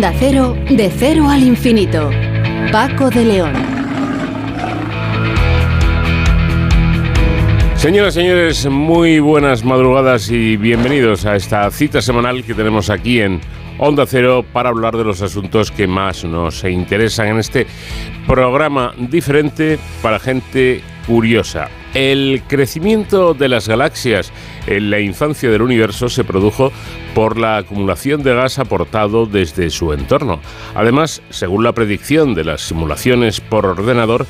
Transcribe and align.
Onda 0.00 0.14
Cero, 0.18 0.56
de 0.70 0.88
cero 0.88 1.28
al 1.28 1.42
infinito. 1.42 2.08
Paco 2.72 3.10
de 3.10 3.22
León. 3.22 3.52
Señoras 7.76 8.16
y 8.16 8.20
señores, 8.20 8.64
muy 8.64 9.20
buenas 9.20 9.62
madrugadas 9.62 10.30
y 10.30 10.56
bienvenidos 10.56 11.26
a 11.26 11.36
esta 11.36 11.70
cita 11.70 12.00
semanal 12.00 12.44
que 12.44 12.54
tenemos 12.54 12.88
aquí 12.88 13.20
en 13.20 13.42
Onda 13.76 14.06
Cero 14.06 14.42
para 14.54 14.70
hablar 14.70 14.96
de 14.96 15.04
los 15.04 15.20
asuntos 15.20 15.70
que 15.70 15.86
más 15.86 16.24
nos 16.24 16.64
interesan 16.64 17.26
en 17.26 17.38
este 17.38 17.66
programa 18.26 18.94
diferente 18.96 19.78
para 20.00 20.18
gente 20.18 20.80
curiosa. 21.06 21.68
El 21.94 22.42
crecimiento 22.46 23.34
de 23.34 23.48
las 23.48 23.68
galaxias 23.68 24.32
en 24.66 24.90
la 24.90 25.00
infancia 25.00 25.50
del 25.50 25.62
universo 25.62 26.08
se 26.08 26.22
produjo 26.22 26.70
por 27.14 27.36
la 27.36 27.56
acumulación 27.56 28.22
de 28.22 28.34
gas 28.34 28.60
aportado 28.60 29.26
desde 29.26 29.70
su 29.70 29.92
entorno. 29.92 30.40
Además, 30.76 31.20
según 31.30 31.64
la 31.64 31.72
predicción 31.72 32.34
de 32.34 32.44
las 32.44 32.60
simulaciones 32.60 33.40
por 33.40 33.66
ordenador, 33.66 34.26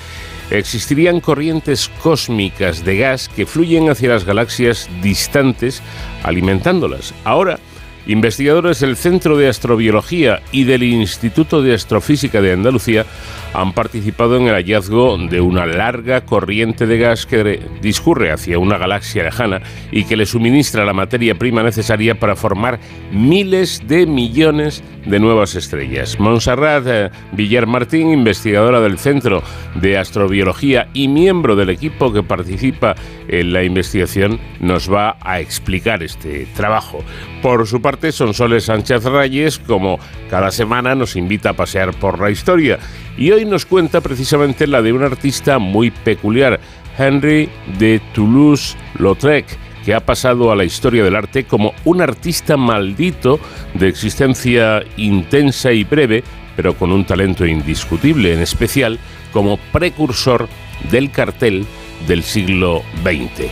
existirían 0.51 1.21
corrientes 1.21 1.91
cósmicas 2.03 2.85
de 2.85 2.97
gas 2.97 3.29
que 3.29 3.47
fluyen 3.47 3.91
hacia 3.91 4.09
las 4.09 4.25
galaxias 4.25 4.89
distantes 5.03 5.83
alimentándolas. 6.23 7.15
Ahora, 7.25 7.59
Investigadores 8.07 8.81
del 8.81 8.97
Centro 8.97 9.37
de 9.37 9.49
Astrobiología 9.49 10.41
y 10.53 10.65
del 10.65 10.83
Instituto 10.83 11.63
de 11.63 11.75
Astrofísica 11.75 12.41
de 12.41 12.53
Andalucía 12.53 13.07
han 13.53 13.73
participado 13.73 14.37
en 14.37 14.47
el 14.47 14.55
hallazgo 14.55 15.19
de 15.19 15.41
una 15.41 15.67
larga 15.67 16.25
corriente 16.25 16.87
de 16.87 16.99
gas 16.99 17.27
que 17.27 17.61
discurre 17.83 18.31
hacia 18.33 18.59
una 18.59 18.79
galaxia 18.79 19.25
lejana 19.25 19.61
y 19.91 20.05
que 20.05 20.17
le 20.17 20.27
suministra 20.27 20.85
la 20.85 20.93
materia 20.93 21.35
prima 21.35 21.63
necesaria 21.63 22.19
para 22.19 22.37
formar 22.37 22.79
miles 23.13 23.83
de 23.87 24.07
millones 24.07 24.83
de 25.07 25.19
nuevas 25.19 25.55
estrellas. 25.55 26.19
Montserrat 26.21 26.87
eh, 26.87 27.11
Villar 27.33 27.67
Martín, 27.67 28.11
investigadora 28.11 28.81
del 28.81 28.99
Centro 28.99 29.43
de 29.75 29.99
Astrobiología 29.99 30.89
y 30.95 31.09
miembro 31.09 31.57
del 31.57 31.71
equipo 31.71 32.13
que 32.13 32.23
participa 32.23 32.95
en 33.29 33.53
la 33.53 33.65
investigación, 33.65 34.39
nos 34.61 34.93
va 34.93 35.17
a 35.21 35.41
explicar 35.41 36.03
este 36.03 36.47
trabajo. 36.55 37.03
Por 37.43 37.67
su 37.67 37.81
parte, 37.81 37.90
Sonsoles 38.13 38.65
Sánchez 38.65 39.05
Reyes, 39.05 39.59
como 39.59 39.99
cada 40.29 40.51
semana, 40.51 40.95
nos 40.95 41.17
invita 41.17 41.51
a 41.51 41.55
pasear 41.55 41.93
por 41.95 42.21
la 42.21 42.31
historia. 42.31 42.79
Y 43.17 43.31
hoy 43.33 43.45
nos 43.45 43.67
cuenta 43.67 44.01
precisamente 44.01 44.67
la 44.67 44.83
de 44.83 44.93
un 44.93 45.03
artista 45.03 45.59
muy 45.59 45.91
peculiar, 45.91 46.61
Henry 46.99 47.49
de 47.79 48.01
Toulouse-Lautrec 48.15 49.47
que 49.85 49.95
ha 49.95 50.01
pasado 50.01 50.53
a 50.53 50.57
la 50.57 50.65
historia 50.65 51.03
del 51.03 51.17
arte 51.17 51.45
como 51.45 51.73
un 51.85 52.03
artista 52.03 52.57
maldito 52.57 53.41
de 53.75 53.89
existencia 53.89 54.83
intensa 54.97 55.73
y 55.73 55.85
breve, 55.85 56.23
pero 56.57 56.75
con 56.75 56.93
un 56.93 57.05
talento 57.05 57.47
indiscutible, 57.47 58.35
en 58.35 58.41
especial 58.41 58.99
como 59.33 59.57
precursor 59.73 60.49
del 60.91 61.11
cartel 61.11 61.67
del 62.07 62.23
siglo 62.23 62.83
XX. 63.03 63.49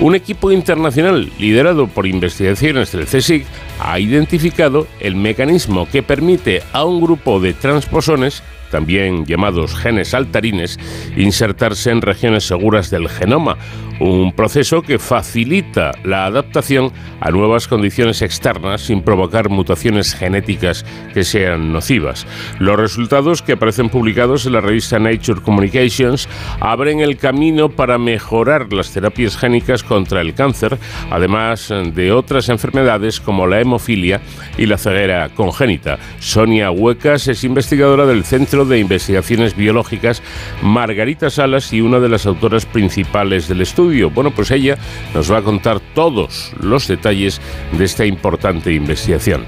Un 0.00 0.14
equipo 0.14 0.50
internacional 0.52 1.30
liderado 1.38 1.86
por 1.86 2.06
investigaciones 2.06 2.92
del 2.92 3.06
CSIC 3.06 3.46
ha 3.80 3.98
identificado 3.98 4.86
el 5.00 5.16
mecanismo 5.16 5.88
que 5.88 6.02
permite 6.02 6.62
a 6.72 6.84
un 6.84 7.00
grupo 7.00 7.40
de 7.40 7.54
transposones 7.54 8.42
también 8.72 9.26
llamados 9.26 9.76
genes 9.76 10.08
saltarines, 10.08 10.80
insertarse 11.16 11.90
en 11.90 12.00
regiones 12.00 12.44
seguras 12.44 12.90
del 12.90 13.08
genoma, 13.08 13.58
un 14.02 14.32
proceso 14.32 14.82
que 14.82 14.98
facilita 14.98 15.92
la 16.02 16.26
adaptación 16.26 16.92
a 17.20 17.30
nuevas 17.30 17.68
condiciones 17.68 18.20
externas 18.20 18.80
sin 18.80 19.02
provocar 19.02 19.48
mutaciones 19.48 20.14
genéticas 20.14 20.84
que 21.14 21.22
sean 21.22 21.72
nocivas. 21.72 22.26
Los 22.58 22.76
resultados 22.76 23.42
que 23.42 23.52
aparecen 23.52 23.90
publicados 23.90 24.44
en 24.44 24.54
la 24.54 24.60
revista 24.60 24.98
Nature 24.98 25.40
Communications 25.40 26.28
abren 26.58 26.98
el 26.98 27.16
camino 27.16 27.68
para 27.68 27.96
mejorar 27.96 28.72
las 28.72 28.90
terapias 28.92 29.36
génicas 29.36 29.84
contra 29.84 30.20
el 30.20 30.34
cáncer, 30.34 30.78
además 31.10 31.72
de 31.94 32.10
otras 32.10 32.48
enfermedades 32.48 33.20
como 33.20 33.46
la 33.46 33.60
hemofilia 33.60 34.20
y 34.58 34.66
la 34.66 34.78
ceguera 34.78 35.28
congénita. 35.28 35.98
Sonia 36.18 36.72
Huecas 36.72 37.28
es 37.28 37.44
investigadora 37.44 38.04
del 38.06 38.24
Centro 38.24 38.64
de 38.64 38.80
Investigaciones 38.80 39.56
Biológicas 39.56 40.22
Margarita 40.60 41.30
Salas 41.30 41.72
y 41.72 41.80
una 41.80 42.00
de 42.00 42.08
las 42.08 42.26
autoras 42.26 42.66
principales 42.66 43.46
del 43.46 43.60
estudio. 43.60 43.91
Bueno, 44.10 44.30
pues 44.30 44.50
ella 44.50 44.78
nos 45.14 45.30
va 45.30 45.38
a 45.38 45.42
contar 45.42 45.80
todos 45.94 46.52
los 46.60 46.88
detalles 46.88 47.40
de 47.72 47.84
esta 47.84 48.06
importante 48.06 48.72
investigación. 48.72 49.44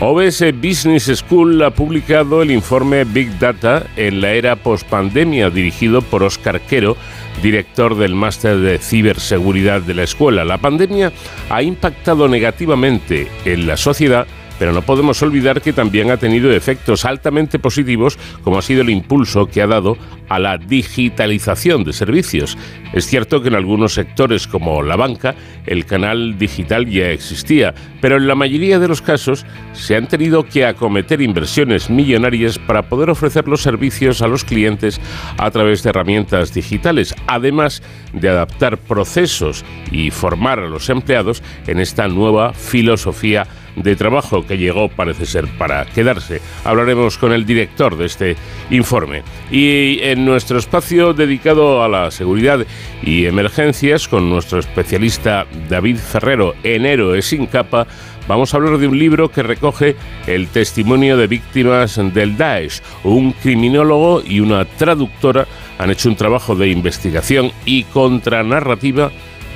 OBS 0.00 0.44
Business 0.54 1.10
School 1.14 1.62
ha 1.62 1.70
publicado 1.70 2.42
el 2.42 2.50
informe 2.50 3.04
Big 3.04 3.38
Data 3.38 3.86
en 3.96 4.20
la 4.20 4.32
era 4.32 4.56
post-pandemia 4.56 5.50
dirigido 5.50 6.02
por 6.02 6.22
Oscar 6.22 6.60
Quero, 6.60 6.96
director 7.42 7.96
del 7.96 8.14
máster 8.14 8.58
de 8.58 8.78
ciberseguridad 8.78 9.82
de 9.82 9.94
la 9.94 10.04
escuela. 10.04 10.44
La 10.44 10.58
pandemia 10.58 11.12
ha 11.48 11.62
impactado 11.62 12.28
negativamente 12.28 13.28
en 13.44 13.66
la 13.66 13.76
sociedad 13.76 14.26
pero 14.60 14.74
no 14.74 14.82
podemos 14.82 15.22
olvidar 15.22 15.62
que 15.62 15.72
también 15.72 16.10
ha 16.10 16.18
tenido 16.18 16.52
efectos 16.52 17.06
altamente 17.06 17.58
positivos, 17.58 18.18
como 18.44 18.58
ha 18.58 18.62
sido 18.62 18.82
el 18.82 18.90
impulso 18.90 19.46
que 19.46 19.62
ha 19.62 19.66
dado 19.66 19.96
a 20.28 20.38
la 20.38 20.58
digitalización 20.58 21.82
de 21.82 21.94
servicios. 21.94 22.58
Es 22.92 23.06
cierto 23.06 23.40
que 23.40 23.48
en 23.48 23.54
algunos 23.54 23.94
sectores 23.94 24.46
como 24.46 24.82
la 24.82 24.96
banca 24.96 25.34
el 25.64 25.86
canal 25.86 26.36
digital 26.38 26.86
ya 26.86 27.08
existía, 27.08 27.74
pero 28.02 28.18
en 28.18 28.28
la 28.28 28.34
mayoría 28.34 28.78
de 28.78 28.88
los 28.88 29.00
casos 29.00 29.46
se 29.72 29.96
han 29.96 30.08
tenido 30.08 30.44
que 30.44 30.66
acometer 30.66 31.22
inversiones 31.22 31.88
millonarias 31.88 32.58
para 32.58 32.82
poder 32.82 33.08
ofrecer 33.08 33.48
los 33.48 33.62
servicios 33.62 34.20
a 34.20 34.28
los 34.28 34.44
clientes 34.44 35.00
a 35.38 35.50
través 35.50 35.82
de 35.82 35.88
herramientas 35.88 36.52
digitales, 36.52 37.14
además 37.26 37.82
de 38.12 38.28
adaptar 38.28 38.76
procesos 38.76 39.64
y 39.90 40.10
formar 40.10 40.58
a 40.58 40.68
los 40.68 40.90
empleados 40.90 41.42
en 41.66 41.80
esta 41.80 42.08
nueva 42.08 42.52
filosofía 42.52 43.46
de 43.76 43.96
trabajo 43.96 44.46
que 44.46 44.58
llegó, 44.58 44.88
parece 44.88 45.26
ser, 45.26 45.46
para 45.58 45.84
quedarse. 45.86 46.40
Hablaremos 46.64 47.18
con 47.18 47.32
el 47.32 47.46
director 47.46 47.96
de 47.96 48.06
este 48.06 48.36
informe. 48.70 49.22
Y 49.50 49.98
en 50.02 50.24
nuestro 50.24 50.58
espacio 50.58 51.12
dedicado 51.12 51.82
a 51.82 51.88
la 51.88 52.10
seguridad 52.10 52.66
y 53.02 53.26
emergencias, 53.26 54.08
con 54.08 54.28
nuestro 54.28 54.58
especialista 54.58 55.46
David 55.68 55.96
Ferrero 55.96 56.54
en 56.62 56.86
Héroes 56.86 57.26
sin 57.26 57.46
capa, 57.46 57.86
vamos 58.28 58.52
a 58.52 58.56
hablar 58.56 58.78
de 58.78 58.86
un 58.86 58.98
libro 58.98 59.30
que 59.30 59.42
recoge 59.42 59.96
el 60.26 60.48
testimonio 60.48 61.16
de 61.16 61.26
víctimas 61.26 62.00
del 62.12 62.36
Daesh. 62.36 62.80
Un 63.04 63.32
criminólogo 63.32 64.22
y 64.24 64.40
una 64.40 64.64
traductora 64.64 65.46
han 65.78 65.90
hecho 65.90 66.08
un 66.08 66.16
trabajo 66.16 66.54
de 66.54 66.68
investigación 66.68 67.52
y 67.64 67.84
contranarrativa 67.84 69.10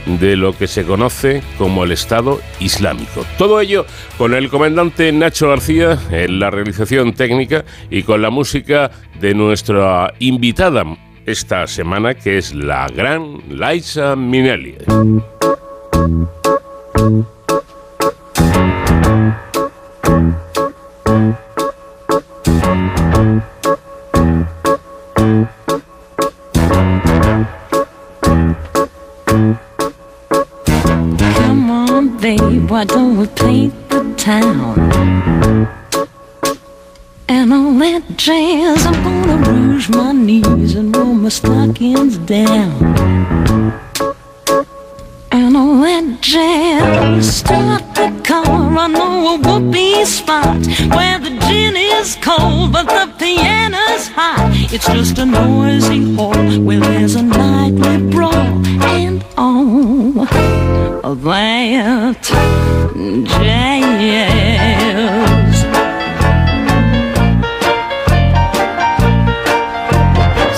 de 0.07 0.37
lo 0.37 0.57
que 0.57 0.67
se 0.67 0.85
conoce 0.85 1.43
como 1.59 1.85
el 1.85 1.93
Estado 1.93 2.41
Islámico. 2.61 3.25
Todo 3.39 3.61
ello 3.61 3.87
con 4.19 4.35
el 4.35 4.49
comandante 4.49 5.11
Nacho 5.13 5.49
García 5.49 5.99
en 6.11 6.39
la 6.39 6.51
realización 6.51 7.15
técnica 7.15 7.65
y 7.91 8.03
con 8.03 8.23
la 8.23 8.31
música 8.31 8.91
de 9.21 9.35
nuestra 9.35 10.13
invitada 10.19 10.85
esta 11.27 11.67
semana, 11.67 12.15
que 12.15 12.39
es 12.39 12.55
la 12.55 12.87
gran 12.89 13.39
Liza 13.49 14.15
Minnelli. 14.17 14.77
Why 32.85 32.97
don't 32.97 33.17
we 33.17 33.27
paint 33.29 33.89
the 33.89 34.15
town? 34.17 34.79
And 37.29 37.53
all 37.53 37.73
that 37.79 38.03
jazz, 38.17 38.85
I'm 38.85 39.03
gonna 39.03 39.51
rouge 39.51 39.89
my 39.89 40.13
knees 40.13 40.75
and 40.75 40.95
roll 40.95 41.15
my 41.15 41.31
stockings 41.31 42.19
down. 42.19 42.73
That 45.85 46.19
jazz, 46.23 47.41
start 47.41 47.83
the 47.95 48.09
car, 48.25 48.47
I 48.47 48.87
know 48.87 49.35
a 49.35 49.37
whoopee 49.37 50.07
spot 50.07 50.67
where 50.97 51.19
the 51.19 51.29
gin 51.47 51.77
is 51.77 52.17
cold 52.23 52.73
but 52.73 52.87
the 52.87 53.13
piano's 53.19 54.09
hot. 54.09 54.51
It's 54.73 54.87
just 54.87 55.19
a 55.19 55.27
noisy 55.27 56.15
hall 56.15 56.59
where 56.61 56.81
there's 56.81 57.17
a 57.17 57.23
nightly 57.23 57.99
brawl 58.11 58.67
and 58.97 59.23
all 59.37 60.25
that 61.17 62.23
jazz. 63.35 63.95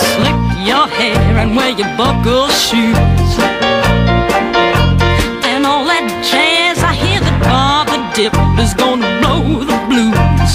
Slick 0.06 0.40
your 0.64 0.86
hair 0.86 1.36
and 1.42 1.56
wear 1.56 1.70
your 1.70 1.96
buckle 1.96 2.46
shoes. 2.46 3.55
know 9.36 9.60
the 9.60 9.78
blues. 9.88 10.54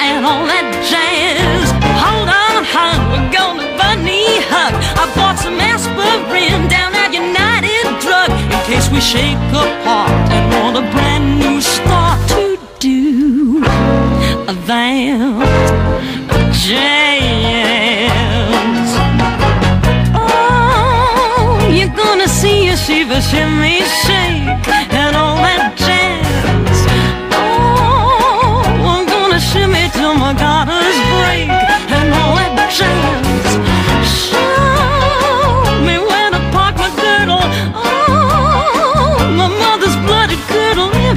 And 0.00 0.24
all 0.24 0.44
that 0.52 0.66
jazz. 0.90 1.68
Hold 2.04 2.28
on, 2.28 2.64
hon, 2.72 2.98
we're 3.12 3.30
gonna 3.32 3.68
bunny 3.78 4.40
hug. 4.50 4.74
I 5.00 5.04
bought 5.14 5.38
some 5.38 5.58
aspirin 5.60 6.68
down 6.68 6.94
at 6.94 7.12
United 7.12 7.86
Drug 8.00 8.30
in 8.30 8.60
case 8.68 8.88
we 8.90 9.00
shake 9.00 9.38
apart 9.52 10.10
and 10.34 10.42
want 10.54 10.76
a 10.76 10.84
brand 10.92 11.38
new 11.38 11.60
start 11.60 12.20
to 12.30 12.58
do 12.78 13.62
a 14.48 14.54
van 14.68 15.40
jazz. 16.64 18.00
Oh, 20.14 21.68
you're 21.70 21.96
gonna 22.04 22.28
see 22.28 22.68
a 22.68 22.76
shiver, 22.76 23.20
shimmy, 23.20 23.80
shake, 24.04 24.68
and 25.02 25.16
all 25.16 25.36
that 25.36 25.74
jazz. 25.76 25.99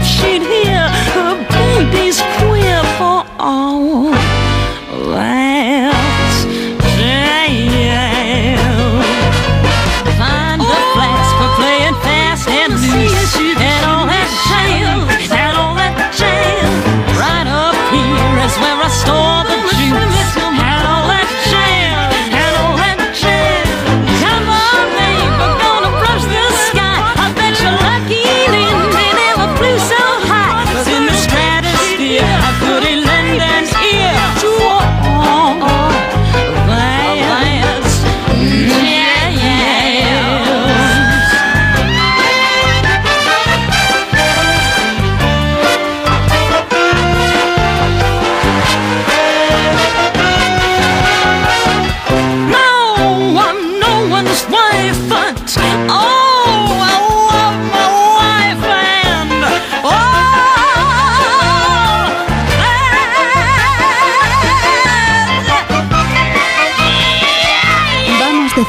she 0.04 0.33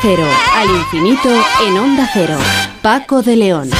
al 0.06 0.69
infinito 0.69 1.31
en 1.67 1.79
Onda 1.79 2.06
Cero. 2.12 2.37
Paco 2.83 3.23
de 3.23 3.37
León. 3.37 3.71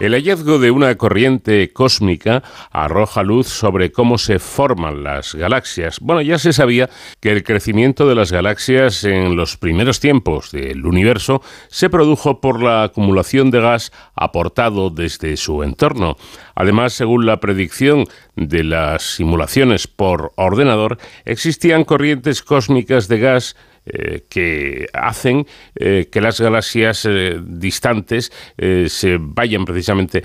El 0.00 0.14
hallazgo 0.14 0.58
de 0.58 0.72
una 0.72 0.96
corriente 0.96 1.72
cósmica 1.72 2.42
arroja 2.72 3.22
luz 3.22 3.46
sobre 3.46 3.92
cómo 3.92 4.18
se 4.18 4.40
forman 4.40 5.04
las 5.04 5.36
galaxias. 5.36 6.00
Bueno, 6.00 6.22
ya 6.22 6.38
se 6.38 6.52
sabía 6.52 6.90
que 7.20 7.30
el 7.30 7.44
crecimiento 7.44 8.08
de 8.08 8.16
las 8.16 8.32
galaxias 8.32 9.04
en 9.04 9.36
los 9.36 9.56
primeros 9.56 10.00
tiempos 10.00 10.50
del 10.50 10.84
universo 10.84 11.40
se 11.68 11.88
produjo 11.88 12.40
por 12.40 12.60
la 12.60 12.82
acumulación 12.82 13.52
de 13.52 13.60
gas 13.60 13.92
aportado 14.16 14.90
desde 14.90 15.36
su 15.36 15.62
entorno. 15.62 16.16
Además, 16.56 16.94
según 16.94 17.26
la 17.26 17.38
predicción 17.38 18.06
de 18.34 18.64
las 18.64 19.14
simulaciones 19.14 19.86
por 19.86 20.32
ordenador, 20.34 20.98
existían 21.24 21.84
corrientes 21.84 22.42
cósmicas 22.42 23.06
de 23.06 23.18
gas 23.20 23.56
eh, 23.88 24.24
que 24.28 24.88
hacen 24.92 25.46
eh, 25.76 26.08
que 26.10 26.20
las 26.20 26.40
galaxias 26.40 27.06
eh, 27.08 27.40
distantes 27.40 28.32
se 28.56 29.18
vayan 29.20 29.64
precisamente 29.64 30.24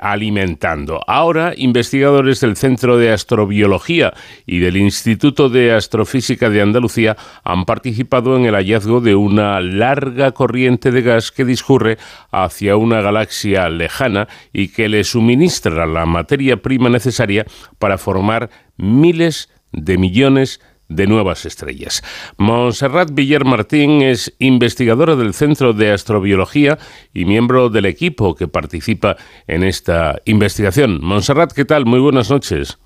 alimentando. 0.00 1.00
Ahora, 1.06 1.54
investigadores 1.56 2.40
del 2.40 2.56
Centro 2.56 2.98
de 2.98 3.10
Astrobiología 3.10 4.12
y 4.44 4.58
del 4.58 4.76
Instituto 4.76 5.48
de 5.48 5.72
Astrofísica 5.72 6.50
de 6.50 6.60
Andalucía 6.60 7.16
han 7.44 7.64
participado 7.64 8.36
en 8.36 8.44
el 8.44 8.54
hallazgo 8.54 9.00
de 9.00 9.14
una 9.14 9.60
larga 9.60 10.32
corriente 10.32 10.90
de 10.90 11.02
gas 11.02 11.30
que 11.30 11.44
discurre 11.44 11.96
hacia 12.30 12.76
una 12.76 13.00
galaxia 13.00 13.68
lejana 13.70 14.28
y 14.52 14.68
que 14.68 14.88
le 14.88 15.04
suministra 15.04 15.86
la 15.86 16.06
materia 16.06 16.58
prima 16.58 16.90
necesaria 16.90 17.46
para 17.78 17.98
formar 17.98 18.50
miles 18.76 19.48
de 19.72 19.98
millones 19.98 20.58
de 20.58 20.69
nuevas 20.90 21.46
estrellas. 21.46 22.02
Montserrat 22.36 23.10
Villar 23.12 23.44
Martín 23.44 24.02
es 24.02 24.34
investigadora 24.38 25.16
del 25.16 25.34
Centro 25.34 25.72
de 25.72 25.92
Astrobiología 25.92 26.78
y 27.14 27.24
miembro 27.24 27.70
del 27.70 27.86
equipo 27.86 28.34
que 28.34 28.48
participa 28.48 29.16
en 29.46 29.62
esta 29.62 30.20
investigación. 30.24 31.00
Montserrat, 31.02 31.52
¿qué 31.52 31.64
tal? 31.64 31.86
Muy 31.86 32.00
buenas 32.00 32.30
noches. 32.30 32.78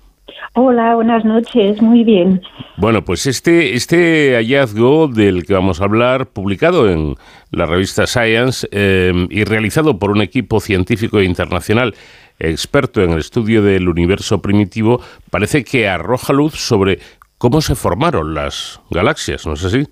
Hola, 0.53 0.95
buenas 0.95 1.25
noches, 1.25 1.81
muy 1.81 2.03
bien. 2.03 2.41
Bueno, 2.77 3.03
pues 3.03 3.25
este, 3.25 3.73
este 3.75 4.35
hallazgo 4.35 5.07
del 5.07 5.45
que 5.45 5.53
vamos 5.53 5.81
a 5.81 5.83
hablar, 5.83 6.27
publicado 6.27 6.89
en 6.89 7.15
la 7.51 7.65
revista 7.65 8.07
Science 8.07 8.67
eh, 8.71 9.27
y 9.29 9.43
realizado 9.43 9.99
por 9.99 10.11
un 10.11 10.21
equipo 10.21 10.59
científico 10.59 11.21
internacional 11.21 11.93
experto 12.39 13.01
en 13.01 13.11
el 13.11 13.19
estudio 13.19 13.61
del 13.61 13.87
universo 13.87 14.41
primitivo, 14.41 15.01
parece 15.29 15.63
que 15.63 15.87
arroja 15.87 16.33
luz 16.33 16.55
sobre 16.55 16.99
cómo 17.37 17.61
se 17.61 17.75
formaron 17.75 18.33
las 18.33 18.81
galaxias, 18.89 19.45
¿no 19.45 19.53
es 19.53 19.65
así? 19.65 19.87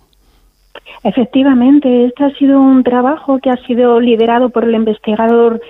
Efectivamente, 1.03 2.05
este 2.05 2.23
ha 2.23 2.31
sido 2.35 2.59
un 2.59 2.83
trabajo 2.83 3.39
que 3.39 3.49
ha 3.49 3.57
sido 3.65 3.99
liderado 3.99 4.49
por 4.49 4.63
el 4.63 4.75
investigador 4.75 5.61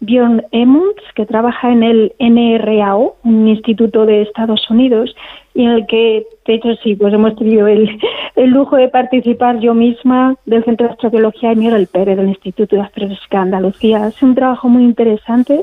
Björn 0.00 0.44
Emunds, 0.50 1.02
que 1.14 1.24
trabaja 1.24 1.70
en 1.70 1.82
el 1.82 2.12
NRAO, 2.18 3.16
un 3.22 3.48
instituto 3.48 4.04
de 4.04 4.22
Estados 4.22 4.68
Unidos, 4.68 5.14
y 5.54 5.64
en 5.64 5.70
el 5.70 5.86
que, 5.86 6.26
de 6.44 6.54
hecho, 6.54 6.74
sí, 6.82 6.96
pues 6.96 7.14
hemos 7.14 7.36
tenido 7.36 7.68
el, 7.68 7.98
el 8.36 8.50
lujo 8.50 8.76
de 8.76 8.88
participar 8.88 9.60
yo 9.60 9.74
misma 9.74 10.34
del 10.44 10.64
Centro 10.64 10.88
de 10.88 10.92
Astrobiología 10.94 11.52
y 11.52 11.56
Miguel 11.56 11.86
Pérez 11.86 12.16
del 12.16 12.28
Instituto 12.28 12.76
de 12.76 12.82
Astrofísica 12.82 13.38
de 13.38 13.42
Andalucía. 13.42 14.08
Es 14.08 14.20
un 14.22 14.34
trabajo 14.34 14.68
muy 14.68 14.82
interesante 14.82 15.62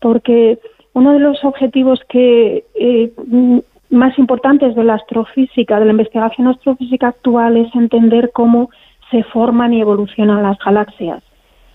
porque 0.00 0.58
uno 0.92 1.12
de 1.12 1.20
los 1.20 1.44
objetivos 1.44 2.00
que 2.08 2.64
eh, 2.74 3.12
más 3.90 4.18
importantes 4.18 4.74
de 4.74 4.84
la 4.84 4.94
astrofísica, 4.94 5.78
de 5.78 5.86
la 5.86 5.92
investigación 5.92 6.48
astrofísica 6.48 7.08
actual, 7.08 7.56
es 7.56 7.74
entender 7.74 8.30
cómo 8.32 8.70
se 9.10 9.22
forman 9.24 9.72
y 9.72 9.80
evolucionan 9.80 10.42
las 10.42 10.58
galaxias. 10.58 11.22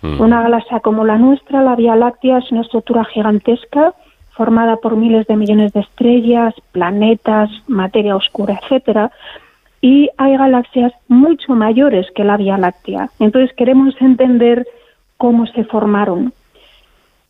Mm. 0.01 0.21
Una 0.21 0.41
galaxia 0.41 0.79
como 0.79 1.05
la 1.05 1.17
nuestra, 1.17 1.63
la 1.63 1.75
Vía 1.75 1.95
Láctea, 1.95 2.39
es 2.39 2.51
una 2.51 2.61
estructura 2.61 3.03
gigantesca 3.05 3.93
formada 4.31 4.77
por 4.77 4.95
miles 4.95 5.27
de 5.27 5.37
millones 5.37 5.73
de 5.73 5.81
estrellas, 5.81 6.53
planetas, 6.71 7.49
materia 7.67 8.15
oscura, 8.15 8.59
etcétera. 8.61 9.11
Y 9.81 10.09
hay 10.17 10.37
galaxias 10.37 10.93
mucho 11.07 11.53
mayores 11.53 12.07
que 12.15 12.23
la 12.23 12.37
Vía 12.37 12.57
Láctea. 12.57 13.09
Entonces 13.19 13.55
queremos 13.55 13.95
entender 14.01 14.67
cómo 15.17 15.45
se 15.47 15.63
formaron. 15.65 16.33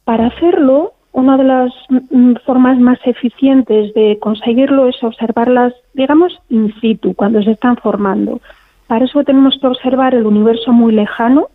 Para 0.04 0.28
hacerlo, 0.28 0.94
una 1.14 1.38
de 1.38 1.44
las 1.44 1.72
mm, 1.90 2.34
formas 2.46 2.78
más 2.80 3.00
eficientes 3.06 3.94
de 3.94 4.18
conseguirlo 4.20 4.88
es 4.88 5.02
observarlas, 5.04 5.74
digamos, 5.94 6.40
in 6.50 6.74
situ, 6.82 7.14
cuando 7.14 7.42
se 7.42 7.52
están 7.52 7.78
formando. 7.78 8.42
Para 8.88 9.06
eso 9.06 9.24
tenemos 9.24 9.58
que 9.60 9.68
observar 9.68 10.16
el 10.16 10.26
universo 10.26 10.74
muy 10.74 10.92
lejano, 10.92 11.50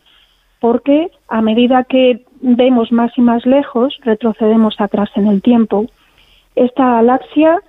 porque 0.60 1.10
a 1.28 1.42
medida 1.42 1.84
que 1.84 2.24
vemos 2.40 2.92
más 2.92 3.12
y 3.16 3.20
más 3.20 3.44
lejos, 3.46 3.98
retrocedemos 4.04 4.80
atrás 4.80 5.10
en 5.16 5.26
el 5.26 5.42
tiempo. 5.42 5.86
Esta 6.54 6.94
galaxia 6.94 7.60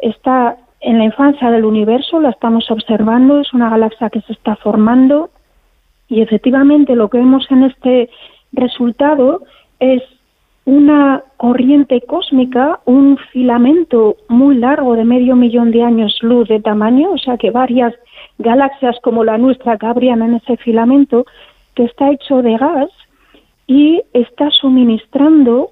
está 0.00 0.56
en 0.80 0.98
la 0.98 1.04
infancia 1.04 1.50
del 1.50 1.64
universo, 1.64 2.20
la 2.20 2.30
estamos 2.30 2.70
observando, 2.70 3.40
es 3.40 3.52
una 3.52 3.70
galaxia 3.70 4.10
que 4.10 4.20
se 4.22 4.32
está 4.32 4.56
formando 4.56 5.30
y 6.08 6.20
efectivamente 6.20 6.94
lo 6.94 7.08
que 7.08 7.18
vemos 7.18 7.50
en 7.50 7.64
este 7.64 8.10
resultado 8.52 9.42
es 9.80 10.02
una 10.66 11.22
corriente 11.36 12.02
cósmica, 12.02 12.80
un 12.84 13.16
filamento 13.32 14.16
muy 14.28 14.56
largo 14.56 14.94
de 14.94 15.04
medio 15.04 15.36
millón 15.36 15.70
de 15.70 15.82
años 15.82 16.18
luz 16.22 16.48
de 16.48 16.60
tamaño, 16.60 17.12
o 17.12 17.18
sea 17.18 17.38
que 17.38 17.50
varias 17.50 17.94
galaxias 18.38 18.96
como 19.02 19.24
la 19.24 19.38
nuestra 19.38 19.78
cabrían 19.78 20.22
en 20.22 20.34
ese 20.34 20.56
filamento, 20.58 21.24
que 21.74 21.84
está 21.84 22.10
hecho 22.10 22.42
de 22.42 22.56
gas 22.56 22.90
y 23.68 24.02
está 24.12 24.50
suministrando 24.50 25.70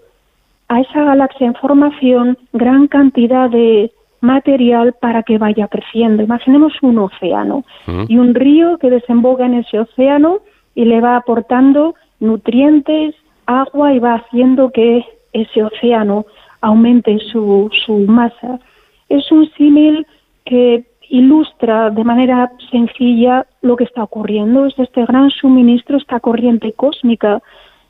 a 0.69 0.81
esa 0.81 1.05
galaxia 1.05 1.49
en 1.49 1.55
formación 1.55 2.39
gran 2.53 2.87
cantidad 2.87 3.51
de 3.51 3.91
material 4.21 4.95
para 5.01 5.25
que 5.25 5.39
vaya 5.39 5.67
creciendo. 5.67 6.23
Imaginemos 6.23 6.73
un 6.83 6.99
océano 6.99 7.65
y 8.09 8.17
un 8.17 8.35
río 8.35 8.79
que 8.79 8.91
desemboca 8.91 9.45
en 9.45 9.55
ese 9.55 9.81
océano 9.81 10.39
y 10.75 10.85
le 10.85 11.01
va 11.01 11.17
aportando 11.17 11.95
nutrientes, 12.21 13.15
agua 13.47 13.93
y 13.93 13.99
va 13.99 14.15
haciendo 14.15 14.71
que 14.71 15.05
ese 15.33 15.63
océano 15.63 16.27
aumente 16.61 17.19
su, 17.31 17.71
su 17.85 17.99
masa. 17.99 18.61
Es 19.09 19.31
un 19.31 19.51
símil 19.53 20.07
que 20.45 20.85
ilustra 21.09 21.91
de 21.91 22.05
manera 22.05 22.51
sencilla 22.71 23.47
lo 23.63 23.77
que 23.77 23.85
está 23.85 24.03
ocurriendo. 24.03 24.67
Es 24.67 24.79
este 24.79 25.05
gran 25.05 25.31
suministro, 25.31 25.97
esta 25.97 26.21
corriente 26.21 26.73
cósmica 26.73 27.43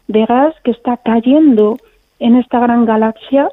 de 0.09 0.27
gas 0.27 0.55
que 0.65 0.73
está 0.73 0.97
cayendo 0.99 1.79
en 2.19 2.37
esta 2.37 2.59
gran 2.61 2.85
galaxia 2.85 3.49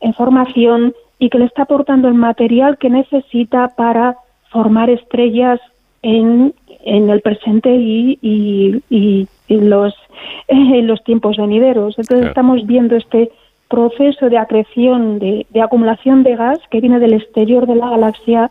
en 0.00 0.14
formación 0.14 0.94
y 1.18 1.30
que 1.30 1.38
le 1.38 1.46
está 1.46 1.62
aportando 1.62 2.08
el 2.08 2.14
material 2.14 2.78
que 2.78 2.90
necesita 2.90 3.68
para 3.76 4.16
formar 4.50 4.90
estrellas 4.90 5.60
en, 6.02 6.54
en 6.84 7.10
el 7.10 7.20
presente 7.20 7.74
y, 7.74 8.18
y, 8.22 8.82
y, 8.88 9.28
los, 9.48 9.94
en 10.48 10.86
los 10.86 11.02
tiempos 11.04 11.36
venideros. 11.36 11.98
Entonces 11.98 12.28
estamos 12.28 12.66
viendo 12.66 12.96
este 12.96 13.30
proceso 13.68 14.28
de 14.28 14.38
acreción, 14.38 15.18
de, 15.18 15.46
de 15.50 15.60
acumulación 15.60 16.22
de 16.22 16.36
gas 16.36 16.58
que 16.70 16.80
viene 16.80 17.00
del 17.00 17.14
exterior 17.14 17.66
de 17.66 17.74
la 17.74 17.90
galaxia 17.90 18.50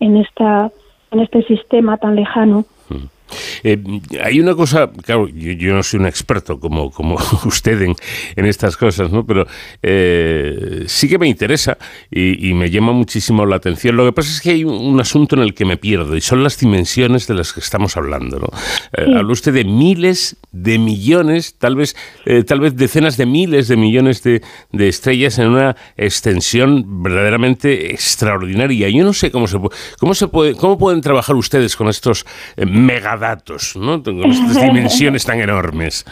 en, 0.00 0.16
esta, 0.16 0.70
en 1.10 1.20
este 1.20 1.42
sistema 1.44 1.96
tan 1.98 2.16
lejano. 2.16 2.64
Eh, 3.62 3.82
hay 4.22 4.40
una 4.40 4.54
cosa, 4.54 4.90
claro, 5.04 5.28
yo, 5.28 5.74
no 5.74 5.82
soy 5.82 6.00
un 6.00 6.06
experto 6.06 6.60
como, 6.60 6.90
como 6.90 7.16
usted 7.44 7.82
en, 7.82 7.94
en 8.36 8.46
estas 8.46 8.76
cosas, 8.76 9.10
¿no? 9.10 9.26
pero 9.26 9.46
eh, 9.82 10.84
sí 10.86 11.08
que 11.08 11.18
me 11.18 11.28
interesa 11.28 11.78
y, 12.10 12.54
me 12.56 12.70
llama 12.70 12.92
muchísimo 12.92 13.44
la 13.44 13.56
atención. 13.56 13.96
Lo 13.96 14.04
que 14.06 14.12
pasa 14.12 14.30
es 14.30 14.40
que 14.40 14.50
hay 14.50 14.64
un, 14.64 14.98
asunto 15.00 15.36
en 15.36 15.42
el 15.42 15.52
que 15.52 15.64
me 15.64 15.76
pierdo 15.76 16.16
y 16.16 16.20
son 16.20 16.42
las 16.42 16.58
dimensiones 16.58 17.26
de 17.26 17.34
las 17.34 17.52
que 17.52 17.60
estamos 17.60 17.96
hablando. 17.96 18.38
¿no? 18.38 18.48
Eh, 18.96 19.14
habla 19.14 19.32
usted 19.32 19.52
de 19.52 19.64
miles 19.64 20.36
de 20.52 20.78
millones, 20.78 21.56
tal 21.58 21.76
vez, 21.76 21.94
tal 22.46 22.60
vez 22.60 22.76
decenas 22.76 23.18
de 23.18 23.26
miles 23.26 23.68
de 23.68 23.76
millones 23.76 24.22
de, 24.22 24.42
de, 24.72 24.88
estrellas 24.88 25.38
en 25.38 25.48
una 25.48 25.76
extensión 25.98 27.02
verdaderamente 27.02 27.92
extraordinaria. 27.92 28.88
Yo 28.88 29.04
no 29.04 29.12
sé 29.12 29.30
cómo 29.30 29.46
se, 29.48 29.58
cómo 29.98 30.14
se 30.14 30.28
puede, 30.28 30.54
cómo 30.54 30.78
pueden 30.78 31.02
trabajar 31.02 31.36
ustedes 31.36 31.76
con 31.76 31.88
estos 31.88 32.24
mega 32.56 33.15
datos, 33.18 33.76
¿no? 33.76 34.02
Con 34.02 34.24
estas 34.24 34.62
dimensiones 34.72 35.24
tan 35.24 35.40
enormes. 35.40 36.04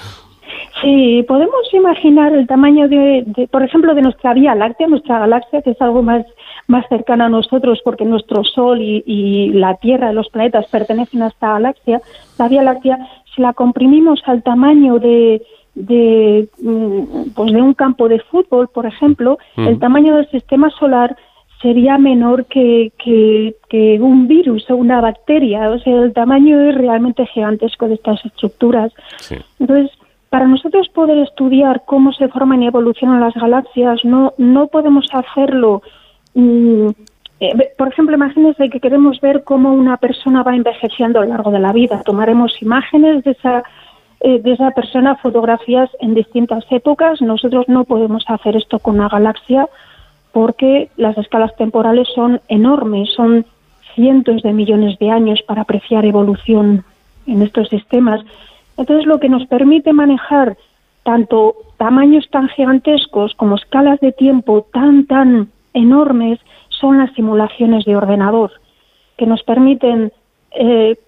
Sí, 0.82 1.25
podemos 1.26 1.73
imaginar 1.73 2.34
el 2.34 2.46
tamaño 2.46 2.88
de, 2.88 3.49
por 3.50 3.62
ejemplo, 3.62 3.94
de 3.94 4.02
nuestra 4.02 4.34
Vía 4.34 4.54
Láctea, 4.54 4.87
nuestra 4.87 5.20
galaxia, 5.20 5.62
que 5.62 5.70
es 5.70 5.80
algo 5.80 6.02
más, 6.02 6.26
más 6.66 6.84
cercano 6.88 7.25
a 7.25 7.28
nosotros 7.28 7.80
porque 7.84 8.04
nuestro 8.04 8.44
Sol 8.44 8.80
y, 8.82 9.50
la 9.54 9.76
Tierra, 9.76 10.12
los 10.12 10.28
planetas 10.28 10.66
pertenecen 10.66 11.23
a 11.23 11.28
esta 11.28 11.52
galaxia. 11.52 12.02
La 12.38 12.49
Vía 12.49 12.62
Láctea, 12.62 12.99
si 13.34 13.40
la 13.40 13.54
comprimimos 13.54 14.20
al 14.26 14.42
tamaño 14.42 14.99
de, 14.99 15.42
de, 15.75 16.49
mm, 16.61 17.30
pues 17.34 17.52
de 17.52 17.62
un 17.62 17.75
campo 17.75 18.08
de 18.08 18.20
fútbol, 18.20 18.68
por 18.68 18.84
ejemplo, 18.84 19.38
el 19.56 19.78
tamaño 19.78 20.16
del 20.16 20.30
sistema 20.30 20.70
solar 20.70 21.16
sería 21.64 21.97
menor 21.97 22.44
que, 22.44 22.92
que, 22.99 23.99
un 23.99 24.28
virus 24.28 24.71
o 24.71 24.76
una 24.76 25.00
bacteria. 25.00 25.71
O 25.71 25.78
sea, 25.78 26.02
el 26.02 26.12
tamaño 26.12 26.61
es 26.61 26.75
realmente 26.76 27.26
gigantesco 27.26 27.88
de 27.88 27.94
estas 27.94 28.23
estructuras. 28.25 28.92
Entonces, 29.59 29.90
para 30.28 30.47
nosotros 30.47 30.90
poder 30.90 31.18
estudiar 31.18 31.83
cómo 31.87 32.12
se 32.12 32.28
forman 32.28 32.62
y 32.62 32.66
evolucionan 32.66 33.21
las 33.21 33.35
galaxias, 33.35 34.04
no, 34.04 34.35
no 34.37 34.66
podemos 34.66 35.06
hacerlo. 35.11 35.83
Mm, 36.35 36.88
eh, 37.40 37.73
por 37.78 37.88
ejemplo, 37.88 38.14
imagínense 38.14 38.68
que 38.68 38.80
queremos 38.80 39.18
ver 39.23 39.42
cómo 39.42 39.73
una 39.73 39.97
persona 39.97 40.42
va 40.42 40.54
envejeciendo 40.54 41.18
a 41.18 41.25
lo 41.25 41.30
largo 41.30 41.50
de 41.50 41.61
la 41.61 41.73
vida. 41.73 42.02
Tomaremos 42.04 42.61
imágenes 42.61 43.25
de 43.25 43.30
esa, 43.30 43.64
eh, 44.21 44.38
de 44.38 44.52
esa 44.52 44.71
persona, 44.73 45.16
fotografías 45.16 45.88
en 46.00 46.12
distintas 46.14 46.64
épocas. 46.71 47.23
Nosotros 47.23 47.64
no 47.68 47.85
podemos 47.85 48.23
hacer 48.28 48.54
esto 48.54 48.78
con 48.80 48.97
una 48.97 49.09
galaxia 49.09 49.66
porque 50.35 50.91
las 50.97 51.17
escalas 51.17 51.55
temporales 51.57 52.09
son 52.12 52.41
enormes, 52.49 53.09
son 53.14 53.47
cientos 53.95 54.43
de 54.43 54.53
millones 54.53 54.99
de 54.99 55.09
años 55.09 55.41
para 55.47 55.62
apreciar 55.62 56.05
evolución 56.05 56.85
en 57.29 57.41
estos 57.41 57.69
sistemas. 57.69 58.21
Entonces, 58.76 59.07
lo 59.07 59.21
que 59.21 59.29
nos 59.29 59.47
permite 59.47 59.93
manejar 59.93 60.57
tanto 61.05 61.55
tamaños 61.76 62.29
tan 62.31 62.49
gigantescos 62.49 63.33
como 63.37 63.55
escalas 63.55 64.00
de 64.00 64.11
tiempo 64.11 64.67
tan, 64.73 65.07
tan 65.07 65.50
enormes 65.73 66.41
son 66.69 66.99
las 66.99 67.12
simulaciones 67.14 67.85
de 67.85 67.95
ordenador, 67.95 68.50
que 69.17 69.26
nos 69.26 69.45
permiten, 69.45 70.12
eh, 70.50 70.99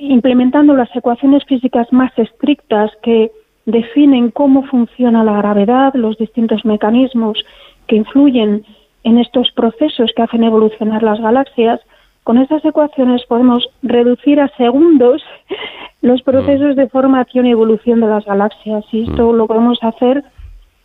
implementando 0.00 0.74
las 0.74 0.88
ecuaciones 0.96 1.44
físicas 1.44 1.92
más 1.92 2.18
estrictas 2.18 2.90
que 3.02 3.30
definen 3.66 4.30
cómo 4.30 4.62
funciona 4.62 5.22
la 5.22 5.36
gravedad, 5.36 5.92
los 5.94 6.16
distintos 6.16 6.64
mecanismos 6.64 7.44
que 7.86 7.96
influyen 7.96 8.64
en 9.02 9.18
estos 9.18 9.50
procesos 9.52 10.12
que 10.16 10.22
hacen 10.22 10.44
evolucionar 10.44 11.02
las 11.02 11.20
galaxias, 11.20 11.80
con 12.24 12.38
esas 12.38 12.64
ecuaciones 12.64 13.24
podemos 13.26 13.68
reducir 13.82 14.40
a 14.40 14.48
segundos 14.56 15.22
los 16.02 16.22
procesos 16.22 16.74
mm. 16.74 16.78
de 16.78 16.88
formación 16.88 17.46
y 17.46 17.50
evolución 17.50 18.00
de 18.00 18.08
las 18.08 18.24
galaxias. 18.24 18.84
Y 18.92 19.02
esto 19.02 19.32
mm. 19.32 19.36
lo 19.36 19.46
podemos 19.46 19.78
hacer 19.82 20.24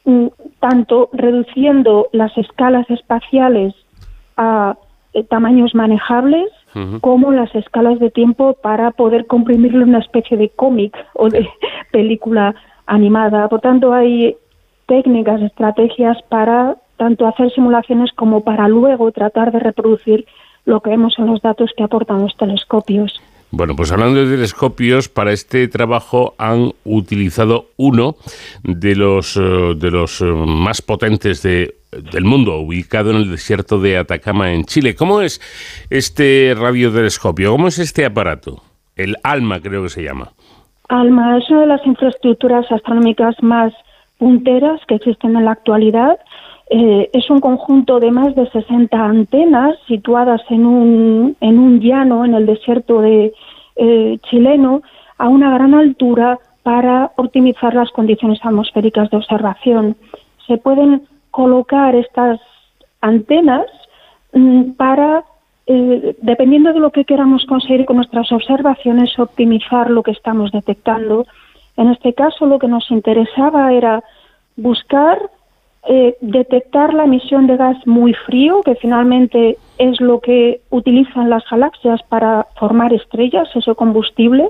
mm, 0.03 0.27
tanto 0.59 1.09
reduciendo 1.13 2.07
las 2.11 2.37
escalas 2.37 2.89
espaciales 2.89 3.73
a 4.35 4.75
eh, 5.13 5.23
tamaños 5.23 5.73
manejables, 5.73 6.49
como 7.01 7.31
las 7.31 7.53
escalas 7.55 7.97
de 7.97 8.11
tiempo 8.11 8.53
para 8.61 8.91
poder 8.91 9.25
comprimirlo 9.25 9.81
en 9.81 9.89
una 9.89 9.99
especie 9.99 10.37
de 10.37 10.49
cómic 10.49 10.95
o 11.13 11.27
de 11.27 11.49
película 11.91 12.53
animada. 12.85 13.47
Por 13.49 13.61
tanto, 13.61 13.91
hay 13.91 14.37
técnicas, 14.85 15.41
estrategias 15.41 16.21
para 16.29 16.75
tanto 16.99 17.25
hacer 17.25 17.49
simulaciones 17.51 18.11
como 18.11 18.41
para 18.41 18.67
luego 18.67 19.11
tratar 19.11 19.51
de 19.51 19.59
reproducir 19.59 20.27
lo 20.65 20.81
que 20.81 20.91
vemos 20.91 21.15
en 21.17 21.27
los 21.27 21.41
datos 21.41 21.71
que 21.75 21.83
aportan 21.83 22.21
los 22.21 22.35
telescopios. 22.35 23.19
Bueno, 23.51 23.75
pues 23.75 23.91
hablando 23.91 24.19
de 24.19 24.35
telescopios, 24.35 25.09
para 25.09 25.31
este 25.31 25.67
trabajo 25.69 26.35
han 26.37 26.73
utilizado 26.83 27.65
uno 27.77 28.15
de 28.63 28.95
los, 28.95 29.37
eh, 29.37 29.73
de 29.75 29.89
los 29.89 30.21
eh, 30.21 30.25
más 30.25 30.83
potentes 30.83 31.41
de, 31.41 31.73
del 32.11 32.25
mundo, 32.25 32.57
ubicado 32.57 33.09
en 33.09 33.17
el 33.17 33.31
desierto 33.31 33.79
de 33.79 33.97
Atacama, 33.97 34.51
en 34.51 34.65
Chile. 34.65 34.93
¿Cómo 34.93 35.21
es 35.21 35.41
este 35.89 36.53
radiotelescopio? 36.55 37.51
¿Cómo 37.51 37.69
es 37.69 37.79
este 37.79 38.05
aparato? 38.05 38.61
El 38.95 39.15
ALMA 39.23 39.61
creo 39.61 39.83
que 39.83 39.89
se 39.89 40.03
llama. 40.03 40.31
ALMA 40.89 41.37
es 41.37 41.49
una 41.49 41.61
de 41.61 41.67
las 41.67 41.85
infraestructuras 41.87 42.71
astronómicas 42.71 43.35
más 43.41 43.73
punteras 44.19 44.81
que 44.87 44.95
existen 44.95 45.35
en 45.35 45.45
la 45.45 45.53
actualidad 45.53 46.19
eh, 46.69 47.09
es 47.13 47.29
un 47.29 47.39
conjunto 47.39 47.99
de 47.99 48.11
más 48.11 48.35
de 48.35 48.47
60 48.49 49.03
antenas 49.03 49.75
situadas 49.87 50.41
en 50.49 50.65
un, 50.67 51.35
en 51.41 51.57
un 51.57 51.79
llano, 51.79 52.25
en 52.25 52.35
el 52.35 52.45
desierto 52.45 53.01
de, 53.01 53.33
eh, 53.75 54.19
chileno, 54.29 54.83
a 55.17 55.29
una 55.29 55.51
gran 55.51 55.73
altura 55.73 56.37
para 56.61 57.11
optimizar 57.15 57.73
las 57.73 57.89
condiciones 57.91 58.39
atmosféricas 58.43 59.09
de 59.09 59.17
observación. 59.17 59.95
Se 60.45 60.57
pueden 60.57 61.07
colocar 61.31 61.95
estas 61.95 62.39
antenas 63.01 63.65
mm, 64.33 64.71
para, 64.71 65.23
eh, 65.65 66.15
dependiendo 66.21 66.71
de 66.71 66.79
lo 66.81 66.91
que 66.91 67.05
queramos 67.05 67.45
conseguir 67.45 67.85
con 67.85 67.95
nuestras 67.95 68.31
observaciones, 68.31 69.17
optimizar 69.17 69.89
lo 69.89 70.03
que 70.03 70.11
estamos 70.11 70.51
detectando. 70.51 71.25
En 71.77 71.89
este 71.89 72.13
caso, 72.13 72.45
lo 72.45 72.59
que 72.59 72.67
nos 72.67 72.91
interesaba 72.91 73.73
era 73.73 74.03
buscar 74.55 75.31
eh, 75.87 76.17
detectar 76.21 76.93
la 76.93 77.05
emisión 77.05 77.47
de 77.47 77.57
gas 77.57 77.77
muy 77.87 78.13
frío, 78.13 78.61
que 78.63 78.75
finalmente 78.75 79.57
es 79.77 79.99
lo 80.01 80.19
que 80.19 80.59
utilizan 80.69 81.29
las 81.29 81.43
galaxias 81.49 82.01
para 82.03 82.47
formar 82.57 82.93
estrellas, 82.93 83.47
ese 83.55 83.73
combustible 83.75 84.49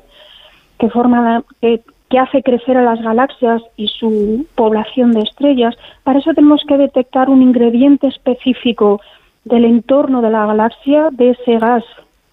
que, 0.79 0.89
forma, 0.89 1.43
que, 1.61 1.81
hace 2.19 2.41
crecer 2.41 2.75
a 2.77 2.81
las 2.81 3.01
galaxias 3.03 3.61
y 3.77 3.87
su 3.87 4.47
población 4.55 5.11
de 5.11 5.21
estrellas. 5.21 5.75
Para 6.03 6.17
eso 6.19 6.33
tenemos 6.33 6.63
que 6.67 6.77
detectar 6.77 7.29
un 7.29 7.43
ingrediente 7.43 8.07
específico 8.07 8.99
del 9.45 9.65
entorno 9.65 10.21
de 10.21 10.31
la 10.31 10.47
galaxia, 10.47 11.09
de 11.11 11.31
ese 11.31 11.59
gas 11.59 11.83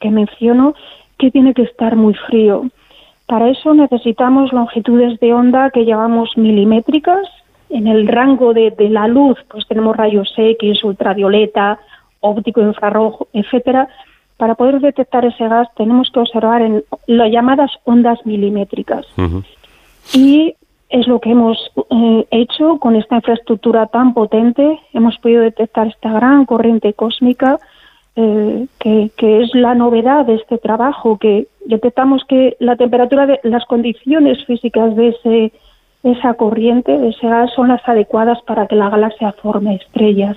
que 0.00 0.10
menciono, 0.10 0.74
que 1.18 1.30
tiene 1.30 1.52
que 1.52 1.62
estar 1.62 1.96
muy 1.96 2.14
frío. 2.14 2.64
Para 3.26 3.50
eso 3.50 3.74
necesitamos 3.74 4.52
longitudes 4.52 5.20
de 5.20 5.34
onda 5.34 5.70
que 5.70 5.84
llamamos 5.84 6.30
milimétricas, 6.36 7.28
en 7.76 7.86
el 7.86 8.08
rango 8.08 8.54
de, 8.54 8.72
la 8.88 9.06
luz, 9.06 9.36
pues 9.50 9.66
tenemos 9.66 9.96
rayos 9.96 10.32
X, 10.34 10.82
ultravioleta, 10.82 11.78
óptico, 12.20 12.62
infrarrojo, 12.62 13.28
etcétera. 13.34 13.88
Para 14.38 14.54
poder 14.54 14.80
detectar 14.80 15.24
ese 15.26 15.46
gas 15.46 15.68
tenemos 15.76 16.10
que 16.10 16.20
observar 16.20 16.62
en 16.62 16.84
las 17.06 17.30
llamadas 17.30 17.70
ondas 17.84 18.18
milimétricas. 18.24 19.06
Y 20.14 20.54
es 20.88 21.06
lo 21.06 21.20
que 21.20 21.30
hemos 21.32 21.58
eh, 21.90 22.26
hecho 22.30 22.78
con 22.78 22.96
esta 22.96 23.16
infraestructura 23.16 23.86
tan 23.86 24.14
potente. 24.14 24.80
Hemos 24.94 25.18
podido 25.18 25.42
detectar 25.42 25.88
esta 25.88 26.12
gran 26.12 26.46
corriente 26.46 26.94
cósmica, 26.94 27.58
eh, 28.14 28.66
que, 28.78 29.10
que, 29.18 29.42
es 29.42 29.54
la 29.54 29.74
novedad 29.74 30.24
de 30.24 30.36
este 30.36 30.56
trabajo, 30.56 31.18
que 31.18 31.48
detectamos 31.66 32.24
que 32.24 32.56
la 32.58 32.76
temperatura 32.76 33.26
de 33.26 33.40
las 33.42 33.66
condiciones 33.66 34.42
físicas 34.46 34.96
de 34.96 35.08
ese 35.08 35.52
esa 36.06 36.34
corriente 36.34 36.92
de 36.98 37.12
son 37.54 37.68
las 37.68 37.86
adecuadas 37.88 38.38
para 38.46 38.66
que 38.66 38.76
la 38.76 38.88
galaxia 38.88 39.32
forme 39.42 39.76
estrellas. 39.76 40.36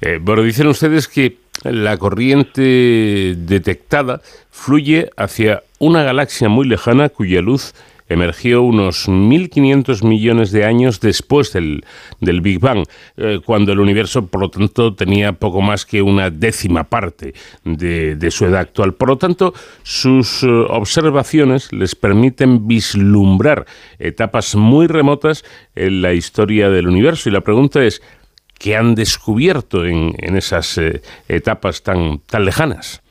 Eh, 0.00 0.18
bueno, 0.20 0.42
dicen 0.42 0.66
ustedes 0.66 1.08
que 1.08 1.38
la 1.64 1.96
corriente 1.96 3.34
detectada 3.36 4.20
fluye 4.50 5.10
hacia 5.16 5.62
una 5.78 6.02
galaxia 6.02 6.48
muy 6.48 6.66
lejana 6.66 7.08
cuya 7.08 7.40
luz 7.40 7.74
emergió 8.10 8.62
unos 8.62 9.08
1.500 9.08 10.04
millones 10.04 10.50
de 10.50 10.64
años 10.64 11.00
después 11.00 11.52
del, 11.52 11.82
Big 12.20 12.58
Bang, 12.58 12.84
eh, 13.16 13.38
cuando 13.44 13.72
el 13.72 13.78
universo, 13.78 14.26
por 14.26 14.40
lo 14.40 14.50
tanto, 14.50 14.94
tenía 14.94 15.32
poco 15.32 15.62
más 15.62 15.86
que 15.86 16.02
una 16.02 16.28
décima 16.28 16.84
parte 16.84 17.34
de, 17.64 18.30
su 18.30 18.44
edad 18.46 18.60
actual. 18.60 18.94
Por 18.94 19.08
lo 19.08 19.16
tanto, 19.16 19.54
sus 19.82 20.42
eh, 20.42 20.48
observaciones 20.48 21.72
les 21.72 21.94
permiten 21.94 22.66
vislumbrar 22.66 23.64
etapas 23.98 24.56
muy 24.56 24.88
remotas 24.88 25.44
en 25.76 26.02
la 26.02 26.12
historia 26.12 26.68
del 26.68 26.88
universo. 26.88 27.28
Y 27.28 27.32
la 27.32 27.42
pregunta 27.42 27.84
es, 27.84 28.02
¿qué 28.58 28.76
han 28.76 28.96
descubierto 28.96 29.84
en, 29.86 30.14
esas 30.36 30.78
eh, 30.78 31.00
etapas 31.28 31.82
tan, 31.84 32.18
tan 32.26 32.44
lejanas? 32.44 33.02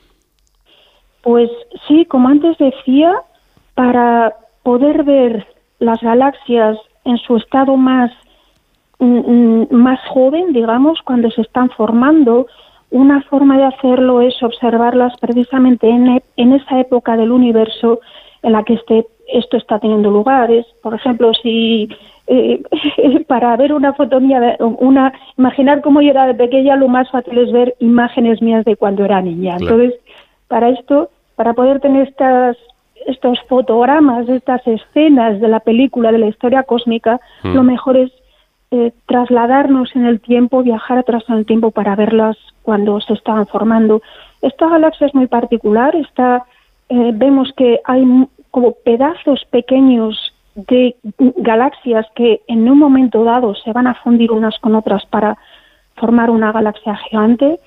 Pues 1.22 1.50
sí, 1.88 2.04
como 2.06 2.28
antes 2.28 2.56
decía, 2.58 3.12
para 3.74 4.34
poder 4.62 5.04
ver 5.04 5.46
las 5.78 6.00
galaxias 6.00 6.78
en 7.04 7.18
su 7.18 7.36
estado 7.36 7.76
más, 7.76 8.10
mm, 8.98 9.04
mm, 9.04 9.66
más 9.70 10.00
joven, 10.08 10.52
digamos, 10.52 11.00
cuando 11.02 11.30
se 11.30 11.42
están 11.42 11.70
formando, 11.70 12.46
una 12.90 13.22
forma 13.22 13.56
de 13.56 13.64
hacerlo 13.64 14.20
es 14.20 14.42
observarlas 14.42 15.14
precisamente 15.20 15.88
en, 15.88 16.08
e, 16.08 16.22
en 16.36 16.52
esa 16.52 16.80
época 16.80 17.16
del 17.16 17.30
universo 17.30 18.00
en 18.42 18.52
la 18.52 18.64
que 18.64 18.74
este, 18.74 19.06
esto 19.32 19.56
está 19.56 19.78
teniendo 19.78 20.10
lugar. 20.10 20.50
por 20.82 20.94
ejemplo, 20.94 21.32
si 21.34 21.88
eh, 22.26 22.62
para 23.26 23.56
ver 23.56 23.72
una 23.72 23.92
foto 23.94 24.20
mía, 24.20 24.56
una, 24.60 25.12
imaginar 25.38 25.80
cómo 25.82 26.00
yo 26.02 26.10
era 26.10 26.26
de 26.26 26.34
pequeña, 26.34 26.76
lo 26.76 26.88
más 26.88 27.10
fácil 27.10 27.38
es 27.38 27.52
ver 27.52 27.74
imágenes 27.78 28.42
mías 28.42 28.64
de 28.64 28.76
cuando 28.76 29.04
era 29.04 29.20
niña. 29.20 29.56
Entonces, 29.58 29.94
para 30.48 30.68
esto, 30.70 31.10
para 31.36 31.54
poder 31.54 31.80
tener 31.80 32.08
estas 32.08 32.56
estos 33.06 33.38
fotogramas, 33.48 34.28
estas 34.28 34.66
escenas 34.66 35.40
de 35.40 35.48
la 35.48 35.60
película, 35.60 36.12
de 36.12 36.18
la 36.18 36.26
historia 36.26 36.62
cósmica, 36.62 37.20
hmm. 37.42 37.54
lo 37.54 37.62
mejor 37.62 37.96
es 37.96 38.12
eh, 38.70 38.92
trasladarnos 39.06 39.94
en 39.96 40.06
el 40.06 40.20
tiempo, 40.20 40.62
viajar 40.62 40.98
atrás 40.98 41.24
en 41.28 41.36
el 41.36 41.46
tiempo 41.46 41.70
para 41.70 41.96
verlas 41.96 42.36
cuando 42.62 43.00
se 43.00 43.14
estaban 43.14 43.46
formando. 43.46 44.00
Esta 44.42 44.68
galaxia 44.68 45.08
es 45.08 45.14
muy 45.14 45.26
particular, 45.26 45.96
está, 45.96 46.44
eh, 46.88 47.10
vemos 47.14 47.52
que 47.56 47.80
hay 47.84 48.04
como 48.50 48.72
pedazos 48.84 49.44
pequeños 49.50 50.32
de 50.54 50.96
galaxias 51.36 52.06
que 52.14 52.42
en 52.46 52.68
un 52.68 52.78
momento 52.78 53.24
dado 53.24 53.54
se 53.54 53.72
van 53.72 53.86
a 53.86 53.94
fundir 53.94 54.32
unas 54.32 54.58
con 54.58 54.74
otras 54.74 55.06
para 55.06 55.38
formar 55.96 56.30
una 56.30 56.52
galaxia 56.52 56.96
gigante 56.96 57.58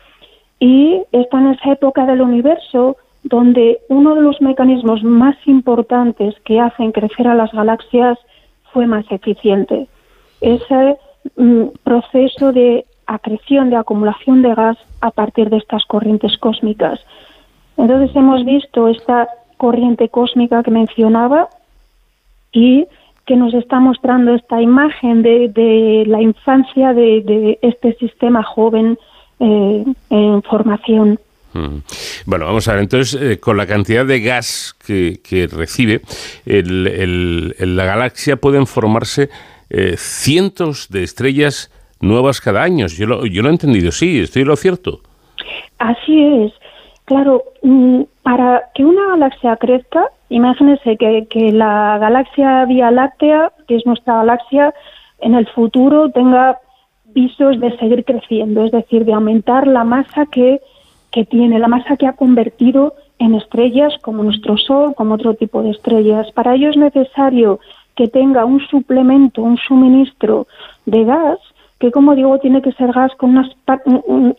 y 0.60 1.02
está 1.12 1.40
en 1.40 1.48
esa 1.48 1.72
época 1.72 2.06
del 2.06 2.22
universo 2.22 2.98
donde 3.24 3.80
uno 3.88 4.16
de 4.16 4.22
los 4.22 4.42
mecanismos 4.42 5.04
más 5.04 5.36
importantes 5.46 6.36
que 6.46 6.60
hacen 6.60 6.92
crecer 6.92 7.28
a 7.28 7.36
las 7.36 7.52
galaxias 7.52 8.20
fue 8.72 8.86
más 8.86 9.06
eficiente. 9.12 9.88
Ese 10.42 10.98
mm, 11.38 11.68
proceso 11.84 12.52
de 12.52 12.86
acreción, 13.08 13.70
de 13.70 13.78
acumulación 13.78 14.42
de 14.42 14.54
gas 14.54 14.78
a 15.02 15.12
partir 15.12 15.50
de 15.50 15.58
estas 15.58 15.86
corrientes 15.86 16.38
cósmicas. 16.38 17.00
Entonces 17.78 18.16
hemos 18.16 18.46
visto 18.46 18.88
esta 18.88 19.30
corriente 19.58 20.10
cósmica 20.10 20.64
que 20.64 20.72
mencionaba 20.72 21.48
y 22.52 22.86
que 23.26 23.36
nos 23.36 23.54
está 23.54 23.80
mostrando 23.80 24.36
esta 24.36 24.62
imagen 24.62 25.22
de, 25.22 26.04
la 26.08 26.22
infancia 26.22 26.94
de, 26.94 27.58
este 27.62 27.94
sistema 27.94 28.44
joven 28.44 28.98
eh, 29.40 29.86
en 30.10 30.44
formación. 30.44 31.20
Mm. 31.54 31.78
Bueno, 32.26 32.46
vamos 32.46 32.68
a 32.68 32.74
ver, 32.74 32.82
entonces, 32.82 33.22
eh, 33.22 33.40
con 33.40 33.58
la 33.58 33.68
cantidad 33.68 34.06
de 34.06 34.20
gas 34.22 34.76
que, 34.86 35.48
recibe, 35.52 36.02
la 36.46 37.86
galaxia 37.86 38.38
pueden 38.38 38.68
formarse 38.68 39.30
eh, 39.70 39.96
cientos 39.98 40.90
de 40.90 41.04
estrellas 41.04 41.72
nuevas 42.02 42.42
cada 42.42 42.64
año. 42.64 42.88
Yo 42.88 43.06
lo, 43.06 43.26
yo 43.26 43.42
lo 43.42 43.50
he 43.50 43.52
entendido, 43.52 43.92
sí, 43.92 44.20
estoy 44.20 44.44
lo 44.44 44.56
cierto. 44.56 45.02
Así 45.80 46.46
es. 46.46 46.54
Claro, 47.06 47.44
mm, 47.64 48.04
para 48.22 48.64
que 48.76 48.86
una 48.86 49.10
galaxia 49.10 49.56
crezca, 49.58 50.08
imagínense 50.30 50.98
que, 50.98 51.28
que 51.30 51.52
la 51.52 51.98
galaxia 52.00 52.66
Vía 52.66 52.92
Láctea, 52.92 53.52
que 53.68 53.76
es 53.76 53.86
nuestra 53.86 54.16
galaxia, 54.18 54.74
en 55.20 55.36
el 55.36 55.48
futuro 55.50 56.10
tenga 56.12 56.60
visos 57.14 57.60
de 57.60 57.78
seguir 57.78 58.06
creciendo, 58.06 58.66
es 58.66 58.72
decir, 58.72 59.06
de 59.06 59.14
aumentar 59.14 59.68
la 59.68 59.84
masa 59.84 60.26
que 60.26 60.60
que 61.14 61.26
tiene, 61.26 61.60
la 61.60 61.68
masa 61.68 61.96
que 61.96 62.08
ha 62.08 62.14
convertido 62.14 62.96
en 63.20 63.36
estrellas 63.36 63.94
como 64.02 64.24
nuestro 64.24 64.58
Sol, 64.58 64.96
como 64.96 65.14
otro 65.14 65.36
tipo 65.36 65.62
de 65.62 65.70
estrellas. 65.70 66.32
Para 66.32 66.56
ello 66.56 66.72
es 66.72 66.76
necesario 66.76 67.60
que 67.96 68.08
tenga 68.08 68.46
un 68.46 68.60
suplemento, 68.62 69.44
un 69.44 69.58
suministro 69.58 70.48
de 70.88 71.04
gas, 71.04 71.38
que 71.80 71.92
como 71.92 72.16
digo 72.16 72.40
tiene 72.40 72.64
que 72.64 72.72
ser 72.72 72.92
gas 72.92 73.12
con 73.16 73.30
unas 73.30 73.52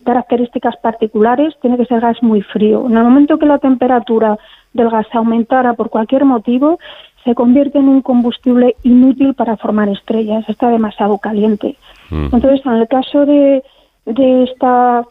características 0.05 0.77
particulares, 0.79 1.55
tiene 1.63 1.77
que 1.77 1.87
ser 1.87 2.01
gas 2.01 2.21
muy 2.23 2.43
frío. 2.43 2.87
En 2.87 2.97
el 2.97 3.05
momento 3.05 3.39
que 3.39 3.47
la 3.47 3.59
temperatura 3.59 4.37
del 4.73 4.91
gas 4.91 5.07
aumentara 5.13 5.75
por 5.75 5.91
cualquier 5.91 6.25
motivo, 6.25 6.81
se 7.23 7.37
convierte 7.37 7.79
en 7.79 7.89
un 7.89 8.03
combustible 8.03 8.75
inútil 8.83 9.35
para 9.35 9.57
formar 9.57 9.89
estrellas, 9.89 10.45
está 10.49 10.69
demasiado 10.71 11.19
caliente. 11.19 11.77
Mm. 12.11 12.35
Entonces, 12.35 12.67
en 12.67 12.73
el 12.73 12.89
caso 12.89 13.25
de, 13.25 13.63
de 14.07 14.43
esta 14.43 15.05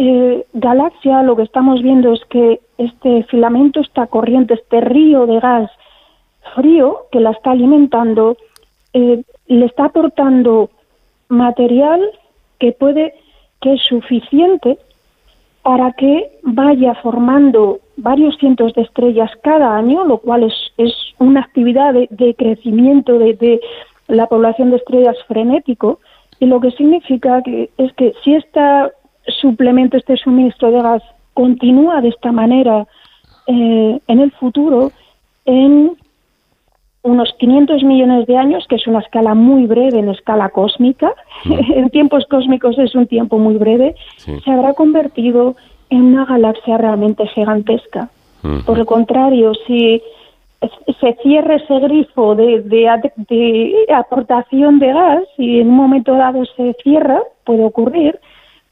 eh, 0.00 0.46
galaxia 0.52 1.24
lo 1.24 1.34
que 1.34 1.42
estamos 1.42 1.82
viendo 1.82 2.12
es 2.12 2.24
que 2.26 2.60
este 2.78 3.24
filamento, 3.24 3.80
esta 3.80 4.06
corriente, 4.06 4.54
este 4.54 4.80
río 4.80 5.26
de 5.26 5.40
gas 5.40 5.70
frío 6.54 7.06
que 7.10 7.18
la 7.18 7.32
está 7.32 7.50
alimentando, 7.50 8.36
eh, 8.92 9.24
le 9.48 9.66
está 9.66 9.86
aportando 9.86 10.70
material 11.28 12.00
que 12.60 12.70
puede, 12.70 13.12
que 13.60 13.74
es 13.74 13.82
suficiente 13.88 14.78
para 15.62 15.90
que 15.92 16.30
vaya 16.42 16.94
formando 17.02 17.80
varios 17.96 18.36
cientos 18.38 18.74
de 18.74 18.82
estrellas 18.82 19.32
cada 19.42 19.76
año, 19.76 20.04
lo 20.04 20.18
cual 20.18 20.44
es, 20.44 20.54
es 20.76 20.92
una 21.18 21.40
actividad 21.40 21.92
de, 21.92 22.34
crecimiento 22.38 23.18
de, 23.18 23.34
de, 23.34 23.60
la 24.06 24.28
población 24.28 24.70
de 24.70 24.76
estrellas 24.76 25.16
frenético, 25.26 25.98
y 26.38 26.46
lo 26.46 26.60
que 26.60 26.70
significa 26.70 27.42
que 27.42 27.70
es 27.78 27.92
que 27.94 28.14
si 28.22 28.36
esta 28.36 28.92
suplemento, 29.40 29.96
este 29.96 30.16
suministro 30.16 30.70
de 30.70 30.82
gas 30.82 31.02
continúa 31.34 32.00
de 32.00 32.08
esta 32.08 32.32
manera 32.32 32.86
eh, 33.46 34.00
en 34.06 34.20
el 34.20 34.32
futuro, 34.32 34.92
en 35.44 35.92
unos 37.02 37.32
500 37.38 37.82
millones 37.84 38.26
de 38.26 38.36
años, 38.36 38.66
que 38.68 38.76
es 38.76 38.86
una 38.86 39.00
escala 39.00 39.34
muy 39.34 39.66
breve 39.66 39.98
en 39.98 40.08
escala 40.08 40.50
cósmica, 40.50 41.12
en 41.44 41.90
tiempos 41.90 42.26
cósmicos 42.28 42.78
es 42.78 42.94
un 42.94 43.06
tiempo 43.06 43.38
muy 43.38 43.56
breve, 43.56 43.94
se 44.16 44.50
habrá 44.50 44.74
convertido 44.74 45.56
en 45.90 46.02
una 46.02 46.24
galaxia 46.24 46.76
realmente 46.76 47.26
gigantesca. 47.28 48.10
Por 48.64 48.78
el 48.78 48.86
contrario, 48.86 49.52
si 49.66 50.00
se 51.00 51.16
cierra 51.22 51.56
ese 51.56 51.78
grifo 51.80 52.34
de, 52.34 52.60
de, 52.60 53.94
aportación 53.94 54.78
de 54.78 54.92
gas 54.92 55.22
y 55.36 55.60
en 55.60 55.68
un 55.68 55.76
momento 55.76 56.14
dado 56.14 56.44
se 56.56 56.74
cierra, 56.82 57.20
puede 57.44 57.64
ocurrir, 57.64 58.18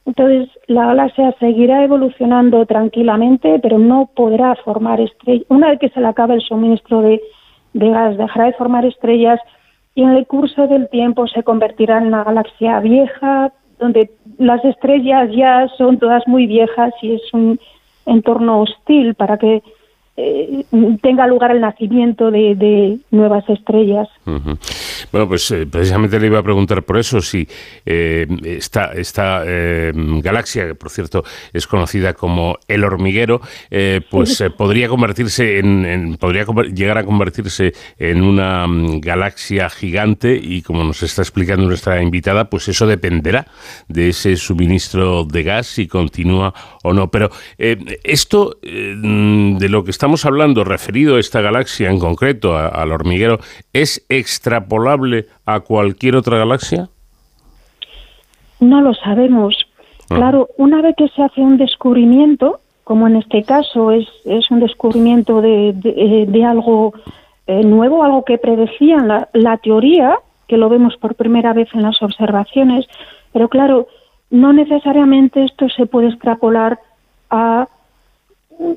entonces, 0.07 0.49
la 0.69 0.87
galaxia 0.87 1.35
seguirá 1.41 1.83
evolucionando 1.83 2.65
tranquilamente, 2.65 3.59
pero 3.61 3.79
no 3.79 4.09
podrá 4.15 4.55
formar 4.55 5.01
estrellas. 5.01 5.45
Una 5.49 5.71
vez 5.71 5.81
que 5.81 5.89
se 5.89 6.01
le 6.01 6.07
acabe 6.07 6.35
el 6.35 6.43
suministro 6.43 7.03
de, 7.03 7.21
gas, 7.75 8.17
dejará 8.17 8.47
de 8.47 8.53
formar 8.53 8.85
estrellas 8.87 9.41
y 9.97 10.03
en 10.03 10.11
el 10.11 10.27
curso 10.27 10.69
del 10.69 10.89
tiempo 10.91 11.27
se 11.27 11.43
convertirá 11.43 11.99
en 11.99 12.07
una 12.07 12.23
galaxia 12.23 12.79
vieja, 12.81 13.53
donde 13.81 14.11
las 14.39 14.65
estrellas 14.65 15.29
ya 15.35 15.67
son 15.77 15.99
todas 15.99 16.23
muy 16.29 16.47
viejas 16.47 16.95
y 17.03 17.15
es 17.15 17.35
un 17.35 17.59
entorno 18.07 18.61
hostil 18.61 19.15
para 19.15 19.37
que 19.39 19.63
eh, 20.17 20.65
tenga 21.03 21.27
lugar 21.27 21.51
el 21.51 21.61
nacimiento 21.61 22.31
de, 22.31 22.99
nuevas 23.11 23.47
estrellas. 23.49 24.09
Bueno, 25.13 25.29
pues 25.29 25.51
eh, 25.51 25.67
precisamente 25.67 26.19
le 26.19 26.27
iba 26.27 26.39
a 26.39 26.43
preguntar 26.43 26.83
por 26.85 26.99
eso, 26.99 27.21
si 27.21 27.47
eh, 27.85 28.27
esta, 28.45 28.93
esta 28.93 29.45
galaxia, 29.45 30.67
que 30.67 30.75
por 30.75 30.91
cierto 30.91 31.25
es 31.53 31.67
conocida 31.67 32.15
como 32.15 32.59
el 32.69 32.85
hormiguero, 32.85 33.41
pues 34.11 34.43
podría 34.57 34.89
convertirse 34.89 35.59
en, 35.59 36.17
podría 36.19 36.45
llegar 36.75 36.99
a 36.99 37.05
convertirse 37.05 37.73
en 37.99 38.23
una 38.23 38.67
mm, 38.67 39.01
galaxia 39.01 39.71
gigante 39.71 40.39
y 40.41 40.63
como 40.63 40.85
nos 40.85 41.03
está 41.03 41.23
explicando 41.23 41.67
nuestra 41.67 42.03
invitada, 42.03 42.51
pues 42.51 42.69
eso 42.69 42.87
dependerá 42.87 43.47
de 43.89 44.09
ese 44.09 44.37
suministro 44.37 45.25
de 45.25 45.43
gas 45.43 45.67
si 45.67 45.87
continúa 45.87 46.55
o 46.83 46.93
no. 46.93 47.11
Pero 47.11 47.31
esto 47.59 48.59
de 48.63 49.69
lo 49.69 49.85
que 49.85 49.91
estamos 49.91 50.25
hablando, 50.25 50.65
referido 50.65 51.17
a 51.17 51.21
esta 51.21 51.41
galaxia 51.41 51.91
en 51.91 51.99
concreto, 51.99 52.57
al 52.57 52.93
hormiguero, 52.93 53.39
es 53.73 54.05
extrapolable 54.09 54.96
a 55.45 55.61
cualquier 55.61 56.17
otra 56.17 56.39
galaxia? 56.39 56.89
No 58.61 58.81
lo 58.81 58.95
sabemos. 58.95 59.55
Ah. 60.11 60.17
Claro, 60.17 60.49
una 60.57 60.83
vez 60.83 60.95
que 60.97 61.09
se 61.09 61.23
hace 61.23 61.41
un 61.41 61.59
descubrimiento, 61.59 62.61
como 62.85 63.07
en 63.07 63.17
este 63.17 63.43
caso 63.43 63.91
es, 63.91 64.07
es 64.25 64.51
un 64.51 64.61
descubrimiento 64.61 65.41
de, 65.41 65.73
de, 65.75 65.91
eh, 65.91 66.27
de 66.27 66.45
algo 66.45 66.95
eh, 67.47 67.63
nuevo, 67.63 68.03
algo 68.03 68.25
que 68.25 68.39
predecían 68.39 69.09
la, 69.09 69.29
la 69.33 69.57
teoría, 69.59 70.19
que 70.49 70.57
lo 70.57 70.69
vemos 70.69 70.97
por 70.97 71.15
primera 71.15 71.53
vez 71.53 71.69
en 71.75 71.83
las 71.83 72.01
observaciones, 72.03 72.87
pero 73.33 73.49
claro, 73.49 73.89
no 74.31 74.53
necesariamente 74.53 75.45
esto 75.45 75.69
se 75.69 75.87
puede 75.87 76.09
extrapolar 76.09 76.79
a 77.31 77.69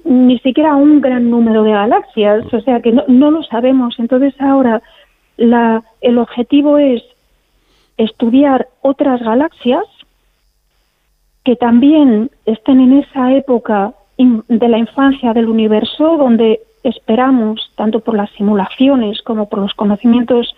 ni 0.04 0.38
siquiera 0.40 0.72
a 0.72 0.76
un 0.76 1.02
gran 1.02 1.30
número 1.30 1.64
de 1.64 1.72
galaxias, 1.72 2.54
o 2.54 2.60
sea 2.62 2.82
que 2.82 2.92
no, 2.92 3.04
no 3.08 3.32
lo 3.32 3.44
sabemos. 3.44 3.96
Entonces 3.98 4.34
ahora 4.40 4.82
la, 5.40 5.84
el 6.02 6.18
objetivo 6.18 6.78
es 6.78 7.02
estudiar 7.98 8.68
otras 8.82 9.22
galaxias 9.22 9.86
que 11.44 11.56
también 11.56 12.30
estén 12.46 12.82
en 12.82 13.00
esa 13.00 13.34
época 13.34 13.94
de 14.18 14.68
la 14.68 14.78
infancia 14.78 15.34
del 15.34 15.48
universo 15.48 16.18
donde 16.18 16.60
esperamos, 16.84 17.72
tanto 17.76 18.02
por 18.02 18.16
las 18.16 18.30
simulaciones 18.32 19.22
como 19.22 19.48
por 19.48 19.60
los 19.60 19.74
conocimientos 19.74 20.54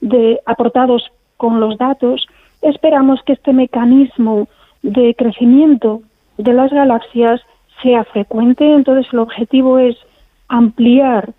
de, 0.00 0.40
aportados 0.44 1.10
con 1.38 1.58
los 1.60 1.78
datos, 1.78 2.26
esperamos 2.60 3.22
que 3.22 3.32
este 3.32 3.52
mecanismo 3.52 4.46
de 4.82 5.14
crecimiento 5.14 6.02
de 6.36 6.52
las 6.52 6.70
galaxias 6.70 7.40
sea 7.82 8.04
frecuente. 8.04 8.70
Entonces, 8.70 9.10
el 9.12 9.20
objetivo 9.20 9.78
es 9.78 9.96
ampliar 10.48 11.32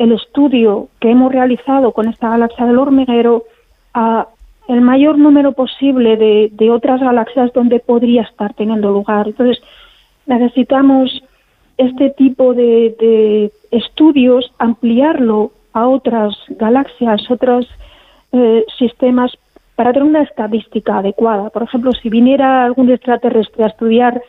el 0.00 0.12
estudio 0.12 0.88
que 0.98 1.10
hemos 1.10 1.30
realizado 1.30 1.92
con 1.92 2.08
esta 2.08 2.30
galaxia 2.30 2.64
del 2.64 2.78
hormiguero 2.78 3.44
a 3.92 4.28
el 4.66 4.80
mayor 4.80 5.18
número 5.18 5.52
posible 5.52 6.16
de, 6.16 6.48
de 6.52 6.70
otras 6.70 7.00
galaxias 7.02 7.52
donde 7.52 7.80
podría 7.80 8.22
estar 8.22 8.54
teniendo 8.54 8.90
lugar. 8.90 9.28
Entonces, 9.28 9.62
necesitamos 10.24 11.22
este 11.76 12.08
tipo 12.10 12.54
de, 12.54 12.96
de 12.98 13.52
estudios, 13.70 14.50
ampliarlo 14.58 15.52
a 15.74 15.86
otras 15.86 16.34
galaxias, 16.48 17.30
otros 17.30 17.68
eh, 18.32 18.64
sistemas, 18.78 19.36
para 19.76 19.92
tener 19.92 20.08
una 20.08 20.22
estadística 20.22 20.98
adecuada. 20.98 21.50
Por 21.50 21.64
ejemplo, 21.64 21.92
si 21.92 22.08
viniera 22.08 22.64
algún 22.64 22.90
extraterrestre 22.90 23.64
a 23.64 23.68
estudiar 23.68 24.22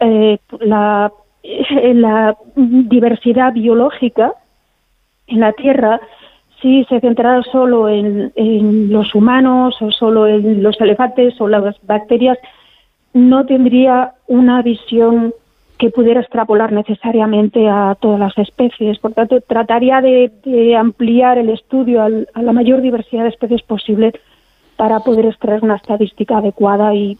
eh, 0.00 0.38
la, 0.60 1.10
eh, 1.42 1.94
la 1.94 2.36
diversidad 2.54 3.54
biológica 3.54 4.34
en 5.26 5.40
la 5.40 5.52
Tierra, 5.52 6.00
si 6.60 6.84
se 6.84 7.00
centrara 7.00 7.42
solo 7.42 7.88
en, 7.88 8.32
los 8.90 9.14
humanos 9.14 9.76
o 9.80 9.90
solo 9.90 10.26
en 10.26 10.62
los 10.62 10.80
elefantes 10.80 11.40
o 11.40 11.48
las 11.48 11.76
bacterias, 11.82 12.38
no 13.12 13.46
tendría 13.46 14.12
una 14.26 14.62
visión 14.62 15.34
que 15.78 15.90
pudiera 15.90 16.20
extrapolar 16.20 16.72
necesariamente 16.72 17.68
a 17.68 17.96
todas 18.00 18.18
las 18.18 18.38
especies. 18.38 18.98
Por 18.98 19.12
tanto, 19.12 19.40
trataría 19.42 20.00
de, 20.00 20.76
ampliar 20.76 21.38
el 21.38 21.50
estudio 21.50 22.02
a 22.02 22.42
la 22.42 22.52
mayor 22.52 22.80
diversidad 22.80 23.24
de 23.24 23.30
especies 23.30 23.62
posible 23.62 24.12
para 24.76 25.00
poder 25.00 25.26
extraer 25.26 25.62
una 25.62 25.76
estadística 25.76 26.38
adecuada 26.38 26.94
y 26.94 27.18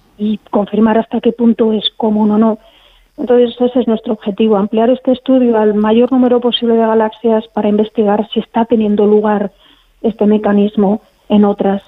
confirmar 0.50 0.98
hasta 0.98 1.20
qué 1.20 1.32
punto 1.32 1.72
es 1.72 1.90
común 1.96 2.30
o 2.30 2.38
no. 2.38 2.58
Entonces, 3.16 3.56
ese 3.60 3.80
es 3.80 3.88
nuestro 3.88 4.12
objetivo, 4.12 4.56
ampliar 4.56 4.90
este 4.90 5.12
estudio 5.12 5.56
al 5.58 5.74
mayor 5.74 6.12
número 6.12 6.40
posible 6.40 6.74
de 6.74 6.86
galaxias 6.86 7.46
para 7.48 7.68
investigar 7.68 8.28
si 8.32 8.40
está 8.40 8.64
teniendo 8.66 9.06
lugar 9.06 9.52
este 10.02 10.26
mecanismo 10.26 11.00
en 11.28 11.44
otras. 11.44 11.82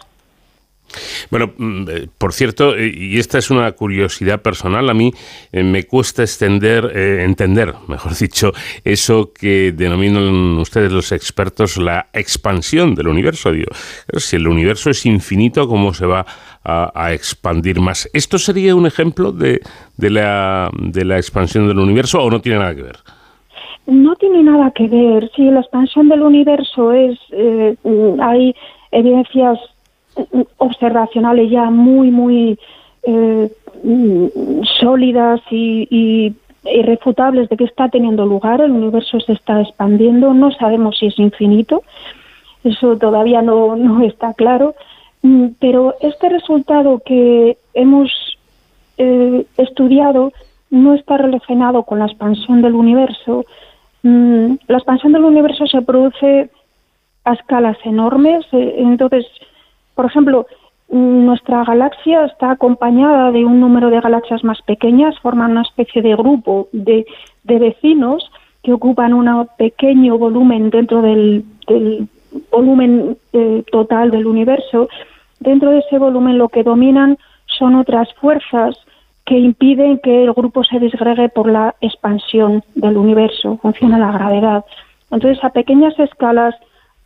Bueno, 1.30 1.52
mm, 1.56 1.84
eh, 1.88 2.08
por 2.16 2.32
cierto, 2.32 2.74
eh, 2.74 2.92
y 2.94 3.18
esta 3.18 3.38
es 3.38 3.50
una 3.50 3.70
curiosidad 3.72 4.40
personal, 4.40 4.88
a 4.88 4.94
mí 4.94 5.12
eh, 5.52 5.62
me 5.62 5.84
cuesta 5.84 6.22
extender, 6.22 6.90
eh, 6.94 7.24
entender, 7.24 7.74
mejor 7.88 8.16
dicho, 8.16 8.52
eso 8.84 9.32
que 9.32 9.72
denominan 9.72 10.58
ustedes 10.58 10.92
los 10.92 11.12
expertos 11.12 11.76
la 11.76 12.08
expansión 12.12 12.94
del 12.94 13.08
universo. 13.08 13.52
Digo, 13.52 13.70
si 14.16 14.36
el 14.36 14.48
universo 14.48 14.90
es 14.90 15.04
infinito, 15.06 15.68
¿cómo 15.68 15.92
se 15.92 16.06
va 16.06 16.24
a, 16.64 16.92
a 16.94 17.12
expandir 17.12 17.80
más? 17.80 18.08
¿Esto 18.12 18.38
sería 18.38 18.74
un 18.74 18.86
ejemplo 18.86 19.32
de, 19.32 19.60
de 19.96 20.10
la, 20.10 20.70
de 20.78 21.04
la 21.04 21.16
expansión 21.16 21.68
del 21.68 21.78
universo 21.78 22.20
o 22.20 22.30
no 22.30 22.40
tiene 22.40 22.58
nada 22.58 22.74
que 22.74 22.82
ver? 22.82 22.96
No 23.86 24.14
tiene 24.16 24.42
nada 24.42 24.70
que 24.72 24.86
ver. 24.86 25.30
Si 25.34 25.42
la 25.50 25.60
expansión 25.60 26.08
del 26.08 26.22
universo 26.22 26.92
es, 26.92 27.18
mm, 27.84 28.20
hay 28.20 28.54
evidencias 28.90 29.58
observacionales 30.58 31.50
ya 31.50 31.70
muy, 31.70 32.10
muy 32.10 32.58
eh, 33.04 33.50
sólidas 34.80 35.40
y, 35.50 35.86
y 35.90 36.34
irrefutables 36.70 37.48
de 37.48 37.56
que 37.56 37.64
está 37.64 37.88
teniendo 37.88 38.26
lugar, 38.26 38.60
el 38.60 38.72
universo 38.72 39.20
se 39.20 39.32
está 39.32 39.60
expandiendo, 39.60 40.34
no 40.34 40.50
sabemos 40.52 40.98
si 40.98 41.06
es 41.06 41.18
infinito, 41.18 41.82
eso 42.64 42.98
todavía 42.98 43.40
no, 43.42 43.76
no 43.76 44.02
está 44.02 44.34
claro, 44.34 44.74
Mm, 45.22 45.48
pero 45.60 45.94
este 46.00 46.28
resultado 46.28 47.02
que 47.04 47.58
hemos 47.74 48.10
eh, 48.98 49.46
estudiado 49.56 50.32
no 50.70 50.94
está 50.94 51.16
relacionado 51.16 51.82
con 51.84 51.98
la 51.98 52.06
expansión 52.06 52.62
del 52.62 52.74
universo. 52.74 53.44
Mm, 54.02 54.54
la 54.68 54.78
expansión 54.78 55.12
del 55.12 55.24
universo 55.24 55.66
se 55.66 55.82
produce 55.82 56.50
a 57.24 57.32
escalas 57.32 57.78
enormes. 57.84 58.46
eh, 58.52 58.74
entonces, 58.78 59.26
por 59.98 60.06
ejemplo, 60.06 60.46
nuestra 60.90 61.64
galaxia 61.64 62.26
está 62.26 62.52
acompañada 62.52 63.32
de 63.32 63.44
un 63.44 63.58
número 63.58 63.90
de 63.90 64.00
galaxias 64.00 64.44
más 64.44 64.62
pequeñas, 64.62 65.18
forman 65.18 65.50
una 65.50 65.62
especie 65.62 66.02
de 66.02 66.14
grupo 66.14 66.68
de, 66.70 67.04
de 67.42 67.58
vecinos 67.58 68.30
que 68.62 68.72
ocupan 68.72 69.12
un 69.12 69.48
pequeño 69.58 70.16
volumen 70.16 70.70
dentro 70.70 71.02
del, 71.02 71.44
del 71.66 72.06
volumen 72.52 73.16
eh, 73.32 73.64
total 73.72 74.12
del 74.12 74.28
universo. 74.28 74.88
Dentro 75.40 75.72
de 75.72 75.80
ese 75.80 75.98
volumen 75.98 76.38
lo 76.38 76.48
que 76.48 76.62
dominan 76.62 77.18
son 77.46 77.74
otras 77.74 78.08
fuerzas 78.20 78.76
que 79.26 79.36
impiden 79.36 79.98
que 79.98 80.22
el 80.22 80.32
grupo 80.32 80.62
se 80.62 80.78
disgregue 80.78 81.28
por 81.28 81.50
la 81.50 81.74
expansión 81.80 82.62
del 82.76 82.98
universo, 82.98 83.58
funciona 83.60 83.98
la 83.98 84.12
gravedad. 84.12 84.64
Entonces, 85.10 85.42
a 85.42 85.50
pequeñas 85.50 85.98
escalas 85.98 86.54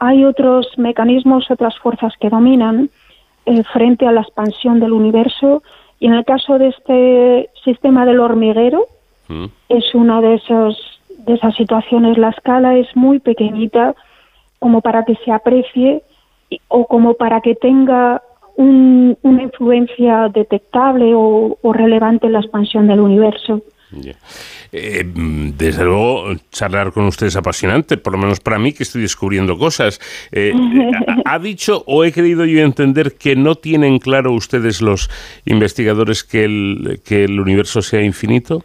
hay 0.06 0.24
otros 0.24 0.66
mecanismos, 0.78 1.50
otras 1.50 1.74
fuerzas 1.78 2.12
que 2.20 2.28
dominan 2.28 2.90
eh, 3.46 3.62
frente 3.72 4.04
a 4.06 4.12
la 4.12 4.22
expansión 4.22 4.80
del 4.80 4.92
universo 4.92 5.62
y 6.00 6.06
en 6.06 6.14
el 6.14 6.24
caso 6.24 6.58
de 6.58 6.68
este 6.74 7.50
sistema 7.64 8.04
del 8.04 8.20
hormiguero 8.20 8.80
Mm. 9.28 9.46
es 9.68 9.84
una 9.94 10.20
de 10.20 10.34
esos 10.34 10.72
de 11.26 11.34
esas 11.34 11.54
situaciones. 11.54 12.18
La 12.18 12.30
escala 12.30 12.76
es 12.76 12.88
muy 12.96 13.20
pequeñita 13.20 13.94
como 14.58 14.80
para 14.80 15.04
que 15.04 15.14
se 15.24 15.30
aprecie 15.30 16.02
y- 16.50 16.60
o 16.68 16.86
como 16.92 17.14
para 17.14 17.40
que 17.40 17.54
tenga 17.54 18.20
un- 18.56 19.16
una 19.22 19.42
influencia 19.44 20.28
detectable 20.28 21.14
o, 21.14 21.56
o 21.62 21.72
relevante 21.72 22.26
en 22.26 22.32
la 22.32 22.40
expansión 22.40 22.88
del 22.88 23.00
universo. 23.00 23.60
Ya. 23.92 24.14
Eh, 24.74 25.04
desde 25.04 25.84
luego, 25.84 26.32
charlar 26.50 26.92
con 26.92 27.04
usted 27.04 27.26
es 27.26 27.36
apasionante, 27.36 27.98
por 27.98 28.14
lo 28.14 28.18
menos 28.18 28.40
para 28.40 28.58
mí 28.58 28.72
que 28.72 28.84
estoy 28.84 29.02
descubriendo 29.02 29.58
cosas. 29.58 30.00
Eh, 30.32 30.52
eh, 30.54 30.90
ha, 31.26 31.38
dicho 31.38 31.84
o 31.86 32.04
he 32.04 32.12
querido 32.12 32.46
yo 32.46 32.62
entender 32.62 33.12
que 33.18 33.36
no 33.36 33.54
tienen 33.54 33.98
claro 33.98 34.32
ustedes 34.32 34.80
los 34.80 35.10
investigadores 35.44 36.24
que 36.24 36.44
el, 36.44 37.00
que 37.04 37.24
el 37.24 37.38
universo 37.38 37.82
sea 37.82 38.02
infinito? 38.02 38.64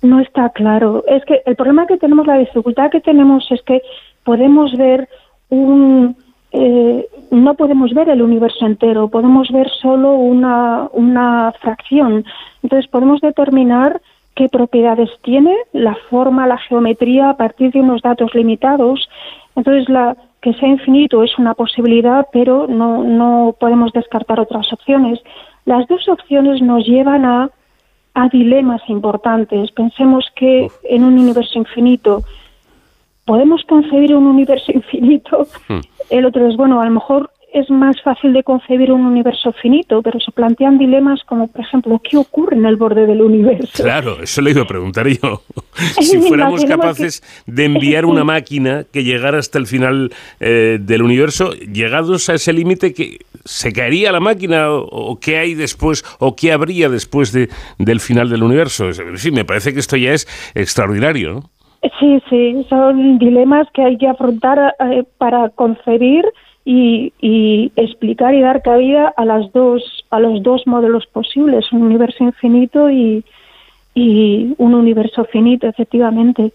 No 0.00 0.18
está 0.20 0.48
claro. 0.50 1.04
Es 1.06 1.22
que 1.26 1.42
el 1.44 1.56
problema 1.56 1.86
que 1.86 1.98
tenemos, 1.98 2.26
la 2.26 2.38
dificultad 2.38 2.90
que 2.90 3.00
tenemos 3.00 3.46
es 3.50 3.60
que 3.62 3.82
podemos 4.24 4.74
ver 4.78 5.10
un... 5.50 6.16
eh, 6.52 7.06
no 7.30 7.52
podemos 7.52 7.92
ver 7.92 8.08
el 8.08 8.22
universo 8.22 8.64
entero, 8.64 9.08
podemos 9.08 9.50
ver 9.50 9.68
solo 9.82 10.14
una, 10.14 10.88
una 10.92 11.52
fracción. 11.60 12.24
Entonces 12.62 12.88
podemos 12.90 13.20
determinar 13.20 14.00
qué 14.38 14.48
propiedades 14.48 15.10
tiene, 15.22 15.52
la 15.72 15.96
forma, 16.08 16.46
la 16.46 16.58
geometría 16.58 17.30
a 17.30 17.36
partir 17.36 17.72
de 17.72 17.80
unos 17.80 18.02
datos 18.02 18.32
limitados. 18.34 19.08
Entonces 19.56 19.88
la 19.88 20.16
que 20.40 20.54
sea 20.54 20.68
infinito 20.68 21.24
es 21.24 21.36
una 21.38 21.54
posibilidad, 21.54 22.28
pero 22.32 22.68
no, 22.68 23.02
no 23.02 23.56
podemos 23.58 23.92
descartar 23.92 24.38
otras 24.38 24.72
opciones. 24.72 25.18
Las 25.64 25.88
dos 25.88 26.08
opciones 26.08 26.62
nos 26.62 26.86
llevan 26.86 27.24
a 27.24 27.50
a 28.14 28.28
dilemas 28.28 28.82
importantes. 28.88 29.70
Pensemos 29.72 30.26
que 30.34 30.66
Uf. 30.66 30.72
en 30.84 31.04
un 31.04 31.18
universo 31.18 31.58
infinito 31.58 32.22
podemos 33.24 33.62
concebir 33.64 34.14
un 34.14 34.26
universo 34.26 34.72
infinito. 34.74 35.46
Hmm. 35.68 35.80
El 36.10 36.24
otro 36.26 36.48
es, 36.48 36.56
bueno, 36.56 36.80
a 36.80 36.84
lo 36.84 36.90
mejor 36.90 37.30
es 37.52 37.70
más 37.70 38.00
fácil 38.02 38.32
de 38.32 38.42
concebir 38.42 38.92
un 38.92 39.06
universo 39.06 39.52
finito, 39.52 40.02
pero 40.02 40.20
se 40.20 40.30
plantean 40.32 40.78
dilemas 40.78 41.22
como, 41.24 41.48
por 41.48 41.62
ejemplo, 41.62 42.00
¿qué 42.02 42.16
ocurre 42.16 42.56
en 42.56 42.66
el 42.66 42.76
borde 42.76 43.06
del 43.06 43.22
universo? 43.22 43.82
Claro, 43.82 44.22
eso 44.22 44.42
le 44.42 44.50
iba 44.50 44.62
a 44.62 44.66
preguntar 44.66 45.06
yo. 45.08 45.42
si 46.00 46.18
fuéramos 46.18 46.64
capaces 46.64 47.22
de 47.46 47.64
enviar 47.64 48.04
una 48.04 48.24
máquina 48.24 48.84
que 48.92 49.02
llegara 49.02 49.38
hasta 49.38 49.58
el 49.58 49.66
final 49.66 50.10
eh, 50.40 50.78
del 50.80 51.02
universo, 51.02 51.52
llegados 51.52 52.28
a 52.28 52.34
ese 52.34 52.52
límite, 52.52 52.92
que 52.92 53.18
¿se 53.44 53.72
caería 53.72 54.12
la 54.12 54.20
máquina 54.20 54.70
o, 54.70 55.18
qué 55.18 55.38
hay 55.38 55.54
después 55.54 56.04
o 56.18 56.36
qué 56.36 56.52
habría 56.52 56.88
después 56.88 57.32
de, 57.32 57.48
del 57.78 58.00
final 58.00 58.28
del 58.28 58.42
universo? 58.42 58.92
Sí, 59.16 59.30
me 59.30 59.44
parece 59.44 59.72
que 59.72 59.80
esto 59.80 59.96
ya 59.96 60.12
es 60.12 60.26
extraordinario, 60.54 61.32
¿no? 61.32 61.50
Sí, 62.00 62.20
sí, 62.28 62.66
son 62.68 63.18
dilemas 63.18 63.68
que 63.72 63.82
hay 63.82 63.96
que 63.96 64.08
afrontar 64.08 64.74
eh, 64.80 65.04
para 65.16 65.48
concebir 65.50 66.24
y, 66.70 67.72
explicar 67.76 68.34
y 68.34 68.42
dar 68.42 68.62
cabida 68.62 69.12
a 69.16 69.24
las 69.24 69.50
dos 69.52 70.04
a 70.10 70.20
los 70.20 70.42
dos 70.42 70.66
modelos 70.66 71.06
posibles 71.06 71.72
un 71.72 71.82
universo 71.82 72.24
infinito 72.24 72.90
y, 72.90 73.24
y 73.94 74.54
un 74.58 74.74
universo 74.74 75.24
finito 75.24 75.66
efectivamente 75.66 76.52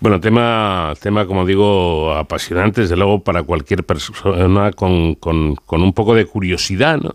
bueno, 0.00 0.20
tema, 0.20 0.94
tema, 1.00 1.26
como 1.26 1.44
digo, 1.44 2.12
apasionante, 2.12 2.82
desde 2.82 2.96
luego, 2.96 3.24
para 3.24 3.42
cualquier 3.42 3.84
persona 3.84 4.70
con, 4.72 5.16
con, 5.16 5.56
un 5.70 5.92
poco 5.92 6.14
de 6.14 6.24
curiosidad. 6.24 6.98
¿no? 6.98 7.12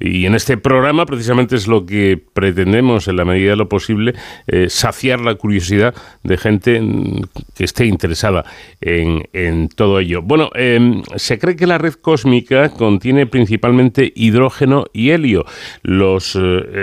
Y 0.00 0.26
en 0.26 0.34
este 0.34 0.56
programa, 0.56 1.06
precisamente, 1.06 1.54
es 1.54 1.68
lo 1.68 1.86
que 1.86 2.20
pretendemos, 2.32 3.06
en 3.06 3.16
la 3.16 3.24
medida 3.24 3.50
de 3.50 3.56
lo 3.56 3.68
posible, 3.68 4.14
eh, 4.48 4.66
saciar 4.68 5.20
la 5.20 5.36
curiosidad 5.36 5.94
de 6.24 6.36
gente 6.36 6.82
que 7.54 7.64
esté 7.64 7.86
interesada 7.86 8.44
en, 8.80 9.28
en 9.32 9.68
todo 9.68 10.00
ello. 10.00 10.20
Bueno, 10.20 10.50
em, 10.54 11.02
se 11.14 11.38
cree 11.38 11.54
que 11.54 11.68
la 11.68 11.78
red 11.78 11.94
cósmica 11.94 12.70
contiene 12.70 13.26
principalmente 13.26 14.12
hidrógeno 14.16 14.86
y 14.92 15.10
helio, 15.10 15.44
los 15.82 16.34
eh, 16.34 16.38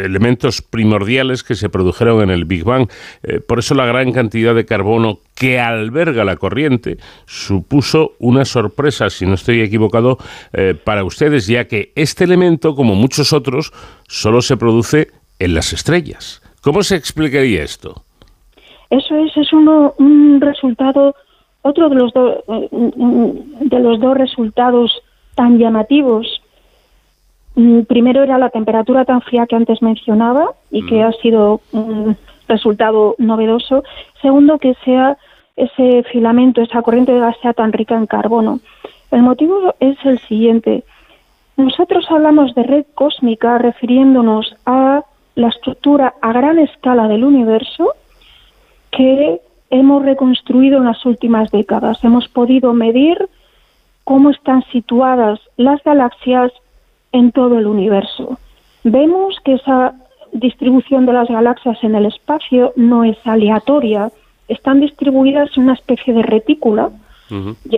elementos 0.05 0.61
primordiales 0.61 1.43
que 1.43 1.55
se 1.55 1.67
produjeron 1.67 2.23
en 2.23 2.29
el 2.29 2.45
Big 2.45 2.63
Bang. 2.63 2.89
Eh, 3.23 3.41
por 3.41 3.59
eso 3.59 3.75
la 3.75 3.85
gran 3.85 4.13
cantidad 4.13 4.55
de 4.55 4.65
carbono 4.65 5.19
que 5.35 5.59
alberga 5.59 6.23
la 6.23 6.37
corriente 6.37 6.97
supuso 7.25 8.13
una 8.19 8.45
sorpresa, 8.45 9.09
si 9.09 9.25
no 9.25 9.33
estoy 9.33 9.61
equivocado, 9.61 10.17
eh, 10.53 10.73
para 10.81 11.03
ustedes, 11.03 11.45
ya 11.45 11.67
que 11.67 11.91
este 11.95 12.23
elemento, 12.23 12.73
como 12.73 12.95
muchos 12.95 13.33
otros, 13.33 13.73
solo 14.07 14.41
se 14.41 14.57
produce 14.57 15.09
en 15.37 15.53
las 15.53 15.73
estrellas. 15.73 16.41
¿Cómo 16.61 16.81
se 16.81 16.95
explicaría 16.95 17.63
esto? 17.63 18.03
Eso 18.89 19.15
es, 19.17 19.35
es 19.35 19.51
uno, 19.51 19.93
un 19.97 20.39
resultado, 20.39 21.15
otro 21.61 21.89
de 21.89 21.95
los, 21.95 22.13
de 22.13 23.79
los 23.79 23.99
dos 23.99 24.17
resultados 24.17 24.91
tan 25.35 25.57
llamativos. 25.59 26.41
Mm, 27.55 27.81
primero 27.81 28.23
era 28.23 28.37
la 28.37 28.49
temperatura 28.49 29.05
tan 29.05 29.21
fría 29.21 29.47
que 29.47 29.55
antes 29.55 29.81
mencionaba 29.81 30.51
y 30.71 30.85
que 30.85 30.95
mm. 30.95 31.03
ha 31.03 31.11
sido 31.21 31.61
resultado 32.47 33.15
novedoso. 33.17 33.83
Segundo, 34.21 34.57
que 34.59 34.75
sea 34.85 35.17
ese 35.55 36.03
filamento, 36.03 36.61
esa 36.61 36.81
corriente 36.81 37.13
de 37.13 37.19
gas 37.19 37.35
sea 37.41 37.53
tan 37.53 37.71
rica 37.71 37.95
en 37.95 38.07
carbono. 38.07 38.59
El 39.11 39.21
motivo 39.21 39.73
es 39.79 39.97
el 40.03 40.19
siguiente. 40.19 40.83
Nosotros 41.57 42.05
hablamos 42.09 42.53
de 42.55 42.63
red 42.63 42.85
cósmica 42.93 43.57
refiriéndonos 43.57 44.55
a 44.65 45.03
la 45.35 45.47
estructura 45.47 46.13
a 46.21 46.33
gran 46.33 46.59
escala 46.59 47.07
del 47.07 47.23
universo 47.23 47.93
que 48.91 49.39
hemos 49.69 50.03
reconstruido 50.03 50.77
en 50.77 50.85
las 50.85 51.05
últimas 51.05 51.51
décadas. 51.51 52.03
Hemos 52.03 52.27
podido 52.27 52.73
medir 52.73 53.29
cómo 54.03 54.29
están 54.29 54.63
situadas 54.71 55.39
las 55.57 55.83
galaxias 55.83 56.51
en 57.11 57.31
todo 57.31 57.57
el 57.57 57.67
universo. 57.67 58.37
Vemos 58.83 59.39
que 59.43 59.53
esa 59.53 59.95
distribución 60.39 61.05
de 61.05 61.13
las 61.13 61.29
galaxias 61.29 61.77
en 61.83 61.95
el 61.95 62.05
espacio 62.05 62.73
no 62.75 63.03
es 63.03 63.17
aleatoria, 63.25 64.11
están 64.47 64.81
distribuidas 64.81 65.49
en 65.55 65.63
una 65.63 65.73
especie 65.73 66.13
de 66.13 66.21
retícula 66.21 66.91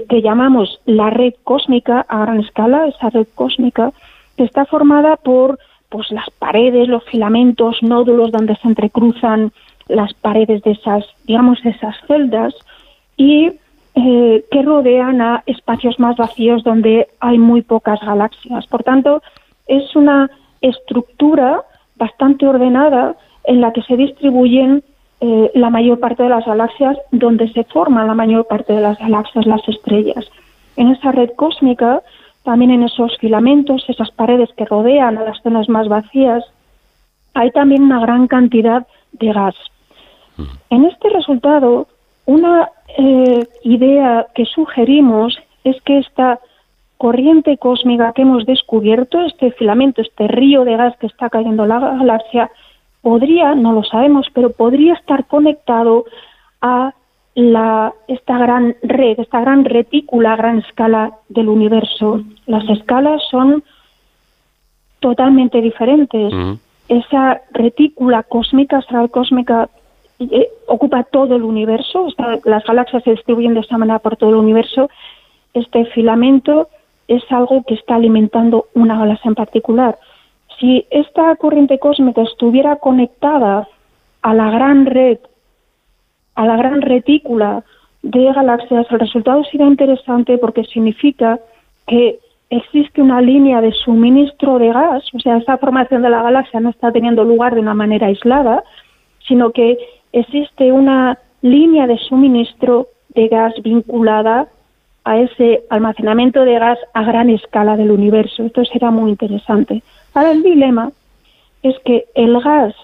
que 0.09 0.21
llamamos 0.21 0.81
la 0.85 1.09
red 1.09 1.33
cósmica 1.45 2.05
a 2.09 2.19
gran 2.19 2.41
escala, 2.41 2.87
esa 2.87 3.09
red 3.09 3.27
cósmica, 3.33 3.93
que 4.35 4.43
está 4.43 4.65
formada 4.65 5.15
por 5.15 5.57
pues 5.87 6.11
las 6.11 6.29
paredes, 6.31 6.89
los 6.89 7.05
filamentos, 7.05 7.77
nódulos 7.81 8.31
donde 8.31 8.57
se 8.57 8.67
entrecruzan 8.67 9.53
las 9.87 10.13
paredes 10.15 10.61
de 10.63 10.71
esas, 10.71 11.05
digamos, 11.25 11.65
esas 11.65 11.95
celdas 12.07 12.53
y 13.15 13.51
eh, 13.95 14.45
que 14.51 14.61
rodean 14.63 15.21
a 15.21 15.43
espacios 15.45 15.97
más 15.97 16.17
vacíos 16.17 16.63
donde 16.63 17.07
hay 17.21 17.37
muy 17.37 17.61
pocas 17.61 18.01
galaxias. 18.01 18.67
Por 18.67 18.83
tanto, 18.83 19.21
es 19.65 19.95
una 19.95 20.29
estructura 20.59 21.63
bastante 21.97 22.47
ordenada 22.47 23.15
en 23.43 23.61
la 23.61 23.73
que 23.73 23.81
se 23.83 23.97
distribuyen 23.97 24.83
eh, 25.19 25.51
la 25.55 25.69
mayor 25.69 25.99
parte 25.99 26.23
de 26.23 26.29
las 26.29 26.45
galaxias, 26.45 26.97
donde 27.11 27.51
se 27.51 27.63
forman 27.63 28.07
la 28.07 28.13
mayor 28.13 28.45
parte 28.45 28.73
de 28.73 28.81
las 28.81 28.99
galaxias, 28.99 29.45
las 29.45 29.67
estrellas. 29.67 30.25
En 30.75 30.89
esa 30.89 31.11
red 31.11 31.31
cósmica, 31.35 32.03
también 32.43 32.71
en 32.71 32.83
esos 32.83 33.17
filamentos, 33.17 33.85
esas 33.87 34.11
paredes 34.11 34.49
que 34.55 34.65
rodean 34.65 35.17
a 35.17 35.23
las 35.23 35.41
zonas 35.41 35.69
más 35.69 35.87
vacías, 35.87 36.43
hay 37.33 37.51
también 37.51 37.83
una 37.83 37.99
gran 37.99 38.27
cantidad 38.27 38.85
de 39.13 39.33
gas. 39.33 39.55
En 40.69 40.85
este 40.85 41.09
resultado, 41.09 41.87
una 42.25 42.69
eh, 42.97 43.47
idea 43.63 44.27
que 44.35 44.45
sugerimos 44.45 45.39
es 45.63 45.81
que 45.81 45.97
esta 45.97 46.39
corriente 46.97 47.57
cósmica 47.57 48.13
que 48.13 48.23
hemos 48.23 48.45
descubierto, 48.45 49.21
este 49.21 49.51
filamento, 49.51 50.01
este 50.01 50.27
río 50.27 50.65
de 50.65 50.77
gas 50.77 50.97
que 50.97 51.07
está 51.07 51.29
cayendo 51.29 51.63
en 51.63 51.69
la 51.69 51.79
galaxia, 51.79 52.51
podría, 53.01 53.55
no 53.55 53.73
lo 53.73 53.83
sabemos, 53.83 54.27
pero 54.33 54.51
podría 54.51 54.93
estar 54.93 55.25
conectado 55.25 56.05
a 56.61 56.93
la, 57.35 57.93
esta 58.07 58.37
gran 58.39 58.75
red, 58.81 59.19
esta 59.19 59.41
gran 59.41 59.63
retícula 59.63 60.33
a 60.33 60.37
gran 60.37 60.57
escala 60.59 61.13
del 61.29 61.49
universo. 61.49 62.21
Las 62.47 62.67
escalas 62.69 63.21
son 63.29 63.63
totalmente 64.99 65.61
diferentes. 65.61 66.33
Esa 66.89 67.41
retícula 67.51 68.23
cósmica, 68.23 68.77
astral 68.79 69.11
cósmica, 69.11 69.69
eh, 70.19 70.47
ocupa 70.67 71.03
todo 71.03 71.35
el 71.35 71.43
universo. 71.43 72.07
las 72.43 72.63
galaxias 72.63 73.03
se 73.03 73.11
distribuyen 73.11 73.53
de 73.53 73.59
esta 73.59 73.77
manera 73.77 73.99
por 73.99 74.17
todo 74.17 74.31
el 74.31 74.37
universo. 74.37 74.89
Este 75.53 75.85
filamento 75.85 76.69
es 77.07 77.23
algo 77.29 77.63
que 77.63 77.75
está 77.75 77.95
alimentando 77.95 78.67
una 78.73 78.97
galaxia 78.97 79.29
en 79.29 79.35
particular. 79.35 79.97
Si 80.59 80.85
esta 80.89 81.35
corriente 81.35 81.79
cósmica 81.79 82.21
estuviera 82.23 82.77
conectada 82.77 83.67
a 84.21 84.33
la 84.33 84.49
gran 84.49 84.85
red, 84.85 85.19
a 86.35 86.45
la 86.45 86.57
gran 86.57 86.81
retícula 86.81 87.63
de 88.01 88.31
galaxias, 88.33 88.87
el 88.89 88.99
resultado 88.99 89.43
sería 89.45 89.67
interesante 89.67 90.37
porque 90.37 90.63
significa 90.65 91.39
que 91.87 92.19
existe 92.49 93.01
una 93.01 93.21
línea 93.21 93.61
de 93.61 93.71
suministro 93.71 94.57
de 94.59 94.71
gas, 94.71 95.03
o 95.13 95.19
sea, 95.19 95.37
esta 95.37 95.57
formación 95.57 96.01
de 96.01 96.09
la 96.09 96.23
galaxia 96.23 96.59
no 96.59 96.69
está 96.69 96.91
teniendo 96.91 97.23
lugar 97.23 97.55
de 97.55 97.61
una 97.61 97.73
manera 97.73 98.07
aislada, 98.07 98.63
sino 99.27 99.51
que 99.51 99.77
existe 100.13 100.71
una 100.71 101.19
línea 101.41 101.87
de 101.87 101.97
suministro 101.97 102.87
de 103.09 103.27
gas 103.27 103.53
vinculada 103.61 104.47
a 105.07 105.19
ese 105.19 105.63
almacenamiento 105.69 106.43
de 106.43 106.59
gas 106.59 106.77
a 106.93 107.03
gran 107.03 107.29
escala 107.29 107.77
del 107.77 107.91
universo. 107.91 108.43
Esto 108.43 108.65
será 108.65 108.91
muy 108.91 109.09
interesante. 109.09 109.81
Ahora 110.13 110.31
el 110.31 110.43
dilema 110.43 110.91
es 111.63 111.79
que 111.85 112.07
el 112.13 112.37
gas 112.41 112.75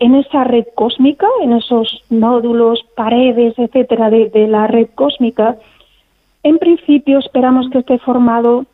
en 0.00 0.16
esa 0.16 0.42
red 0.42 0.66
cósmica, 0.74 1.28
en 1.40 1.52
esos 1.52 2.02
nódulos, 2.10 2.84
paredes, 2.96 3.54
etcétera, 3.56 4.10
de, 4.10 4.48
la 4.48 4.66
red 4.66 4.88
cósmica, 4.96 5.56
en 6.42 6.58
principio 6.58 7.20
esperamos 7.20 7.70
que 7.70 7.78
esté 7.78 7.98
formado 7.98 8.64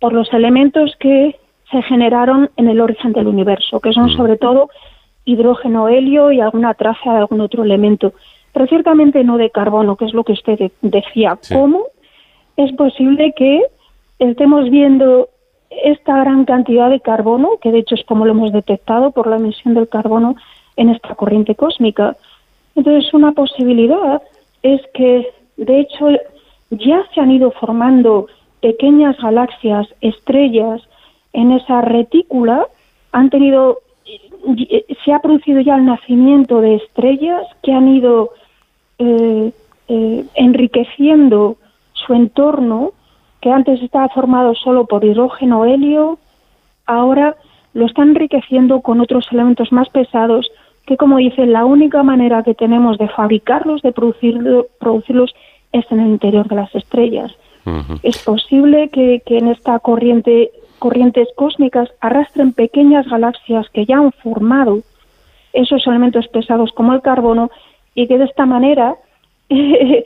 por 0.00 0.12
los 0.12 0.32
elementos 0.32 0.96
que 0.98 1.36
se 1.70 1.82
generaron 1.82 2.50
en 2.56 2.68
el 2.68 2.80
origen 2.80 3.12
del 3.12 3.28
universo, 3.28 3.78
que 3.78 3.92
son 3.92 4.06
mm. 4.06 4.16
sobre 4.16 4.36
todo 4.36 4.68
hidrógeno, 5.24 5.88
helio 5.88 6.32
y 6.32 6.40
alguna 6.40 6.74
traza 6.74 7.12
de 7.12 7.18
algún 7.18 7.40
otro 7.40 7.62
elemento, 7.62 8.14
pero 8.58 8.66
ciertamente 8.66 9.22
no 9.22 9.38
de 9.38 9.50
carbono, 9.50 9.94
que 9.94 10.06
es 10.06 10.12
lo 10.12 10.24
que 10.24 10.32
usted 10.32 10.72
decía. 10.82 11.38
¿Cómo 11.52 11.84
es 12.56 12.72
posible 12.72 13.32
que 13.36 13.62
estemos 14.18 14.68
viendo 14.68 15.28
esta 15.70 16.18
gran 16.18 16.44
cantidad 16.44 16.90
de 16.90 16.98
carbono, 16.98 17.50
que 17.62 17.70
de 17.70 17.78
hecho 17.78 17.94
es 17.94 18.04
como 18.04 18.24
lo 18.24 18.32
hemos 18.32 18.50
detectado 18.50 19.12
por 19.12 19.28
la 19.28 19.36
emisión 19.36 19.74
del 19.74 19.88
carbono 19.88 20.34
en 20.74 20.88
esta 20.88 21.14
corriente 21.14 21.54
cósmica. 21.54 22.16
Entonces, 22.74 23.14
una 23.14 23.30
posibilidad 23.30 24.22
es 24.64 24.80
que, 24.92 25.30
de 25.56 25.78
hecho, 25.78 26.08
ya 26.70 27.04
se 27.14 27.20
han 27.20 27.30
ido 27.30 27.52
formando 27.52 28.26
pequeñas 28.60 29.16
galaxias, 29.18 29.86
estrellas 30.00 30.82
en 31.32 31.52
esa 31.52 31.80
retícula, 31.82 32.66
han 33.12 33.30
tenido, 33.30 33.82
se 35.04 35.12
ha 35.12 35.20
producido 35.20 35.60
ya 35.60 35.76
el 35.76 35.84
nacimiento 35.84 36.60
de 36.60 36.74
estrellas 36.74 37.46
que 37.62 37.72
han 37.72 37.86
ido 37.86 38.32
eh, 38.98 39.52
eh, 39.88 40.24
enriqueciendo 40.34 41.56
su 41.92 42.14
entorno 42.14 42.92
que 43.40 43.50
antes 43.50 43.80
estaba 43.82 44.08
formado 44.08 44.54
solo 44.54 44.86
por 44.86 45.04
hidrógeno 45.04 45.64
helio, 45.64 46.18
ahora 46.86 47.36
lo 47.74 47.86
está 47.86 48.02
enriqueciendo 48.02 48.80
con 48.80 49.00
otros 49.00 49.28
elementos 49.30 49.70
más 49.72 49.88
pesados 49.90 50.50
que, 50.86 50.96
como 50.96 51.18
dice, 51.18 51.46
la 51.46 51.64
única 51.64 52.02
manera 52.02 52.42
que 52.42 52.54
tenemos 52.54 52.98
de 52.98 53.08
fabricarlos, 53.08 53.82
de 53.82 53.92
producirlos, 53.92 55.34
es 55.70 55.84
en 55.90 56.00
el 56.00 56.08
interior 56.08 56.48
de 56.48 56.56
las 56.56 56.74
estrellas. 56.74 57.30
Es 58.02 58.24
posible 58.24 58.88
que, 58.88 59.22
en 59.26 59.48
esta 59.48 59.78
corriente, 59.80 60.50
corrientes 60.78 61.28
cósmicas 61.36 61.90
arrastren 62.00 62.54
pequeñas 62.54 63.06
galaxias 63.06 63.68
que 63.68 63.84
ya 63.84 63.98
han 63.98 64.12
formado 64.12 64.78
esos 65.52 65.86
elementos 65.86 66.26
pesados 66.28 66.72
como 66.72 66.94
el 66.94 67.02
carbono 67.02 67.50
y 67.94 68.06
que 68.06 68.18
de 68.18 68.24
esta 68.24 68.46
manera 68.46 68.96
eh, 69.48 70.04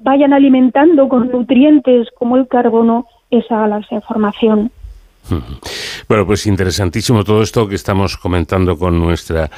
vayan 0.00 0.32
alimentando 0.32 1.08
con 1.08 1.30
nutrientes 1.30 2.08
como 2.18 2.36
el 2.36 2.48
carbono 2.48 3.06
esa 3.30 3.58
galaxia 3.58 3.96
en 3.96 4.02
formación. 4.02 4.70
Bueno, 6.08 6.26
pues 6.26 6.46
interesantísimo 6.46 7.24
todo 7.24 7.42
esto 7.42 7.68
que 7.68 7.76
estamos 7.76 8.18
comentando 8.18 8.76
con 8.76 8.98
nuestra 8.98 9.48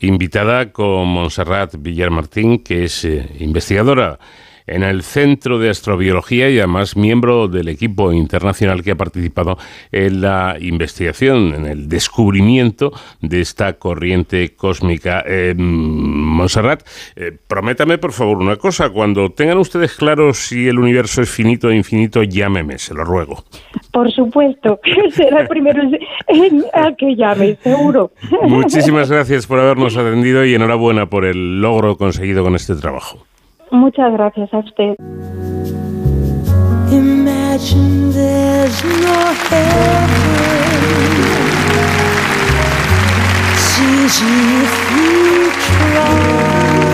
invitada, 0.00 0.72
con 0.72 1.06
Montserrat 1.08 1.76
Villar 1.78 2.10
Martín, 2.10 2.62
que 2.62 2.84
es 2.84 3.04
eh, 3.04 3.26
investigadora 3.38 4.18
en 4.66 4.82
el 4.82 5.02
Centro 5.02 5.58
de 5.58 5.70
Astrobiología 5.70 6.50
y 6.50 6.58
además 6.58 6.96
miembro 6.96 7.48
del 7.48 7.68
equipo 7.68 8.12
internacional 8.12 8.82
que 8.82 8.90
ha 8.90 8.96
participado 8.96 9.58
en 9.92 10.20
la 10.20 10.56
investigación, 10.60 11.54
en 11.54 11.66
el 11.66 11.88
descubrimiento 11.88 12.92
de 13.20 13.40
esta 13.40 13.74
corriente 13.74 14.54
cósmica. 14.54 15.24
Eh, 15.26 15.54
Montserrat, 16.36 16.82
eh, 17.16 17.36
prométame 17.46 17.98
por 17.98 18.12
favor 18.12 18.38
una 18.38 18.56
cosa, 18.56 18.90
cuando 18.90 19.30
tengan 19.30 19.58
ustedes 19.58 19.96
claro 19.96 20.32
si 20.34 20.68
el 20.68 20.78
universo 20.78 21.22
es 21.22 21.30
finito 21.30 21.68
o 21.68 21.72
infinito, 21.72 22.22
llámeme, 22.22 22.78
se 22.78 22.94
lo 22.94 23.04
ruego. 23.04 23.44
Por 23.92 24.10
supuesto, 24.12 24.80
será 25.12 25.42
el 25.42 25.48
primero 25.48 25.82
en, 26.28 26.64
que 26.96 27.16
llame, 27.16 27.56
seguro. 27.62 28.12
Muchísimas 28.42 29.10
gracias 29.10 29.46
por 29.46 29.58
habernos 29.58 29.96
atendido 29.96 30.44
y 30.44 30.54
enhorabuena 30.54 31.06
por 31.06 31.24
el 31.24 31.60
logro 31.60 31.96
conseguido 31.96 32.44
con 32.44 32.54
este 32.54 32.74
trabajo. 32.76 33.26
Muchas 33.70 34.12
gracias 34.12 34.52
a 34.52 34.58
usted. 34.58 34.94
Imagine 36.92 38.12
there's 38.12 38.84
no 38.84 39.34
heaven. 39.48 40.10
It's 43.52 43.80
easy 43.80 44.24
if 44.62 44.74
you 44.92 45.65
wrong. 45.96 46.85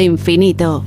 Al 0.00 0.06
infinito. 0.06 0.82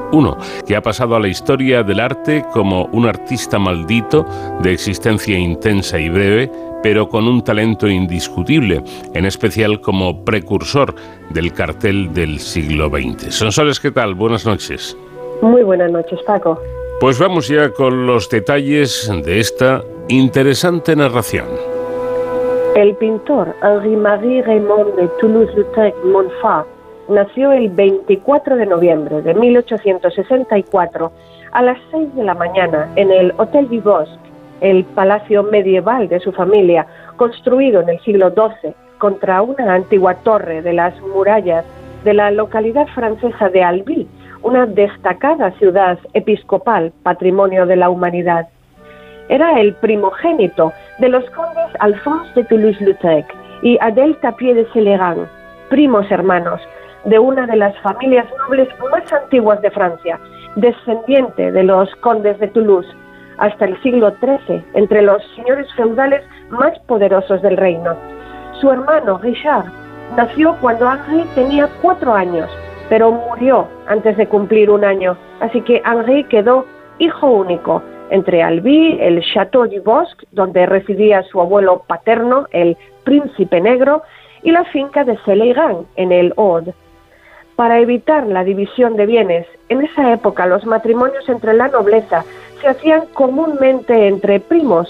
que 0.66 0.76
ha 0.76 0.82
pasado 0.82 1.14
a 1.14 1.20
la 1.20 1.28
historia 1.28 1.82
del 1.82 2.00
arte 2.00 2.44
como 2.52 2.86
un 2.86 3.06
artista 3.06 3.58
maldito 3.58 4.26
de 4.60 4.72
existencia 4.72 5.38
intensa 5.38 5.98
y 5.98 6.08
breve, 6.08 6.50
pero 6.82 7.08
con 7.08 7.28
un 7.28 7.44
talento 7.44 7.86
indiscutible, 7.86 8.82
en 9.14 9.24
especial 9.24 9.80
como 9.80 10.24
precursor 10.24 10.94
del 11.30 11.52
cartel 11.52 12.12
del 12.12 12.40
siglo 12.40 12.88
XX. 12.88 13.32
Sonsoles, 13.34 13.78
¿qué 13.78 13.90
tal? 13.90 14.14
Buenas 14.14 14.46
noches. 14.46 14.96
Muy 15.42 15.62
buenas 15.62 15.90
noches, 15.92 16.18
Paco. 16.26 16.58
Pues 17.00 17.18
vamos 17.18 17.48
ya 17.48 17.72
con 17.72 18.06
los 18.06 18.28
detalles 18.28 19.10
de 19.24 19.40
esta 19.40 19.82
interesante 20.08 20.96
narración. 20.96 21.46
El 22.76 22.94
pintor 22.96 23.54
Henri-Marie 23.62 24.42
Raymond 24.42 24.94
de 24.96 25.08
Toulouse-Lautrec 25.20 25.94
Montfort 26.04 26.66
nació 27.10 27.52
el 27.52 27.68
24 27.70 28.56
de 28.56 28.66
noviembre 28.66 29.22
de 29.22 29.34
1864 29.34 31.12
a 31.52 31.62
las 31.62 31.78
6 31.90 32.14
de 32.14 32.24
la 32.24 32.34
mañana 32.34 32.88
en 32.96 33.10
el 33.10 33.34
Hotel 33.36 33.68
du 33.68 33.80
Bosque, 33.82 34.18
el 34.60 34.84
palacio 34.84 35.42
medieval 35.42 36.08
de 36.08 36.20
su 36.20 36.32
familia, 36.32 36.86
construido 37.16 37.80
en 37.82 37.90
el 37.90 38.00
siglo 38.00 38.30
XII 38.30 38.72
contra 38.98 39.42
una 39.42 39.74
antigua 39.74 40.14
torre 40.14 40.62
de 40.62 40.72
las 40.72 40.98
murallas 41.00 41.64
de 42.04 42.14
la 42.14 42.30
localidad 42.30 42.86
francesa 42.88 43.48
de 43.48 43.62
Albi, 43.62 44.06
una 44.42 44.66
destacada 44.66 45.50
ciudad 45.52 45.98
episcopal, 46.12 46.92
patrimonio 47.02 47.66
de 47.66 47.76
la 47.76 47.90
humanidad. 47.90 48.48
Era 49.28 49.60
el 49.60 49.74
primogénito 49.74 50.72
de 50.98 51.08
los 51.08 51.24
condes 51.30 51.70
Alphonse 51.78 52.32
de 52.34 52.44
Toulouse-Lautrec 52.44 53.26
y 53.62 53.78
Adèle 53.78 54.18
Tapier 54.20 54.54
de 54.54 54.66
Célégan, 54.72 55.28
primos 55.68 56.10
hermanos 56.10 56.60
de 57.04 57.18
una 57.18 57.46
de 57.46 57.56
las 57.56 57.76
familias 57.80 58.26
nobles 58.38 58.68
más 58.90 59.12
antiguas 59.12 59.60
de 59.62 59.70
Francia, 59.70 60.18
descendiente 60.56 61.52
de 61.52 61.62
los 61.62 61.94
condes 61.96 62.38
de 62.38 62.48
Toulouse, 62.48 62.88
hasta 63.38 63.64
el 63.64 63.80
siglo 63.82 64.12
XIII, 64.20 64.62
entre 64.74 65.02
los 65.02 65.22
señores 65.34 65.66
feudales 65.74 66.22
más 66.50 66.78
poderosos 66.80 67.40
del 67.42 67.56
reino. 67.56 67.96
Su 68.60 68.70
hermano 68.70 69.18
Richard 69.18 69.64
nació 70.16 70.56
cuando 70.60 70.90
Henri 70.90 71.24
tenía 71.34 71.68
cuatro 71.80 72.12
años, 72.12 72.50
pero 72.88 73.12
murió 73.12 73.66
antes 73.86 74.16
de 74.16 74.26
cumplir 74.26 74.70
un 74.70 74.84
año, 74.84 75.16
así 75.40 75.62
que 75.62 75.82
Henri 75.84 76.24
quedó 76.24 76.66
hijo 76.98 77.30
único 77.30 77.82
entre 78.10 78.42
Albi, 78.42 78.98
el 79.00 79.22
Château 79.22 79.66
du 79.66 79.82
Bosque, 79.82 80.26
donde 80.32 80.66
residía 80.66 81.22
su 81.22 81.40
abuelo 81.40 81.84
paterno, 81.86 82.46
el 82.50 82.76
Príncipe 83.04 83.60
Negro, 83.60 84.02
y 84.42 84.50
la 84.50 84.64
finca 84.64 85.04
de 85.04 85.16
Célégan, 85.24 85.86
en 85.96 86.12
el 86.12 86.34
Aude. 86.36 86.74
Para 87.60 87.78
evitar 87.78 88.26
la 88.26 88.42
división 88.42 88.96
de 88.96 89.04
bienes, 89.04 89.46
en 89.68 89.82
esa 89.82 90.14
época 90.14 90.46
los 90.46 90.64
matrimonios 90.64 91.28
entre 91.28 91.52
la 91.52 91.68
nobleza 91.68 92.24
se 92.58 92.68
hacían 92.68 93.02
comúnmente 93.12 94.08
entre 94.08 94.40
primos. 94.40 94.88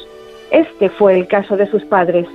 Este 0.53 0.89
fue 0.89 1.19
el 1.19 1.27
caso 1.27 1.57
de 1.57 1.67
sus 1.67 1.85
padres. 1.85 2.29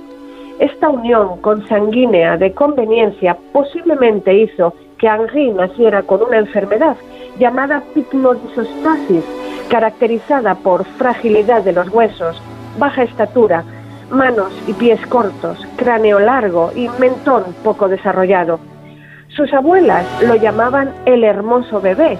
Esta 0.58 0.90
unión 0.90 1.40
consanguínea 1.40 2.36
de 2.36 2.52
conveniencia 2.52 3.38
posiblemente 3.54 4.34
hizo 4.34 4.74
que 4.98 5.06
Henri 5.06 5.52
naciera 5.52 6.02
con 6.02 6.22
una 6.22 6.36
enfermedad 6.36 6.98
llamada 7.38 7.82
picnodisostasis, 7.94 9.24
caracterizada 9.70 10.54
por 10.54 10.84
fragilidad 10.84 11.62
de 11.62 11.72
los 11.72 11.88
huesos, 11.88 12.42
baja 12.78 13.04
estatura, 13.04 13.64
manos 14.10 14.52
y 14.66 14.74
pies 14.74 15.00
cortos, 15.06 15.66
cráneo 15.76 16.18
largo 16.18 16.72
y 16.76 16.90
mentón 16.98 17.42
poco 17.64 17.88
desarrollado. 17.88 18.60
Sus 19.36 19.52
abuelas 19.52 20.06
lo 20.22 20.34
llamaban 20.36 20.94
el 21.04 21.22
hermoso 21.22 21.78
bebé, 21.78 22.16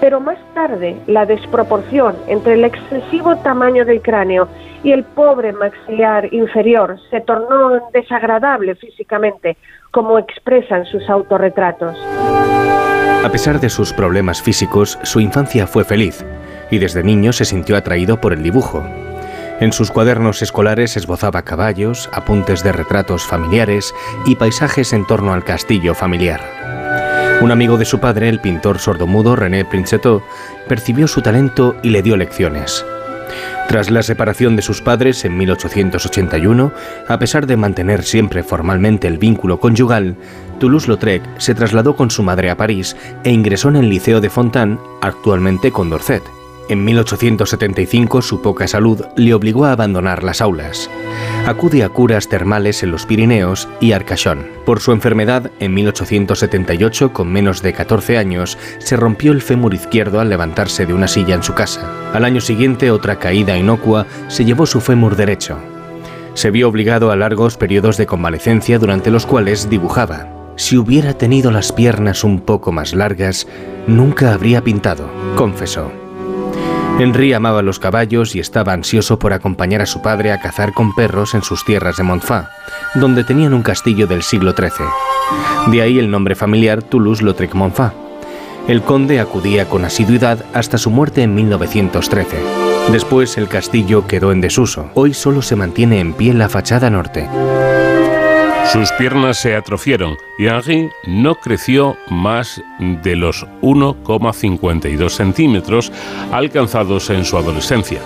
pero 0.00 0.18
más 0.18 0.38
tarde 0.54 0.96
la 1.06 1.26
desproporción 1.26 2.16
entre 2.26 2.54
el 2.54 2.64
excesivo 2.64 3.36
tamaño 3.36 3.84
del 3.84 4.00
cráneo 4.00 4.48
y 4.82 4.92
el 4.92 5.04
pobre 5.04 5.52
maxilar 5.52 6.32
inferior 6.32 6.96
se 7.10 7.20
tornó 7.20 7.90
desagradable 7.92 8.76
físicamente, 8.76 9.58
como 9.90 10.18
expresan 10.18 10.86
sus 10.86 11.08
autorretratos. 11.10 11.98
A 13.24 13.28
pesar 13.30 13.60
de 13.60 13.68
sus 13.68 13.92
problemas 13.92 14.40
físicos, 14.40 14.98
su 15.02 15.20
infancia 15.20 15.66
fue 15.66 15.84
feliz 15.84 16.24
y 16.70 16.78
desde 16.78 17.02
niño 17.02 17.34
se 17.34 17.44
sintió 17.44 17.76
atraído 17.76 18.22
por 18.22 18.32
el 18.32 18.42
dibujo. 18.42 18.82
En 19.60 19.72
sus 19.72 19.90
cuadernos 19.90 20.42
escolares 20.42 20.96
esbozaba 20.96 21.42
caballos, 21.42 22.10
apuntes 22.12 22.64
de 22.64 22.72
retratos 22.72 23.22
familiares 23.22 23.94
y 24.26 24.34
paisajes 24.34 24.92
en 24.92 25.06
torno 25.06 25.32
al 25.32 25.44
castillo 25.44 25.94
familiar. 25.94 26.40
Un 27.40 27.50
amigo 27.50 27.78
de 27.78 27.84
su 27.84 28.00
padre, 28.00 28.28
el 28.28 28.40
pintor 28.40 28.78
sordomudo 28.78 29.36
René 29.36 29.64
Princetot, 29.64 30.22
percibió 30.68 31.06
su 31.06 31.22
talento 31.22 31.76
y 31.82 31.90
le 31.90 32.02
dio 32.02 32.16
lecciones. 32.16 32.84
Tras 33.68 33.90
la 33.90 34.02
separación 34.02 34.56
de 34.56 34.62
sus 34.62 34.82
padres 34.82 35.24
en 35.24 35.36
1881, 35.36 36.72
a 37.08 37.18
pesar 37.18 37.46
de 37.46 37.56
mantener 37.56 38.02
siempre 38.02 38.42
formalmente 38.42 39.06
el 39.08 39.18
vínculo 39.18 39.58
conyugal, 39.58 40.16
Toulouse-Lautrec 40.58 41.22
se 41.38 41.54
trasladó 41.54 41.96
con 41.96 42.10
su 42.10 42.22
madre 42.22 42.50
a 42.50 42.56
París 42.56 42.96
e 43.24 43.30
ingresó 43.30 43.68
en 43.68 43.76
el 43.76 43.88
Liceo 43.88 44.20
de 44.20 44.30
Fontaine, 44.30 44.78
actualmente 45.00 45.70
Condorcet. 45.70 46.22
En 46.68 46.82
1875 46.82 48.22
su 48.22 48.40
poca 48.40 48.66
salud 48.66 49.02
le 49.16 49.34
obligó 49.34 49.66
a 49.66 49.72
abandonar 49.72 50.24
las 50.24 50.40
aulas. 50.40 50.88
Acude 51.46 51.84
a 51.84 51.90
curas 51.90 52.28
termales 52.28 52.82
en 52.82 52.90
los 52.90 53.04
Pirineos 53.04 53.68
y 53.80 53.92
Arcachon. 53.92 54.46
Por 54.64 54.80
su 54.80 54.92
enfermedad, 54.92 55.50
en 55.60 55.74
1878, 55.74 57.12
con 57.12 57.30
menos 57.30 57.60
de 57.60 57.74
14 57.74 58.16
años, 58.16 58.56
se 58.78 58.96
rompió 58.96 59.32
el 59.32 59.42
fémur 59.42 59.74
izquierdo 59.74 60.20
al 60.20 60.30
levantarse 60.30 60.86
de 60.86 60.94
una 60.94 61.06
silla 61.06 61.34
en 61.34 61.42
su 61.42 61.52
casa. 61.52 61.86
Al 62.14 62.24
año 62.24 62.40
siguiente, 62.40 62.90
otra 62.90 63.18
caída 63.18 63.58
inocua 63.58 64.06
se 64.28 64.46
llevó 64.46 64.64
su 64.64 64.80
fémur 64.80 65.16
derecho. 65.16 65.58
Se 66.32 66.50
vio 66.50 66.68
obligado 66.68 67.10
a 67.10 67.16
largos 67.16 67.58
periodos 67.58 67.98
de 67.98 68.06
convalecencia 68.06 68.78
durante 68.78 69.10
los 69.10 69.26
cuales 69.26 69.68
dibujaba. 69.68 70.28
Si 70.56 70.78
hubiera 70.78 71.12
tenido 71.12 71.50
las 71.50 71.72
piernas 71.72 72.24
un 72.24 72.40
poco 72.40 72.72
más 72.72 72.94
largas, 72.94 73.46
nunca 73.86 74.32
habría 74.32 74.64
pintado, 74.64 75.10
confesó. 75.36 76.03
Henry 76.98 77.32
amaba 77.32 77.62
los 77.62 77.80
caballos 77.80 78.36
y 78.36 78.40
estaba 78.40 78.72
ansioso 78.72 79.18
por 79.18 79.32
acompañar 79.32 79.82
a 79.82 79.86
su 79.86 80.00
padre 80.00 80.32
a 80.32 80.40
cazar 80.40 80.72
con 80.72 80.94
perros 80.94 81.34
en 81.34 81.42
sus 81.42 81.64
tierras 81.64 81.96
de 81.96 82.04
Montfort, 82.04 82.46
donde 82.94 83.24
tenían 83.24 83.52
un 83.52 83.62
castillo 83.62 84.06
del 84.06 84.22
siglo 84.22 84.52
XIII. 84.52 84.86
De 85.72 85.82
ahí 85.82 85.98
el 85.98 86.10
nombre 86.10 86.36
familiar 86.36 86.82
Toulouse-Lautrec-Montfort. 86.82 87.94
El 88.68 88.82
conde 88.82 89.18
acudía 89.20 89.68
con 89.68 89.84
asiduidad 89.84 90.44
hasta 90.54 90.78
su 90.78 90.90
muerte 90.90 91.22
en 91.22 91.34
1913. 91.34 92.38
Después 92.92 93.36
el 93.38 93.48
castillo 93.48 94.06
quedó 94.06 94.30
en 94.30 94.40
desuso. 94.40 94.90
Hoy 94.94 95.14
solo 95.14 95.42
se 95.42 95.56
mantiene 95.56 96.00
en 96.00 96.12
pie 96.12 96.32
la 96.32 96.48
fachada 96.48 96.90
norte. 96.90 97.28
Sus 98.72 98.90
piernas 98.92 99.38
se 99.38 99.54
atrofiaron 99.54 100.16
y 100.38 100.46
Henri 100.46 100.90
no 101.06 101.36
creció 101.36 101.96
más 102.08 102.62
de 102.78 103.14
los 103.14 103.46
1,52 103.62 105.10
centímetros 105.10 105.92
alcanzados 106.32 107.10
en 107.10 107.24
su 107.24 107.36
adolescencia. 107.36 108.00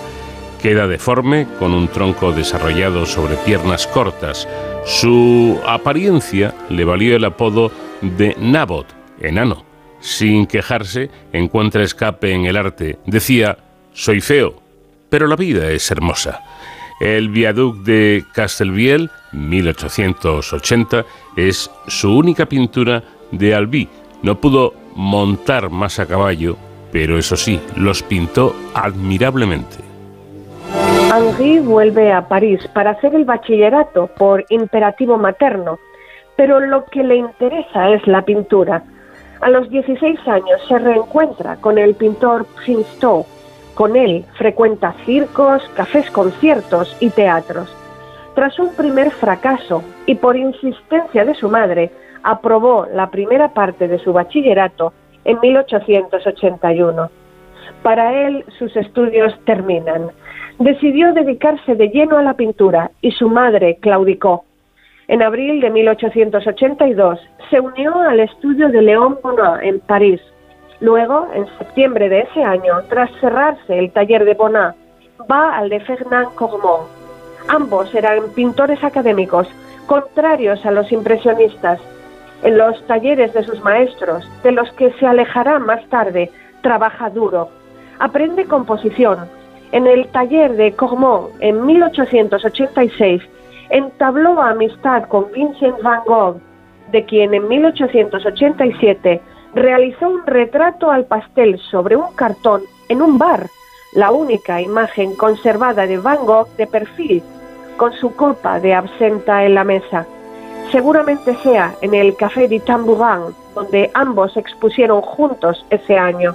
Queda 0.60 0.86
deforme, 0.86 1.46
con 1.58 1.72
un 1.72 1.88
tronco 1.88 2.32
desarrollado 2.32 3.06
sobre 3.06 3.36
piernas 3.36 3.86
cortas. 3.86 4.48
Su 4.84 5.58
apariencia 5.66 6.54
le 6.68 6.84
valió 6.84 7.16
el 7.16 7.24
apodo 7.24 7.70
de 8.02 8.36
Nabot, 8.38 8.86
enano. 9.20 9.64
Sin 10.00 10.46
quejarse, 10.46 11.10
encuentra 11.32 11.82
escape 11.82 12.32
en 12.32 12.44
el 12.44 12.56
arte. 12.56 12.98
Decía, 13.06 13.58
soy 13.92 14.20
feo, 14.20 14.60
pero 15.08 15.26
la 15.26 15.36
vida 15.36 15.70
es 15.70 15.90
hermosa. 15.90 16.42
El 17.00 17.28
viaduc 17.28 17.76
de 17.78 18.24
Castelviel, 18.32 19.10
1880, 19.32 21.04
es 21.36 21.70
su 21.86 22.16
única 22.16 22.46
pintura 22.46 23.02
de 23.30 23.54
Albi. 23.54 23.88
No 24.22 24.40
pudo 24.40 24.74
montar 24.96 25.70
más 25.70 26.00
a 26.00 26.06
caballo, 26.06 26.56
pero 26.90 27.18
eso 27.18 27.36
sí, 27.36 27.60
los 27.76 28.02
pintó 28.02 28.54
admirablemente. 28.74 29.76
Henri 31.14 31.60
vuelve 31.60 32.12
a 32.12 32.28
París 32.28 32.60
para 32.74 32.90
hacer 32.90 33.14
el 33.14 33.24
bachillerato 33.24 34.08
por 34.18 34.44
imperativo 34.50 35.16
materno, 35.16 35.78
pero 36.36 36.60
lo 36.60 36.84
que 36.86 37.02
le 37.02 37.16
interesa 37.16 37.90
es 37.90 38.06
la 38.06 38.22
pintura. 38.22 38.82
A 39.40 39.50
los 39.50 39.70
16 39.70 40.18
años 40.26 40.60
se 40.68 40.78
reencuentra 40.78 41.56
con 41.56 41.78
el 41.78 41.94
pintor 41.94 42.44
Princeton, 42.56 43.22
con 43.78 43.94
él 43.94 44.24
frecuenta 44.36 44.92
circos, 45.06 45.62
cafés 45.76 46.10
conciertos 46.10 46.96
y 46.98 47.10
teatros. 47.10 47.72
Tras 48.34 48.58
un 48.58 48.74
primer 48.74 49.12
fracaso 49.12 49.84
y 50.04 50.16
por 50.16 50.36
insistencia 50.36 51.24
de 51.24 51.36
su 51.36 51.48
madre, 51.48 51.92
aprobó 52.24 52.88
la 52.92 53.08
primera 53.08 53.54
parte 53.54 53.86
de 53.86 54.00
su 54.00 54.12
bachillerato 54.12 54.92
en 55.24 55.38
1881. 55.38 57.08
Para 57.84 58.26
él 58.26 58.44
sus 58.58 58.74
estudios 58.76 59.32
terminan. 59.44 60.10
Decidió 60.58 61.12
dedicarse 61.12 61.76
de 61.76 61.86
lleno 61.90 62.18
a 62.18 62.22
la 62.24 62.34
pintura 62.34 62.90
y 63.00 63.12
su 63.12 63.28
madre 63.28 63.76
claudicó. 63.80 64.44
En 65.06 65.22
abril 65.22 65.60
de 65.60 65.70
1882 65.70 67.20
se 67.48 67.60
unió 67.60 67.94
al 67.94 68.18
estudio 68.18 68.70
de 68.70 68.82
Léon 68.82 69.20
Bonnat 69.22 69.62
en 69.62 69.78
París, 69.78 70.20
Luego, 70.80 71.28
en 71.34 71.46
septiembre 71.58 72.08
de 72.08 72.20
ese 72.20 72.44
año, 72.44 72.82
tras 72.88 73.10
cerrarse 73.20 73.78
el 73.78 73.90
taller 73.90 74.24
de 74.24 74.34
Bonnat, 74.34 74.76
va 75.30 75.56
al 75.56 75.68
de 75.68 75.80
Fernand 75.80 76.34
Cormont. 76.34 76.86
Ambos 77.48 77.92
eran 77.94 78.30
pintores 78.34 78.82
académicos, 78.84 79.48
contrarios 79.86 80.64
a 80.64 80.70
los 80.70 80.92
impresionistas. 80.92 81.80
En 82.42 82.56
los 82.56 82.80
talleres 82.86 83.34
de 83.34 83.42
sus 83.42 83.60
maestros, 83.62 84.28
de 84.44 84.52
los 84.52 84.70
que 84.72 84.92
se 84.92 85.06
alejará 85.06 85.58
más 85.58 85.84
tarde, 85.88 86.30
trabaja 86.62 87.10
duro. 87.10 87.48
Aprende 87.98 88.44
composición. 88.44 89.28
En 89.72 89.86
el 89.88 90.06
taller 90.08 90.52
de 90.52 90.72
Cormont, 90.72 91.30
en 91.40 91.66
1886, 91.66 93.22
entabló 93.70 94.40
amistad 94.40 95.04
con 95.08 95.30
Vincent 95.32 95.82
van 95.82 96.02
Gogh, 96.06 96.36
de 96.92 97.04
quien 97.04 97.34
en 97.34 97.48
1887 97.48 99.20
realizó 99.54 100.08
un 100.08 100.26
retrato 100.26 100.90
al 100.90 101.04
pastel 101.06 101.58
sobre 101.70 101.96
un 101.96 102.12
cartón 102.14 102.62
en 102.88 103.02
un 103.02 103.18
bar, 103.18 103.48
la 103.92 104.10
única 104.10 104.60
imagen 104.60 105.14
conservada 105.16 105.86
de 105.86 105.98
Van 105.98 106.24
Gogh 106.24 106.48
de 106.56 106.66
perfil, 106.66 107.22
con 107.76 107.92
su 107.92 108.14
copa 108.14 108.60
de 108.60 108.74
absenta 108.74 109.44
en 109.44 109.54
la 109.54 109.64
mesa. 109.64 110.06
Seguramente 110.70 111.34
sea 111.36 111.74
en 111.80 111.94
el 111.94 112.14
Café 112.16 112.48
de 112.48 112.60
Tambourin, 112.60 113.34
donde 113.54 113.90
ambos 113.94 114.36
expusieron 114.36 115.00
juntos 115.00 115.64
ese 115.70 115.96
año. 115.96 116.34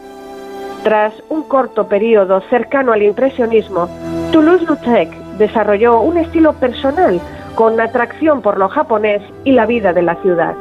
Tras 0.83 1.13
un 1.29 1.43
corto 1.43 1.87
periodo 1.87 2.41
cercano 2.49 2.93
al 2.93 3.03
impresionismo, 3.03 3.87
Toulouse-Lautrec 4.31 5.09
desarrolló 5.37 6.01
un 6.01 6.17
estilo 6.17 6.53
personal 6.53 7.21
con 7.55 7.79
atracción 7.79 8.41
por 8.41 8.57
lo 8.57 8.67
japonés 8.67 9.21
y 9.43 9.51
la 9.51 9.65
vida 9.65 9.93
de 9.93 10.01
la 10.01 10.15
ciudad. 10.15 10.55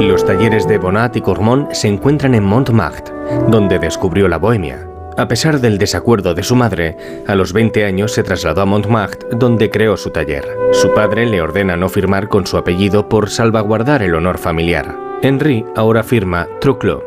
Los 0.00 0.24
talleres 0.24 0.66
de 0.66 0.78
Bonnat 0.78 1.16
y 1.16 1.20
Cormont 1.20 1.72
se 1.72 1.88
encuentran 1.88 2.34
en 2.34 2.44
Montmartre, 2.44 3.14
donde 3.48 3.78
descubrió 3.78 4.28
la 4.28 4.38
bohemia. 4.38 4.86
A 5.16 5.28
pesar 5.28 5.60
del 5.60 5.78
desacuerdo 5.78 6.34
de 6.34 6.42
su 6.42 6.56
madre, 6.56 6.96
a 7.26 7.34
los 7.34 7.52
20 7.52 7.84
años 7.84 8.12
se 8.12 8.22
trasladó 8.22 8.62
a 8.62 8.66
Montmartre, 8.66 9.28
donde 9.36 9.70
creó 9.70 9.96
su 9.96 10.10
taller. 10.10 10.44
Su 10.72 10.92
padre 10.94 11.26
le 11.26 11.40
ordena 11.40 11.76
no 11.76 11.88
firmar 11.88 12.28
con 12.28 12.46
su 12.46 12.56
apellido 12.56 13.08
por 13.08 13.28
salvaguardar 13.28 14.02
el 14.02 14.14
honor 14.14 14.38
familiar. 14.38 14.96
Henry 15.22 15.64
ahora 15.76 16.02
firma 16.02 16.48
Truclo, 16.60 17.04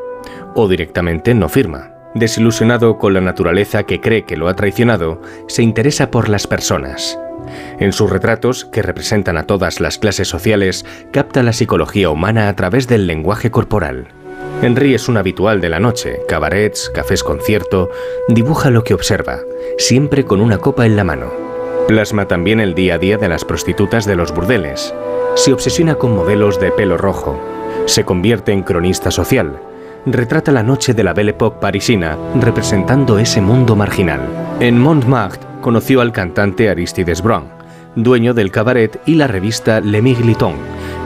o 0.54 0.68
directamente 0.68 1.34
no 1.34 1.50
firma. 1.50 1.92
Desilusionado 2.14 2.98
con 2.98 3.14
la 3.14 3.22
naturaleza 3.22 3.84
que 3.84 4.00
cree 4.00 4.24
que 4.24 4.38
lo 4.38 4.48
ha 4.48 4.56
traicionado, 4.56 5.22
se 5.48 5.64
interesa 5.64 6.12
por 6.12 6.30
las 6.30 6.48
personas. 6.48 7.20
En 7.80 7.94
sus 7.94 8.10
retratos, 8.10 8.66
que 8.66 8.82
representan 8.82 9.38
a 9.38 9.44
todas 9.44 9.80
las 9.80 9.98
clases 9.98 10.28
sociales, 10.28 10.86
capta 11.12 11.44
la 11.44 11.54
psicología 11.54 12.10
humana 12.10 12.50
a 12.50 12.56
través 12.56 12.88
del 12.88 13.08
lenguaje 13.08 13.52
corporal. 13.52 14.08
Henry 14.62 14.94
es 14.94 15.10
un 15.10 15.18
habitual 15.18 15.62
de 15.62 15.70
la 15.70 15.80
noche, 15.80 16.22
cabarets, 16.28 16.90
cafés 16.90 17.24
concierto, 17.24 17.90
dibuja 18.30 18.70
lo 18.70 18.84
que 18.84 18.94
observa, 18.94 19.40
siempre 19.78 20.24
con 20.24 20.42
una 20.42 20.58
copa 20.58 20.86
en 20.86 20.96
la 20.96 21.04
mano. 21.04 21.32
Plasma 21.88 22.28
también 22.28 22.60
el 22.60 22.74
día 22.74 22.96
a 22.96 22.98
día 22.98 23.18
de 23.18 23.30
las 23.30 23.46
prostitutas 23.46 24.06
de 24.06 24.16
los 24.16 24.34
burdeles. 24.34 24.94
Se 25.36 25.54
obsesiona 25.54 25.96
con 25.96 26.16
modelos 26.16 26.60
de 26.60 26.72
pelo 26.72 26.98
rojo. 26.98 27.40
Se 27.86 28.06
convierte 28.06 28.54
en 28.54 28.64
cronista 28.64 29.12
social. 29.12 29.60
Retrata 30.08 30.52
la 30.52 30.64
noche 30.64 30.94
de 30.94 31.04
la 31.04 31.14
Belle 31.14 31.32
Époque 31.32 31.58
parisina, 31.62 32.18
representando 32.40 33.20
ese 33.20 33.42
mundo 33.42 33.76
marginal. 33.76 34.22
En 34.60 34.80
Montmartre 34.80 35.46
conoció 35.66 36.02
al 36.02 36.12
cantante 36.12 36.70
Aristides 36.70 37.24
Brown, 37.24 37.46
dueño 37.96 38.36
del 38.36 38.52
cabaret 38.52 39.02
y 39.08 39.16
la 39.16 39.26
revista 39.26 39.82
Le 39.82 40.00
Migliton, 40.00 40.54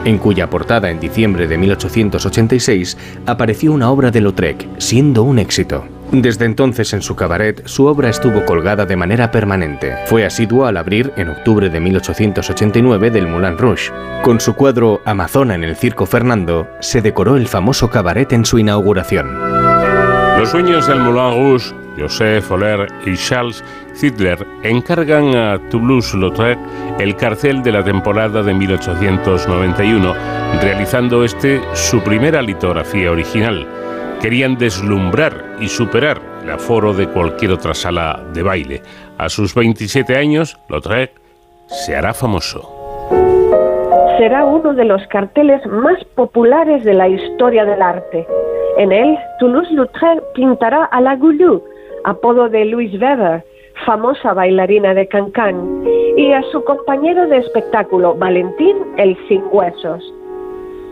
en 0.04 0.18
cuya 0.18 0.50
portada 0.50 0.90
en 0.90 1.00
diciembre 1.00 1.48
de 1.48 1.58
1886 1.58 2.98
apareció 3.26 3.72
una 3.72 3.90
obra 3.90 4.12
de 4.12 4.20
Lautrec, 4.20 4.68
siendo 4.78 5.24
un 5.24 5.40
éxito. 5.40 5.86
Desde 6.12 6.44
entonces 6.44 6.92
en 6.92 7.02
su 7.02 7.16
cabaret 7.16 7.66
su 7.68 7.86
obra 7.86 8.10
estuvo 8.10 8.44
colgada 8.44 8.86
de 8.86 8.98
manera 8.98 9.32
permanente. 9.32 9.96
Fue 10.08 10.26
asiduo 10.26 10.66
al 10.66 10.76
abrir 10.76 11.14
en 11.16 11.30
octubre 11.30 11.70
de 11.70 11.80
1889 11.80 13.12
del 13.12 13.28
Moulin 13.28 13.58
Rouge. 13.58 13.94
Con 14.24 14.42
su 14.42 14.56
cuadro 14.56 15.00
Amazona 15.06 15.56
en 15.56 15.64
el 15.64 15.78
Circo 15.78 16.06
Fernando 16.06 16.68
se 16.82 17.02
decoró 17.02 17.38
el 17.38 17.48
famoso 17.48 17.90
cabaret 17.90 18.34
en 18.34 18.44
su 18.44 18.60
inauguración. 18.60 19.40
Los 20.38 20.50
sueños 20.50 20.86
del 20.86 21.00
Moulin 21.00 21.52
Rouge, 21.52 21.74
Joseph 21.98 22.52
Oller 22.52 22.88
y 23.06 23.16
Charles 23.16 23.64
Hitler 24.02 24.46
encargan 24.64 25.36
a 25.36 25.60
Toulouse-Lautrec 25.70 26.58
el 27.00 27.16
cartel 27.16 27.62
de 27.62 27.72
la 27.72 27.84
temporada 27.84 28.42
de 28.42 28.54
1891, 28.54 30.14
realizando 30.62 31.24
este 31.24 31.62
su 31.74 32.02
primera 32.02 32.42
litografía 32.42 33.12
original. 33.12 33.68
Querían 34.22 34.58
deslumbrar 34.58 35.56
y 35.60 35.68
superar 35.68 36.20
el 36.44 36.52
aforo 36.52 36.94
de 36.94 37.08
cualquier 37.08 37.52
otra 37.52 37.74
sala 37.74 38.24
de 38.34 38.44
baile. 38.44 38.82
A 39.18 39.30
sus 39.30 39.54
27 39.54 40.16
años, 40.16 40.58
Lautrec 40.70 41.12
se 41.68 41.96
hará 41.96 42.14
famoso. 42.14 42.76
Será 44.18 44.46
uno 44.46 44.74
de 44.74 44.86
los 44.86 45.06
carteles 45.08 45.66
más 45.68 46.04
populares 46.16 46.84
de 46.84 46.94
la 46.94 47.08
historia 47.08 47.64
del 47.66 47.82
arte. 47.82 48.28
En 48.78 48.92
él, 48.92 49.18
Toulouse-Lautrec 49.40 50.22
pintará 50.36 50.86
a 50.86 51.02
la 51.02 51.16
Goulou, 51.16 51.64
apodo 52.04 52.50
de 52.50 52.66
Louis 52.66 52.94
Weber, 53.00 53.44
famosa 53.86 54.34
bailarina 54.34 54.94
de 54.94 55.08
Cancán, 55.08 55.84
y 56.18 56.32
a 56.34 56.42
su 56.52 56.64
compañero 56.64 57.28
de 57.28 57.38
espectáculo, 57.38 58.16
Valentín 58.16 58.78
el 58.98 59.18
Sin 59.28 59.44
Huesos. 59.52 60.04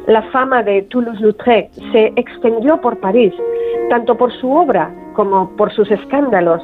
La 0.08 0.22
fama 0.32 0.64
de 0.64 0.84
Toulouse-Lautrec 0.84 1.70
se 1.92 2.14
extendió 2.16 2.80
por 2.80 2.98
París, 3.00 3.34
tanto 3.90 4.16
por 4.16 4.32
su 4.40 4.52
obra 4.52 4.90
como 5.14 5.50
por 5.58 5.72
sus 5.74 5.92
escándalos. 5.92 6.62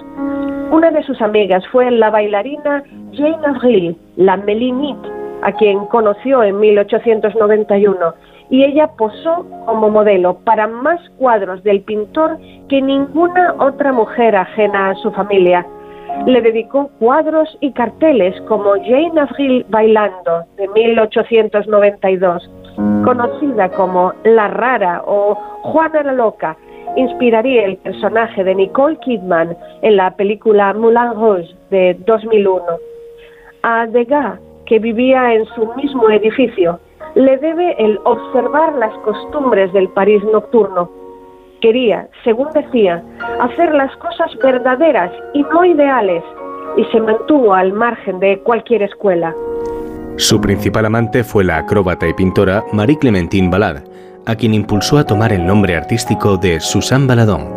Una 0.72 0.92
de 0.92 1.04
sus 1.04 1.22
amigas 1.22 1.68
fue 1.68 1.92
la 1.92 2.10
bailarina 2.10 2.84
Jane 3.12 3.46
Avril, 3.46 3.98
la 4.16 4.38
Melinite, 4.38 5.10
a 5.42 5.52
quien 5.52 5.86
conoció 5.88 6.42
en 6.42 6.60
1891, 6.60 8.14
y 8.50 8.64
ella 8.64 8.88
posó 8.98 9.46
como 9.66 9.90
modelo 9.90 10.38
para 10.46 10.68
más 10.68 11.00
cuadros 11.18 11.64
del 11.64 11.82
pintor 11.82 12.38
que 12.70 12.82
ninguna 12.82 13.56
otra 13.60 13.92
mujer 13.92 14.36
ajena 14.36 14.92
a 14.92 14.96
su 14.96 15.12
familia, 15.12 15.66
le 16.26 16.42
dedicó 16.42 16.90
cuadros 17.00 17.58
y 17.60 17.72
carteles 17.72 18.40
como 18.48 18.72
Jane 18.74 19.20
Avril 19.20 19.66
Bailando 19.70 20.46
de 20.58 20.68
1892, 20.70 22.50
conocida 23.04 23.70
como 23.70 24.14
La 24.24 24.48
Rara 24.48 25.04
o 25.06 25.36
Juana 25.64 26.04
la 26.04 26.14
Loca, 26.14 26.56
inspiraría 26.96 27.66
el 27.66 27.78
personaje 27.78 28.44
de 28.44 28.56
Nicole 28.56 28.98
Kidman 28.98 29.58
en 29.82 29.98
la 29.98 30.12
película 30.12 30.74
Moulin 30.74 31.14
Rouge 31.14 31.54
de 31.70 31.98
2001. 32.06 32.64
A 33.64 33.88
Degas, 33.88 34.40
que 34.66 34.80
vivía 34.80 35.34
en 35.34 35.46
su 35.48 35.74
mismo 35.76 36.10
edificio, 36.10 36.80
le 37.16 37.38
debe 37.38 37.76
el 37.78 38.00
observar 38.06 38.74
las 38.76 38.94
costumbres 39.00 39.72
del 39.74 39.90
París 39.90 40.24
nocturno 40.32 41.03
Quería, 41.64 42.10
según 42.26 42.50
decía, 42.54 43.02
hacer 43.40 43.74
las 43.74 43.96
cosas 43.96 44.30
verdaderas 44.44 45.10
y 45.34 45.44
no 45.44 45.64
ideales, 45.64 46.22
y 46.76 46.84
se 46.92 47.00
mantuvo 47.00 47.54
al 47.54 47.72
margen 47.72 48.20
de 48.20 48.38
cualquier 48.40 48.82
escuela. 48.84 49.34
Su 50.18 50.42
principal 50.42 50.88
amante 50.88 51.24
fue 51.24 51.46
la 51.46 51.60
acróbata 51.60 52.06
y 52.06 52.14
pintora 52.14 52.66
Marie 52.74 53.00
Clementine 53.00 53.50
Ballard, 53.50 53.84
a 54.26 54.36
quien 54.36 54.54
impulsó 54.54 54.98
a 54.98 55.06
tomar 55.06 55.32
el 55.32 55.46
nombre 55.46 55.78
artístico 55.78 56.36
de 56.36 56.60
Suzanne 56.60 57.08
Baladon. 57.08 57.48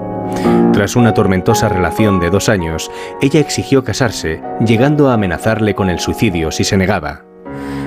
Tras 0.72 0.94
una 0.94 1.12
tormentosa 1.12 1.68
relación 1.68 2.20
de 2.20 2.30
dos 2.30 2.48
años, 2.48 2.88
ella 3.20 3.40
exigió 3.40 3.82
casarse, 3.82 4.40
llegando 4.64 5.08
a 5.08 5.14
amenazarle 5.14 5.74
con 5.74 5.90
el 5.90 5.98
suicidio 5.98 6.52
si 6.52 6.62
se 6.62 6.76
negaba. 6.76 7.22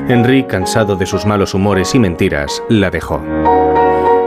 Henry, 0.10 0.44
cansado 0.44 0.98
de 0.98 1.06
sus 1.06 1.26
malos 1.26 1.54
humores 1.54 1.96
y 1.96 2.00
mentiras, 2.00 2.62
la 2.68 2.90
dejó. 2.90 3.22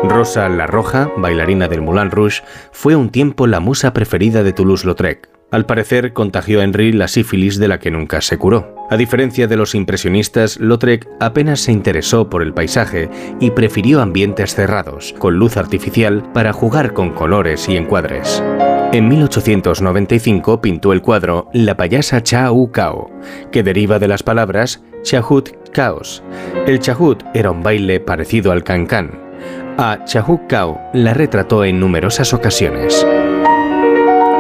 Rosa 0.05 0.48
la 0.48 0.66
Roja, 0.66 1.11
bailarina 1.16 1.68
del 1.68 1.80
Moulin 1.80 2.11
Rouge, 2.11 2.42
fue 2.72 2.96
un 2.96 3.11
tiempo 3.11 3.46
la 3.46 3.61
musa 3.61 3.92
preferida 3.92 4.42
de 4.42 4.53
Toulouse-Lautrec. 4.53 5.28
Al 5.53 5.66
parecer, 5.66 6.12
contagió 6.12 6.61
a 6.61 6.64
Henry 6.64 6.92
la 6.92 7.09
sífilis 7.09 7.59
de 7.59 7.68
la 7.68 7.78
que 7.78 7.90
nunca 7.90 8.20
se 8.20 8.38
curó. 8.38 8.74
A 8.90 8.96
diferencia 8.96 9.46
de 9.46 9.57
los 9.57 9.74
impresionistas, 9.74 10.59
Lautrec 10.59 11.07
apenas 11.20 11.61
se 11.61 11.72
interesó 11.72 12.28
por 12.28 12.42
el 12.42 12.53
paisaje 12.53 13.11
y 13.38 13.50
prefirió 13.50 14.00
ambientes 14.00 14.55
cerrados, 14.55 15.14
con 15.18 15.36
luz 15.36 15.57
artificial, 15.57 16.22
para 16.32 16.53
jugar 16.53 16.94
con 16.94 17.11
colores 17.11 17.68
y 17.68 17.76
encuadres. 17.76 18.42
En 18.92 19.09
1895 19.09 20.61
pintó 20.61 20.92
el 20.92 21.00
cuadro 21.00 21.48
La 21.55 21.76
payasa 21.76 22.22
Chau 22.22 22.70
Cao, 22.72 23.11
que 23.50 23.62
deriva 23.62 23.98
de 23.98 24.09
las 24.09 24.22
palabras 24.22 24.82
Chahut 25.03 25.50
Caos. 25.72 26.22
El 26.66 26.78
Chahut 26.80 27.22
era 27.34 27.50
un 27.50 27.62
baile 27.62 28.00
parecido 28.00 28.53
al 28.53 28.64
cancán, 28.64 29.21
a 29.78 30.04
Chahuk 30.04 30.46
Kao 30.46 30.80
la 30.92 31.14
retrató 31.14 31.64
en 31.64 31.80
numerosas 31.80 32.32
ocasiones. 32.32 33.06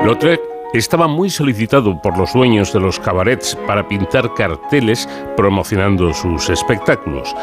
Lautrec 0.04 0.40
estaba 0.72 1.06
muy 1.06 1.28
solicitado 1.28 2.00
por 2.00 2.16
los 2.16 2.32
dueños 2.32 2.72
de 2.72 2.80
los 2.80 2.98
cabarets 2.98 3.56
para 3.66 3.86
pintar 3.86 4.32
carteles 4.34 5.08
promocionando 5.36 6.12
sus 6.14 6.48
espectáculos. 6.48 7.34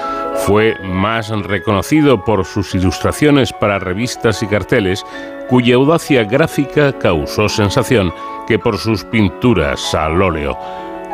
Fue 0.46 0.76
más 0.84 1.30
reconocido 1.30 2.24
por 2.24 2.46
sus 2.46 2.74
ilustraciones 2.74 3.54
para 3.54 3.80
revistas 3.80 4.42
y 4.42 4.48
carteles, 4.48 5.06
cuya 5.48 5.76
audacia 5.76 6.24
gráfica 6.24 6.92
causó 6.94 7.50
sensación, 7.50 8.14
que 8.48 8.58
por 8.58 8.78
sus 8.78 9.04
pinturas 9.04 9.94
al 9.94 10.22
óleo. 10.22 10.58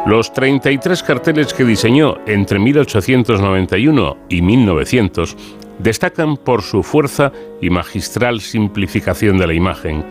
Los 0.06 0.32
33 0.34 1.04
carteles 1.04 1.54
que 1.54 1.66
diseñó 1.66 2.18
entre 2.28 2.60
1891 2.60 4.18
y 4.30 4.42
1900 4.42 5.36
destacan 5.80 6.38
por 6.38 6.62
su 6.62 6.84
fuerza 6.84 7.32
y 7.62 7.70
magistral 7.70 8.42
simplificación 8.42 9.38
de 9.38 9.48
la 9.48 9.54
imagen. 9.54 10.04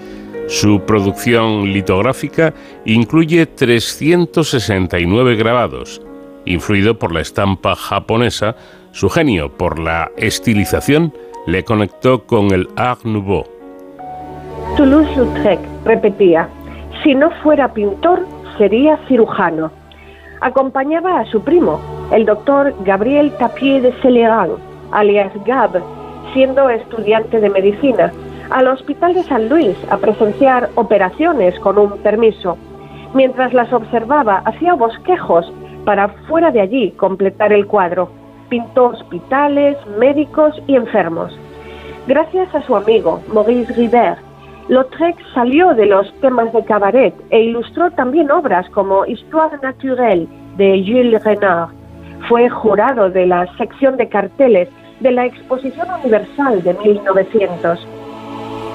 Su 0.49 0.81
producción 0.81 1.73
litográfica 1.73 2.53
incluye 2.85 3.47
369 3.47 5.37
grabados, 5.37 6.03
influido 6.45 6.99
por 6.99 7.15
la 7.15 7.23
estampa 7.23 7.75
japonesa, 7.75 8.57
su 8.93 9.09
genio 9.09 9.51
por 9.57 9.79
la 9.79 10.11
estilización 10.17 11.13
le 11.47 11.65
conectó 11.65 12.25
con 12.25 12.53
el 12.53 12.69
Art 12.77 13.05
Nouveau. 13.05 13.45
Toulouse-Lautrec 14.77 15.61
repetía, 15.85 16.49
si 17.03 17.15
no 17.15 17.31
fuera 17.43 17.73
pintor, 17.73 18.27
sería 18.59 18.99
cirujano. 19.09 19.71
Acompañaba 20.41 21.21
a 21.21 21.27
su 21.27 21.43
primo, 21.43 21.81
el 22.13 22.27
doctor 22.27 22.75
Gabriel 22.85 23.33
Tapier 23.39 23.83
de 23.83 23.93
Celeran, 24.03 24.51
alias 24.95 25.33
Gab, 25.45 25.83
siendo 26.33 26.71
estudiante 26.71 27.41
de 27.41 27.51
medicina, 27.51 28.13
al 28.51 28.69
Hospital 28.69 29.15
de 29.15 29.23
San 29.25 29.49
Luis 29.49 29.77
a 29.91 29.99
presenciar 29.99 30.71
operaciones 30.77 31.59
con 31.61 31.79
un 31.79 31.99
permiso. 31.99 32.57
Mientras 33.13 33.53
las 33.53 33.73
observaba, 33.73 34.43
hacía 34.45 34.75
bosquejos 34.75 35.53
para 35.85 36.09
fuera 36.29 36.51
de 36.51 36.61
allí 36.61 36.91
completar 36.93 37.53
el 37.53 37.67
cuadro. 37.67 38.11
Pintó 38.49 38.87
hospitales, 38.87 39.77
médicos 39.99 40.55
y 40.67 40.77
enfermos. 40.77 41.39
Gracias 42.07 42.55
a 42.55 42.63
su 42.63 42.77
amigo 42.77 43.21
Maurice 43.33 43.73
Ribert, 43.75 44.19
Lautrec 44.69 45.17
salió 45.35 45.75
de 45.75 45.85
los 45.85 46.11
temas 46.21 46.51
de 46.55 46.65
cabaret 46.65 47.15
e 47.29 47.43
ilustró 47.43 47.91
también 47.91 48.31
obras 48.31 48.67
como 48.71 49.05
Histoire 49.05 49.59
naturelle 49.63 50.27
de 50.57 50.83
Jules 50.87 51.23
Renard. 51.23 51.69
Fue 52.29 52.49
jurado 52.49 53.11
de 53.11 53.27
la 53.27 53.47
sección 53.59 53.99
de 53.99 54.09
carteles 54.09 54.71
de 55.01 55.11
la 55.11 55.27
Exposición 55.27 55.89
Universal 56.01 56.63
de 56.63 56.75
1900. 56.75 57.87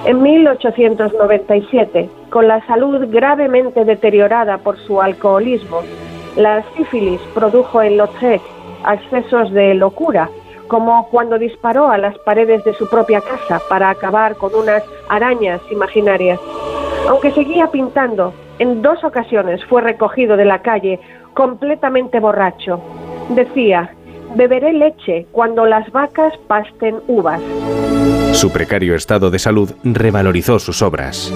En 0.06 0.22
1897, 0.22 2.10
con 2.30 2.48
la 2.48 2.66
salud 2.68 3.08
gravemente 3.10 3.84
deteriorada 3.84 4.58
por 4.60 4.78
su 4.78 5.02
alcoholismo, 5.02 5.82
la 6.36 6.64
sífilis 6.76 7.20
produjo 7.34 7.82
en 7.82 7.98
Lautrec 7.98 8.42
accesos 8.84 9.52
de 9.52 9.74
locura, 9.74 10.30
como 10.68 11.08
cuando 11.10 11.38
disparó 11.38 11.90
a 11.90 11.98
las 11.98 12.18
paredes 12.20 12.64
de 12.64 12.74
su 12.76 12.90
propia 12.90 13.22
casa 13.22 13.60
para 13.68 13.90
acabar 13.90 14.36
con 14.36 14.56
unas 14.56 14.84
arañas 15.10 15.60
imaginarias. 15.72 16.40
Aunque 17.10 17.32
seguía 17.32 17.68
pintando, 17.68 18.34
en 18.60 18.82
dos 18.82 19.04
ocasiones 19.04 19.66
fue 19.66 19.82
recogido 19.82 20.38
de 20.38 20.46
la 20.46 20.62
calle 20.62 21.00
completamente 21.34 22.20
borracho. 22.20 22.80
Decía, 23.30 23.96
beberé 24.36 24.74
leche 24.74 25.26
cuando 25.32 25.66
las 25.66 25.92
vacas 25.92 26.34
pasten 26.48 26.96
uvas. 27.08 27.42
Su 28.34 28.52
precario 28.52 28.96
estado 28.96 29.32
de 29.32 29.40
salud 29.40 29.72
revalorizó 29.84 30.60
sus 30.60 30.82
obras. 30.82 31.34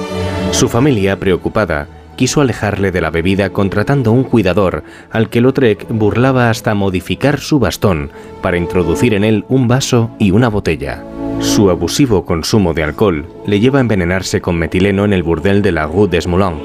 Su 0.52 0.70
familia, 0.70 1.20
preocupada, 1.20 1.88
quiso 2.16 2.42
alejarle 2.42 2.92
de 2.92 3.02
la 3.02 3.10
bebida 3.10 3.50
contratando 3.50 4.12
un 4.12 4.24
cuidador 4.24 4.84
al 5.12 5.30
que 5.30 5.42
Lautrec 5.42 5.88
burlaba 5.90 6.50
hasta 6.50 6.76
modificar 6.76 7.40
su 7.40 7.60
bastón 7.60 8.12
para 8.42 8.58
introducir 8.58 9.14
en 9.14 9.24
él 9.24 9.46
un 9.50 9.68
vaso 9.68 10.12
y 10.20 10.32
una 10.32 10.50
botella. 10.50 11.04
Su 11.40 11.70
abusivo 11.70 12.26
consumo 12.26 12.74
de 12.74 12.84
alcohol 12.84 13.26
le 13.46 13.60
lleva 13.60 13.80
a 13.80 13.82
envenenarse 13.82 14.40
con 14.40 14.58
metileno 14.58 15.04
en 15.04 15.14
el 15.14 15.24
burdel 15.24 15.62
de 15.62 15.72
la 15.72 15.88
Rue 15.88 16.08
des 16.08 16.28
Moulins. 16.28 16.62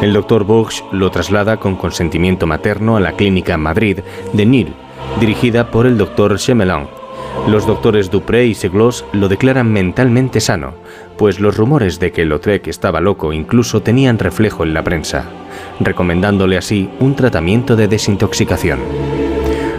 El 0.00 0.12
doctor 0.12 0.44
Bourges 0.44 0.84
lo 0.92 1.10
traslada 1.10 1.56
con 1.56 1.76
consentimiento 1.76 2.46
materno 2.46 2.96
a 2.96 3.00
la 3.00 3.12
clínica 3.12 3.56
Madrid 3.56 4.00
de 4.32 4.46
Nil, 4.46 4.74
dirigida 5.20 5.70
por 5.70 5.86
el 5.86 5.98
doctor 5.98 6.38
Chemelin. 6.38 6.86
Los 7.48 7.66
doctores 7.66 8.10
Dupré 8.10 8.46
y 8.46 8.54
Seglos 8.54 9.04
lo 9.12 9.28
declaran 9.28 9.72
mentalmente 9.72 10.40
sano, 10.40 10.74
pues 11.16 11.40
los 11.40 11.56
rumores 11.56 11.98
de 11.98 12.12
que 12.12 12.24
Lautrec 12.24 12.68
estaba 12.68 13.00
loco 13.00 13.32
incluso 13.32 13.82
tenían 13.82 14.18
reflejo 14.18 14.64
en 14.64 14.74
la 14.74 14.84
prensa, 14.84 15.24
recomendándole 15.80 16.56
así 16.56 16.90
un 17.00 17.16
tratamiento 17.16 17.74
de 17.74 17.88
desintoxicación. 17.88 18.80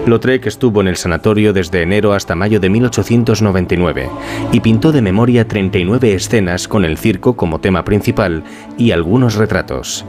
Lautrec 0.05 0.45
estuvo 0.47 0.81
en 0.81 0.89
el 0.89 0.97
sanatorio 0.97 1.53
desde 1.53 1.81
enero 1.81 2.11
hasta 2.11 2.35
mayo 2.35 2.59
de 2.59 2.69
1899 2.69 4.09
y 4.51 4.59
pintó 4.59 4.91
de 4.91 5.01
memoria 5.01 5.47
39 5.47 6.13
escenas 6.13 6.67
con 6.67 6.83
el 6.83 6.97
circo 6.97 7.37
como 7.37 7.59
tema 7.59 7.85
principal 7.85 8.43
y 8.77 8.91
algunos 8.91 9.35
retratos. 9.35 10.03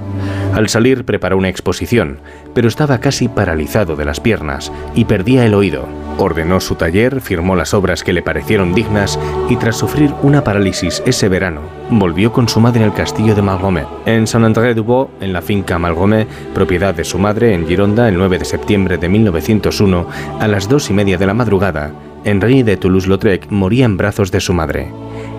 Al 0.53 0.69
salir 0.69 1.05
preparó 1.05 1.39
una 1.39 1.49
exposición, 1.49 2.19
pero 2.55 2.67
estaba 2.67 2.99
casi 2.99 3.29
paralizado 3.29 3.95
de 3.95 4.05
las 4.05 4.19
piernas 4.19 4.73
y 4.97 5.05
perdía 5.05 5.47
el 5.47 5.55
oído. 5.55 5.87
Ordenó 6.19 6.61
su 6.61 6.75
taller, 6.75 7.21
firmó 7.21 7.55
las 7.55 7.73
obras 7.73 8.03
que 8.03 8.13
le 8.13 8.23
parecieron 8.23 8.75
dignas 8.75 9.19
y 9.49 9.57
tras 9.57 9.77
sufrir 9.77 10.13
una 10.23 10.43
parálisis 10.43 11.05
ese 11.07 11.29
verano, 11.29 11.61
volvió 11.99 12.33
con 12.33 12.49
su 12.49 12.61
madre 12.61 12.85
al 12.85 12.95
castillo 12.95 13.35
de 13.35 13.43
Malgomé. 13.43 13.85
En 14.07 14.27
Saint-André-du-Bois, 14.27 15.09
en 15.21 15.33
la 15.33 15.43
finca 15.43 15.79
Malgomé, 15.79 16.27
propiedad 16.55 16.95
de 16.95 17.05
su 17.05 17.19
madre 17.19 17.55
en 17.55 17.67
Gironda, 17.67 18.09
el 18.09 18.17
9 18.17 18.39
de 18.39 18.45
septiembre 18.45 18.99
de 18.99 19.09
1901, 19.09 20.07
a 20.41 20.49
las 20.49 20.69
dos 20.69 20.91
y 20.91 20.93
media 20.93 21.19
de 21.19 21.27
la 21.27 21.35
madrugada, 21.35 21.93
Henri 22.25 22.63
de 22.63 22.77
Toulouse-Lautrec 22.77 23.51
moría 23.51 23.85
en 23.85 23.97
brazos 23.97 24.31
de 24.31 24.41
su 24.41 24.55
madre. 24.55 24.91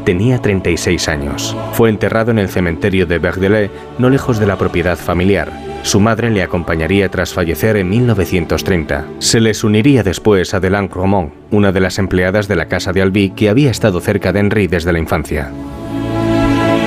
Tenía 0.06 0.40
36 0.40 1.10
años. 1.10 1.58
Fue 1.74 1.90
enterrado 1.90 2.30
en 2.30 2.38
el 2.38 2.48
cementerio 2.48 3.08
de 3.08 3.18
Berdelais, 3.18 3.72
no 3.98 4.10
lejos 4.10 4.38
de 4.38 4.46
la 4.46 4.56
propiedad 4.56 4.98
familiar. 4.98 5.52
Su 5.82 6.00
madre 6.00 6.30
le 6.30 6.44
acompañaría 6.44 7.10
tras 7.10 7.34
fallecer 7.34 7.76
en 7.78 7.90
1930. 7.90 9.06
Se 9.18 9.40
les 9.40 9.64
uniría 9.64 10.04
después 10.04 10.54
a 10.54 10.60
Delanque 10.60 10.94
Romont, 10.94 11.34
una 11.50 11.72
de 11.72 11.80
las 11.80 11.98
empleadas 11.98 12.48
de 12.48 12.56
la 12.56 12.68
casa 12.68 12.94
de 12.94 13.02
Albi 13.02 13.32
que 13.32 13.50
había 13.50 13.72
estado 13.72 14.00
cerca 14.00 14.32
de 14.32 14.42
Henri 14.42 14.68
desde 14.68 14.94
la 14.94 15.00
infancia. 15.00 15.52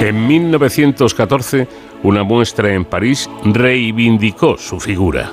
En 0.01 0.29
1914, 0.29 1.67
una 2.05 2.23
muestra 2.23 2.73
en 2.73 2.85
París 2.85 3.29
reivindicó 3.45 4.57
su 4.57 4.79
figura. 4.79 5.33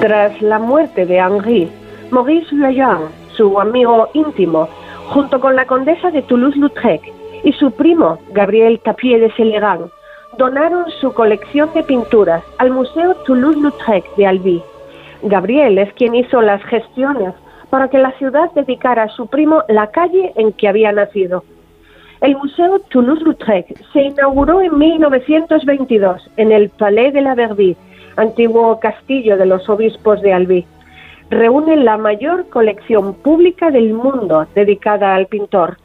Tras 0.00 0.42
la 0.42 0.58
muerte 0.58 1.06
de 1.06 1.16
Henri, 1.16 1.70
Maurice 2.10 2.54
Vaillant, 2.54 3.10
su 3.34 3.58
amigo 3.58 4.10
íntimo, 4.12 4.68
junto 5.08 5.40
con 5.40 5.56
la 5.56 5.66
condesa 5.66 6.10
de 6.10 6.20
Toulouse-Lautrec 6.20 7.00
y 7.42 7.52
su 7.54 7.70
primo 7.70 8.18
Gabriel 8.32 8.78
Tapier 8.80 9.20
de 9.20 9.32
Celeran, 9.32 9.90
donaron 10.36 10.84
su 11.00 11.14
colección 11.14 11.70
de 11.72 11.84
pinturas 11.84 12.44
al 12.58 12.70
Museo 12.70 13.14
Toulouse-Lautrec 13.24 14.14
de 14.16 14.26
Albi. 14.26 14.62
Gabriel 15.22 15.78
es 15.78 15.90
quien 15.94 16.14
hizo 16.14 16.42
las 16.42 16.62
gestiones 16.64 17.32
para 17.70 17.88
que 17.88 17.96
la 17.96 18.12
ciudad 18.18 18.50
dedicara 18.54 19.04
a 19.04 19.08
su 19.08 19.26
primo 19.28 19.62
la 19.68 19.90
calle 19.90 20.34
en 20.36 20.52
que 20.52 20.68
había 20.68 20.92
nacido. 20.92 21.44
El 22.22 22.36
Museo 22.36 22.78
Toulouse-Lautrec 22.78 23.76
se 23.92 24.02
inauguró 24.02 24.60
en 24.60 24.78
1922 24.78 26.30
en 26.36 26.52
el 26.52 26.68
Palais 26.70 27.12
de 27.12 27.20
la 27.20 27.34
Verdi, 27.34 27.76
antiguo 28.16 28.78
castillo 28.78 29.36
de 29.36 29.44
los 29.44 29.68
obispos 29.68 30.22
de 30.22 30.32
Albi. 30.32 30.64
Reúne 31.30 31.76
la 31.78 31.96
mayor 31.96 32.48
colección 32.48 33.14
pública 33.14 33.72
del 33.72 33.92
mundo 33.92 34.46
dedicada 34.54 35.16
al 35.16 35.26
pintor. 35.26 35.78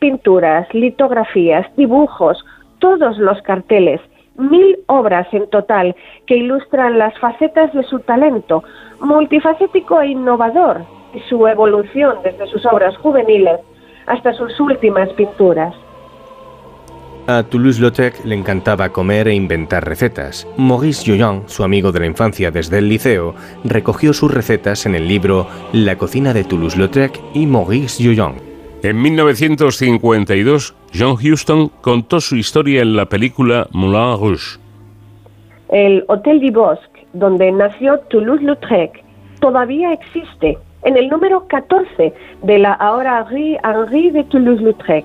Pinturas, 0.00 0.66
litografías, 0.74 1.64
dibujos, 1.76 2.44
todos 2.80 3.16
los 3.18 3.40
carteles, 3.42 4.00
mil 4.36 4.78
obras 4.86 5.28
en 5.32 5.48
total 5.50 5.94
que 6.26 6.36
ilustran 6.38 6.98
las 6.98 7.16
facetas 7.20 7.72
de 7.72 7.84
su 7.84 8.00
talento, 8.00 8.64
multifacético 9.00 10.00
e 10.00 10.08
innovador, 10.08 10.80
y 11.14 11.20
su 11.28 11.46
evolución 11.46 12.16
desde 12.24 12.48
sus 12.48 12.66
obras 12.66 12.96
juveniles 12.96 13.60
hasta 14.06 14.32
sus 14.32 14.58
últimas 14.60 15.08
pinturas. 15.14 15.74
A 17.28 17.42
Toulouse-Lautrec 17.42 18.24
le 18.24 18.36
encantaba 18.36 18.90
comer 18.90 19.26
e 19.26 19.34
inventar 19.34 19.84
recetas. 19.84 20.46
Maurice 20.56 21.04
Joyon, 21.04 21.42
su 21.46 21.64
amigo 21.64 21.90
de 21.90 21.98
la 21.98 22.06
infancia 22.06 22.52
desde 22.52 22.78
el 22.78 22.88
liceo, 22.88 23.34
recogió 23.64 24.12
sus 24.12 24.32
recetas 24.32 24.86
en 24.86 24.94
el 24.94 25.08
libro 25.08 25.48
La 25.72 25.98
cocina 25.98 26.32
de 26.32 26.44
Toulouse-Lautrec 26.44 27.20
y 27.34 27.46
Maurice 27.46 28.04
Joyon. 28.04 28.34
En 28.84 29.02
1952, 29.02 30.76
John 30.94 31.16
Huston 31.20 31.72
contó 31.80 32.20
su 32.20 32.36
historia 32.36 32.82
en 32.82 32.94
la 32.94 33.06
película 33.06 33.66
Moulin 33.72 34.20
Rouge. 34.20 34.60
El 35.70 36.04
Hotel 36.06 36.40
du 36.40 36.52
Bosque, 36.52 37.08
donde 37.12 37.50
nació 37.50 37.98
Toulouse-Lautrec, 38.08 39.02
todavía 39.40 39.92
existe 39.92 40.58
en 40.86 40.96
el 40.96 41.08
número 41.08 41.46
14 41.48 42.14
de 42.42 42.58
la 42.58 42.72
ahora 42.72 43.24
Rue 43.24 43.58
Henri 43.62 44.10
de 44.10 44.22
Toulouse-Lautrec. 44.24 45.04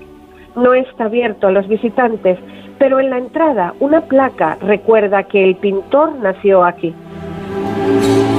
No 0.55 0.75
está 0.75 1.05
abierto 1.05 1.47
a 1.47 1.51
los 1.51 1.67
visitantes, 1.67 2.37
pero 2.77 2.99
en 2.99 3.09
la 3.09 3.17
entrada 3.17 3.73
una 3.79 4.01
placa 4.01 4.57
recuerda 4.61 5.23
que 5.23 5.43
el 5.43 5.55
pintor 5.55 6.13
nació 6.21 6.63
aquí. 6.63 6.93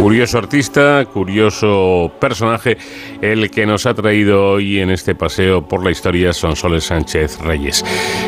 Curioso 0.03 0.38
artista, 0.38 1.05
curioso 1.05 2.11
personaje, 2.18 2.76
el 3.20 3.48
que 3.53 3.64
nos 3.66 3.86
ha 3.86 3.94
traído 3.94 4.50
hoy 4.50 4.80
en 4.80 4.90
este 4.90 5.14
paseo 5.14 5.62
por 5.62 5.84
la 5.84 5.92
historia 5.92 6.32
Sonsoles 6.32 6.82
Sánchez 6.82 7.38
Reyes. 7.38 7.84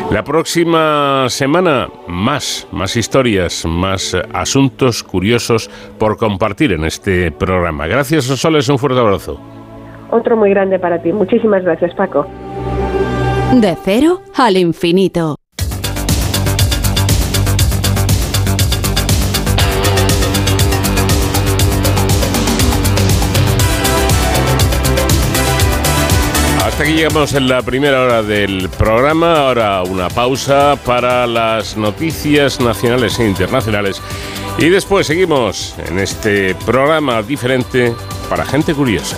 La 0.09 0.23
próxima 0.23 1.25
semana, 1.27 1.89
más, 2.07 2.65
más 2.71 2.95
historias, 2.95 3.65
más 3.65 4.15
asuntos 4.31 5.03
curiosos 5.03 5.69
por 5.99 6.15
compartir 6.15 6.71
en 6.71 6.85
este 6.85 7.29
programa. 7.33 7.87
Gracias, 7.87 8.23
Sonsoles, 8.23 8.69
un 8.69 8.79
fuerte 8.79 9.01
abrazo. 9.01 9.37
Otro 10.11 10.37
muy 10.37 10.51
grande 10.51 10.79
para 10.79 11.01
ti. 11.01 11.11
Muchísimas 11.11 11.61
gracias, 11.61 11.93
Paco. 11.95 12.25
De 13.53 13.75
cero 13.83 14.21
al 14.33 14.55
infinito. 14.55 15.35
Aquí 26.85 26.93
llegamos 26.93 27.33
en 27.33 27.47
la 27.47 27.63
primera 27.63 27.99
hora 28.03 28.21
del 28.21 28.69
programa. 28.69 29.39
Ahora 29.39 29.81
una 29.81 30.07
pausa 30.07 30.75
para 30.85 31.25
las 31.25 31.75
noticias 31.75 32.59
nacionales 32.59 33.17
e 33.17 33.25
internacionales. 33.27 33.99
Y 34.59 34.69
después 34.69 35.07
seguimos 35.07 35.73
en 35.87 35.97
este 35.97 36.53
programa 36.53 37.23
diferente 37.23 37.91
para 38.29 38.45
gente 38.45 38.75
curiosa. 38.75 39.17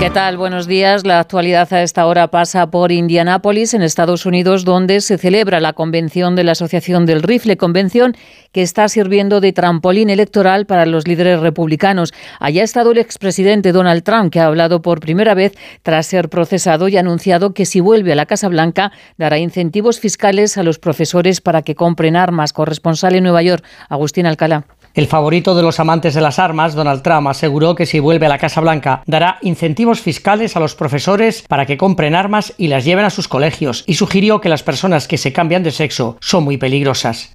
¿Qué 0.00 0.08
tal? 0.08 0.38
Buenos 0.38 0.66
días. 0.66 1.04
La 1.04 1.20
actualidad 1.20 1.70
a 1.74 1.82
esta 1.82 2.06
hora 2.06 2.28
pasa 2.28 2.70
por 2.70 2.90
Indianápolis, 2.90 3.74
en 3.74 3.82
Estados 3.82 4.24
Unidos, 4.24 4.64
donde 4.64 5.02
se 5.02 5.18
celebra 5.18 5.60
la 5.60 5.74
convención 5.74 6.34
de 6.36 6.42
la 6.42 6.52
Asociación 6.52 7.04
del 7.04 7.22
Rifle, 7.22 7.58
convención 7.58 8.16
que 8.50 8.62
está 8.62 8.88
sirviendo 8.88 9.42
de 9.42 9.52
trampolín 9.52 10.08
electoral 10.08 10.64
para 10.64 10.86
los 10.86 11.06
líderes 11.06 11.40
republicanos. 11.40 12.14
Allá 12.38 12.62
ha 12.62 12.64
estado 12.64 12.92
el 12.92 12.98
expresidente 12.98 13.72
Donald 13.72 14.02
Trump, 14.02 14.32
que 14.32 14.40
ha 14.40 14.46
hablado 14.46 14.80
por 14.80 15.00
primera 15.00 15.34
vez 15.34 15.52
tras 15.82 16.06
ser 16.06 16.30
procesado 16.30 16.88
y 16.88 16.96
ha 16.96 17.00
anunciado 17.00 17.52
que 17.52 17.66
si 17.66 17.80
vuelve 17.80 18.12
a 18.12 18.16
la 18.16 18.24
Casa 18.24 18.48
Blanca 18.48 18.92
dará 19.18 19.36
incentivos 19.36 20.00
fiscales 20.00 20.56
a 20.56 20.62
los 20.62 20.78
profesores 20.78 21.42
para 21.42 21.60
que 21.60 21.74
compren 21.74 22.16
armas. 22.16 22.54
Corresponsal 22.54 23.16
en 23.16 23.24
Nueva 23.24 23.42
York, 23.42 23.62
Agustín 23.90 24.24
Alcalá. 24.24 24.64
El 24.92 25.06
favorito 25.06 25.54
de 25.54 25.62
los 25.62 25.78
amantes 25.78 26.14
de 26.14 26.20
las 26.20 26.40
armas, 26.40 26.74
Donald 26.74 27.02
Trump, 27.02 27.28
aseguró 27.28 27.76
que 27.76 27.86
si 27.86 28.00
vuelve 28.00 28.26
a 28.26 28.28
la 28.28 28.38
Casa 28.38 28.60
Blanca 28.60 29.04
dará 29.06 29.38
incentivos 29.40 30.00
fiscales 30.00 30.56
a 30.56 30.60
los 30.60 30.74
profesores 30.74 31.44
para 31.46 31.64
que 31.64 31.76
compren 31.76 32.16
armas 32.16 32.54
y 32.58 32.66
las 32.66 32.84
lleven 32.84 33.04
a 33.04 33.10
sus 33.10 33.28
colegios 33.28 33.84
y 33.86 33.94
sugirió 33.94 34.40
que 34.40 34.48
las 34.48 34.64
personas 34.64 35.06
que 35.06 35.16
se 35.16 35.32
cambian 35.32 35.62
de 35.62 35.70
sexo 35.70 36.16
son 36.20 36.42
muy 36.42 36.56
peligrosas. 36.56 37.30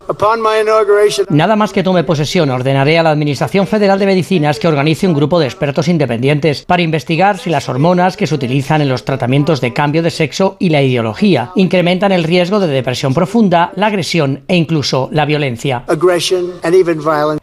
Nada 1.29 1.55
más 1.55 1.71
que 1.71 1.81
tome 1.81 2.03
posesión, 2.03 2.49
ordenaré 2.49 2.99
a 2.99 3.03
la 3.03 3.11
Administración 3.11 3.67
Federal 3.67 3.99
de 3.99 4.05
Medicinas 4.05 4.59
que 4.59 4.67
organice 4.67 5.07
un 5.07 5.13
grupo 5.13 5.39
de 5.39 5.45
expertos 5.45 5.87
independientes 5.87 6.65
para 6.65 6.81
investigar 6.81 7.37
si 7.37 7.49
las 7.49 7.69
hormonas 7.69 8.17
que 8.17 8.27
se 8.27 8.35
utilizan 8.35 8.81
en 8.81 8.89
los 8.89 9.05
tratamientos 9.05 9.61
de 9.61 9.71
cambio 9.71 10.03
de 10.03 10.11
sexo 10.11 10.57
y 10.59 10.69
la 10.69 10.81
ideología 10.81 11.51
incrementan 11.55 12.11
el 12.11 12.25
riesgo 12.25 12.59
de 12.59 12.67
depresión 12.67 13.13
profunda, 13.13 13.71
la 13.77 13.87
agresión 13.87 14.43
e 14.49 14.57
incluso 14.57 15.07
la 15.13 15.23
violencia. 15.23 15.85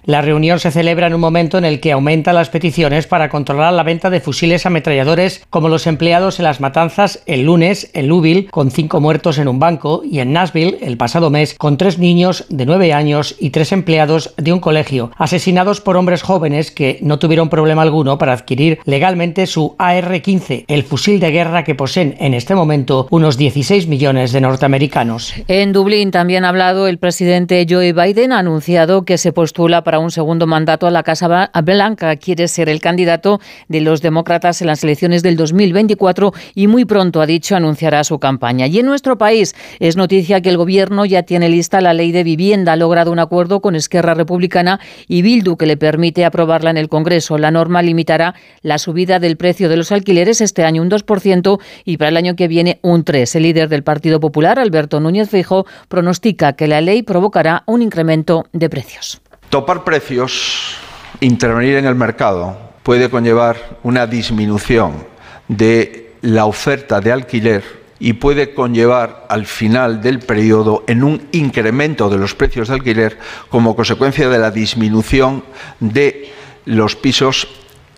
La 0.04 0.20
reunión 0.20 0.58
se 0.58 0.72
celebra 0.72 1.06
en 1.06 1.14
un 1.14 1.20
momento 1.20 1.58
en 1.58 1.64
el 1.64 1.78
que 1.78 1.92
aumentan 1.92 2.34
las 2.34 2.48
peticiones 2.48 3.06
para 3.06 3.28
controlar 3.28 3.72
la 3.72 3.84
venta 3.84 4.10
de 4.10 4.20
fusiles 4.20 4.66
ametralladores 4.66 5.44
como 5.48 5.68
los 5.68 5.86
empleados 5.86 6.40
en 6.40 6.44
las 6.44 6.60
matanzas 6.60 7.22
el 7.26 7.42
lunes 7.42 7.88
en 7.94 8.08
Louisville 8.08 8.48
con 8.50 8.72
cinco 8.72 9.00
muertos 9.00 9.38
en 9.38 9.46
un 9.46 9.60
banco 9.60 10.02
y 10.04 10.18
en 10.18 10.32
Nashville 10.32 10.78
el 10.82 10.96
pasado 10.96 11.30
mes 11.30 11.54
con 11.54 11.76
tres 11.76 11.98
niños 11.98 12.46
de 12.48 12.66
nueve 12.66 12.92
años 12.92 13.36
y 13.38 13.50
tres 13.50 13.70
empleados 13.70 14.34
de 14.36 14.52
un 14.52 14.58
colegio 14.58 15.12
asesinados 15.16 15.80
por 15.80 15.96
hombres 15.96 16.22
jóvenes 16.22 16.72
que 16.72 16.98
no 17.00 17.20
tuvieron 17.20 17.48
problema 17.48 17.82
alguno 17.82 18.18
para 18.18 18.32
adquirir 18.32 18.80
legalmente 18.84 19.46
su 19.46 19.76
AR-15, 19.78 20.64
el 20.66 20.82
fusil 20.82 21.20
de 21.20 21.30
guerra 21.30 21.62
que 21.62 21.76
poseen 21.76 22.16
en 22.18 22.34
este 22.34 22.56
momento 22.56 23.06
unos 23.10 23.36
16 23.36 23.86
millones 23.86 24.32
de 24.32 24.40
norteamericanos. 24.40 25.32
En 25.46 25.72
Dublín 25.72 26.10
también 26.10 26.44
ha 26.44 26.48
hablado 26.48 26.88
el 26.88 26.98
presidente 26.98 27.64
Joe 27.68 27.92
Biden, 27.92 28.32
ha 28.32 28.40
anunciado 28.40 29.04
que 29.04 29.16
se 29.16 29.32
postula 29.32 29.84
para 29.84 29.91
un 29.98 30.10
segundo 30.10 30.46
mandato 30.46 30.86
a 30.86 30.90
la 30.90 31.02
Casa 31.02 31.50
Blanca. 31.62 32.16
Quiere 32.16 32.48
ser 32.48 32.68
el 32.68 32.80
candidato 32.80 33.40
de 33.68 33.80
los 33.80 34.02
demócratas 34.02 34.60
en 34.60 34.66
las 34.66 34.84
elecciones 34.84 35.22
del 35.22 35.36
2024 35.36 36.32
y 36.54 36.66
muy 36.66 36.84
pronto, 36.84 37.20
ha 37.20 37.26
dicho, 37.26 37.56
anunciará 37.56 38.04
su 38.04 38.18
campaña. 38.18 38.66
Y 38.66 38.78
en 38.78 38.86
nuestro 38.86 39.18
país 39.18 39.54
es 39.80 39.96
noticia 39.96 40.40
que 40.40 40.50
el 40.50 40.56
gobierno 40.56 41.04
ya 41.04 41.22
tiene 41.22 41.48
lista 41.48 41.80
la 41.80 41.94
ley 41.94 42.12
de 42.12 42.24
vivienda. 42.24 42.72
Ha 42.72 42.76
logrado 42.76 43.12
un 43.12 43.18
acuerdo 43.18 43.60
con 43.60 43.74
Esquerra 43.74 44.14
Republicana 44.14 44.80
y 45.08 45.22
Bildu 45.22 45.56
que 45.56 45.66
le 45.66 45.76
permite 45.76 46.24
aprobarla 46.24 46.70
en 46.70 46.76
el 46.76 46.88
Congreso. 46.88 47.38
La 47.38 47.50
norma 47.50 47.82
limitará 47.82 48.34
la 48.62 48.78
subida 48.78 49.18
del 49.18 49.36
precio 49.36 49.68
de 49.68 49.76
los 49.76 49.92
alquileres 49.92 50.40
este 50.40 50.64
año 50.64 50.82
un 50.82 50.90
2% 50.90 51.60
y 51.84 51.96
para 51.96 52.10
el 52.10 52.16
año 52.16 52.36
que 52.36 52.48
viene 52.48 52.78
un 52.82 53.04
3%. 53.04 53.36
El 53.36 53.42
líder 53.44 53.68
del 53.68 53.82
Partido 53.82 54.20
Popular, 54.20 54.58
Alberto 54.58 55.00
Núñez 55.00 55.30
Fijo, 55.30 55.66
pronostica 55.88 56.52
que 56.52 56.68
la 56.68 56.80
ley 56.80 57.02
provocará 57.02 57.62
un 57.66 57.82
incremento 57.82 58.44
de 58.52 58.68
precios. 58.68 59.21
Topar 59.52 59.84
precios, 59.84 60.76
intervenir 61.20 61.76
en 61.76 61.84
el 61.84 61.94
mercado, 61.94 62.56
puede 62.82 63.10
conllevar 63.10 63.76
una 63.82 64.06
disminución 64.06 65.04
de 65.46 66.14
la 66.22 66.46
oferta 66.46 67.02
de 67.02 67.12
alquiler 67.12 67.62
y 67.98 68.14
puede 68.14 68.54
conllevar 68.54 69.26
al 69.28 69.44
final 69.44 70.00
del 70.00 70.20
periodo 70.20 70.84
en 70.86 71.04
un 71.04 71.28
incremento 71.32 72.08
de 72.08 72.16
los 72.16 72.34
precios 72.34 72.68
de 72.68 72.74
alquiler 72.76 73.18
como 73.50 73.76
consecuencia 73.76 74.30
de 74.30 74.38
la 74.38 74.50
disminución 74.50 75.44
de 75.80 76.32
los 76.64 76.96
pisos 76.96 77.46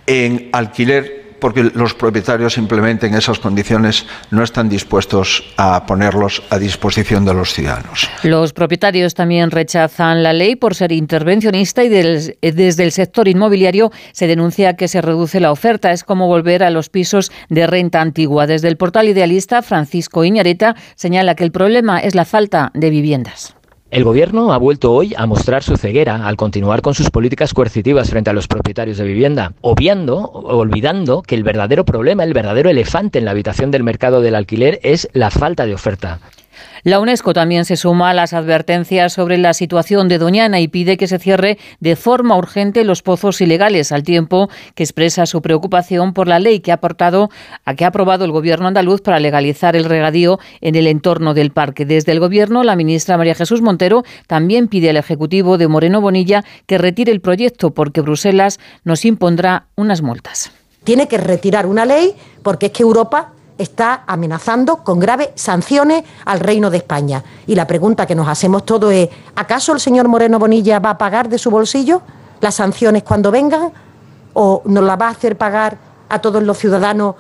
en 0.09 0.49
alquiler 0.51 1.24
porque 1.45 1.63
los 1.75 1.93
propietarios 1.93 2.55
simplemente 2.55 3.07
en 3.07 3.13
esas 3.13 3.39
condiciones 3.39 4.07
no 4.31 4.43
están 4.43 4.71
dispuestos 4.71 5.45
a 5.59 5.85
ponerlos 5.85 6.43
a 6.49 6.59
disposición 6.59 7.27
de 7.27 7.35
los 7.35 7.53
ciudadanos. 7.53 8.09
Los 8.23 8.55
propietarios 8.55 9.13
también 9.13 9.51
rechazan 9.51 10.23
la 10.23 10.33
ley 10.33 10.57
por 10.57 10.75
ser 10.75 10.91
intervencionista 10.91 11.85
y 11.85 11.91
desde 11.91 12.85
el 12.85 12.93
sector 12.93 13.29
inmobiliario 13.29 13.93
se 14.13 14.27
denuncia 14.27 14.77
que 14.77 14.89
se 14.89 15.03
reduce 15.03 15.39
la 15.39 15.53
oferta. 15.53 15.93
Es 15.93 16.03
como 16.03 16.29
volver 16.29 16.65
a 16.65 16.71
los 16.71 16.89
pisos 16.89 17.31
de 17.51 17.67
renta 17.67 18.01
antigua. 18.01 18.47
Desde 18.47 18.69
el 18.69 18.79
portal 18.79 19.07
idealista, 19.11 19.61
Francisco 19.61 20.25
Iñareta 20.25 20.77
señala 20.95 21.35
que 21.35 21.45
el 21.45 21.53
problema 21.53 21.99
es 21.99 22.15
la 22.15 22.25
falta 22.25 22.71
de 22.73 22.89
viviendas. 22.89 23.55
El 23.95 24.03
Gobierno 24.03 24.53
ha 24.53 24.59
vuelto 24.59 24.93
hoy 24.93 25.15
a 25.17 25.25
mostrar 25.25 25.63
su 25.63 25.77
ceguera 25.77 26.27
al 26.27 26.35
continuar 26.35 26.83
con 26.83 26.95
sus 26.95 27.11
políticas 27.11 27.55
coercitivas 27.55 28.11
frente 28.11 28.29
a 28.29 28.33
los 28.33 28.49
propietarios 28.49 28.99
de 28.99 29.05
vivienda, 29.05 29.53
obviando, 29.61 30.21
olvidando 30.33 31.23
que 31.23 31.37
el 31.37 31.45
verdadero 31.45 31.85
problema, 31.85 32.25
el 32.25 32.33
verdadero 32.33 32.71
elefante 32.71 33.21
en 33.21 33.25
la 33.25 33.31
habitación 33.31 33.71
del 33.71 33.85
mercado 33.85 34.21
del 34.21 34.35
alquiler 34.35 34.81
es 34.83 35.09
la 35.13 35.31
falta 35.31 35.65
de 35.65 35.75
oferta. 35.75 36.19
La 36.83 37.01
UNESCO 37.01 37.33
también 37.33 37.65
se 37.65 37.77
suma 37.77 38.11
a 38.11 38.15
las 38.15 38.33
advertencias 38.33 39.13
sobre 39.13 39.39
la 39.39 39.55
situación 39.55 40.09
de 40.09 40.19
Doñana 40.19 40.61
y 40.61 40.69
pide 40.69 40.97
que 40.97 41.07
se 41.07 41.19
cierre 41.19 41.59
de 41.81 41.97
forma 41.97 42.37
urgente 42.37 42.85
los 42.85 43.03
pozos 43.03 43.41
ilegales, 43.41 43.93
al 43.93 44.03
tiempo 44.03 44.49
que 44.75 44.83
expresa 44.83 45.27
su 45.27 45.43
preocupación 45.43 46.13
por 46.13 46.29
la 46.29 46.39
ley 46.39 46.61
que 46.61 46.71
ha 46.71 46.75
aportado 46.75 47.31
a 47.65 47.75
que 47.75 47.85
ha 47.85 47.89
aprobado 47.89 48.25
el 48.25 48.33
gobierno 48.33 48.69
andaluz 48.69 49.01
para 49.01 49.21
legalizar 49.21 49.77
el 49.77 49.85
regadío 49.85 50.39
en 50.61 50.75
el 50.75 50.87
entorno 50.87 51.35
del 51.35 51.51
parque. 51.51 51.85
Desde 51.85 52.13
el 52.13 52.21
gobierno, 52.21 52.63
la 52.65 52.77
ministra 52.77 53.17
María 53.17 53.35
Jesús 53.35 53.63
Montero 53.63 54.05
también 54.27 54.69
pide 54.69 54.91
al 54.91 54.97
ejecutivo 54.97 55.59
de 55.59 55.69
Moreno 55.69 56.01
Bonilla 56.01 56.45
que 56.67 56.79
retire 56.79 57.13
el 57.13 57.21
proyecto 57.21 57.73
porque 57.73 58.01
Bruselas 58.01 58.59
nos 58.85 59.05
impondrá 59.05 59.67
unas 59.77 60.03
multas. 60.03 60.53
Tiene 60.85 61.09
que 61.09 61.19
retirar 61.19 61.67
una 61.67 61.87
ley 61.87 62.15
porque 62.43 62.67
es 62.67 62.73
que 62.73 62.83
Europa 62.83 63.33
está 63.59 64.05
amenazando 64.07 64.79
con 64.79 64.99
graves 64.99 65.31
sanciones 65.35 66.05
al 66.25 66.41
Reino 66.41 66.71
de 66.71 66.79
España. 66.79 67.23
Y 67.47 67.55
la 67.55 67.67
pregunta 67.67 68.07
que 68.07 68.15
nos 68.15 68.29
hacemos 68.29 68.65
todos 68.65 68.93
es, 68.93 69.09
¿acaso 69.37 69.73
el 69.73 69.81
señor 69.81 70.09
Moreno 70.09 70.39
Bonilla 70.39 70.79
va 70.79 70.91
a 70.91 70.99
pagar 70.99 71.29
de 71.29 71.39
su 71.39 71.51
bolsillo 71.51 72.03
las 72.41 72.57
sanciones 72.57 73.03
cuando 73.03 73.31
vengan? 73.31 73.73
¿O 74.35 74.63
nos 74.65 74.85
la 74.85 74.97
va 74.97 75.09
a 75.09 75.11
hacer 75.11 75.37
pagar 75.39 75.79
a 76.09 76.21
todos 76.21 76.43
los 76.43 76.59
ciudadanos 76.59 77.15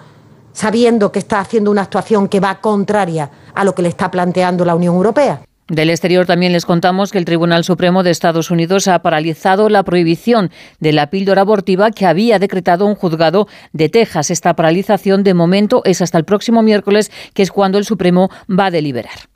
sabiendo 0.53 1.13
que 1.13 1.19
está 1.19 1.41
haciendo 1.41 1.71
una 1.71 1.83
actuación 1.83 2.29
que 2.29 2.41
va 2.41 2.61
contraria 2.61 3.31
a 3.55 3.65
lo 3.65 3.75
que 3.75 3.83
le 3.83 3.89
está 3.89 4.11
planteando 4.11 4.65
la 4.65 4.75
Unión 4.75 4.95
Europea? 4.95 5.41
Del 5.69 5.89
exterior 5.89 6.27
también 6.27 6.53
les 6.53 6.67
contamos 6.67 7.11
que 7.11 7.17
el 7.17 7.25
Tribunal 7.25 7.65
Supremo 7.65 8.03
de 8.03 8.11
Estados 8.11 8.51
Unidos 8.51 8.87
ha 8.87 8.99
paralizado 8.99 9.71
la 9.71 9.83
prohibición 9.83 10.51
de 10.79 10.93
la 10.93 11.09
píldora 11.09 11.41
abortiva 11.41 11.91
que 11.91 12.05
había 12.05 12.39
decretado 12.39 12.85
un 12.85 12.95
juzgado 12.95 13.49
de 13.73 13.89
Texas. 13.89 14.31
Esta 14.31 14.55
paralización 14.55 15.25
de 15.25 15.33
momento 15.33 15.81
es 15.87 16.03
hasta 16.03 16.19
el 16.19 16.25
próximo 16.27 16.63
miércoles, 16.63 17.11
que 17.33 17.43
es 17.43 17.51
cuando 17.51 17.79
el 17.79 17.87
Supremo 17.87 18.29
va 18.51 18.67
a 18.67 18.71
deliberar. 18.71 19.34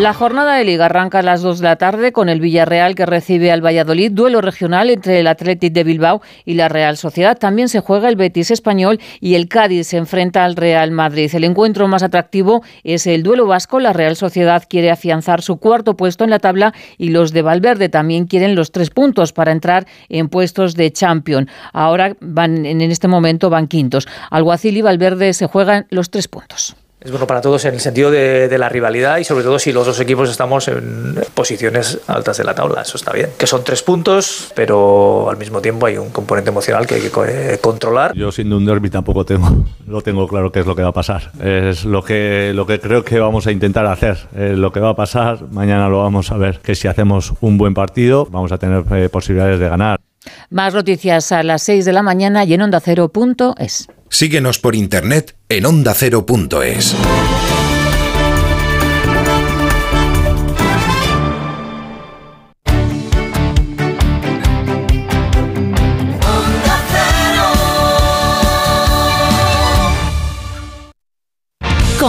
La 0.00 0.14
jornada 0.14 0.54
de 0.54 0.64
liga 0.64 0.86
arranca 0.86 1.18
a 1.18 1.22
las 1.22 1.42
2 1.42 1.58
de 1.58 1.64
la 1.64 1.76
tarde 1.76 2.10
con 2.10 2.30
el 2.30 2.40
Villarreal 2.40 2.94
que 2.94 3.04
recibe 3.04 3.52
al 3.52 3.62
Valladolid, 3.62 4.10
duelo 4.10 4.40
regional 4.40 4.88
entre 4.88 5.20
el 5.20 5.26
Athletic 5.26 5.74
de 5.74 5.84
Bilbao 5.84 6.22
y 6.46 6.54
la 6.54 6.70
Real 6.70 6.96
Sociedad. 6.96 7.36
También 7.36 7.68
se 7.68 7.80
juega 7.80 8.08
el 8.08 8.16
Betis 8.16 8.50
español 8.50 8.98
y 9.20 9.34
el 9.34 9.46
Cádiz 9.46 9.88
se 9.88 9.98
enfrenta 9.98 10.46
al 10.46 10.56
Real 10.56 10.90
Madrid. 10.90 11.30
El 11.34 11.44
encuentro 11.44 11.86
más 11.86 12.02
atractivo 12.02 12.62
es 12.82 13.06
el 13.06 13.22
duelo 13.22 13.46
vasco. 13.46 13.78
La 13.78 13.92
Real 13.92 14.16
Sociedad 14.16 14.64
quiere 14.66 14.90
afianzar 14.90 15.42
su 15.42 15.58
cuarto 15.58 15.98
puesto 15.98 16.24
en 16.24 16.30
la 16.30 16.38
tabla 16.38 16.72
y 16.96 17.10
los 17.10 17.32
de 17.34 17.42
Valverde 17.42 17.90
también 17.90 18.24
quieren 18.26 18.54
los 18.54 18.72
tres 18.72 18.88
puntos 18.88 19.34
para 19.34 19.52
entrar 19.52 19.86
en 20.08 20.30
puestos 20.30 20.76
de 20.76 20.90
champion. 20.92 21.46
Ahora 21.74 22.16
van 22.20 22.64
en 22.64 22.80
este 22.80 23.06
momento 23.06 23.50
van 23.50 23.68
quintos. 23.68 24.08
Alguacil 24.30 24.78
y 24.78 24.80
Valverde 24.80 25.34
se 25.34 25.46
juegan 25.46 25.86
los 25.90 26.08
tres 26.08 26.26
puntos. 26.26 26.74
Es 27.00 27.10
bueno 27.10 27.26
para 27.26 27.40
todos 27.40 27.64
en 27.64 27.74
el 27.74 27.80
sentido 27.80 28.10
de, 28.10 28.58
la 28.58 28.68
rivalidad 28.68 29.16
y 29.18 29.24
sobre 29.24 29.42
todo 29.42 29.58
si 29.58 29.72
los 29.72 29.86
dos 29.86 29.98
equipos 30.00 30.28
estamos 30.28 30.68
en 30.68 31.14
posiciones 31.32 31.98
altas 32.06 32.36
de 32.36 32.44
la 32.44 32.54
tabla. 32.54 32.82
Eso 32.82 32.98
está 32.98 33.12
bien. 33.12 33.30
Que 33.38 33.46
son 33.46 33.64
tres 33.64 33.82
puntos, 33.82 34.52
pero 34.54 35.30
al 35.30 35.38
mismo 35.38 35.62
tiempo 35.62 35.86
hay 35.86 35.96
un 35.96 36.10
componente 36.10 36.50
emocional 36.50 36.86
que 36.86 36.96
hay 36.96 37.00
que 37.00 37.10
eh, 37.26 37.58
controlar. 37.58 38.14
Yo 38.14 38.30
siendo 38.30 38.58
un 38.58 38.66
derby 38.66 38.90
tampoco 38.90 39.24
tengo, 39.24 39.64
lo 39.86 40.02
tengo 40.02 40.28
claro 40.28 40.52
qué 40.52 40.60
es 40.60 40.66
lo 40.66 40.76
que 40.76 40.82
va 40.82 40.88
a 40.88 40.92
pasar. 40.92 41.32
Es 41.42 41.86
lo 41.86 42.04
que, 42.04 42.52
lo 42.54 42.66
que 42.66 42.78
creo 42.80 43.02
que 43.02 43.18
vamos 43.18 43.46
a 43.46 43.52
intentar 43.52 43.86
hacer. 43.86 44.18
lo 44.34 44.70
que 44.70 44.80
va 44.80 44.90
a 44.90 44.96
pasar, 44.96 45.42
mañana 45.50 45.88
lo 45.88 46.00
vamos 46.00 46.30
a 46.32 46.36
ver. 46.36 46.58
Que 46.60 46.74
si 46.74 46.86
hacemos 46.86 47.32
un 47.40 47.56
buen 47.56 47.72
partido, 47.72 48.26
vamos 48.30 48.52
a 48.52 48.58
tener 48.58 48.84
eh, 48.92 49.08
posibilidades 49.08 49.58
de 49.58 49.68
ganar. 49.70 50.00
Más 50.50 50.74
noticias 50.74 51.32
a 51.32 51.42
las 51.42 51.62
6 51.62 51.84
de 51.84 51.92
la 51.92 52.02
mañana 52.02 52.44
y 52.44 52.54
en 52.54 52.62
onda 52.62 52.78
ondacero.es. 52.78 53.88
Síguenos 54.08 54.58
por 54.58 54.74
internet 54.74 55.36
en 55.48 55.66
ondacero.es. 55.66 56.94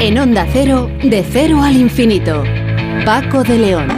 En 0.00 0.16
Onda 0.16 0.46
Cero, 0.52 0.88
de 1.02 1.24
cero 1.28 1.60
al 1.60 1.76
infinito. 1.76 2.44
Paco 3.04 3.42
de 3.42 3.58
León. 3.58 3.88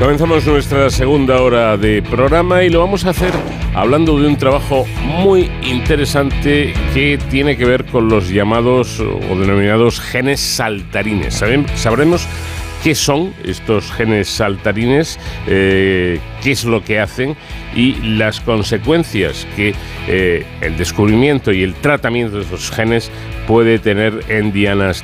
Comenzamos 0.00 0.46
nuestra 0.46 0.88
segunda 0.88 1.42
hora 1.42 1.76
de 1.76 2.02
programa 2.02 2.62
y 2.62 2.70
lo 2.70 2.80
vamos 2.80 3.04
a 3.04 3.10
hacer 3.10 3.32
hablando 3.74 4.18
de 4.18 4.26
un 4.26 4.38
trabajo 4.38 4.86
muy 5.04 5.50
interesante 5.62 6.72
que 6.94 7.18
tiene 7.30 7.58
que 7.58 7.66
ver 7.66 7.84
con 7.84 8.08
los 8.08 8.30
llamados 8.30 9.00
o 9.00 9.36
denominados 9.36 10.00
genes 10.00 10.40
saltarines. 10.40 11.42
Sabremos 11.74 12.26
qué 12.82 12.94
son 12.94 13.34
estos 13.44 13.90
genes 13.92 14.28
saltarines, 14.28 15.18
eh, 15.46 16.20
qué 16.42 16.52
es 16.52 16.64
lo 16.64 16.82
que 16.82 17.00
hacen 17.00 17.36
y 17.74 17.94
las 18.16 18.40
consecuencias 18.40 19.46
que 19.56 19.74
eh, 20.08 20.46
el 20.60 20.76
descubrimiento 20.76 21.52
y 21.52 21.62
el 21.62 21.74
tratamiento 21.74 22.36
de 22.36 22.42
estos 22.42 22.70
genes 22.70 23.10
puede 23.46 23.78
tener 23.78 24.24
en 24.28 24.52
dianas 24.52 25.02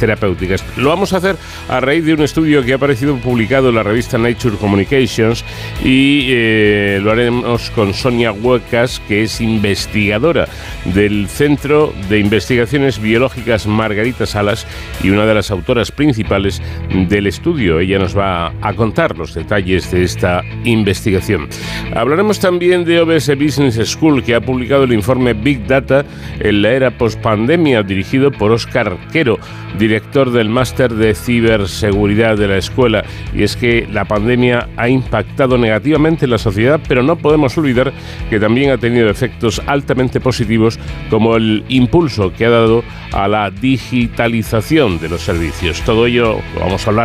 terapéuticas. 0.00 0.64
Lo 0.76 0.88
vamos 0.88 1.12
a 1.12 1.18
hacer 1.18 1.36
a 1.68 1.78
raíz 1.78 2.04
de 2.04 2.14
un 2.14 2.22
estudio 2.22 2.64
que 2.64 2.72
ha 2.72 2.76
aparecido 2.76 3.16
publicado 3.16 3.68
en 3.68 3.76
la 3.76 3.84
revista 3.84 4.18
Nature 4.18 4.56
Communications 4.56 5.44
y 5.84 6.26
eh, 6.30 6.98
lo 7.00 7.12
haremos 7.12 7.70
con 7.70 7.94
Sonia 7.94 8.32
Huecas, 8.32 9.00
que 9.06 9.22
es 9.22 9.40
investigadora 9.40 10.48
del 10.84 11.28
Centro 11.28 11.92
de 12.08 12.18
Investigaciones 12.18 13.00
Biológicas 13.00 13.66
Margarita 13.66 14.26
Salas 14.26 14.66
y 15.02 15.10
una 15.10 15.26
de 15.26 15.34
las 15.34 15.52
autoras 15.52 15.92
principales 15.92 16.60
del 17.08 17.26
estudio. 17.26 17.80
Ella 17.80 17.98
nos 17.98 18.16
va 18.16 18.52
a 18.60 18.72
contar 18.74 19.16
los 19.16 19.34
detalles 19.34 19.90
de 19.90 20.02
esta 20.02 20.42
investigación. 20.64 21.48
Hablaremos 21.94 22.38
también 22.40 22.84
de 22.84 23.00
OBS 23.00 23.36
Business 23.38 23.76
School, 23.88 24.22
que 24.22 24.34
ha 24.34 24.40
publicado 24.40 24.84
el 24.84 24.92
informe 24.92 25.32
Big 25.32 25.66
Data 25.66 26.04
en 26.40 26.62
la 26.62 26.70
era 26.70 26.90
post-pandemia, 26.90 27.82
dirigido 27.82 28.30
por 28.30 28.52
Óscar 28.52 28.96
Quero, 29.12 29.38
director 29.78 30.30
del 30.30 30.48
máster 30.48 30.92
de 30.94 31.14
ciberseguridad 31.14 32.36
de 32.36 32.48
la 32.48 32.56
escuela. 32.56 33.04
Y 33.34 33.42
es 33.42 33.56
que 33.56 33.86
la 33.92 34.04
pandemia 34.04 34.68
ha 34.76 34.88
impactado 34.88 35.58
negativamente 35.58 36.24
en 36.24 36.30
la 36.30 36.38
sociedad, 36.38 36.80
pero 36.88 37.02
no 37.02 37.16
podemos 37.16 37.56
olvidar 37.58 37.92
que 38.30 38.40
también 38.40 38.70
ha 38.70 38.78
tenido 38.78 39.08
efectos 39.08 39.62
altamente 39.66 40.20
positivos, 40.20 40.78
como 41.10 41.36
el 41.36 41.64
impulso 41.68 42.32
que 42.32 42.46
ha 42.46 42.50
dado 42.50 42.82
a 43.12 43.28
la 43.28 43.50
digitalización 43.50 44.98
de 44.98 45.08
los 45.08 45.22
servicios. 45.22 45.80
Todo 45.82 46.06
ello 46.06 46.38
lo 46.54 46.60
vamos 46.60 46.86
a 46.86 46.90
hablar 46.90 46.95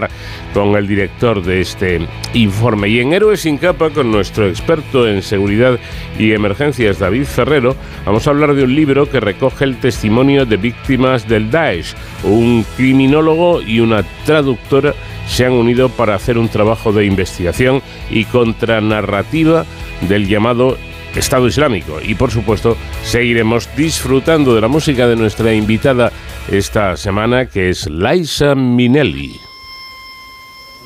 con 0.53 0.75
el 0.75 0.87
director 0.87 1.43
de 1.43 1.61
este 1.61 2.07
informe. 2.33 2.89
Y 2.89 2.99
en 2.99 3.13
Héroes 3.13 3.41
sin 3.41 3.57
capa, 3.57 3.89
con 3.89 4.11
nuestro 4.11 4.47
experto 4.47 5.07
en 5.07 5.21
seguridad 5.21 5.79
y 6.17 6.31
emergencias, 6.31 6.99
David 6.99 7.25
Ferrero, 7.25 7.75
vamos 8.05 8.27
a 8.27 8.29
hablar 8.29 8.53
de 8.53 8.63
un 8.63 8.75
libro 8.75 9.09
que 9.09 9.19
recoge 9.19 9.65
el 9.65 9.77
testimonio 9.77 10.45
de 10.45 10.57
víctimas 10.57 11.27
del 11.27 11.51
Daesh. 11.51 11.93
Un 12.23 12.65
criminólogo 12.77 13.61
y 13.61 13.79
una 13.79 14.03
traductora 14.25 14.93
se 15.27 15.45
han 15.45 15.53
unido 15.53 15.89
para 15.89 16.15
hacer 16.15 16.37
un 16.37 16.49
trabajo 16.49 16.91
de 16.91 17.05
investigación 17.05 17.81
y 18.09 18.25
contranarrativa 18.25 19.65
del 20.07 20.27
llamado 20.27 20.77
Estado 21.15 21.47
Islámico. 21.47 21.99
Y 22.01 22.15
por 22.15 22.31
supuesto, 22.31 22.77
seguiremos 23.03 23.69
disfrutando 23.75 24.55
de 24.55 24.61
la 24.61 24.67
música 24.67 25.07
de 25.07 25.15
nuestra 25.15 25.53
invitada 25.53 26.11
esta 26.49 26.97
semana, 26.97 27.45
que 27.45 27.69
es 27.69 27.89
Liza 27.89 28.55
Minnelli. 28.55 29.50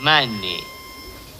Money. 0.05 0.61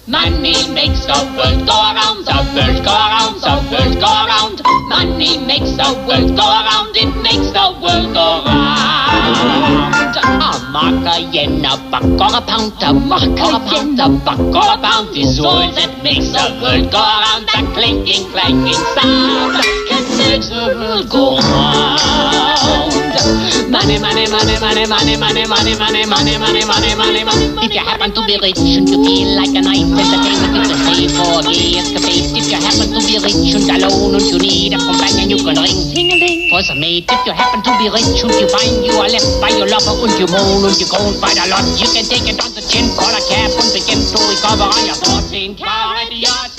Money 0.08 0.58
makes 0.74 1.06
the 1.06 1.14
world 1.38 1.68
go 1.70 1.78
around, 1.86 2.26
the 2.26 2.34
world 2.58 2.82
go 2.82 2.90
around, 2.90 3.38
the 3.38 3.54
world 3.70 3.94
go 4.02 4.10
around. 4.10 4.58
Money 4.90 5.38
makes 5.38 5.78
the 5.78 5.86
world 6.10 6.36
go 6.36 6.42
around, 6.42 6.98
it 6.98 7.14
makes 7.22 7.54
the 7.54 7.66
world 7.78 8.10
go 8.18 8.42
round. 8.42 10.18
A 10.18 10.72
mark, 10.74 11.06
a 11.06 11.22
yen, 11.30 11.64
a 11.64 11.78
buck, 11.92 12.10
or 12.18 12.34
a 12.36 12.42
pound, 12.42 12.74
a 12.82 12.92
mark, 12.92 13.38
a 13.38 13.60
pound, 13.70 14.00
a 14.00 14.10
buck, 14.26 14.40
or 14.40 14.74
a 14.74 14.82
pound 14.82 15.16
is 15.16 15.40
all 15.40 15.72
that 15.72 16.02
makes 16.02 16.34
the 16.34 16.58
world 16.60 16.90
go 16.92 16.98
around. 16.98 17.46
That 17.54 17.70
clinking, 17.76 18.32
clanking 18.32 18.82
sound, 18.98 19.62
it 19.94 20.08
makes 20.18 20.50
the 20.50 20.74
world 20.74 21.08
go 21.12 21.38
round. 21.38 23.05
Money, 23.16 23.96
money, 23.96 24.28
money, 24.28 24.60
money, 24.60 24.84
money, 24.92 25.16
money, 25.16 25.48
money, 25.48 25.48
money, 25.48 26.04
money, 26.04 26.36
money, 26.36 26.66
money, 26.68 26.92
money, 27.00 27.24
money. 27.24 27.48
If 27.64 27.72
you 27.72 27.80
happen 27.80 28.12
to 28.12 28.22
be 28.28 28.36
rich 28.44 28.60
and 28.60 28.84
you 28.92 29.00
feel 29.00 29.40
like 29.40 29.56
a 29.56 29.64
nice 29.64 29.88
entertainment, 29.88 30.52
it's 30.60 30.76
a 30.76 30.78
free 30.84 31.08
for 31.16 31.40
gay 31.48 31.80
escapade. 31.80 32.36
If 32.36 32.52
you 32.52 32.60
happen 32.60 32.92
to 32.92 33.00
be 33.08 33.16
rich 33.24 33.56
and 33.56 33.72
alone 33.72 34.20
and 34.20 34.26
you 34.28 34.36
need 34.36 34.76
a 34.76 34.80
companion, 34.84 35.32
you 35.32 35.40
can 35.40 35.56
ring 35.56 35.80
ting-a-ling 35.96 36.52
for 36.52 36.60
some 36.68 36.84
mate. 36.84 37.08
If 37.08 37.24
you 37.24 37.32
happen 37.32 37.64
to 37.64 37.72
be 37.80 37.88
rich 37.88 38.20
and 38.20 38.36
you 38.36 38.48
find 38.52 38.84
you 38.84 39.00
are 39.00 39.08
left 39.08 39.32
by 39.40 39.56
your 39.56 39.72
lover 39.72 39.96
and 39.96 40.16
you 40.20 40.28
moan 40.28 40.68
and 40.68 40.76
you 40.76 40.88
and 40.92 41.16
fight 41.24 41.40
a 41.40 41.48
lot, 41.48 41.64
you 41.80 41.88
can 41.88 42.04
take 42.04 42.28
it 42.28 42.36
on 42.44 42.52
the 42.52 42.64
chin, 42.68 42.92
call 43.00 43.16
a 43.16 43.22
cab 43.32 43.48
and 43.48 43.70
begin 43.72 44.04
to 44.04 44.18
recover 44.28 44.68
on 44.68 44.84
your 44.84 45.00
14 45.00 45.56
carat. 45.56 46.55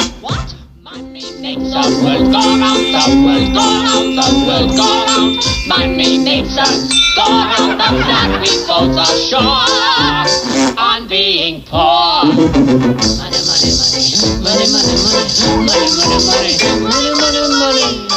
Money 1.46 1.70
the 1.70 1.78
world 2.02 2.26
go 2.32 2.42
round, 2.58 2.90
the 2.90 3.02
world 3.22 3.54
go 3.54 3.62
round, 3.86 4.18
the 4.18 4.26
world 4.46 4.70
go 4.74 4.88
round. 5.06 5.38
Money 5.68 6.18
makes 6.18 6.58
us 6.58 6.90
go 7.14 7.22
round 7.22 7.78
the 7.78 7.86
flat 8.02 8.42
we 8.42 8.50
both 8.66 8.98
are 8.98 9.14
sure 9.14 9.62
on 10.76 11.06
being 11.06 11.62
poor. 11.62 12.26
Money, 12.26 13.38
money, 13.46 13.70
money, 13.78 14.02
money, 14.42 14.66
money, 14.66 14.66
money, 14.74 14.98
money, 15.06 15.30
money, 15.62 16.26
money, 16.26 16.58
money, 16.82 17.10
money, 17.14 17.86
money. 17.86 18.16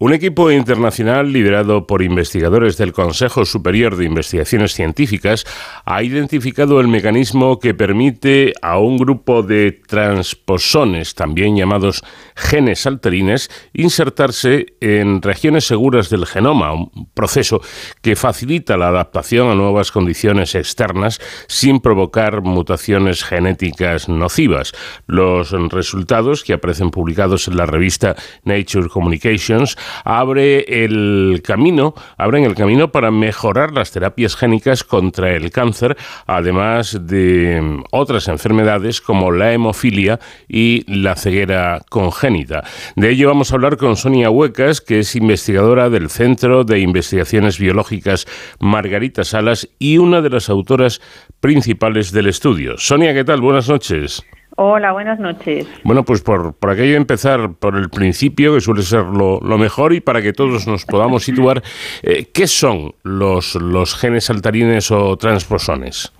Un 0.00 0.12
equipo 0.12 0.52
internacional 0.52 1.32
liderado 1.32 1.88
por 1.88 2.02
investigadores 2.02 2.76
del 2.76 2.92
Consejo 2.92 3.44
Superior 3.44 3.96
de 3.96 4.04
Investigaciones 4.04 4.72
Científicas 4.72 5.44
ha 5.84 6.04
identificado 6.04 6.78
el 6.78 6.86
mecanismo 6.86 7.58
que 7.58 7.74
permite 7.74 8.52
a 8.62 8.78
un 8.78 8.96
grupo 8.96 9.42
de 9.42 9.72
transposones, 9.72 11.16
también 11.16 11.56
llamados 11.56 12.04
genes 12.36 12.82
saltarines, 12.82 13.50
insertarse 13.72 14.66
en 14.80 15.20
regiones 15.20 15.66
seguras 15.66 16.10
del 16.10 16.26
genoma, 16.26 16.74
un 16.74 17.10
proceso 17.12 17.60
que 18.00 18.14
facilita 18.14 18.76
la 18.76 18.90
adaptación 18.90 19.50
a 19.50 19.56
nuevas 19.56 19.90
condiciones 19.90 20.54
externas 20.54 21.18
sin 21.48 21.80
provocar 21.80 22.42
mutaciones 22.42 23.24
genéticas 23.24 24.08
nocivas. 24.08 24.70
Los 25.08 25.50
resultados 25.50 26.44
que 26.44 26.52
aparecen 26.52 26.92
publicados 26.92 27.48
en 27.48 27.56
la 27.56 27.66
revista 27.66 28.14
Nature 28.44 28.90
Communications 28.90 29.76
abre 30.04 30.84
el 30.84 31.42
camino, 31.44 31.94
abren 32.16 32.44
el 32.44 32.54
camino 32.54 32.92
para 32.92 33.10
mejorar 33.10 33.72
las 33.72 33.90
terapias 33.90 34.36
génicas 34.36 34.84
contra 34.84 35.34
el 35.34 35.50
cáncer, 35.50 35.96
además 36.26 36.98
de 37.06 37.60
mm, 37.60 37.84
otras 37.90 38.28
enfermedades 38.28 39.00
como 39.00 39.30
la 39.30 39.52
hemofilia 39.52 40.18
y 40.48 40.84
la 40.86 41.16
ceguera 41.16 41.80
congénita. 41.88 42.64
De 42.96 43.10
ello 43.10 43.28
vamos 43.28 43.50
a 43.50 43.54
hablar 43.54 43.76
con 43.76 43.96
Sonia 43.96 44.30
Huecas, 44.30 44.80
que 44.80 45.00
es 45.00 45.16
investigadora 45.16 45.90
del 45.90 46.10
Centro 46.10 46.64
de 46.64 46.80
Investigaciones 46.80 47.58
Biológicas 47.58 48.26
Margarita 48.60 49.24
Salas 49.24 49.68
y 49.78 49.98
una 49.98 50.20
de 50.20 50.30
las 50.30 50.48
autoras 50.48 51.00
principales 51.40 52.12
del 52.12 52.26
estudio. 52.26 52.76
Sonia, 52.78 53.14
¿qué 53.14 53.24
tal? 53.24 53.40
Buenas 53.40 53.68
noches. 53.68 54.24
Hola, 54.60 54.90
buenas 54.90 55.20
noches. 55.20 55.68
Bueno, 55.84 56.02
pues 56.02 56.20
por, 56.20 56.52
por 56.52 56.70
aquello 56.70 56.96
empezar 56.96 57.52
por 57.60 57.76
el 57.76 57.90
principio, 57.90 58.54
que 58.54 58.60
suele 58.60 58.82
ser 58.82 59.04
lo, 59.04 59.38
lo 59.38 59.56
mejor, 59.56 59.92
y 59.92 60.00
para 60.00 60.20
que 60.20 60.32
todos 60.32 60.66
nos 60.66 60.84
podamos 60.84 61.22
situar, 61.22 61.62
eh, 62.02 62.26
¿qué 62.34 62.48
son 62.48 62.92
los, 63.04 63.54
los 63.54 63.94
genes 63.94 64.24
saltarines 64.24 64.90
o 64.90 65.16
transposones? 65.16 66.12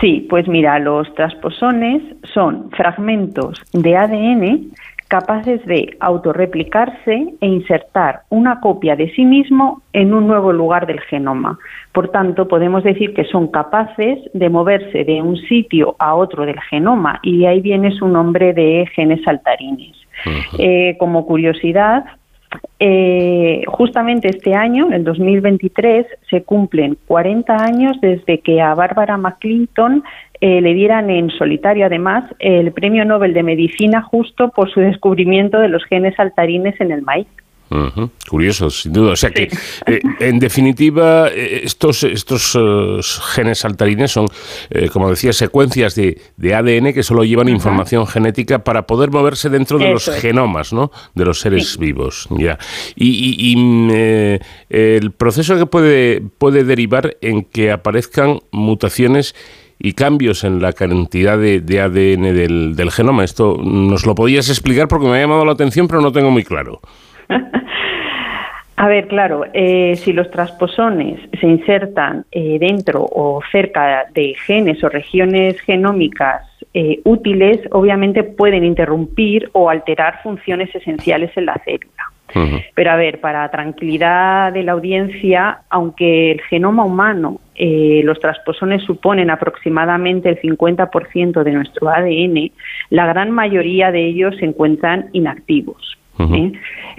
Sí, 0.00 0.24
pues 0.30 0.46
mira, 0.46 0.78
los 0.78 1.12
transposones 1.16 2.00
son 2.32 2.70
fragmentos 2.70 3.60
de 3.72 3.96
ADN 3.96 4.70
capaces 5.10 5.60
de 5.66 5.96
autorreplicarse 5.98 7.34
e 7.40 7.46
insertar 7.46 8.22
una 8.28 8.60
copia 8.60 8.94
de 8.94 9.10
sí 9.10 9.24
mismo 9.24 9.82
en 9.92 10.14
un 10.14 10.28
nuevo 10.28 10.52
lugar 10.52 10.86
del 10.86 11.00
genoma. 11.00 11.58
Por 11.92 12.10
tanto, 12.10 12.46
podemos 12.46 12.84
decir 12.84 13.12
que 13.12 13.24
son 13.24 13.48
capaces 13.48 14.18
de 14.32 14.48
moverse 14.48 15.04
de 15.04 15.20
un 15.20 15.36
sitio 15.36 15.96
a 15.98 16.14
otro 16.14 16.46
del 16.46 16.60
genoma 16.60 17.18
y 17.24 17.40
de 17.40 17.48
ahí 17.48 17.60
viene 17.60 17.90
su 17.90 18.06
nombre 18.06 18.52
de 18.52 18.88
genes 18.94 19.20
saltarines. 19.24 19.96
Eh, 20.58 20.96
como 20.98 21.26
curiosidad, 21.26 22.04
eh, 22.78 23.62
justamente 23.66 24.28
este 24.28 24.54
año, 24.54 24.92
en 24.92 25.04
2023, 25.04 26.06
se 26.28 26.42
cumplen 26.42 26.96
40 27.06 27.54
años 27.54 27.96
desde 28.00 28.40
que 28.40 28.60
a 28.60 28.74
Bárbara 28.74 29.16
McClinton 29.16 30.02
eh, 30.40 30.60
le 30.60 30.74
dieran 30.74 31.10
en 31.10 31.30
solitario, 31.30 31.86
además, 31.86 32.24
el 32.38 32.72
Premio 32.72 33.04
Nobel 33.04 33.34
de 33.34 33.42
Medicina 33.42 34.02
justo 34.02 34.48
por 34.48 34.70
su 34.72 34.80
descubrimiento 34.80 35.58
de 35.58 35.68
los 35.68 35.84
genes 35.84 36.14
saltarines 36.16 36.80
en 36.80 36.92
el 36.92 37.02
maíz. 37.02 37.28
Ujú, 37.70 38.10
Curioso, 38.28 38.68
sin 38.68 38.92
duda. 38.92 39.12
O 39.12 39.16
sea 39.16 39.30
que, 39.30 39.44
eh, 39.86 40.00
en 40.18 40.38
definitiva, 40.40 41.28
eh, 41.28 41.60
estos, 41.62 42.02
estos 42.02 42.56
eh, 42.58 43.00
genes 43.34 43.60
saltarines 43.60 44.10
son, 44.10 44.26
eh, 44.70 44.88
como 44.92 45.08
decía, 45.08 45.32
secuencias 45.32 45.94
de, 45.94 46.20
de 46.36 46.54
ADN 46.54 46.92
que 46.92 47.02
solo 47.04 47.22
llevan 47.24 47.48
información 47.48 48.06
genética 48.08 48.64
para 48.64 48.86
poder 48.88 49.10
moverse 49.12 49.50
dentro 49.50 49.78
de 49.78 49.88
los 49.90 50.08
es. 50.08 50.20
genomas, 50.20 50.72
¿no? 50.72 50.90
De 51.14 51.24
los 51.24 51.38
seres 51.40 51.78
vivos. 51.78 52.26
Ya. 52.30 52.58
Y, 52.96 53.08
y- 53.08 53.52
y, 53.52 53.56
mm, 53.56 53.90
eh, 53.92 54.40
el 54.68 55.12
proceso 55.12 55.56
que 55.56 55.66
puede, 55.66 56.20
puede 56.38 56.64
derivar 56.64 57.16
en 57.20 57.44
que 57.44 57.70
aparezcan 57.70 58.40
mutaciones 58.50 59.34
y 59.78 59.92
cambios 59.94 60.44
en 60.44 60.60
la 60.60 60.72
cantidad 60.74 61.38
de, 61.38 61.60
de 61.60 61.80
ADN 61.80 62.34
del, 62.34 62.74
del 62.76 62.90
genoma. 62.90 63.24
Esto 63.24 63.56
nos 63.62 64.04
lo 64.06 64.14
podías 64.14 64.48
explicar 64.48 64.88
porque 64.88 65.06
me 65.06 65.16
ha 65.16 65.20
llamado 65.20 65.44
la 65.44 65.52
atención, 65.52 65.88
pero 65.88 66.00
no 66.02 66.12
tengo 66.12 66.30
muy 66.30 66.44
claro. 66.44 66.80
A 68.76 68.88
ver, 68.88 69.08
claro, 69.08 69.44
eh, 69.52 69.94
si 69.96 70.14
los 70.14 70.30
transposones 70.30 71.20
se 71.38 71.46
insertan 71.46 72.24
eh, 72.32 72.58
dentro 72.58 73.02
o 73.02 73.42
cerca 73.52 74.06
de 74.14 74.34
genes 74.46 74.82
o 74.82 74.88
regiones 74.88 75.60
genómicas 75.60 76.46
eh, 76.72 76.98
útiles, 77.04 77.60
obviamente 77.72 78.22
pueden 78.22 78.64
interrumpir 78.64 79.50
o 79.52 79.68
alterar 79.68 80.22
funciones 80.22 80.74
esenciales 80.74 81.30
en 81.36 81.44
la 81.44 81.60
célula. 81.62 82.10
Pero 82.74 82.90
a 82.90 82.96
ver, 82.96 83.20
para 83.20 83.50
tranquilidad 83.50 84.52
de 84.52 84.62
la 84.62 84.72
audiencia, 84.72 85.62
aunque 85.68 86.32
el 86.32 86.40
genoma 86.42 86.84
humano, 86.84 87.40
eh, 87.54 88.02
los 88.04 88.18
transposones 88.20 88.82
suponen 88.84 89.30
aproximadamente 89.30 90.28
el 90.28 90.40
50% 90.40 91.42
de 91.42 91.52
nuestro 91.52 91.88
ADN, 91.88 92.52
la 92.90 93.06
gran 93.06 93.30
mayoría 93.30 93.90
de 93.90 94.06
ellos 94.06 94.36
se 94.38 94.46
encuentran 94.46 95.10
inactivos. 95.12 95.98
¿Eh? 96.34 96.52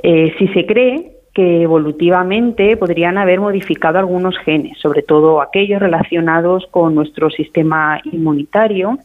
Eh, 0.04 0.34
si 0.38 0.48
se 0.50 0.66
cree 0.66 1.12
que 1.34 1.62
evolutivamente 1.62 2.76
podrían 2.76 3.18
haber 3.18 3.40
modificado 3.40 4.00
algunos 4.00 4.38
genes, 4.40 4.78
sobre 4.80 5.02
todo 5.02 5.42
aquellos 5.42 5.80
relacionados 5.80 6.68
con 6.72 6.94
nuestro 6.94 7.30
sistema 7.30 8.02
inmunitario, 8.12 8.98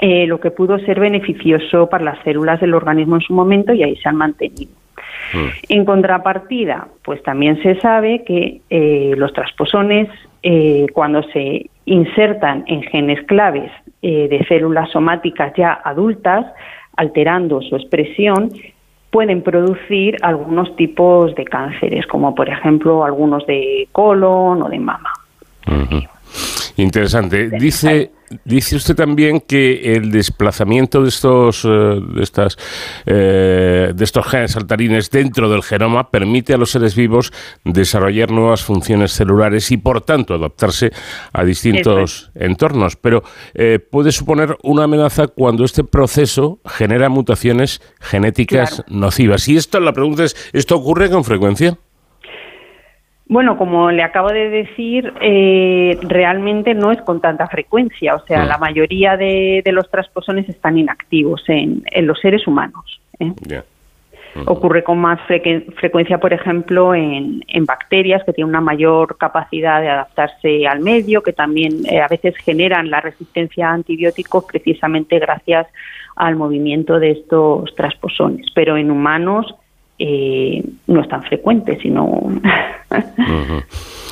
eh, 0.00 0.26
lo 0.26 0.38
que 0.38 0.52
pudo 0.52 0.78
ser 0.78 1.00
beneficioso 1.00 1.88
para 1.88 2.04
las 2.04 2.22
células 2.22 2.60
del 2.60 2.74
organismo 2.74 3.16
en 3.16 3.22
su 3.22 3.32
momento 3.32 3.72
y 3.72 3.82
ahí 3.82 3.96
se 3.96 4.08
han 4.08 4.16
mantenido. 4.16 4.70
En 5.68 5.84
contrapartida, 5.84 6.88
pues 7.04 7.22
también 7.22 7.60
se 7.62 7.78
sabe 7.80 8.24
que 8.24 8.60
eh, 8.70 9.14
los 9.16 9.32
transposones, 9.32 10.08
eh, 10.42 10.86
cuando 10.94 11.22
se 11.24 11.68
insertan 11.84 12.64
en 12.66 12.82
genes 12.82 13.22
claves 13.26 13.70
de 14.00 14.46
células 14.48 14.90
somáticas 14.90 15.52
ya 15.56 15.72
adultas, 15.72 16.46
alterando 16.96 17.60
su 17.62 17.74
expresión, 17.74 18.50
pueden 19.10 19.42
producir 19.42 20.16
algunos 20.22 20.74
tipos 20.76 21.34
de 21.34 21.44
cánceres, 21.44 22.06
como 22.06 22.34
por 22.34 22.48
ejemplo 22.48 23.04
algunos 23.04 23.46
de 23.46 23.88
colon 23.92 24.62
o 24.62 24.68
de 24.68 24.78
mama. 24.78 25.12
Interesante. 26.76 27.50
Dice, 27.50 28.10
dice 28.44 28.76
usted 28.76 28.94
también 28.94 29.40
que 29.40 29.94
el 29.94 30.10
desplazamiento 30.10 31.02
de 31.02 31.08
estos, 31.08 31.64
eh, 31.64 31.68
de 31.68 32.22
estas, 32.22 32.56
eh, 33.06 33.92
de 33.94 34.04
estos 34.04 34.26
genes 34.26 34.52
saltarines 34.52 35.10
dentro 35.10 35.50
del 35.50 35.62
genoma 35.62 36.10
permite 36.10 36.54
a 36.54 36.56
los 36.56 36.70
seres 36.70 36.94
vivos 36.94 37.32
desarrollar 37.64 38.30
nuevas 38.30 38.62
funciones 38.62 39.12
celulares 39.12 39.70
y, 39.70 39.76
por 39.76 40.00
tanto, 40.02 40.34
adaptarse 40.34 40.92
a 41.32 41.44
distintos 41.44 42.30
entornos. 42.34 42.96
Pero 42.96 43.22
eh, 43.54 43.78
puede 43.78 44.12
suponer 44.12 44.56
una 44.62 44.84
amenaza 44.84 45.28
cuando 45.28 45.64
este 45.64 45.84
proceso 45.84 46.60
genera 46.64 47.08
mutaciones 47.08 47.80
genéticas 48.00 48.82
nocivas. 48.88 49.48
Y 49.48 49.56
esto, 49.56 49.80
la 49.80 49.92
pregunta 49.92 50.24
es, 50.24 50.36
¿esto 50.52 50.76
ocurre 50.76 51.10
con 51.10 51.24
frecuencia? 51.24 51.78
Bueno, 53.28 53.58
como 53.58 53.90
le 53.90 54.02
acabo 54.02 54.28
de 54.30 54.48
decir, 54.48 55.12
eh, 55.20 55.98
realmente 56.02 56.72
no 56.72 56.90
es 56.90 57.00
con 57.02 57.20
tanta 57.20 57.46
frecuencia. 57.46 58.14
O 58.14 58.20
sea, 58.26 58.44
Mm. 58.44 58.48
la 58.48 58.58
mayoría 58.58 59.16
de, 59.18 59.60
de 59.62 59.72
los 59.72 59.90
transposones 59.90 60.48
están 60.48 60.78
inactivos 60.78 61.42
en, 61.48 61.82
en 61.90 62.06
los 62.06 62.18
seres 62.20 62.46
humanos. 62.46 63.00
¿eh? 63.20 63.32
Ocurre 64.46 64.84
con 64.84 64.98
más 64.98 65.18
frecu- 65.28 65.74
frecuencia, 65.74 66.18
por 66.18 66.32
ejemplo, 66.32 66.94
en, 66.94 67.44
en 67.48 67.64
bacterias 67.66 68.22
que 68.24 68.32
tienen 68.32 68.50
una 68.50 68.60
mayor 68.60 69.18
capacidad 69.18 69.80
de 69.80 69.88
adaptarse 69.88 70.66
al 70.66 70.80
medio, 70.80 71.22
que 71.22 71.32
también 71.32 71.84
eh, 71.90 72.00
a 72.00 72.06
veces 72.08 72.36
generan 72.36 72.88
la 72.88 73.00
resistencia 73.00 73.68
a 73.68 73.72
antibióticos 73.74 74.44
precisamente 74.44 75.18
gracias 75.18 75.66
al 76.14 76.36
movimiento 76.36 76.98
de 76.98 77.10
estos 77.12 77.74
transposones. 77.74 78.46
Pero 78.54 78.76
en 78.76 78.90
humanos 78.90 79.54
eh, 79.98 80.62
no 80.86 81.00
es 81.00 81.08
tan 81.08 81.22
frecuente, 81.22 81.78
sino. 81.80 82.20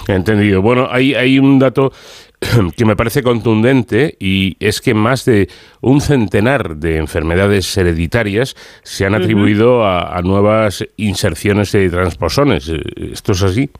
Entendido. 0.08 0.62
Bueno, 0.62 0.88
hay, 0.90 1.14
hay 1.14 1.38
un 1.38 1.58
dato 1.58 1.92
que 2.76 2.84
me 2.84 2.96
parece 2.96 3.22
contundente 3.22 4.16
y 4.20 4.56
es 4.60 4.80
que 4.80 4.94
más 4.94 5.24
de 5.24 5.48
un 5.80 6.00
centenar 6.00 6.76
de 6.76 6.96
enfermedades 6.98 7.76
hereditarias 7.76 8.54
se 8.82 9.04
han 9.04 9.14
atribuido 9.14 9.84
a, 9.84 10.16
a 10.16 10.22
nuevas 10.22 10.84
inserciones 10.96 11.72
de 11.72 11.90
transposones. 11.90 12.68
¿Esto 12.68 13.32
es 13.32 13.42
así? 13.42 13.70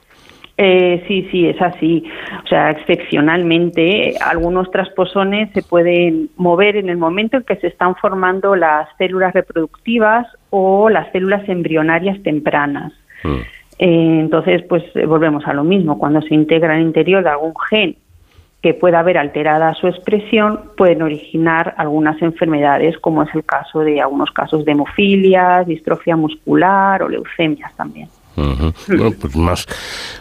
Eh, 0.59 1.05
sí, 1.07 1.29
sí, 1.31 1.47
es 1.49 1.61
así. 1.61 2.05
O 2.45 2.47
sea, 2.47 2.71
excepcionalmente, 2.71 4.14
algunos 4.21 4.71
transposones 4.71 5.51
se 5.53 5.63
pueden 5.63 6.30
mover 6.37 6.76
en 6.76 6.89
el 6.89 6.97
momento 6.97 7.37
en 7.37 7.43
que 7.45 7.57
se 7.57 7.67
están 7.67 7.95
formando 7.97 8.57
las 8.57 8.89
células 8.97 9.35
reproductivas 9.35 10.26
o 10.51 10.89
las 10.89 11.11
células 11.13 11.47
embrionarias 11.49 12.22
tempranas. 12.22 12.93
Eh, 13.79 14.18
entonces, 14.21 14.63
pues 14.63 14.83
volvemos 15.07 15.47
a 15.47 15.53
lo 15.53 15.63
mismo. 15.63 15.99
Cuando 15.99 16.22
se 16.22 16.35
integra 16.35 16.75
al 16.75 16.80
interior 16.80 17.22
de 17.22 17.30
algún 17.30 17.53
gen 17.68 17.97
que 18.63 18.72
pueda 18.72 19.01
haber 19.01 19.18
alterada 19.18 19.75
su 19.75 19.87
expresión, 19.87 20.72
pueden 20.76 21.03
originar 21.03 21.75
algunas 21.76 22.21
enfermedades, 22.22 22.99
como 22.99 23.22
es 23.22 23.35
el 23.35 23.45
caso 23.45 23.80
de 23.80 24.01
algunos 24.01 24.30
casos 24.30 24.64
de 24.64 24.72
hemofilias, 24.72 25.67
distrofia 25.67 26.17
muscular 26.17 27.03
o 27.03 27.09
leucemias 27.09 27.76
también. 27.76 28.09
Bueno, 28.37 29.13
pues 29.21 29.34
más, 29.37 29.67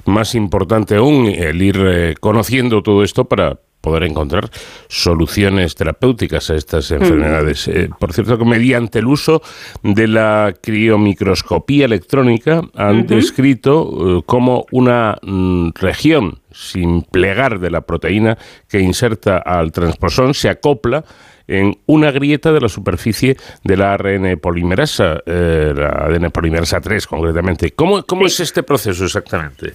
más 0.05 0.35
importante 0.35 0.95
aún 0.95 1.27
el 1.27 1.61
ir 1.61 1.77
eh, 1.85 2.15
conociendo 2.19 2.81
todo 2.81 3.03
esto 3.03 3.25
para 3.25 3.59
poder 3.85 4.03
encontrar 4.03 4.49
soluciones 4.87 5.75
terapéuticas 5.75 6.49
a 6.49 6.55
estas 6.55 6.89
enfermedades. 6.89 7.67
Eh, 7.67 7.87
por 7.99 8.13
cierto, 8.13 8.35
que 8.39 8.43
mediante 8.45 8.97
el 8.97 9.05
uso 9.05 9.43
de 9.83 10.07
la 10.07 10.55
criomicroscopía 10.59 11.85
electrónica 11.85 12.63
han 12.73 13.05
descrito 13.05 14.17
eh, 14.17 14.21
cómo 14.25 14.65
una 14.71 15.17
mm, 15.21 15.69
región 15.75 16.39
sin 16.51 17.03
plegar 17.03 17.59
de 17.59 17.69
la 17.69 17.81
proteína 17.81 18.39
que 18.67 18.79
inserta 18.79 19.37
al 19.37 19.71
transposón 19.71 20.33
se 20.33 20.49
acopla 20.49 21.05
en 21.47 21.75
una 21.85 22.11
grieta 22.11 22.51
de 22.51 22.61
la 22.61 22.69
superficie 22.69 23.37
de 23.63 23.77
la 23.77 23.93
ARN 23.93 24.39
polimerasa, 24.39 25.21
eh, 25.25 25.73
la 25.75 25.89
ADN 25.89 26.31
polimerasa 26.31 26.81
3 26.81 27.07
concretamente. 27.07 27.71
¿Cómo, 27.71 28.03
cómo 28.03 28.25
es 28.25 28.39
este 28.39 28.63
proceso 28.63 29.05
exactamente? 29.05 29.73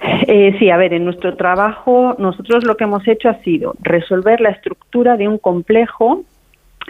Eh, 0.00 0.54
sí, 0.58 0.70
a 0.70 0.76
ver, 0.76 0.92
en 0.92 1.04
nuestro 1.04 1.36
trabajo 1.36 2.14
nosotros 2.18 2.64
lo 2.64 2.76
que 2.76 2.84
hemos 2.84 3.06
hecho 3.08 3.28
ha 3.28 3.42
sido 3.42 3.74
resolver 3.80 4.40
la 4.40 4.50
estructura 4.50 5.16
de 5.16 5.26
un 5.26 5.38
complejo 5.38 6.22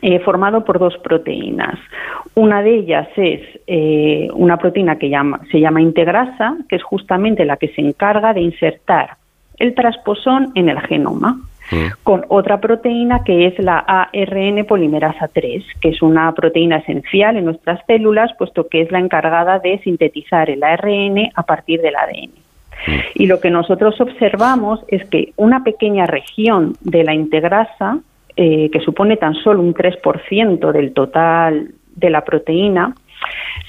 eh, 0.03 0.21
formado 0.21 0.65
por 0.65 0.79
dos 0.79 0.97
proteínas. 0.99 1.79
Una 2.35 2.63
de 2.63 2.77
ellas 2.77 3.09
es 3.17 3.41
eh, 3.67 4.29
una 4.33 4.57
proteína 4.57 4.97
que 4.97 5.09
llama, 5.09 5.41
se 5.51 5.59
llama 5.59 5.81
integrasa, 5.81 6.57
que 6.69 6.77
es 6.77 6.83
justamente 6.83 7.45
la 7.45 7.57
que 7.57 7.69
se 7.69 7.81
encarga 7.81 8.33
de 8.33 8.43
insertar 8.43 9.17
el 9.59 9.75
transposón 9.75 10.53
en 10.55 10.69
el 10.69 10.79
genoma, 10.81 11.41
con 12.03 12.25
otra 12.29 12.61
proteína 12.61 13.23
que 13.25 13.47
es 13.47 13.59
la 13.59 13.79
ARN 13.79 14.65
polimerasa 14.67 15.29
3, 15.29 15.65
que 15.81 15.91
es 15.91 16.03
una 16.03 16.33
proteína 16.33 16.79
esencial 16.79 17.37
en 17.37 17.45
nuestras 17.45 17.85
células, 17.87 18.33
puesto 18.39 18.69
que 18.69 18.83
es 18.83 18.91
la 18.91 18.99
encargada 18.99 19.59
de 19.59 19.79
sintetizar 19.81 20.51
el 20.51 20.63
ARN 20.63 21.31
a 21.35 21.43
partir 21.43 21.81
del 21.81 21.97
ADN. 21.97 22.31
Y 23.15 23.27
lo 23.27 23.41
que 23.41 23.51
nosotros 23.51 24.01
observamos 24.01 24.81
es 24.89 25.05
que 25.09 25.33
una 25.37 25.65
pequeña 25.65 26.07
región 26.07 26.75
de 26.81 27.05
la 27.05 27.15
integrasa, 27.15 27.99
eh, 28.37 28.71
que 28.71 28.81
supone 28.81 29.17
tan 29.17 29.35
solo 29.35 29.61
un 29.61 29.75
3% 29.75 30.73
del 30.73 30.93
total 30.93 31.73
de 31.97 32.11
la 32.11 32.25
proteína 32.25 32.95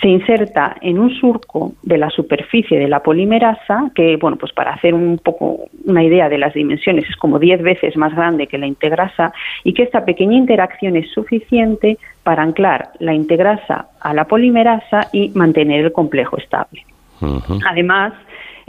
se 0.02 0.08
inserta 0.08 0.78
en 0.82 0.98
un 0.98 1.10
surco 1.12 1.74
de 1.84 1.98
la 1.98 2.10
superficie 2.10 2.80
de 2.80 2.88
la 2.88 3.02
polimerasa, 3.02 3.92
que, 3.94 4.16
bueno, 4.16 4.38
pues 4.38 4.54
para 4.54 4.72
hacer 4.72 4.94
un 4.94 5.18
poco 5.18 5.68
una 5.86 6.04
idea 6.04 6.30
de 6.30 6.38
las 6.38 6.54
dimensiones, 6.54 7.10
es 7.10 7.16
como 7.18 7.40
10 7.40 7.62
veces 7.62 7.98
más 7.98 8.16
grande 8.16 8.48
que 8.48 8.58
la 8.58 8.68
integrasa, 8.68 9.34
y 9.64 9.74
que 9.74 9.84
esta 9.84 10.06
pequeña 10.06 10.38
interacción 10.38 10.96
es 10.96 11.12
suficiente 11.12 11.98
para 12.24 12.44
anclar 12.44 12.92
la 13.00 13.14
integrasa 13.14 13.88
a 14.00 14.14
la 14.14 14.26
polimerasa 14.26 15.10
y 15.12 15.30
mantener 15.30 15.86
el 15.86 15.92
complejo 15.92 16.38
estable. 16.38 16.86
Además, 17.68 18.14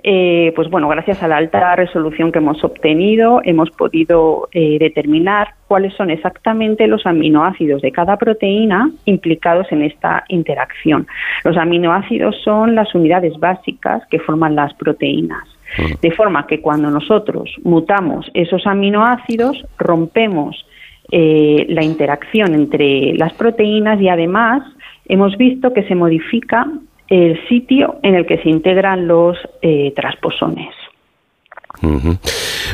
eh, 0.02 0.52
pues 0.56 0.70
bueno, 0.70 0.88
gracias 0.88 1.22
a 1.22 1.28
la 1.28 1.36
alta 1.36 1.76
resolución 1.76 2.32
que 2.32 2.38
hemos 2.38 2.62
obtenido, 2.64 3.40
hemos 3.44 3.70
podido 3.70 4.48
eh, 4.52 4.78
determinar 4.78 5.54
cuáles 5.68 5.94
son 5.94 6.10
exactamente 6.10 6.86
los 6.86 7.06
aminoácidos 7.06 7.82
de 7.82 7.92
cada 7.92 8.16
proteína 8.16 8.90
implicados 9.04 9.66
en 9.70 9.82
esta 9.82 10.24
interacción. 10.28 11.06
Los 11.44 11.56
aminoácidos 11.56 12.36
son 12.42 12.74
las 12.74 12.94
unidades 12.94 13.38
básicas 13.38 14.02
que 14.10 14.18
forman 14.18 14.54
las 14.54 14.74
proteínas. 14.74 15.44
De 16.02 16.10
forma 16.10 16.48
que 16.48 16.60
cuando 16.60 16.90
nosotros 16.90 17.54
mutamos 17.62 18.28
esos 18.34 18.66
aminoácidos, 18.66 19.64
rompemos 19.78 20.66
eh, 21.12 21.66
la 21.68 21.84
interacción 21.84 22.54
entre 22.54 23.14
las 23.14 23.32
proteínas 23.34 24.00
y 24.00 24.08
además 24.08 24.62
hemos 25.06 25.36
visto 25.36 25.72
que 25.72 25.84
se 25.84 25.94
modifica 25.94 26.66
el 27.10 27.46
sitio 27.48 27.98
en 28.02 28.14
el 28.14 28.24
que 28.24 28.38
se 28.38 28.48
integran 28.48 29.06
los 29.06 29.36
eh, 29.60 29.92
transposones. 29.94 30.72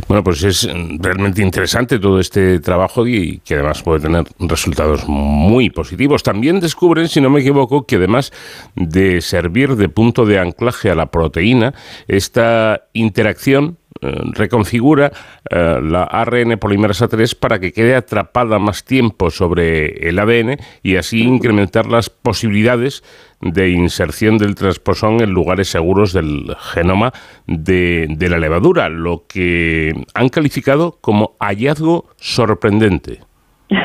Bueno, 0.08 0.24
pues 0.24 0.42
es 0.42 0.68
realmente 0.98 1.42
interesante 1.42 1.98
todo 1.98 2.18
este 2.18 2.60
trabajo 2.60 3.06
y 3.06 3.40
que 3.44 3.54
además 3.54 3.82
puede 3.82 4.00
tener 4.00 4.24
resultados 4.40 5.08
muy 5.08 5.70
positivos. 5.70 6.22
También 6.22 6.60
descubren, 6.60 7.08
si 7.08 7.20
no 7.20 7.30
me 7.30 7.40
equivoco, 7.40 7.86
que 7.86 7.96
además 7.96 8.32
de 8.74 9.20
servir 9.20 9.76
de 9.76 9.88
punto 9.88 10.26
de 10.26 10.38
anclaje 10.38 10.90
a 10.90 10.94
la 10.94 11.06
proteína, 11.06 11.72
esta 12.08 12.82
interacción 12.92 13.78
reconfigura 14.00 15.12
eh, 15.50 15.80
la 15.82 16.04
ARN 16.04 16.58
polimerasa 16.58 17.08
3 17.08 17.34
para 17.34 17.58
que 17.58 17.72
quede 17.72 17.94
atrapada 17.94 18.58
más 18.58 18.84
tiempo 18.84 19.30
sobre 19.30 20.08
el 20.08 20.18
ADN 20.18 20.56
y 20.82 20.96
así 20.96 21.22
incrementar 21.22 21.86
las 21.86 22.10
posibilidades 22.10 23.02
de 23.40 23.70
inserción 23.70 24.38
del 24.38 24.54
transposón 24.54 25.20
en 25.20 25.30
lugares 25.30 25.68
seguros 25.68 26.12
del 26.12 26.54
genoma 26.58 27.12
de, 27.46 28.06
de 28.08 28.28
la 28.28 28.38
levadura, 28.38 28.88
lo 28.88 29.24
que 29.28 29.92
han 30.14 30.28
calificado 30.28 30.98
como 31.00 31.36
hallazgo 31.40 32.06
sorprendente. 32.16 33.20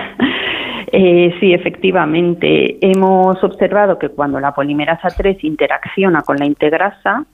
Eh, 0.94 1.34
sí, 1.40 1.54
efectivamente. 1.54 2.78
Hemos 2.82 3.42
observado 3.44 3.98
que 3.98 4.10
cuando 4.10 4.42
la 4.42 4.54
polimerasa 4.54 5.08
3 5.08 5.42
interacciona 5.46 6.22
con 6.22 6.36
la 6.36 6.46
integrasa, 6.46 7.26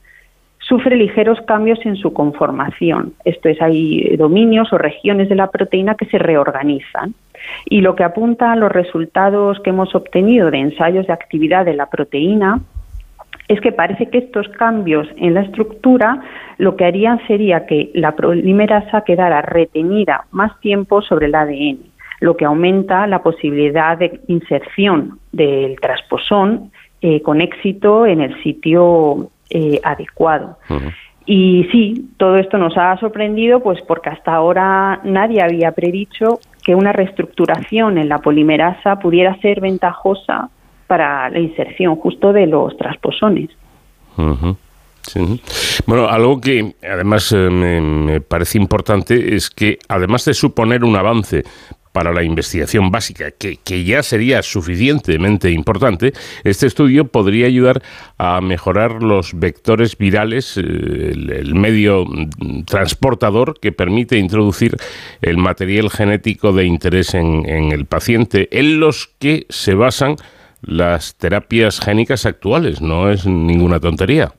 sufre 0.67 0.95
ligeros 0.95 1.39
cambios 1.47 1.79
en 1.85 1.95
su 1.95 2.13
conformación. 2.13 3.13
Esto 3.23 3.49
es, 3.49 3.61
hay 3.61 4.15
dominios 4.17 4.71
o 4.73 4.77
regiones 4.77 5.29
de 5.29 5.35
la 5.35 5.49
proteína 5.49 5.95
que 5.95 6.05
se 6.05 6.17
reorganizan. 6.17 7.13
Y 7.65 7.81
lo 7.81 7.95
que 7.95 8.03
apunta 8.03 8.51
a 8.51 8.55
los 8.55 8.71
resultados 8.71 9.59
que 9.61 9.69
hemos 9.69 9.95
obtenido 9.95 10.51
de 10.51 10.57
ensayos 10.57 11.07
de 11.07 11.13
actividad 11.13 11.65
de 11.65 11.75
la 11.75 11.89
proteína 11.89 12.59
es 13.47 13.61
que 13.61 13.71
parece 13.71 14.09
que 14.09 14.17
estos 14.17 14.49
cambios 14.49 15.07
en 15.15 15.33
la 15.33 15.41
estructura 15.41 16.21
lo 16.57 16.75
que 16.75 16.83
harían 16.83 17.25
sería 17.27 17.65
que 17.65 17.91
la 17.93 18.13
polimerasa 18.13 19.01
quedara 19.01 19.41
retenida 19.41 20.25
más 20.31 20.59
tiempo 20.59 21.01
sobre 21.01 21.27
el 21.27 21.35
ADN, 21.35 21.79
lo 22.19 22.35
que 22.35 22.43
aumenta 22.43 23.07
la 23.07 23.23
posibilidad 23.23 23.97
de 23.97 24.19
inserción 24.27 25.19
del 25.31 25.79
trasposón 25.79 26.71
eh, 27.01 27.21
con 27.21 27.39
éxito 27.39 28.05
en 28.05 28.19
el 28.19 28.41
sitio 28.43 29.29
eh, 29.49 29.79
adecuado. 29.83 30.57
Y 31.25 31.67
sí, 31.71 32.09
todo 32.17 32.37
esto 32.37 32.57
nos 32.57 32.77
ha 32.77 32.97
sorprendido, 32.99 33.61
pues 33.61 33.81
porque 33.81 34.09
hasta 34.09 34.33
ahora 34.33 35.01
nadie 35.03 35.41
había 35.41 35.73
predicho 35.73 36.39
que 36.63 36.73
una 36.73 36.93
reestructuración 36.93 37.97
en 37.97 38.07
la 38.07 38.19
polimerasa 38.19 38.99
pudiera 38.99 39.37
ser 39.41 39.59
ventajosa 39.59 40.49
para 40.87 41.29
la 41.29 41.39
inserción 41.39 41.97
justo 41.97 42.31
de 42.31 42.47
los 42.47 42.77
trasposones. 42.77 43.49
Bueno, 45.85 46.07
algo 46.07 46.41
que 46.41 46.75
además 46.83 47.31
eh, 47.31 47.49
me, 47.49 48.19
parece 48.21 48.57
importante 48.57 49.35
es 49.35 49.49
que 49.49 49.79
además 49.87 50.25
de 50.25 50.33
suponer 50.33 50.83
un 50.83 50.95
avance 50.95 51.43
para 51.97 52.13
la 52.13 52.21
investigación 52.21 52.91
básica, 52.91 53.31
que, 53.31 53.83
ya 53.83 54.03
sería 54.03 54.43
suficientemente 54.43 55.49
importante, 55.49 56.13
este 56.43 56.67
estudio 56.67 57.07
podría 57.07 57.47
ayudar 57.47 57.81
a 58.19 58.39
mejorar 58.39 59.01
los 59.01 59.31
vectores 59.33 59.97
virales, 59.97 60.57
eh, 60.57 60.61
el, 60.61 61.55
medio 61.55 62.05
transportador 62.67 63.59
que 63.59 63.71
permite 63.71 64.19
introducir 64.19 64.77
el 65.23 65.37
material 65.37 65.89
genético 65.89 66.53
de 66.53 66.65
interés 66.65 67.15
en, 67.15 67.49
en 67.49 67.71
el 67.71 67.87
paciente, 67.87 68.47
en 68.51 68.79
los 68.79 69.09
que 69.17 69.47
se 69.49 69.73
basan 69.73 70.17
las 70.61 71.15
terapias 71.15 71.79
génicas 71.79 72.27
actuales. 72.27 72.79
No 72.79 73.09
es 73.09 73.25
ninguna 73.25 73.79
tontería. 73.79 74.33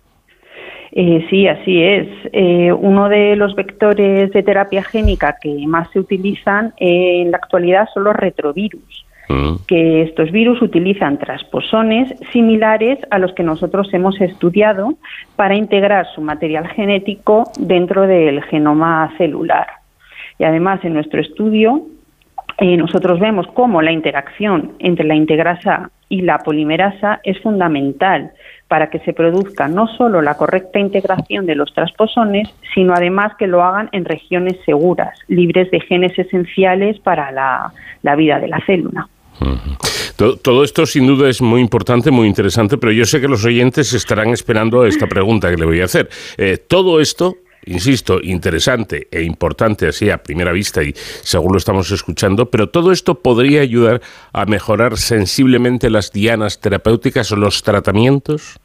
Eh, 1.00 1.24
sí, 1.30 1.46
así 1.46 1.80
es. 1.80 2.08
Eh, 2.32 2.72
uno 2.72 3.08
de 3.08 3.36
los 3.36 3.54
vectores 3.54 4.32
de 4.32 4.42
terapia 4.42 4.82
génica 4.82 5.36
que 5.40 5.64
más 5.64 5.88
se 5.92 6.00
utilizan 6.00 6.72
en 6.76 7.30
la 7.30 7.36
actualidad 7.36 7.86
son 7.94 8.02
los 8.02 8.16
retrovirus, 8.16 9.06
mm. 9.28 9.54
que 9.68 10.02
estos 10.02 10.32
virus 10.32 10.60
utilizan 10.60 11.16
transposones 11.18 12.12
similares 12.32 12.98
a 13.12 13.20
los 13.20 13.32
que 13.34 13.44
nosotros 13.44 13.94
hemos 13.94 14.20
estudiado 14.20 14.94
para 15.36 15.54
integrar 15.54 16.04
su 16.16 16.20
material 16.20 16.66
genético 16.66 17.44
dentro 17.60 18.08
del 18.08 18.42
genoma 18.42 19.14
celular. 19.18 19.68
Y 20.36 20.42
además, 20.42 20.80
en 20.84 20.94
nuestro 20.94 21.20
estudio, 21.20 21.82
eh, 22.58 22.76
nosotros 22.76 23.20
vemos 23.20 23.46
cómo 23.54 23.82
la 23.82 23.92
interacción 23.92 24.72
entre 24.80 25.06
la 25.06 25.14
integrasa 25.14 25.92
y 26.08 26.22
la 26.22 26.38
polimerasa 26.38 27.20
es 27.22 27.40
fundamental 27.40 28.32
para 28.68 28.90
que 28.90 29.00
se 29.00 29.14
produzca 29.14 29.66
no 29.66 29.88
solo 29.96 30.20
la 30.20 30.36
correcta 30.36 30.78
integración 30.78 31.46
de 31.46 31.54
los 31.54 31.72
transposones, 31.72 32.48
sino 32.74 32.92
además 32.94 33.32
que 33.38 33.46
lo 33.46 33.62
hagan 33.62 33.88
en 33.92 34.04
regiones 34.04 34.56
seguras, 34.64 35.18
libres 35.26 35.70
de 35.70 35.80
genes 35.80 36.16
esenciales 36.18 36.98
para 37.00 37.32
la, 37.32 38.14
vida 38.16 38.38
de 38.38 38.48
la 38.48 38.60
célula. 38.66 39.08
Todo, 40.16 40.64
esto 40.64 40.84
sin 40.84 41.06
duda 41.06 41.28
es 41.28 41.40
muy 41.40 41.60
importante, 41.60 42.10
muy 42.10 42.26
interesante, 42.26 42.76
pero 42.76 42.92
yo 42.92 43.04
sé 43.04 43.20
que 43.20 43.28
los 43.28 43.44
oyentes 43.44 43.92
estarán 43.94 44.30
esperando 44.30 44.84
esta 44.84 45.06
pregunta 45.06 45.48
que 45.50 45.56
le 45.56 45.64
voy 45.64 45.80
a 45.80 45.84
hacer. 45.84 46.08
Eh, 46.36 46.58
todo 46.58 47.00
esto 47.00 47.36
insisto, 47.68 48.18
interesante 48.22 49.08
e 49.10 49.22
importante 49.22 49.86
así 49.86 50.10
a 50.10 50.18
primera 50.18 50.52
vista 50.52 50.82
y 50.82 50.92
según 50.94 51.52
lo 51.52 51.58
estamos 51.58 51.90
escuchando, 51.90 52.50
pero 52.50 52.68
todo 52.68 52.92
esto 52.92 53.16
podría 53.16 53.60
ayudar 53.60 54.00
a 54.32 54.46
mejorar 54.46 54.96
sensiblemente 54.96 55.90
las 55.90 56.12
dianas 56.12 56.60
terapéuticas 56.60 57.30
o 57.32 57.36
los 57.36 57.62
tratamientos. 57.62 58.58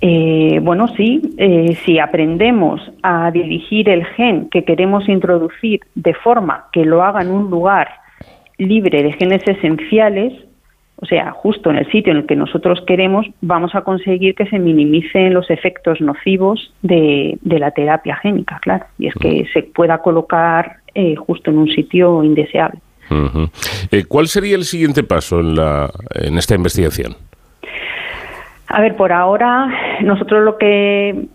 Eh, 0.00 0.58
bueno, 0.60 0.88
sí, 0.96 1.22
eh, 1.38 1.76
si 1.84 2.00
aprendemos 2.00 2.80
a 3.04 3.30
dirigir 3.30 3.88
el 3.88 4.04
gen 4.04 4.48
que 4.50 4.64
queremos 4.64 5.08
introducir 5.08 5.80
de 5.94 6.12
forma 6.12 6.66
que 6.72 6.84
lo 6.84 7.04
haga 7.04 7.22
en 7.22 7.30
un 7.30 7.48
lugar 7.50 7.88
libre 8.58 9.02
de 9.04 9.12
genes 9.12 9.42
esenciales, 9.46 10.32
o 11.02 11.06
sea, 11.06 11.32
justo 11.32 11.68
en 11.68 11.78
el 11.78 11.90
sitio 11.90 12.12
en 12.12 12.18
el 12.18 12.26
que 12.26 12.36
nosotros 12.36 12.80
queremos, 12.86 13.26
vamos 13.40 13.74
a 13.74 13.80
conseguir 13.80 14.36
que 14.36 14.46
se 14.46 14.60
minimicen 14.60 15.34
los 15.34 15.50
efectos 15.50 16.00
nocivos 16.00 16.72
de, 16.82 17.36
la 17.42 17.72
terapia 17.72 18.14
génica, 18.16 18.60
claro, 18.62 18.84
y 18.98 19.08
es 19.08 19.14
que 19.14 19.44
se 19.52 19.64
pueda 19.64 19.98
colocar 19.98 20.76
eh, 20.94 21.16
justo 21.16 21.50
en 21.50 21.58
un 21.58 21.68
sitio 21.68 22.22
indeseable. 22.22 22.78
Eh, 23.90 24.04
¿Cuál 24.06 24.28
sería 24.28 24.54
el 24.54 24.62
siguiente 24.62 25.02
paso 25.02 25.40
en, 25.40 25.56
la, 25.56 25.90
en 26.14 26.38
esta 26.38 26.54
investigación? 26.54 27.16
A 28.68 28.80
ver, 28.80 28.94
por 28.94 29.12
ahora 29.12 29.98
nosotros 30.02 30.44
lo 30.44 30.56
que 30.56 31.26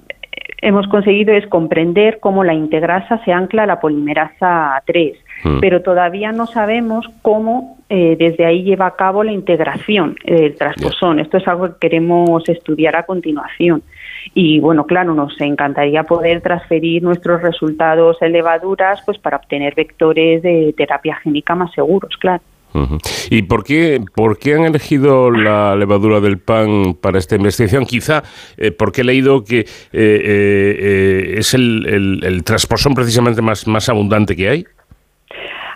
hemos 0.61 0.87
conseguido 0.87 1.33
es 1.33 1.45
comprender 1.47 2.19
cómo 2.21 2.45
la 2.45 2.53
integrasa 2.53 3.21
se 3.25 3.33
ancla 3.33 3.63
a 3.63 3.67
la 3.67 3.81
polimerasa 3.81 4.81
3 4.85 5.17
Mm. 5.43 5.59
pero 5.59 5.81
todavía 5.81 6.31
no 6.31 6.47
sabemos 6.47 7.05
cómo 7.21 7.77
eh, 7.89 8.15
desde 8.17 8.45
ahí 8.45 8.63
lleva 8.63 8.87
a 8.87 8.95
cabo 8.95 9.23
la 9.23 9.31
integración 9.31 10.15
del 10.25 10.55
trasposón. 10.55 11.19
Esto 11.19 11.37
es 11.37 11.47
algo 11.47 11.67
que 11.67 11.75
queremos 11.79 12.47
estudiar 12.49 12.95
a 12.95 13.03
continuación. 13.03 13.83
Y 14.33 14.59
bueno, 14.59 14.85
claro, 14.85 15.13
nos 15.13 15.39
encantaría 15.39 16.03
poder 16.03 16.41
transferir 16.41 17.03
nuestros 17.03 17.41
resultados 17.41 18.17
en 18.21 18.33
levaduras 18.33 19.01
pues 19.05 19.17
para 19.19 19.37
obtener 19.37 19.75
vectores 19.75 20.41
de 20.41 20.73
terapia 20.75 21.15
génica 21.15 21.55
más 21.55 21.71
seguros, 21.73 22.15
claro. 22.17 22.41
¿Y 23.31 23.41
por 23.43 23.63
qué, 23.63 24.03
por 24.13 24.37
qué 24.37 24.53
han 24.53 24.65
elegido 24.65 25.31
la 25.31 25.75
levadura 25.75 26.19
del 26.19 26.37
pan 26.37 26.93
para 26.93 27.17
esta 27.17 27.35
investigación? 27.35 27.85
Quizá 27.85 28.23
eh, 28.57 28.71
porque 28.71 29.01
he 29.01 29.03
leído 29.03 29.43
que 29.43 29.65
eh, 29.93 31.35
es 31.37 31.55
el, 31.55 31.85
el, 31.87 32.23
el, 32.23 32.43
trasposón 32.43 32.93
precisamente 32.93 33.41
más, 33.41 33.65
más 33.65 33.89
abundante 33.89 34.35
que 34.35 34.49
hay. 34.49 34.65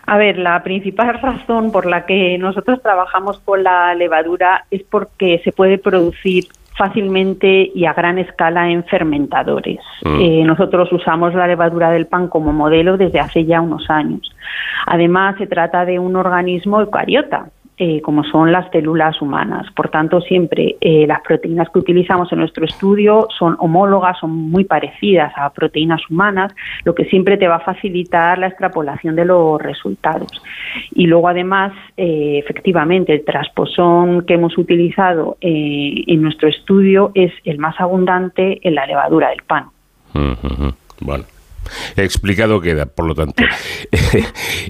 A 0.06 0.18
ver, 0.18 0.38
la 0.38 0.62
principal 0.64 1.20
razón 1.20 1.72
por 1.72 1.86
la 1.86 2.06
que 2.06 2.38
nosotros 2.38 2.82
trabajamos 2.82 3.40
con 3.40 3.64
la 3.64 3.94
levadura 3.96 4.66
es 4.72 4.84
porque 4.84 5.40
se 5.44 5.52
puede 5.52 5.78
producir 5.78 6.46
fácilmente 6.78 7.72
y 7.76 7.86
a 7.86 7.94
gran 7.94 8.18
escala 8.18 8.70
en 8.70 8.84
fermentadores. 8.86 9.80
Mm. 10.04 10.20
Eh, 10.20 10.44
nosotros 10.46 10.92
usamos 10.92 11.34
la 11.36 11.48
levadura 11.48 11.92
del 11.92 12.08
pan 12.08 12.28
como 12.28 12.54
modelo 12.54 12.98
desde 12.98 13.20
hace 13.20 13.46
ya 13.46 13.62
unos 13.62 13.90
años. 13.90 14.36
Además, 14.88 15.36
se 15.38 15.48
trata 15.48 15.86
de 15.86 16.00
un 16.00 16.16
organismo 16.16 16.82
eucariota, 16.82 17.50
eh, 17.84 18.00
como 18.00 18.24
son 18.24 18.52
las 18.52 18.70
células 18.70 19.20
humanas. 19.24 19.66
Por 19.76 19.90
tanto, 19.90 20.22
siempre 20.22 20.78
eh, 20.82 21.08
las 21.08 21.22
proteínas 21.22 21.68
que 21.72 21.80
utilizamos 21.80 22.32
en 22.32 22.38
nuestro 22.38 22.64
estudio 22.64 23.28
son 23.36 23.56
homólogas, 23.58 24.20
son 24.20 24.30
muy 24.30 24.66
parecidas 24.66 25.34
a 25.36 25.50
proteínas 25.50 26.00
humanas, 26.08 26.54
lo 26.84 26.94
que 26.94 27.06
siempre 27.06 27.38
te 27.38 27.48
va 27.48 27.56
a 27.56 27.60
facilitar 27.62 28.38
la 28.38 28.50
extrapolación 28.50 29.16
de 29.16 29.26
los 29.26 29.60
resultados. 29.60 30.30
Y 30.92 31.08
luego, 31.08 31.28
además, 31.28 31.74
eh, 31.98 32.38
efectivamente, 32.38 33.14
el 33.14 33.26
trasposón 33.26 34.28
que 34.28 34.36
hemos 34.36 34.56
utilizado 34.60 35.38
en 35.42 36.22
nuestro 36.22 36.50
estudio 36.50 37.10
es 37.16 37.34
el 37.46 37.58
más 37.58 37.80
abundante 37.80 38.60
en 38.62 38.76
la 38.76 38.86
levadura 38.86 39.30
del 39.30 39.42
pan. 39.42 39.66
Explicado 41.96 42.60
queda, 42.62 42.86
por 42.86 43.06
lo 43.06 43.16
tanto. 43.16 43.44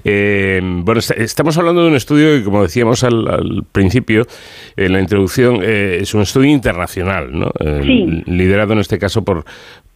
Eh, 0.04 0.60
bueno, 0.62 0.98
est- 0.98 1.12
estamos 1.12 1.56
hablando 1.58 1.82
de 1.82 1.88
un 1.88 1.94
estudio 1.96 2.30
que, 2.38 2.44
como 2.44 2.62
decíamos 2.62 3.04
al, 3.04 3.28
al 3.28 3.64
principio, 3.70 4.26
en 4.76 4.92
la 4.92 5.00
introducción, 5.00 5.60
eh, 5.62 5.98
es 6.00 6.14
un 6.14 6.22
estudio 6.22 6.50
internacional, 6.50 7.28
¿no? 7.38 7.50
Eh, 7.60 7.80
Sí. 7.82 8.22
Liderado 8.26 8.72
en 8.72 8.80
este 8.80 8.98
caso 8.98 9.24
por 9.24 9.44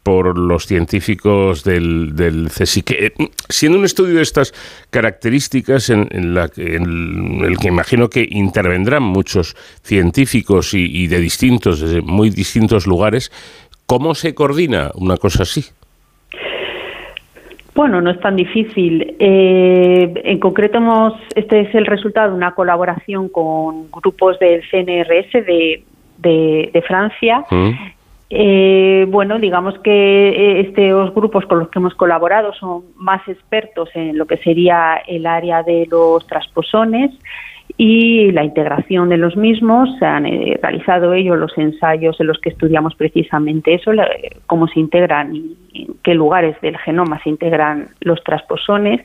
por 0.03 0.39
los 0.39 0.67
científicos 0.67 1.65
del, 1.65 2.15
del 2.15 2.49
CSIC. 2.49 2.91
Eh, 2.93 3.13
siendo 3.49 3.77
un 3.77 3.85
estudio 3.85 4.15
de 4.15 4.23
estas 4.23 4.55
características 4.91 5.91
en, 5.91 6.07
en 6.13 6.33
la 6.33 6.47
que- 6.49 6.77
en 6.77 7.41
el 7.45 7.59
que 7.59 7.67
imagino 7.67 8.09
que 8.09 8.25
intervendrán 8.31 9.03
muchos 9.03 9.57
científicos 9.83 10.75
y, 10.75 10.85
y 10.85 11.09
de 11.09 11.19
distintos, 11.19 11.81
desde 11.81 12.03
muy 12.03 12.31
distintos 12.31 12.87
lugares, 12.87 13.33
¿cómo 13.87 14.15
se 14.15 14.33
coordina 14.33 14.93
una 14.95 15.17
cosa 15.17 15.43
así? 15.43 15.65
Bueno, 17.77 18.01
no 18.01 18.11
es 18.11 18.19
tan 18.21 18.37
difícil. 18.37 19.17
Eh, 19.19 20.11
en 20.25 20.39
concreto, 20.41 20.79
hemos, 20.79 21.13
este 21.35 21.61
es 21.61 21.75
el 21.75 21.85
resultado 21.85 22.31
de 22.31 22.37
una 22.37 22.55
colaboración 22.55 23.29
con 23.29 23.91
grupos 23.91 24.39
del 24.39 24.63
CNRS 24.71 25.33
de, 25.33 25.85
de, 26.17 26.71
de 26.73 26.83
Francia. 26.83 27.45
Eh, 28.31 29.05
bueno, 29.11 29.39
digamos 29.39 29.79
que 29.81 29.91
eh, 29.91 30.61
estos 30.61 31.15
grupos 31.15 31.45
con 31.45 31.59
los 31.59 31.69
que 31.69 31.79
hemos 31.79 31.95
colaborado 31.95 32.55
son 32.55 32.83
más 32.97 33.21
expertos 33.29 33.91
en 33.95 34.17
lo 34.17 34.25
que 34.25 34.39
sería 34.39 34.97
el 35.07 35.27
área 35.27 35.63
de 35.63 35.87
los 35.91 36.27
trasposones 36.27 37.11
y 37.79 38.33
la 38.33 38.43
integración 38.45 39.09
de 39.09 39.19
los 39.19 39.37
mismos. 39.37 39.89
Se 39.99 40.07
han 40.07 40.25
eh, 40.27 40.59
realizado 40.63 41.13
ellos 41.13 41.39
los 41.39 41.57
ensayos 41.59 42.19
en 42.21 42.27
los 42.29 42.39
que 42.39 42.49
estudiamos 42.51 42.95
precisamente 42.95 43.75
eso, 43.75 43.93
la- 43.93 44.09
cómo 44.47 44.67
se 44.69 44.81
integran 44.81 45.35
y 45.35 45.57
en 45.75 45.95
qué 46.03 46.15
lugares 46.15 46.59
del 46.63 46.79
genoma 46.79 47.21
se 47.23 47.29
integran 47.31 47.89
los 48.01 48.23
trasposones 48.25 49.01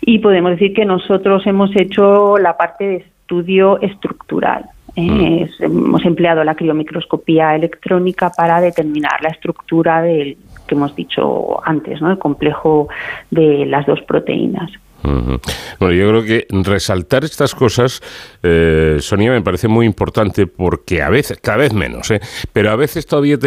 y 0.00 0.18
podemos 0.20 0.52
decir 0.52 0.72
que 0.72 0.84
nosotros 0.84 1.46
hemos 1.46 1.74
hecho 1.76 2.38
la 2.38 2.56
parte 2.56 2.84
de 2.88 2.96
estudio 2.96 3.78
estructural. 3.82 4.64
¿eh? 4.96 5.42
Es- 5.48 5.60
hemos 5.60 6.04
empleado 6.06 6.44
la 6.44 6.54
criomicroscopía 6.54 7.54
electrónica 7.54 8.30
para 8.34 8.60
determinar 8.60 9.20
la 9.22 9.28
estructura 9.30 10.00
del 10.02 10.36
que 10.66 10.74
hemos 10.74 10.96
dicho 10.96 11.58
antes, 11.66 12.00
¿no? 12.00 12.10
el 12.10 12.18
complejo 12.18 12.88
de 13.30 13.66
las 13.66 13.84
dos 13.84 14.00
proteínas. 14.02 14.70
Bueno, 15.04 15.94
yo 15.94 16.08
creo 16.08 16.24
que 16.24 16.46
resaltar 16.50 17.24
estas 17.24 17.54
cosas, 17.54 18.00
eh, 18.42 18.96
Sonia, 19.00 19.32
me 19.32 19.42
parece 19.42 19.68
muy 19.68 19.84
importante 19.84 20.46
porque 20.46 21.02
a 21.02 21.10
veces, 21.10 21.38
cada 21.42 21.58
vez 21.58 21.74
menos, 21.74 22.10
¿eh? 22.10 22.20
pero 22.54 22.70
a 22.70 22.76
veces 22.76 23.06
todavía 23.06 23.38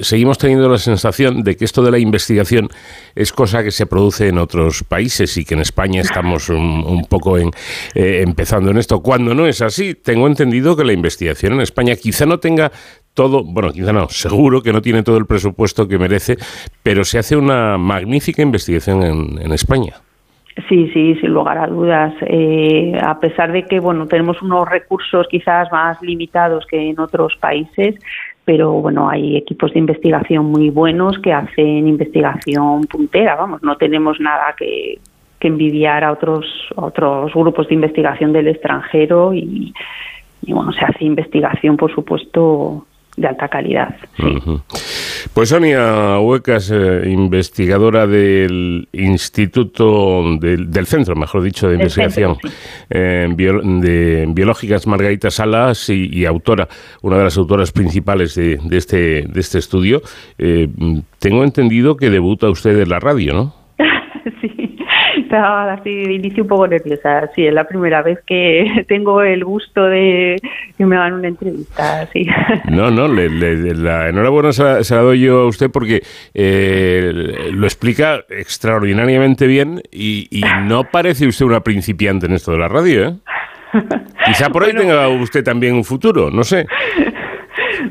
seguimos 0.00 0.38
teniendo 0.38 0.70
la 0.70 0.78
sensación 0.78 1.42
de 1.42 1.56
que 1.56 1.66
esto 1.66 1.82
de 1.82 1.90
la 1.90 1.98
investigación 1.98 2.68
es 3.14 3.32
cosa 3.32 3.62
que 3.62 3.70
se 3.70 3.84
produce 3.84 4.28
en 4.28 4.38
otros 4.38 4.84
países 4.84 5.36
y 5.36 5.44
que 5.44 5.54
en 5.54 5.60
España 5.60 6.00
estamos 6.00 6.48
un, 6.48 7.04
poco 7.10 7.36
eh, 7.36 7.50
empezando 7.94 8.70
en 8.70 8.78
esto. 8.78 9.00
Cuando 9.02 9.34
no 9.34 9.46
es 9.46 9.60
así, 9.60 9.94
tengo 9.94 10.26
entendido 10.26 10.76
que 10.76 10.84
la 10.84 10.94
investigación 10.94 11.52
en 11.54 11.60
España 11.60 11.94
quizá 11.96 12.24
no 12.24 12.40
tenga 12.40 12.72
todo, 13.12 13.44
bueno, 13.44 13.70
quizá 13.70 13.92
no, 13.92 14.08
seguro 14.08 14.62
que 14.62 14.72
no 14.72 14.80
tiene 14.80 15.02
todo 15.02 15.18
el 15.18 15.26
presupuesto 15.26 15.86
que 15.86 15.98
merece, 15.98 16.38
pero 16.82 17.04
se 17.04 17.18
hace 17.18 17.36
una 17.36 17.76
magnífica 17.76 18.40
investigación 18.40 19.02
en 19.38 19.52
España. 19.52 20.00
Sí, 20.68 20.90
sí, 20.92 21.14
sin 21.16 21.30
lugar 21.32 21.56
a 21.58 21.66
dudas. 21.66 22.14
Eh, 22.22 22.92
a 23.00 23.18
pesar 23.18 23.52
de 23.52 23.64
que, 23.64 23.80
bueno, 23.80 24.06
tenemos 24.06 24.42
unos 24.42 24.68
recursos 24.68 25.26
quizás 25.28 25.70
más 25.72 26.00
limitados 26.02 26.66
que 26.66 26.90
en 26.90 27.00
otros 27.00 27.36
países, 27.40 27.94
pero 28.44 28.72
bueno, 28.72 29.08
hay 29.08 29.36
equipos 29.36 29.72
de 29.72 29.78
investigación 29.78 30.46
muy 30.46 30.68
buenos 30.68 31.18
que 31.20 31.32
hacen 31.32 31.88
investigación 31.88 32.82
puntera. 32.82 33.34
Vamos, 33.36 33.62
no 33.62 33.76
tenemos 33.76 34.20
nada 34.20 34.54
que, 34.56 34.98
que 35.40 35.48
envidiar 35.48 36.04
a 36.04 36.12
otros, 36.12 36.44
otros 36.76 37.32
grupos 37.32 37.68
de 37.68 37.74
investigación 37.74 38.32
del 38.32 38.48
extranjero 38.48 39.32
y, 39.32 39.72
y 40.42 40.52
bueno, 40.52 40.72
se 40.72 40.84
hace 40.84 41.04
investigación, 41.04 41.76
por 41.76 41.94
supuesto, 41.94 42.86
de 43.16 43.28
alta 43.28 43.48
calidad. 43.48 43.94
Pues 45.34 45.50
Sonia 45.50 46.18
Huecas, 46.18 46.70
eh, 46.72 47.02
investigadora 47.06 48.06
del 48.06 48.88
Instituto, 48.92 50.36
del, 50.40 50.70
del 50.70 50.86
Centro, 50.86 51.14
mejor 51.14 51.42
dicho, 51.42 51.68
de 51.68 51.74
investigación 51.76 52.34
centro, 52.36 52.50
eh, 52.90 53.28
bio- 53.34 53.60
de 53.62 54.26
biológicas 54.28 54.86
Margarita 54.86 55.30
Salas 55.30 55.88
y, 55.88 56.08
y 56.12 56.24
autora, 56.26 56.68
una 57.02 57.18
de 57.18 57.24
las 57.24 57.36
autoras 57.38 57.70
principales 57.72 58.34
de, 58.34 58.58
de 58.64 58.76
este, 58.76 58.96
de 59.28 59.40
este 59.40 59.58
estudio. 59.58 60.02
Eh, 60.38 60.68
mm, 60.74 60.98
tengo 61.18 61.44
entendido 61.44 61.96
que 61.96 62.10
debuta 62.10 62.48
usted 62.50 62.78
en 62.80 62.88
la 62.88 62.98
radio, 62.98 63.32
¿no? 63.34 63.61
Estaba 65.36 65.72
así 65.72 66.04
de 66.04 66.12
inicio 66.12 66.42
un 66.42 66.48
poco 66.48 66.68
nerviosa. 66.68 67.28
Sí, 67.34 67.46
es 67.46 67.54
la 67.54 67.64
primera 67.64 68.02
vez 68.02 68.18
que 68.26 68.84
tengo 68.88 69.22
el 69.22 69.44
gusto 69.44 69.84
de 69.84 70.36
que 70.76 70.84
me 70.86 70.96
hagan 70.96 71.14
una 71.14 71.28
entrevista. 71.28 72.06
Sí. 72.12 72.26
No, 72.70 72.90
no, 72.90 73.08
le- 73.08 73.28
le- 73.28 73.74
la 73.74 74.08
enhorabuena 74.08 74.52
se 74.52 74.62
la, 74.62 74.84
se 74.84 74.94
la 74.94 75.02
doy 75.02 75.20
yo 75.20 75.40
a 75.42 75.46
usted 75.46 75.70
porque 75.70 76.02
eh, 76.34 77.12
lo 77.52 77.66
explica 77.66 78.24
extraordinariamente 78.28 79.46
bien 79.46 79.82
y, 79.90 80.26
y 80.30 80.42
no 80.64 80.84
parece 80.84 81.26
usted 81.26 81.44
una 81.46 81.60
principiante 81.60 82.26
en 82.26 82.32
esto 82.32 82.52
de 82.52 82.58
la 82.58 82.68
radio, 82.68 83.08
¿eh? 83.08 83.14
Quizá 84.26 84.50
por 84.50 84.64
ahí 84.64 84.72
tenga 84.76 85.08
usted 85.08 85.42
también 85.44 85.74
un 85.74 85.84
futuro, 85.84 86.30
no 86.30 86.44
sé. 86.44 86.66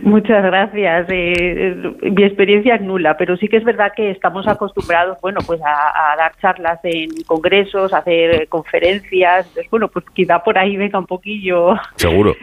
Muchas 0.03 0.43
gracias. 0.43 1.09
Eh, 1.09 1.33
eh, 1.37 2.11
mi 2.11 2.23
experiencia 2.23 2.75
es 2.75 2.81
nula, 2.81 3.17
pero 3.17 3.37
sí 3.37 3.47
que 3.47 3.57
es 3.57 3.63
verdad 3.63 3.91
que 3.95 4.11
estamos 4.11 4.47
acostumbrados, 4.47 5.17
bueno, 5.21 5.39
pues 5.45 5.59
a, 5.61 6.11
a 6.13 6.15
dar 6.15 6.31
charlas 6.41 6.79
en 6.83 7.09
congresos, 7.25 7.93
a 7.93 7.97
hacer 7.99 8.47
conferencias. 8.47 9.47
Entonces, 9.47 9.69
bueno, 9.71 9.87
pues 9.87 10.05
quizá 10.13 10.39
por 10.43 10.57
ahí 10.57 10.77
venga 10.77 10.99
un 10.99 11.07
poquillo 11.07 11.75
Seguro. 11.95 12.35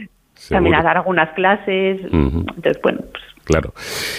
también 0.48 0.74
a 0.74 0.82
dar 0.82 0.96
algunas 0.98 1.30
clases. 1.34 2.00
Entonces, 2.12 2.78
bueno, 2.82 3.00
pues 3.10 3.22
Claro. 3.48 3.72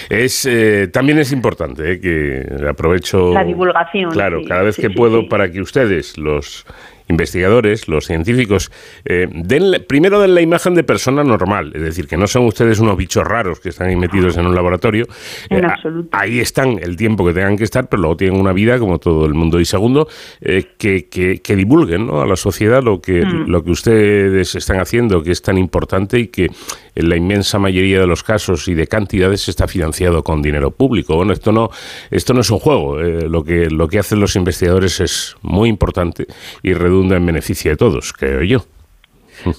Es, 0.10 0.48
eh, 0.48 0.88
también 0.92 1.20
es 1.20 1.32
importante 1.32 1.92
eh, 1.92 2.02
que 2.02 2.68
aprovecho. 2.68 3.32
La 3.32 3.44
divulgación, 3.44 4.10
Claro, 4.10 4.40
sí, 4.40 4.46
cada 4.48 4.64
vez 4.64 4.76
sí, 4.76 4.82
que 4.82 4.88
sí, 4.88 4.96
puedo 4.96 5.30
para 5.30 5.52
que 5.52 5.62
ustedes, 5.62 6.18
los 6.18 6.66
investigadores, 7.10 7.88
los 7.88 8.06
científicos, 8.06 8.72
eh, 9.06 9.28
den, 9.32 9.72
la- 9.72 9.80
primero 9.80 10.20
den 10.22 10.34
la 10.36 10.42
imagen 10.42 10.76
de 10.76 10.84
persona 10.84 11.24
normal, 11.24 11.72
es 11.76 11.82
decir, 11.82 12.08
que 12.08 12.16
no 12.18 12.28
son 12.28 12.46
ustedes 12.46 12.80
unos 12.80 12.96
bichos 12.98 13.24
raros 13.26 13.60
que 13.60 13.70
están 13.70 13.88
ahí 13.90 13.96
metidos 13.96 14.38
en 14.38 14.46
un 14.46 14.56
laboratorio. 14.56 15.06
En 15.50 15.64
Eh, 15.66 15.68
absoluto. 15.68 16.10
ahí 16.18 16.40
están 16.40 16.80
el 16.82 16.96
tiempo 16.96 17.26
que 17.26 17.34
tengan 17.34 17.58
que 17.58 17.64
estar, 17.66 17.90
pero 17.90 18.02
luego 18.02 18.16
tienen 18.18 18.40
una 18.40 18.54
vida 18.54 18.80
como 18.80 19.00
todo 19.00 19.26
el 19.26 19.34
mundo. 19.34 19.60
Y 19.60 19.66
segundo, 19.66 20.08
eh, 20.42 20.64
que, 20.78 21.08
que- 21.08 21.40
que 21.42 21.56
divulguen 21.56 22.08
¿no? 22.08 22.22
a 22.22 22.28
la 22.28 22.36
sociedad 22.36 22.82
lo 22.84 23.02
que, 23.02 23.26
Mm. 23.26 23.50
lo 23.50 23.64
que 23.64 23.72
ustedes 23.72 24.56
están 24.56 24.80
haciendo, 24.80 25.24
que 25.24 25.32
es 25.32 25.42
tan 25.42 25.58
importante 25.58 26.20
y 26.20 26.28
que 26.28 26.48
en 26.96 27.10
la 27.10 27.16
inmensa 27.16 27.60
mayoría 27.60 28.00
de 28.00 28.08
los 28.08 28.24
casos 28.24 28.68
y 28.68 28.74
de 28.74 28.88
cantidades 28.88 29.48
está 29.50 29.68
financiado 29.68 30.24
con 30.24 30.42
dinero 30.42 30.72
público. 30.72 31.16
Bueno, 31.16 31.34
esto 31.34 31.52
no, 31.52 31.70
esto 32.12 32.34
no 32.34 32.42
es 32.42 32.50
un 32.50 32.60
juego. 32.60 33.00
eh, 33.02 33.28
lo, 33.30 33.44
que, 33.44 33.70
lo 33.70 33.88
que 33.88 34.00
hacen 34.00 34.20
los 34.20 34.36
investigadores 34.36 35.00
es 35.00 35.36
muy 35.42 35.70
importante 35.70 36.28
y 36.62 36.74
redunda 37.00 37.16
en 37.18 37.26
beneficio 37.26 37.72
de 37.72 37.78
todos, 37.78 38.14
creo 38.14 38.44
yo. 38.44 38.60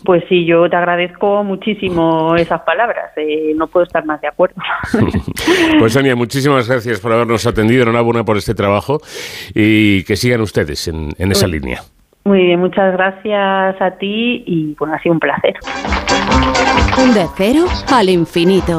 Pues 0.05 0.23
sí, 0.29 0.45
yo 0.45 0.69
te 0.69 0.77
agradezco 0.77 1.43
muchísimo 1.43 2.37
esas 2.37 2.61
palabras. 2.63 3.13
eh, 3.17 3.55
no 3.57 3.67
puedo 3.67 3.87
estar 3.87 4.05
más 4.05 4.21
de 4.21 4.29
acuerdo. 4.29 4.57
Pues 5.79 5.95
Sonia, 5.95 6.15
muchísimas 6.15 6.69
gracias 6.69 7.01
por 7.01 7.13
habernos 7.13 7.47
atendido. 7.47 7.83
Enhorabuena 7.85 8.23
por 8.25 8.37
este 8.37 8.55
trabajo 8.55 9.01
y 9.55 10.03
que 10.05 10.17
sigan 10.17 10.43
ustedes 10.43 10.87
en, 10.89 11.11
en 11.19 11.33
esa 11.33 11.47
Pues- 11.47 11.53
línea. 11.53 11.83
Muy 12.25 12.43
bien, 12.45 12.61
muchas 12.61 12.93
gracias 12.93 13.81
a 13.81 13.91
ti 13.99 14.45
y 14.47 14.75
bueno, 14.79 14.95
ha 14.95 15.01
sido 15.03 15.15
un 15.15 15.21
placer. 15.21 15.55
De 17.15 17.27
cero 17.39 17.65
al 17.91 18.11
infinito. 18.11 18.77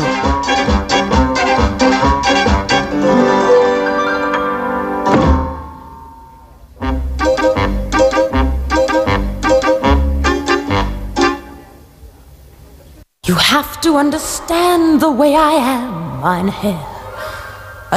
You 13.32 13.38
have 13.38 13.80
to 13.80 13.96
understand 13.96 15.00
the 15.00 15.10
way 15.10 15.36
I 15.38 15.54
am, 15.54 16.20
mein 16.20 16.50
Herr. 16.50 16.84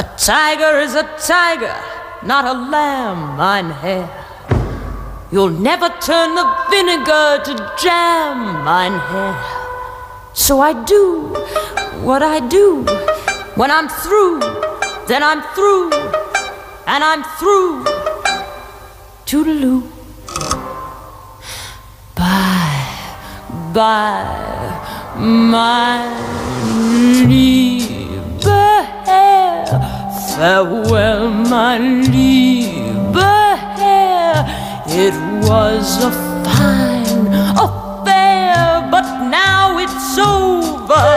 A 0.01 0.03
tiger 0.15 0.79
is 0.79 0.95
a 0.95 1.03
tiger, 1.27 1.75
not 2.23 2.45
a 2.45 2.53
lamb, 2.53 3.35
mein 3.35 3.69
Herr. 3.69 4.07
You'll 5.33 5.49
never 5.49 5.89
turn 5.99 6.35
the 6.35 6.45
vinegar 6.69 7.43
to 7.47 7.53
jam, 7.83 8.63
mein 8.63 8.97
Herr. 9.09 9.35
So 10.33 10.61
I 10.61 10.71
do 10.85 11.35
what 12.07 12.23
I 12.23 12.39
do. 12.39 12.85
When 13.55 13.71
I'm 13.71 13.89
through, 13.89 14.39
then 15.09 15.21
I'm 15.21 15.41
through, 15.53 15.91
and 16.87 17.03
I'm 17.03 17.23
through. 17.39 17.83
Toodaloo. 19.25 19.81
Bye, 22.15 22.87
bye, 23.73 24.84
my 25.17 26.03
liebe 27.27 28.43
Herr. 29.05 29.65
Farewell, 30.35 31.29
my 31.29 31.77
liebe 31.77 33.19
Herr. 33.79 34.45
It 34.87 35.15
was 35.47 36.03
a 36.03 36.11
fine 36.43 37.33
affair, 37.55 38.87
but 38.91 39.07
now 39.29 39.77
it's 39.79 40.17
over. 40.17 41.07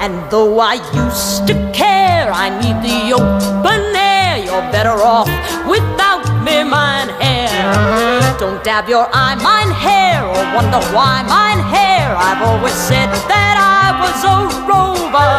And 0.00 0.30
though 0.30 0.60
I 0.60 0.74
used 0.94 1.46
to 1.48 1.54
care, 1.72 2.30
I 2.32 2.50
need 2.62 2.78
the 2.82 3.12
open 3.12 3.96
air. 3.96 4.38
You're 4.44 4.70
better 4.70 5.02
off 5.02 5.28
without 5.66 6.24
me, 6.44 6.62
mine. 6.62 7.10
Don't 8.38 8.62
dab 8.62 8.88
your 8.88 9.08
eye, 9.12 9.34
mine 9.40 9.72
hair, 9.72 10.24
or 10.24 10.42
wonder 10.54 10.80
why 10.94 11.22
mine 11.24 11.62
hair. 11.64 12.14
I've 12.14 12.42
always 12.42 12.74
said 12.74 13.08
that 13.32 13.56
I 13.56 13.96
was 14.02 14.18
a 14.24 14.36
rover. 14.68 15.30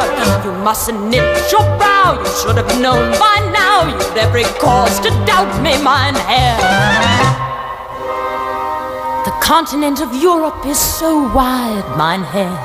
You 0.45 0.51
mustn't 0.63 1.09
knit 1.09 1.51
your 1.51 1.65
brow, 1.77 2.17
you 2.17 2.31
should 2.41 2.57
have 2.57 2.81
known 2.81 3.11
by 3.19 3.37
now. 3.53 3.85
You'd 3.85 4.17
every 4.17 4.45
cause 4.59 4.99
to 5.01 5.09
doubt 5.25 5.53
me, 5.61 5.81
mine 5.81 6.15
hair. 6.15 6.57
The 9.25 9.35
continent 9.41 10.01
of 10.01 10.13
Europe 10.15 10.65
is 10.65 10.79
so 10.79 11.31
wide, 11.33 11.85
mine 11.97 12.23
hair. 12.23 12.57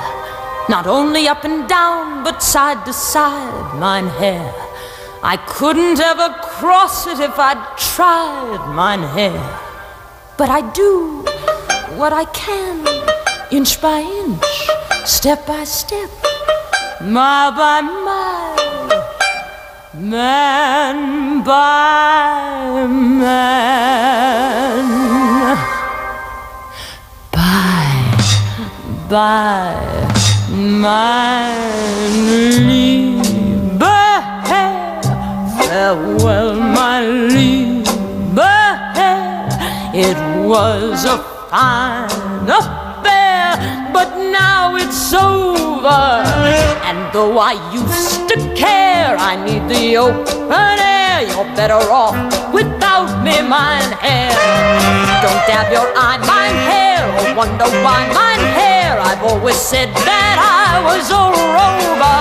Not 0.69 0.87
only 0.87 1.29
up 1.29 1.45
and 1.45 1.69
down, 1.69 2.25
but 2.25 2.43
side 2.43 2.85
to 2.87 2.93
side, 2.93 3.79
mine 3.79 4.07
hair. 4.07 4.55
I 5.25 5.37
couldn't 5.37 6.01
ever 6.01 6.35
cross 6.43 7.07
it 7.07 7.21
if 7.21 7.39
I'd 7.39 7.79
tried, 7.79 8.75
mine 8.75 9.05
hair. 9.05 9.39
But 10.37 10.51
I 10.51 10.63
do 10.73 11.25
what 11.97 12.13
I 12.13 12.25
can, 12.25 12.85
inch 13.53 13.81
by 13.81 14.01
inch, 14.01 14.69
step 15.07 15.47
by 15.47 15.63
step, 15.63 16.11
mile 17.01 17.53
by 17.53 17.83
mile, 17.83 19.15
man 19.95 21.45
by 21.45 22.85
man. 22.89 23.63
Bye, 27.31 28.19
bye, 29.09 30.09
lieber 30.51 30.99
Herr. 32.73 33.02
Farewell, 35.73 36.53
my 36.61 37.01
lieber. 37.01 38.69
It 39.95 40.19
was 40.47 41.07
a 41.07 41.17
fine 41.49 42.45
affair, 42.45 43.57
but 43.91 44.11
now 44.19 44.77
it's 44.77 45.15
over. 45.15 46.05
And 46.85 46.99
though 47.15 47.39
I 47.39 47.55
used 47.73 48.29
to 48.29 48.37
care, 48.55 49.17
I 49.17 49.43
need 49.47 49.67
the 49.67 49.97
open 49.97 50.77
air. 50.79 51.23
You're 51.23 51.57
better 51.57 51.81
off 51.91 52.21
without 52.53 53.25
me, 53.25 53.41
mine 53.41 53.93
hair. 54.05 54.37
Don't 55.25 55.43
dab 55.49 55.73
your 55.73 55.89
eye, 55.97 56.21
mine 56.33 56.59
hair, 56.69 57.01
or 57.17 57.35
wonder 57.35 57.65
why 57.81 58.13
mine 58.13 58.45
hair. 58.59 58.72
I've 59.01 59.23
always 59.23 59.57
said 59.57 59.89
that 59.95 60.37
I 60.41 60.81
was 60.85 61.09
a 61.09 61.25
rover. 61.33 62.19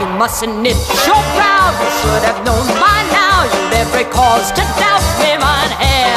You 0.00 0.06
mustn't 0.16 0.60
knit 0.62 0.76
your 1.04 1.20
brow, 1.36 1.72
you 1.76 1.88
should 2.00 2.22
have 2.24 2.40
known 2.46 2.64
by 2.80 2.98
now. 3.12 3.44
You'd 3.50 3.74
every 3.84 4.06
cause 4.08 4.48
to 4.56 4.62
doubt 4.80 5.04
me, 5.20 5.36
mine 5.36 5.74
hair. 5.76 6.16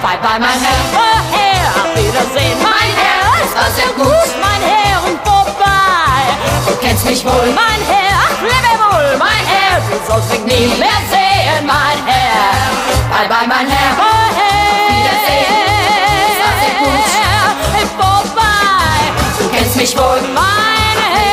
Bye 0.00 0.20
bye, 0.24 0.38
mein 0.38 0.58
Herr, 0.60 0.80
oh 0.96 1.20
Herr, 1.32 1.64
auf 1.80 1.90
Wiedersehen, 1.96 2.56
mein 2.62 2.90
Herr. 2.96 3.24
Es 3.44 3.52
war 3.56 3.70
sehr 3.72 3.92
gut, 3.96 4.30
mein 4.40 4.62
Herr, 4.64 4.96
und 5.08 5.18
vorbei. 5.24 6.20
Du 6.68 6.74
kennst 6.80 7.04
mich 7.04 7.24
wohl, 7.24 7.48
mein 7.52 7.80
Herr, 7.88 8.12
ach, 8.28 8.38
lebe 8.40 8.72
wohl, 8.80 9.16
mein 9.18 9.44
Herr. 9.44 9.80
Du 9.88 9.96
sollst 10.06 10.30
mich 10.30 10.44
nie 10.44 10.68
mehr 10.78 11.00
sehen, 11.12 11.66
mein 11.66 11.98
Herr. 12.06 12.52
Bye 13.12 13.28
bye, 13.28 13.46
mein 13.48 13.68
Herr, 13.68 13.96
oh 13.98 14.23
mich 19.76 19.96
wohl, 19.96 20.20
mein 20.34 20.98
Herr. 21.14 21.32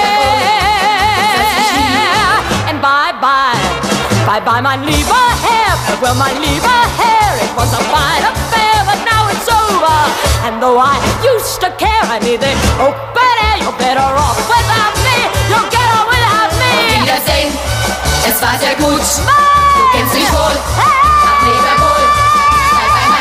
And 2.69 2.81
bye 2.81 3.13
bye, 3.22 3.57
bye 4.26 4.41
bye, 4.41 4.61
mein 4.61 4.84
lieber 4.84 5.23
Herr. 5.43 5.77
Well, 6.01 6.15
mein 6.15 6.38
lieber 6.41 6.81
Herr, 6.97 7.35
it 7.43 7.51
was 7.55 7.73
a 7.73 7.81
fine 7.93 8.23
affair, 8.23 8.84
but 8.85 8.97
now 9.05 9.27
it's 9.30 9.47
over. 9.47 9.97
And 10.45 10.61
though 10.61 10.80
I 10.80 10.97
used 11.23 11.61
to 11.61 11.69
care, 11.77 12.03
I 12.09 12.19
need 12.19 12.41
it. 12.41 12.57
Oh, 12.80 12.93
better, 13.13 13.57
you're 13.63 13.77
better 13.77 14.01
off 14.01 14.38
without 14.49 14.95
me. 15.05 15.18
You'll 15.49 15.69
get 15.69 15.88
on 15.97 16.07
without 16.09 16.51
me. 16.57 16.73
Wiedersehen, 17.03 17.51
es 18.27 18.41
war 18.41 18.57
sehr 18.59 18.76
gut. 18.76 19.01
Du 19.01 19.84
kennst 19.97 20.13
mich 20.15 20.31
wohl. 20.31 20.55
Bye 20.77 20.89
bye, 21.45 21.61
bye 21.61 21.77
bye, 21.77 22.07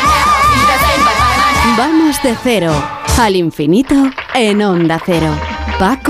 Herr. 0.09 1.77
Vamos 1.77 2.21
de 2.21 2.35
cero 2.43 2.73
al 3.21 3.35
infinito 3.35 3.95
en 4.33 4.63
Onda 4.63 4.99
Cero. 5.05 5.31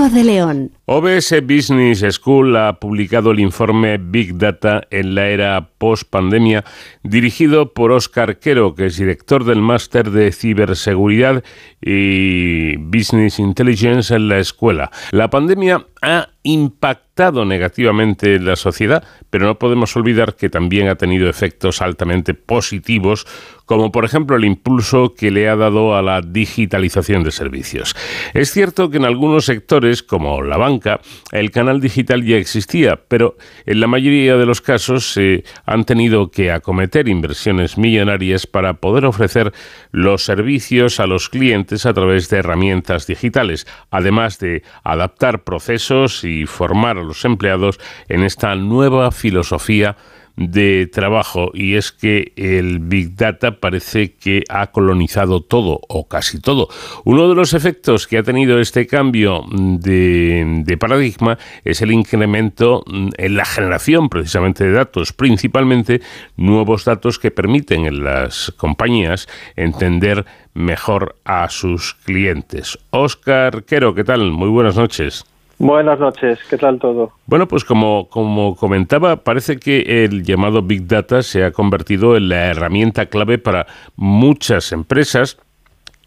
De 0.00 0.24
León. 0.24 0.72
OBS 0.86 1.34
Business 1.42 2.04
School 2.14 2.56
ha 2.56 2.80
publicado 2.80 3.30
el 3.30 3.40
informe 3.40 3.98
Big 3.98 4.36
Data 4.36 4.82
en 4.90 5.14
la 5.14 5.28
era 5.28 5.68
post-pandemia, 5.78 6.64
dirigido 7.02 7.72
por 7.72 7.92
Óscar 7.92 8.38
Quero, 8.38 8.74
que 8.74 8.86
es 8.86 8.96
director 8.96 9.44
del 9.44 9.60
máster 9.60 10.10
de 10.10 10.32
ciberseguridad 10.32 11.44
y 11.80 12.76
Business 12.78 13.38
Intelligence 13.38 14.14
en 14.14 14.28
la 14.28 14.38
escuela. 14.38 14.90
La 15.12 15.30
pandemia 15.30 15.86
ha 16.02 16.28
impactado 16.42 17.44
negativamente 17.44 18.34
en 18.34 18.46
la 18.46 18.56
sociedad, 18.56 19.04
pero 19.30 19.46
no 19.46 19.58
podemos 19.58 19.94
olvidar 19.96 20.34
que 20.34 20.50
también 20.50 20.88
ha 20.88 20.96
tenido 20.96 21.28
efectos 21.28 21.80
altamente 21.80 22.34
positivos, 22.34 23.26
como 23.66 23.92
por 23.92 24.04
ejemplo 24.04 24.36
el 24.36 24.44
impulso 24.44 25.14
que 25.14 25.30
le 25.30 25.48
ha 25.48 25.54
dado 25.54 25.94
a 25.94 26.02
la 26.02 26.20
digitalización 26.20 27.22
de 27.22 27.30
servicios. 27.30 27.94
Es 28.34 28.50
cierto 28.50 28.90
que 28.90 28.96
en 28.96 29.04
algunos 29.04 29.44
sectores, 29.44 29.81
como 30.06 30.42
la 30.42 30.56
banca, 30.56 31.00
el 31.32 31.50
canal 31.50 31.80
digital 31.80 32.24
ya 32.24 32.36
existía, 32.36 33.00
pero 33.08 33.36
en 33.66 33.80
la 33.80 33.88
mayoría 33.88 34.36
de 34.36 34.46
los 34.46 34.60
casos 34.60 35.12
se 35.12 35.44
han 35.66 35.84
tenido 35.84 36.30
que 36.30 36.52
acometer 36.52 37.08
inversiones 37.08 37.78
millonarias 37.78 38.46
para 38.46 38.74
poder 38.74 39.04
ofrecer 39.04 39.52
los 39.90 40.24
servicios 40.24 41.00
a 41.00 41.06
los 41.06 41.28
clientes 41.28 41.84
a 41.84 41.92
través 41.92 42.28
de 42.28 42.38
herramientas 42.38 43.06
digitales, 43.06 43.66
además 43.90 44.38
de 44.38 44.62
adaptar 44.84 45.42
procesos 45.42 46.22
y 46.22 46.46
formar 46.46 46.98
a 46.98 47.02
los 47.02 47.24
empleados 47.24 47.80
en 48.08 48.22
esta 48.22 48.54
nueva 48.54 49.10
filosofía 49.10 49.96
de 50.36 50.88
trabajo 50.92 51.50
y 51.54 51.74
es 51.74 51.92
que 51.92 52.32
el 52.36 52.78
Big 52.78 53.16
Data 53.16 53.60
parece 53.60 54.14
que 54.14 54.44
ha 54.48 54.68
colonizado 54.68 55.42
todo 55.42 55.80
o 55.88 56.08
casi 56.08 56.40
todo. 56.40 56.68
Uno 57.04 57.28
de 57.28 57.34
los 57.34 57.54
efectos 57.54 58.06
que 58.06 58.18
ha 58.18 58.22
tenido 58.22 58.58
este 58.58 58.86
cambio 58.86 59.44
de, 59.50 60.76
paradigma 60.80 61.38
es 61.64 61.82
el 61.82 61.92
incremento 61.92 62.84
en 62.86 63.36
la 63.36 63.44
generación 63.44 64.08
precisamente 64.08 64.64
de 64.64 64.72
datos, 64.72 65.12
principalmente 65.12 66.00
nuevos 66.36 66.84
datos 66.84 67.18
que 67.18 67.30
permiten 67.30 67.86
en 67.86 68.02
las 68.04 68.52
compañías 68.56 69.28
entender 69.56 70.24
mejor 70.54 71.16
a 71.24 71.48
sus 71.50 71.94
clientes. 71.94 72.78
Oscar 72.90 73.64
Quero, 73.64 73.94
¿qué 73.94 74.04
tal? 74.04 74.30
Muy 74.30 74.48
buenas 74.48 74.76
noches. 74.76 75.24
Buenas 75.64 76.00
noches, 76.00 76.40
¿qué 76.50 76.58
tal 76.58 76.80
todo? 76.80 77.12
Bueno, 77.24 77.46
pues 77.46 77.64
como, 77.64 78.08
como 78.08 78.56
comentaba, 78.56 79.18
parece 79.18 79.60
que 79.60 80.04
el 80.04 80.24
llamado 80.24 80.60
Big 80.60 80.88
Data 80.88 81.22
se 81.22 81.44
ha 81.44 81.52
convertido 81.52 82.16
en 82.16 82.30
la 82.30 82.50
herramienta 82.50 83.06
clave 83.06 83.38
para 83.38 83.66
muchas 83.94 84.72
empresas 84.72 85.40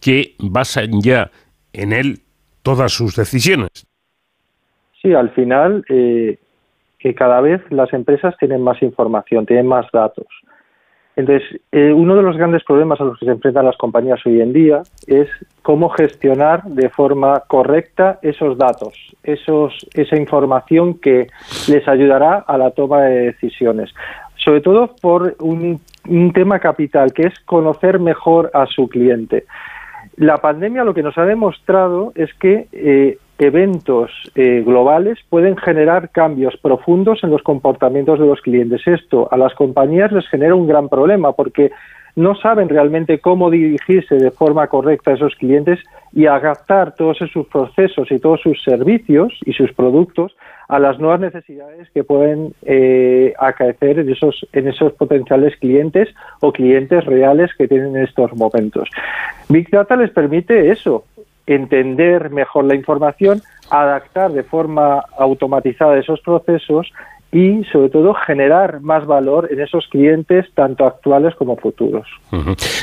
que 0.01 0.35
basan 0.39 0.99
ya 1.01 1.31
en 1.71 1.93
él 1.93 2.19
todas 2.63 2.91
sus 2.91 3.15
decisiones. 3.15 3.69
Sí, 5.01 5.13
al 5.13 5.29
final, 5.29 5.85
eh, 5.87 6.37
que 6.99 7.15
cada 7.15 7.39
vez 7.39 7.61
las 7.69 7.93
empresas 7.93 8.35
tienen 8.37 8.61
más 8.61 8.81
información, 8.81 9.45
tienen 9.45 9.67
más 9.67 9.85
datos. 9.93 10.27
Entonces, 11.15 11.61
eh, 11.71 11.93
uno 11.93 12.15
de 12.15 12.23
los 12.23 12.35
grandes 12.35 12.63
problemas 12.63 12.99
a 12.99 13.05
los 13.05 13.17
que 13.17 13.25
se 13.25 13.31
enfrentan 13.31 13.65
las 13.65 13.77
compañías 13.77 14.19
hoy 14.25 14.41
en 14.41 14.51
día 14.51 14.81
es 15.07 15.29
cómo 15.61 15.89
gestionar 15.89 16.63
de 16.63 16.89
forma 16.89 17.41
correcta 17.47 18.19
esos 18.21 18.57
datos, 18.57 18.93
esos, 19.23 19.87
esa 19.93 20.17
información 20.17 20.99
que 20.99 21.27
les 21.69 21.87
ayudará 21.87 22.43
a 22.45 22.57
la 22.57 22.71
toma 22.71 23.03
de 23.03 23.27
decisiones. 23.27 23.93
Sobre 24.35 24.61
todo 24.61 24.93
por 25.01 25.35
un, 25.39 25.81
tema 26.33 26.59
capital, 26.59 27.13
que 27.13 27.23
es 27.23 27.39
conocer 27.45 27.99
mejor 27.99 28.51
a 28.53 28.67
su 28.67 28.87
cliente. 28.89 29.45
La 30.17 30.37
pandemia 30.37 30.83
lo 30.83 30.93
que 30.93 31.01
nos 31.01 31.17
ha 31.17 31.25
demostrado 31.25 32.11
es 32.15 32.31
que 32.35 32.67
eh, 32.71 33.17
eventos 33.37 34.11
eh, 34.35 34.63
globales 34.65 35.19
pueden 35.29 35.57
generar 35.57 36.09
cambios 36.09 36.55
profundos 36.57 37.23
en 37.23 37.31
los 37.31 37.43
comportamientos 37.43 38.19
de 38.19 38.25
los 38.25 38.41
clientes. 38.41 38.81
Esto 38.85 39.27
a 39.31 39.37
las 39.37 39.53
compañías 39.53 40.11
les 40.11 40.27
genera 40.27 40.55
un 40.55 40.67
gran 40.67 40.89
problema 40.89 41.33
porque 41.33 41.71
no 42.15 42.35
saben 42.35 42.69
realmente 42.69 43.19
cómo 43.19 43.49
dirigirse 43.49 44.15
de 44.15 44.31
forma 44.31 44.67
correcta 44.67 45.11
a 45.11 45.15
esos 45.15 45.35
clientes 45.35 45.79
y 46.13 46.27
adaptar 46.27 46.95
todos 46.95 47.21
esos 47.21 47.45
procesos 47.47 48.09
y 48.09 48.19
todos 48.19 48.39
sus 48.41 48.63
servicios 48.63 49.33
y 49.45 49.51
sus 49.51 49.73
productos 49.73 50.35
a 50.67 50.79
las 50.79 50.97
nuevas 50.97 51.19
necesidades 51.19 51.89
que 51.91 52.03
pueden 52.03 52.53
eh, 52.63 53.33
acaecer 53.37 53.99
en 53.99 54.09
esos, 54.09 54.47
en 54.53 54.67
esos 54.67 54.93
potenciales 54.93 55.55
clientes 55.57 56.09
o 56.39 56.51
clientes 56.51 57.03
reales 57.05 57.51
que 57.57 57.67
tienen 57.67 57.95
en 57.95 58.03
estos 58.03 58.33
momentos. 58.33 58.89
Big 59.49 59.69
Data 59.69 59.95
les 59.95 60.09
permite 60.09 60.71
eso, 60.71 61.03
entender 61.47 62.29
mejor 62.29 62.65
la 62.65 62.75
información, 62.75 63.41
adaptar 63.69 64.31
de 64.31 64.43
forma 64.43 65.03
automatizada 65.17 65.97
esos 65.97 66.19
procesos 66.21 66.91
y 67.31 67.65
sobre 67.65 67.89
todo 67.89 68.13
generar 68.13 68.79
más 68.79 69.05
valor 69.05 69.49
en 69.51 69.59
esos 69.59 69.87
clientes 69.87 70.45
tanto 70.53 70.85
actuales 70.85 71.35
como 71.35 71.57
futuros. 71.57 72.07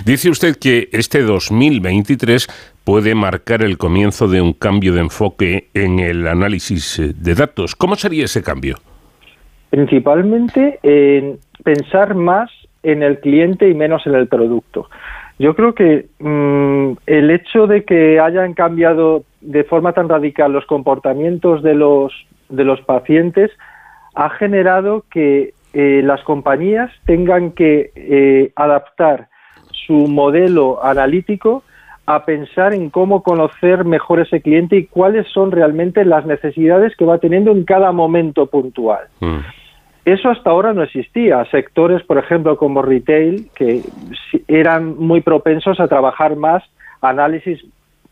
Dice 0.05 0.29
usted 0.29 0.57
que 0.57 0.91
este 0.93 1.23
2023 1.23 2.49
puede 2.85 3.15
marcar 3.15 3.63
el 3.63 3.79
comienzo 3.79 4.29
de 4.29 4.43
un 4.43 4.53
cambio 4.53 4.93
de 4.93 5.01
enfoque 5.01 5.69
en 5.73 6.01
el 6.01 6.27
análisis 6.27 6.99
eh, 6.99 7.15
de 7.17 7.35
datos. 7.35 7.75
¿Cómo 7.75 7.97
sería 7.97 8.27
ese 8.27 8.43
cambio? 8.43 8.77
Principalmente 9.71 10.79
en 10.83 11.39
pensar 11.65 12.15
más 12.15 12.51
en 12.83 13.03
el 13.03 13.21
cliente 13.21 13.69
y 13.71 13.75
menos 13.75 14.07
en 14.07 14.15
el 14.17 14.29
producto. 14.29 14.89
Yo 15.39 15.55
creo 15.55 15.75
que 15.75 16.07
mm, 16.19 16.93
el 17.07 17.31
hecho 17.31 17.67
de 17.67 17.85
que 17.85 18.21
hayan 18.21 18.55
cambiado 18.55 19.25
de 19.41 19.65
forma 19.65 19.93
tan 19.93 20.09
radical 20.09 20.53
los 20.53 20.67
comportamientos 20.67 21.63
de 21.63 21.75
los, 21.75 22.13
de 22.49 22.65
los 22.65 22.81
pacientes 22.83 23.51
ha 24.15 24.31
generado 24.31 25.05
que 25.11 25.55
eh, 25.73 26.03
las 26.05 26.23
compañías 26.23 26.91
tengan 27.07 27.53
que 27.53 27.93
eh, 27.97 28.53
adaptar 28.57 29.29
su 29.87 30.07
modelo 30.07 30.85
analítico 30.85 31.65
a 32.07 32.25
pensar 32.25 32.75
en 32.75 32.91
cómo 32.91 33.23
conocer 33.23 33.85
mejor 33.85 34.21
ese 34.21 34.43
cliente 34.43 34.77
y 34.77 34.87
cuáles 34.87 35.27
son 35.29 35.51
realmente 35.51 36.05
las 36.05 36.27
necesidades 36.27 36.95
que 36.97 37.05
va 37.05 37.19
teniendo 37.19 37.53
en 37.53 37.65
cada 37.65 37.93
momento 37.93 38.47
puntual. 38.47 39.07
Eso 40.05 40.31
hasta 40.31 40.51
ahora 40.51 40.73
no 40.75 40.83
existía. 40.83 41.45
Sectores, 41.51 42.03
por 42.03 42.19
ejemplo, 42.19 42.57
como 42.57 42.83
retail, 42.83 43.49
que 43.55 43.83
eran 44.49 44.97
muy 44.99 45.21
propensos 45.21 45.79
a 45.79 45.87
trabajar 45.89 46.37
más 46.37 46.63
análisis 47.01 47.61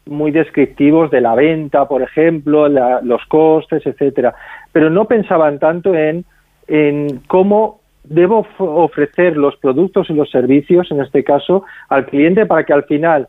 muy 0.06 0.30
descriptivos 0.30 1.10
de 1.10 1.20
la 1.20 1.34
venta, 1.34 1.86
por 1.86 2.02
ejemplo, 2.02 2.68
la- 2.68 3.00
los 3.02 3.24
costes, 3.26 3.84
etcétera, 3.86 4.34
pero 4.72 4.88
no 4.90 5.04
pensaban 5.06 5.58
tanto 5.58 5.94
en, 5.94 6.24
en 6.68 7.20
cómo 7.28 7.80
debo 8.04 8.38
of- 8.40 8.60
ofrecer 8.60 9.36
los 9.36 9.56
productos 9.56 10.08
y 10.10 10.14
los 10.14 10.30
servicios, 10.30 10.90
en 10.90 11.00
este 11.00 11.22
caso, 11.22 11.64
al 11.88 12.06
cliente 12.06 12.46
para 12.46 12.64
que 12.64 12.72
al 12.72 12.84
final 12.84 13.28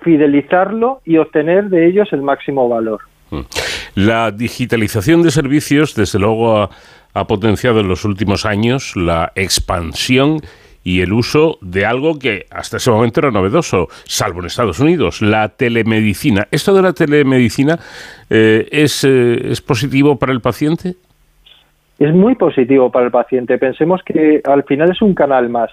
fidelizarlo 0.00 1.00
y 1.04 1.18
obtener 1.18 1.68
de 1.68 1.86
ellos 1.86 2.12
el 2.12 2.22
máximo 2.22 2.68
valor. 2.68 3.00
La 3.94 4.30
digitalización 4.30 5.22
de 5.22 5.30
servicios, 5.30 5.94
desde 5.94 6.18
luego, 6.18 6.56
ha, 6.56 6.70
ha 7.14 7.26
potenciado 7.26 7.80
en 7.80 7.88
los 7.88 8.04
últimos 8.04 8.46
años 8.46 8.96
la 8.96 9.32
expansión 9.34 10.40
y 10.84 11.00
el 11.00 11.12
uso 11.12 11.58
de 11.60 11.84
algo 11.84 12.18
que 12.18 12.46
hasta 12.50 12.78
ese 12.78 12.90
momento 12.90 13.20
era 13.20 13.30
novedoso, 13.30 13.88
salvo 14.04 14.40
en 14.40 14.46
Estados 14.46 14.80
Unidos, 14.80 15.20
la 15.20 15.48
telemedicina. 15.50 16.48
¿Esto 16.50 16.74
de 16.74 16.82
la 16.82 16.92
telemedicina 16.92 17.78
eh, 18.30 18.68
es, 18.70 19.04
eh, 19.04 19.50
es 19.50 19.60
positivo 19.60 20.16
para 20.16 20.32
el 20.32 20.40
paciente? 20.40 20.94
es 21.98 22.14
muy 22.14 22.36
positivo 22.36 22.90
para 22.90 23.06
el 23.06 23.10
paciente. 23.10 23.58
Pensemos 23.58 24.02
que 24.04 24.40
al 24.44 24.62
final 24.64 24.90
es 24.90 25.02
un 25.02 25.14
canal 25.14 25.48
más. 25.48 25.70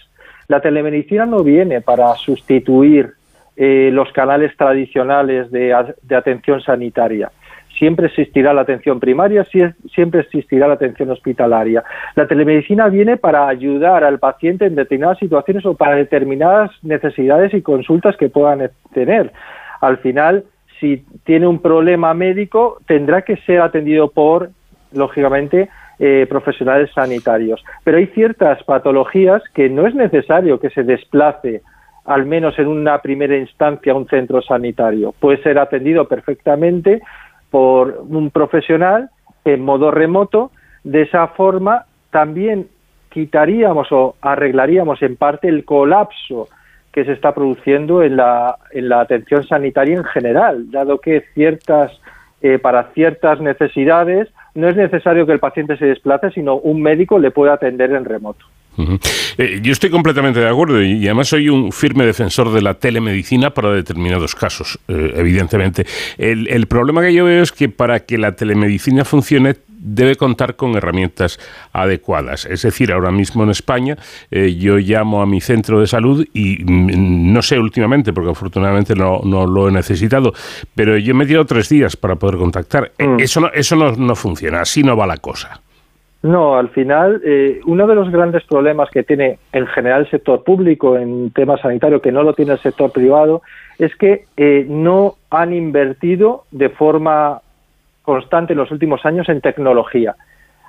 La 0.48 0.60
telemedicina 0.60 1.26
no 1.26 1.44
viene 1.44 1.82
para 1.82 2.14
sustituir 2.16 3.12
eh, 3.56 3.90
los 3.92 4.12
canales 4.12 4.56
tradicionales 4.58 5.52
de, 5.52 5.76
de 6.02 6.16
atención 6.16 6.62
sanitaria. 6.62 7.32
Siempre 7.78 8.08
existirá 8.08 8.54
la 8.54 8.62
atención 8.62 9.00
primaria, 9.00 9.44
sie- 9.46 9.74
siempre 9.94 10.22
existirá 10.22 10.68
la 10.68 10.76
atención 10.76 11.10
hospitalaria. 11.10 11.84
La 12.16 12.26
telemedicina 12.26 12.88
viene 12.88 13.18
para 13.18 13.48
ayudar 13.48 14.04
al 14.04 14.20
paciente 14.20 14.66
en 14.66 14.76
determinadas 14.76 15.20
situaciones 15.20 15.66
o 15.66 15.76
para 15.76 15.96
determinadas 15.96 16.72
necesidades 16.84 17.54
y 17.54 17.62
consultas 17.62 18.16
que 18.18 18.30
puedan 18.30 18.62
eh, 18.62 18.70
tener. 18.94 19.32
Al 19.82 19.98
final, 19.98 20.46
si 20.80 21.06
tiene 21.26 21.48
un 21.48 21.60
problema 21.62 22.14
médico, 22.14 22.78
tendrá 22.88 23.24
que 23.24 23.38
ser 23.38 23.62
atendido 23.62 24.10
por, 24.10 24.50
lógicamente, 24.94 25.70
eh, 26.00 26.26
profesionales 26.30 26.90
sanitarios. 26.94 27.64
Pero 27.84 27.98
hay 27.98 28.08
ciertas 28.08 28.64
patologías 28.64 29.42
que 29.54 29.70
no 29.70 29.88
es 29.88 29.96
necesario 29.96 30.60
que 30.60 30.70
se 30.70 30.84
desplace, 30.84 31.62
al 32.06 32.26
menos 32.26 32.58
en 32.60 32.68
una 32.68 33.02
primera 33.02 33.36
instancia, 33.38 33.94
a 33.94 33.96
un 33.96 34.08
centro 34.08 34.42
sanitario. 34.42 35.14
Puede 35.20 35.42
ser 35.42 35.58
atendido 35.58 36.08
perfectamente 36.08 37.02
por 37.56 38.04
un 38.10 38.32
profesional 38.32 39.12
en 39.46 39.64
modo 39.64 39.90
remoto. 39.90 40.52
De 40.84 41.04
esa 41.04 41.28
forma, 41.28 41.86
también 42.12 42.68
quitaríamos 43.08 43.94
o 43.94 44.18
arreglaríamos 44.20 45.02
en 45.02 45.16
parte 45.16 45.48
el 45.48 45.64
colapso 45.64 46.50
que 46.92 47.06
se 47.06 47.14
está 47.14 47.34
produciendo 47.34 48.04
en 48.04 48.18
la, 48.18 48.58
en 48.72 48.90
la 48.90 49.00
atención 49.00 49.46
sanitaria 49.46 49.96
en 49.96 50.04
general, 50.04 50.70
dado 50.70 50.98
que 50.98 51.24
ciertas 51.34 51.98
eh, 52.42 52.60
para 52.60 52.92
ciertas 52.92 53.40
necesidades 53.40 54.28
no 54.56 54.70
es 54.70 54.76
necesario 54.76 55.26
que 55.26 55.34
el 55.34 55.40
paciente 55.40 55.78
se 55.78 55.86
desplace, 55.86 56.32
sino 56.32 56.56
un 56.56 56.82
médico 56.82 57.20
le 57.20 57.32
puede 57.32 57.52
atender 57.52 57.92
en 57.92 58.06
remoto. 58.06 58.46
Eh, 59.38 59.60
yo 59.62 59.72
estoy 59.72 59.90
completamente 59.90 60.40
de 60.40 60.50
acuerdo 60.50 60.82
y, 60.82 60.94
y 60.94 61.06
además 61.06 61.30
soy 61.30 61.48
un 61.48 61.72
firme 61.72 62.06
defensor 62.06 62.52
de 62.52 62.62
la 62.62 62.74
telemedicina 62.74 63.52
para 63.52 63.72
determinados 63.72 64.36
casos, 64.36 64.80
eh, 64.88 65.14
evidentemente. 65.16 65.86
El, 66.18 66.48
el 66.50 66.68
problema 66.68 67.02
que 67.02 67.14
yo 67.14 67.26
veo 67.26 67.42
es 67.42 67.52
que 67.52 67.70
para 67.70 68.02
que 68.02 68.18
la 68.18 68.34
telemedicina 68.34 69.06
funcione 69.06 69.56
debe 69.86 70.16
contar 70.16 70.56
con 70.56 70.76
herramientas 70.76 71.40
adecuadas. 71.72 72.46
Es 72.46 72.64
decir, 72.64 72.92
ahora 72.92 73.12
mismo 73.12 73.44
en 73.44 73.52
España 73.52 73.96
eh, 74.32 74.56
yo 74.56 74.78
llamo 74.78 75.22
a 75.22 75.26
mi 75.26 75.42
centro 75.42 75.80
de 75.80 75.88
salud 75.88 76.26
y 76.34 76.64
mm, 76.64 77.32
no 77.34 77.42
sé 77.42 77.60
últimamente, 77.60 78.12
porque 78.12 78.32
afortunadamente 78.32 78.96
no, 78.96 79.22
no 79.24 79.46
lo 79.46 79.70
he 79.70 79.72
necesitado, 79.72 80.34
pero 80.74 80.98
yo 80.98 81.14
me 81.14 81.24
he 81.24 81.28
tirado 81.28 81.46
tres 81.46 81.70
días 81.70 81.96
para 81.96 82.16
poder 82.16 82.38
contactar. 82.38 82.92
Eh, 82.98 83.18
Eso, 83.20 83.40
no, 83.42 83.50
eso 83.54 83.76
no, 83.76 83.92
no 83.92 84.16
funciona, 84.16 84.62
así 84.62 84.84
no 84.84 84.98
va 84.98 85.06
la 85.06 85.18
cosa. 85.18 85.62
No, 86.26 86.58
al 86.58 86.70
final, 86.70 87.22
eh, 87.24 87.62
uno 87.68 87.86
de 87.86 87.94
los 87.94 88.10
grandes 88.10 88.44
problemas 88.46 88.90
que 88.90 89.04
tiene 89.04 89.38
en 89.54 89.68
general 89.68 90.02
el 90.02 90.10
sector 90.10 90.44
público 90.44 90.98
en 90.98 91.30
temas 91.30 91.62
sanitarios, 91.62 92.02
que 92.02 92.12
no 92.12 92.24
lo 92.24 92.34
tiene 92.34 92.54
el 92.54 92.60
sector 92.60 92.92
privado, 92.92 93.44
es 93.78 93.96
que 93.96 94.26
eh, 94.36 94.66
no 94.68 95.18
han 95.30 95.54
invertido 95.54 96.46
de 96.50 96.70
forma 96.70 97.42
constante 98.06 98.54
en 98.54 98.60
los 98.60 98.72
últimos 98.72 99.06
años 99.06 99.28
en 99.30 99.42
tecnología. 99.42 100.16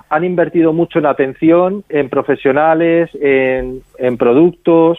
Han 0.09 0.25
invertido 0.25 0.73
mucho 0.73 0.99
en 0.99 1.07
atención, 1.07 1.85
en 1.89 2.09
profesionales, 2.09 3.11
en, 3.21 3.83
en 3.99 4.17
productos, 4.17 4.99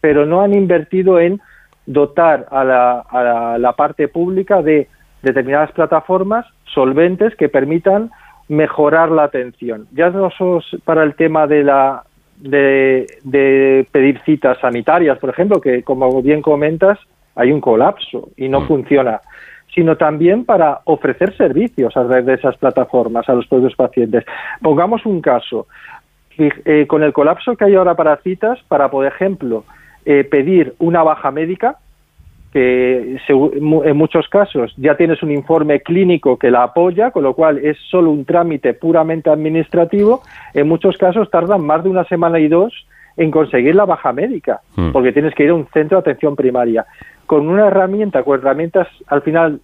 pero 0.00 0.26
no 0.26 0.42
han 0.42 0.54
invertido 0.54 1.18
en 1.18 1.40
dotar 1.86 2.46
a 2.50 2.64
la, 2.64 3.00
a 3.00 3.22
la- 3.22 3.58
la 3.58 3.72
parte 3.72 4.08
pública 4.08 4.62
de 4.62 4.88
determinadas 5.22 5.72
plataformas 5.72 6.46
solventes 6.64 7.34
que 7.36 7.48
permitan 7.48 8.10
mejorar 8.48 9.10
la 9.10 9.24
atención. 9.24 9.86
Ya 9.92 10.10
no 10.10 10.30
solo 10.30 10.58
es 10.58 10.80
para 10.84 11.02
el 11.02 11.14
tema 11.14 11.46
de 11.46 11.64
la 11.64 12.02
de, 12.38 13.06
de 13.24 13.86
pedir 13.90 14.20
citas 14.26 14.58
sanitarias, 14.60 15.18
por 15.18 15.30
ejemplo, 15.30 15.58
que 15.60 15.82
como 15.82 16.20
bien 16.22 16.42
comentas, 16.42 16.98
hay 17.34 17.50
un 17.50 17.60
colapso 17.62 18.28
y 18.36 18.48
no 18.50 18.60
funciona, 18.66 19.20
sino 19.76 19.96
también 19.96 20.46
para 20.46 20.80
ofrecer 20.84 21.36
servicios 21.36 21.94
a 21.98 22.06
través 22.06 22.24
de 22.24 22.34
esas 22.34 22.56
plataformas 22.56 23.28
a 23.28 23.34
los 23.34 23.46
propios 23.46 23.76
pacientes. 23.76 24.24
Pongamos 24.62 25.04
un 25.04 25.20
caso. 25.20 25.66
Eh, 26.38 26.86
con 26.86 27.02
el 27.02 27.12
colapso 27.12 27.56
que 27.56 27.64
hay 27.64 27.74
ahora 27.74 27.94
para 27.94 28.16
citas, 28.16 28.58
para, 28.68 28.90
por 28.90 29.06
ejemplo, 29.06 29.64
eh, 30.04 30.24
pedir 30.24 30.74
una 30.78 31.02
baja 31.02 31.30
médica, 31.30 31.76
que 32.52 33.18
en 33.28 33.96
muchos 33.96 34.28
casos 34.28 34.72
ya 34.78 34.96
tienes 34.96 35.22
un 35.22 35.30
informe 35.30 35.80
clínico 35.80 36.38
que 36.38 36.50
la 36.50 36.62
apoya, 36.62 37.10
con 37.10 37.22
lo 37.22 37.34
cual 37.34 37.58
es 37.58 37.76
solo 37.90 38.10
un 38.10 38.24
trámite 38.24 38.72
puramente 38.72 39.28
administrativo, 39.28 40.22
en 40.54 40.68
muchos 40.68 40.96
casos 40.96 41.30
tardan 41.30 41.64
más 41.66 41.84
de 41.84 41.90
una 41.90 42.04
semana 42.04 42.38
y 42.38 42.48
dos 42.48 42.86
en 43.16 43.30
conseguir 43.30 43.74
la 43.74 43.84
baja 43.86 44.12
médica, 44.12 44.60
Mm. 44.76 44.92
porque 44.92 45.12
tienes 45.12 45.34
que 45.34 45.44
ir 45.44 45.50
a 45.50 45.54
un 45.54 45.66
centro 45.72 45.96
de 45.96 46.00
atención 46.00 46.36
primaria. 46.36 46.84
Con 47.26 47.48
una 47.48 47.66
herramienta, 47.68 48.22
con 48.22 48.38
herramientas 48.38 48.88
al 49.06 49.22
final 49.22 49.60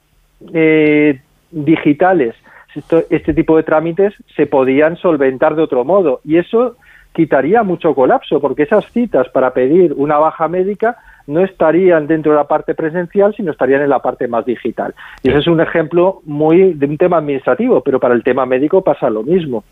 eh, 0.52 1.20
digitales, 1.52 2.34
esto- 2.74 3.04
este 3.10 3.32
tipo 3.34 3.56
de 3.56 3.62
trámites 3.62 4.14
se 4.34 4.46
podían 4.46 4.96
solventar 4.96 5.54
de 5.54 5.62
otro 5.62 5.84
modo 5.84 6.20
y 6.24 6.38
eso 6.38 6.76
quitaría 7.12 7.62
mucho 7.62 7.94
colapso 7.94 8.40
porque 8.40 8.62
esas 8.64 8.90
citas 8.90 9.28
para 9.28 9.52
pedir 9.52 9.92
una 9.96 10.18
baja 10.18 10.48
médica 10.48 10.96
no 11.26 11.44
estarían 11.44 12.06
dentro 12.06 12.32
de 12.32 12.38
la 12.38 12.48
parte 12.48 12.74
presencial, 12.74 13.34
sino 13.36 13.52
estarían 13.52 13.82
en 13.82 13.90
la 13.90 14.00
parte 14.00 14.28
más 14.28 14.44
digital. 14.44 14.94
Y 15.22 15.30
ese 15.30 15.38
es 15.38 15.46
un 15.46 15.60
ejemplo 15.60 16.20
muy 16.24 16.74
de 16.74 16.86
un 16.86 16.98
tema 16.98 17.18
administrativo, 17.18 17.80
pero 17.80 18.00
para 18.00 18.14
el 18.14 18.22
tema 18.22 18.46
médico 18.46 18.82
pasa 18.82 19.10
lo 19.10 19.22
mismo. 19.22 19.64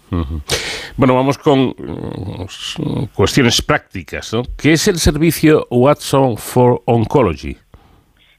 Bueno, 0.97 1.15
vamos 1.15 1.39
con 1.39 1.69
mm, 1.69 3.05
cuestiones 3.15 3.63
prácticas. 3.63 4.33
¿no? 4.33 4.43
¿Qué 4.57 4.73
es 4.73 4.89
el 4.89 4.97
servicio 4.97 5.67
Watson 5.71 6.37
for 6.37 6.83
Oncology? 6.85 7.57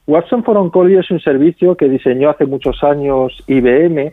Watson 0.06 0.42
for 0.44 0.56
Oncology 0.56 0.96
es 0.96 1.10
un 1.10 1.20
servicio 1.20 1.76
que 1.76 1.88
diseñó 1.88 2.30
hace 2.30 2.44
muchos 2.44 2.82
años 2.82 3.32
IBM, 3.46 4.12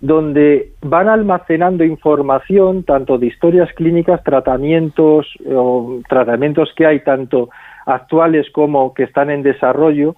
donde 0.00 0.72
van 0.82 1.08
almacenando 1.08 1.84
información 1.84 2.84
tanto 2.84 3.18
de 3.18 3.26
historias 3.26 3.72
clínicas, 3.74 4.22
tratamientos, 4.24 5.26
o 5.46 6.00
tratamientos 6.08 6.70
que 6.76 6.86
hay 6.86 7.00
tanto 7.00 7.50
actuales 7.86 8.50
como 8.50 8.92
que 8.92 9.04
están 9.04 9.30
en 9.30 9.42
desarrollo 9.42 10.16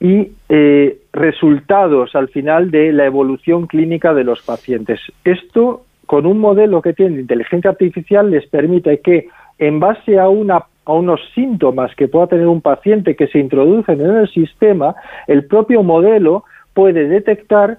y 0.00 0.32
eh, 0.48 0.98
resultados 1.12 2.14
al 2.14 2.28
final 2.28 2.70
de 2.70 2.92
la 2.92 3.06
evolución 3.06 3.66
clínica 3.66 4.14
de 4.14 4.24
los 4.24 4.42
pacientes. 4.42 5.00
Esto, 5.24 5.84
con 6.06 6.26
un 6.26 6.38
modelo 6.38 6.82
que 6.82 6.92
tiene 6.92 7.20
inteligencia 7.20 7.70
artificial, 7.70 8.30
les 8.30 8.46
permite 8.48 9.00
que, 9.00 9.28
en 9.58 9.80
base 9.80 10.18
a, 10.18 10.28
una, 10.28 10.64
a 10.84 10.92
unos 10.92 11.20
síntomas 11.34 11.94
que 11.96 12.06
pueda 12.06 12.28
tener 12.28 12.46
un 12.46 12.60
paciente 12.60 13.16
que 13.16 13.26
se 13.26 13.38
introducen 13.38 14.00
en 14.00 14.16
el 14.16 14.28
sistema, 14.28 14.94
el 15.26 15.46
propio 15.46 15.82
modelo 15.82 16.44
puede 16.74 17.08
detectar 17.08 17.78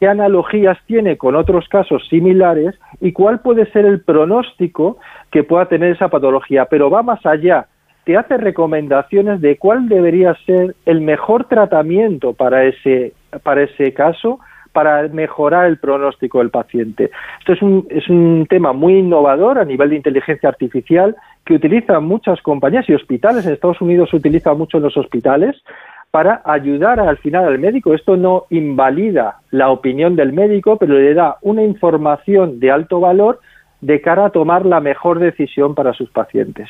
qué 0.00 0.08
analogías 0.08 0.78
tiene 0.86 1.16
con 1.18 1.36
otros 1.36 1.68
casos 1.68 2.08
similares 2.08 2.74
y 3.00 3.12
cuál 3.12 3.40
puede 3.40 3.70
ser 3.70 3.84
el 3.84 4.00
pronóstico 4.00 4.98
que 5.30 5.44
pueda 5.44 5.66
tener 5.66 5.92
esa 5.92 6.08
patología. 6.08 6.64
Pero 6.64 6.90
va 6.90 7.02
más 7.02 7.24
allá 7.24 7.68
te 8.04 8.16
hace 8.16 8.36
recomendaciones 8.36 9.40
de 9.40 9.56
cuál 9.56 9.88
debería 9.88 10.34
ser 10.46 10.74
el 10.86 11.00
mejor 11.00 11.44
tratamiento 11.44 12.32
para 12.32 12.64
ese, 12.64 13.12
para 13.42 13.62
ese 13.62 13.92
caso 13.92 14.40
para 14.72 15.08
mejorar 15.08 15.66
el 15.66 15.78
pronóstico 15.78 16.38
del 16.38 16.50
paciente. 16.50 17.10
Esto 17.40 17.52
es 17.52 17.62
un, 17.62 17.86
es 17.90 18.08
un 18.08 18.46
tema 18.48 18.72
muy 18.72 18.98
innovador 18.98 19.58
a 19.58 19.64
nivel 19.64 19.90
de 19.90 19.96
inteligencia 19.96 20.48
artificial 20.48 21.16
que 21.44 21.54
utilizan 21.54 22.04
muchas 22.04 22.40
compañías 22.42 22.88
y 22.88 22.94
hospitales. 22.94 23.46
En 23.46 23.52
Estados 23.52 23.80
Unidos 23.80 24.10
se 24.10 24.16
utiliza 24.16 24.54
mucho 24.54 24.76
en 24.76 24.84
los 24.84 24.96
hospitales 24.96 25.56
para 26.10 26.42
ayudar 26.44 27.00
al 27.00 27.18
final 27.18 27.44
al 27.44 27.58
médico. 27.58 27.94
Esto 27.94 28.16
no 28.16 28.44
invalida 28.50 29.38
la 29.50 29.70
opinión 29.70 30.16
del 30.16 30.32
médico, 30.32 30.76
pero 30.76 30.94
le 30.94 31.14
da 31.14 31.36
una 31.42 31.62
información 31.62 32.60
de 32.60 32.70
alto 32.70 33.00
valor 33.00 33.40
de 33.80 34.00
cara 34.00 34.26
a 34.26 34.30
tomar 34.30 34.66
la 34.66 34.80
mejor 34.80 35.18
decisión 35.18 35.74
para 35.74 35.92
sus 35.94 36.10
pacientes. 36.10 36.68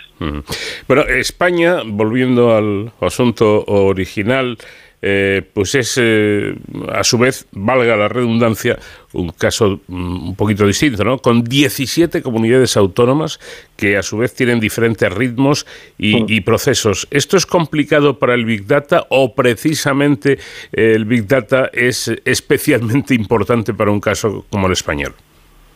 Bueno, 0.87 1.03
España, 1.03 1.79
volviendo 1.85 2.55
al 2.55 2.93
asunto 3.01 3.65
original, 3.67 4.57
eh, 5.03 5.43
pues 5.55 5.75
es, 5.75 5.99
eh, 6.01 6.55
a 6.93 7.03
su 7.05 7.17
vez, 7.17 7.47
valga 7.53 7.97
la 7.97 8.09
redundancia, 8.09 8.79
un 9.15 9.31
caso 9.31 9.81
mm, 9.87 10.29
un 10.29 10.37
poquito 10.37 10.67
distinto, 10.67 11.05
¿no? 11.05 11.19
Con 11.19 11.43
17 11.43 12.21
comunidades 12.21 12.77
autónomas 12.77 13.41
que 13.77 13.97
a 13.97 14.03
su 14.03 14.19
vez 14.19 14.35
tienen 14.35 14.61
diferentes 14.61 15.11
ritmos 15.11 15.67
y, 15.97 16.33
y 16.33 16.43
procesos. 16.43 17.09
¿Esto 17.11 17.39
es 17.39 17.47
complicado 17.47 18.19
para 18.19 18.35
el 18.35 18.45
Big 18.45 18.67
Data 18.67 19.07
o 19.09 19.35
precisamente 19.35 20.39
el 20.71 21.07
Big 21.07 21.27
Data 21.27 21.71
es 21.73 22.13
especialmente 22.27 23.15
importante 23.15 23.73
para 23.73 23.91
un 23.91 24.01
caso 24.01 24.45
como 24.51 24.67
el 24.67 24.75
español? 24.75 25.15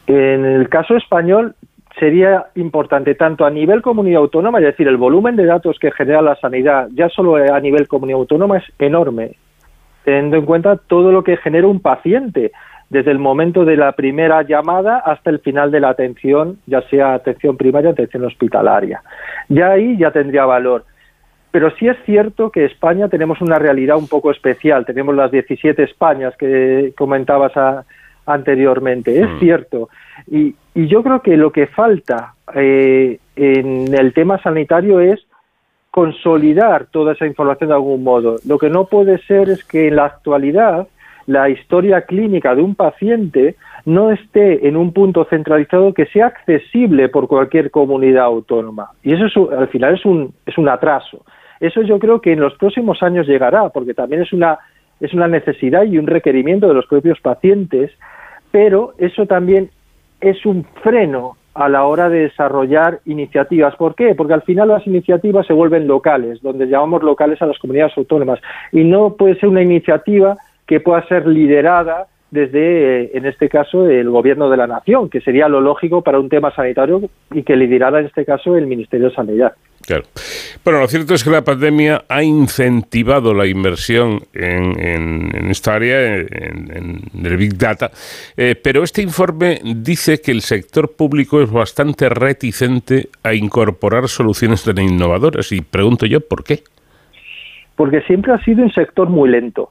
En 0.07 0.45
el 0.45 0.69
caso 0.69 0.97
español 0.97 1.55
sería 1.99 2.47
importante 2.57 3.15
tanto 3.15 3.45
a 3.45 3.51
nivel 3.51 3.81
comunidad 3.81 4.21
autónoma, 4.21 4.59
es 4.59 4.65
decir, 4.65 4.89
el 4.89 4.97
volumen 4.97 5.37
de 5.37 5.47
datos 5.47 5.79
que 5.79 5.93
genera 5.93 6.21
la 6.23 6.35
sanidad 6.37 6.89
ya 6.93 7.09
solo 7.09 7.37
a 7.37 7.61
nivel 7.61 7.87
comunidad 7.89 8.19
autónoma 8.19 8.59
es 8.59 8.65
enorme, 8.79 9.37
teniendo 10.05 10.37
en 10.37 10.45
cuenta 10.45 10.77
todo 10.77 11.13
lo 11.13 11.23
que 11.23 11.37
genera 11.37 11.67
un 11.69 11.81
paciente, 11.81 12.53
desde 12.91 13.11
el 13.13 13.19
momento 13.19 13.65
de 13.65 13.77
la 13.77 13.93
primera 13.93 14.43
llamada 14.43 14.99
hasta 14.99 15.31
el 15.31 15.39
final 15.39 15.71
de 15.71 15.81
la 15.81 15.89
atención, 15.89 16.59
ya 16.67 16.83
sea 16.83 17.15
atención 17.15 17.57
primaria 17.57 17.91
o 17.91 17.93
atención 17.93 18.25
hospitalaria. 18.25 19.03
Ya 19.49 19.71
ahí 19.71 19.97
ya 19.97 20.11
tendría 20.11 20.45
valor. 20.45 20.85
Pero 21.51 21.71
sí 21.79 21.89
es 21.89 21.97
cierto 22.05 22.51
que 22.51 22.65
España 22.65 23.09
tenemos 23.09 23.41
una 23.41 23.59
realidad 23.59 23.97
un 23.97 24.09
poco 24.09 24.31
especial. 24.31 24.85
Tenemos 24.85 25.15
las 25.15 25.31
17 25.31 25.83
Españas 25.85 26.35
que 26.37 26.93
comentabas 26.97 27.57
a- 27.57 27.85
anteriormente. 28.27 29.21
Es 29.21 29.29
cierto. 29.39 29.89
Y, 30.31 30.55
y 30.75 30.87
yo 30.87 31.03
creo 31.03 31.21
que 31.23 31.37
lo 31.37 31.53
que 31.53 31.67
falta 31.67 32.35
eh, 32.55 33.19
en 33.37 33.95
el 33.95 34.13
tema 34.13 34.41
sanitario 34.43 35.01
es 35.01 35.27
consolidar 35.91 36.87
toda 36.87 37.13
esa 37.13 37.27
información 37.27 37.69
de 37.69 37.75
algún 37.75 38.03
modo. 38.03 38.37
Lo 38.47 38.59
que 38.59 38.69
no 38.69 38.87
puede 38.87 39.19
ser 39.19 39.49
es 39.49 39.65
que 39.65 39.89
en 39.89 39.97
la 39.97 40.07
actualidad 40.07 40.89
la 41.27 41.49
historia 41.49 42.03
clínica 42.03 42.55
de 42.55 42.63
un 42.63 42.75
paciente 42.75 43.55
no 43.87 44.11
esté 44.11 44.67
en 44.67 44.77
un 44.77 44.93
punto 44.93 45.25
centralizado 45.31 45.95
que 45.95 46.07
sea 46.07 46.27
accesible 46.27 47.09
por 47.09 47.29
cualquier 47.29 47.71
comunidad 47.71 48.25
autónoma. 48.25 48.91
Y 49.03 49.13
eso 49.13 49.27
es 49.27 49.59
al 49.59 49.69
final 49.69 49.95
es 49.95 50.05
un, 50.05 50.35
es 50.47 50.59
un 50.59 50.69
atraso. 50.69 51.25
Eso 51.61 51.83
yo 51.83 51.99
creo 51.99 52.21
que 52.21 52.33
en 52.33 52.41
los 52.41 52.55
próximos 52.55 53.03
años 53.03 53.27
llegará, 53.27 53.69
porque 53.69 53.95
también 53.95 54.23
es 54.23 54.33
una, 54.33 54.59
es 55.05 55.13
una 55.13 55.29
necesidad 55.29 55.85
y 55.85 55.99
un 55.99 56.07
requerimiento 56.07 56.67
de 56.67 56.75
los 56.75 56.87
propios 56.87 57.21
pacientes, 57.21 57.91
pero 58.51 58.95
eso 58.99 59.27
también 59.27 59.71
es 60.21 60.47
un 60.47 60.65
freno 60.83 61.37
a 61.53 61.69
la 61.69 61.85
hora 61.85 62.09
de 62.09 62.21
desarrollar 62.21 63.01
iniciativas. 63.05 63.77
¿Por 63.77 63.95
qué? 63.95 64.15
Porque 64.15 64.35
al 64.35 64.43
final 64.43 64.69
las 64.69 64.87
iniciativas 64.87 65.47
se 65.47 65.53
vuelven 65.53 65.87
locales, 65.87 66.41
donde 66.41 66.67
llamamos 66.67 67.03
locales 67.03 67.41
a 67.43 67.47
las 67.47 67.59
comunidades 67.59 67.97
autónomas, 67.97 68.41
y 68.73 68.83
no 68.83 69.15
puede 69.15 69.39
ser 69.39 69.51
una 69.51 69.63
iniciativa 69.63 70.37
que 70.67 70.81
pueda 70.81 71.07
ser 71.07 71.27
liderada 71.27 72.07
desde, 72.35 73.05
eh, 73.05 73.11
en 73.15 73.27
este 73.27 73.49
caso, 73.49 73.89
el 73.89 74.11
gobierno 74.11 74.51
de 74.51 74.57
la 74.57 74.67
nación, 74.67 75.09
que 75.09 75.21
sería 75.21 75.49
lo 75.49 75.61
lógico 75.61 76.03
para 76.03 76.19
un 76.19 76.29
tema 76.29 76.53
sanitario 76.55 77.01
y 77.33 77.43
que 77.45 77.55
liderara, 77.57 78.01
en 78.01 78.07
este 78.07 78.25
caso, 78.25 78.57
el 78.57 78.67
Ministerio 78.67 79.09
de 79.09 79.15
Sanidad. 79.15 79.53
Claro. 79.87 80.03
Bueno, 80.65 80.81
lo 80.81 80.89
cierto 80.89 81.15
es 81.15 81.23
que 81.23 81.31
la 81.31 81.43
pandemia 81.45 82.05
ha 82.09 82.23
incentivado 82.23 83.35
la 83.35 83.47
inversión 83.47 84.21
en, 84.33 84.81
en- 84.81 85.31
en 85.37 85.51
esta 85.51 85.75
área, 85.75 86.17
en, 86.17 86.31
en 87.15 87.27
el 87.27 87.37
Big 87.37 87.57
Data, 87.57 87.91
eh, 88.37 88.57
pero 88.61 88.83
este 88.83 89.03
informe 89.03 89.61
dice 89.63 90.21
que 90.21 90.33
el 90.33 90.41
sector 90.41 90.97
público 90.97 91.41
es 91.43 91.51
bastante 91.53 92.09
reticente 92.09 93.09
a 93.23 93.35
incorporar 93.35 94.09
soluciones 94.09 94.65
tan 94.65 94.79
innovadoras 94.79 95.53
y 95.53 95.61
pregunto 95.61 96.07
yo 96.07 96.21
por 96.21 96.43
qué. 96.45 96.61
porque 97.77 98.01
siempre 98.03 98.33
ha 98.33 98.39
sido 98.45 98.63
un 98.63 98.73
sector 98.73 99.09
muy 99.09 99.29
lento. 99.29 99.71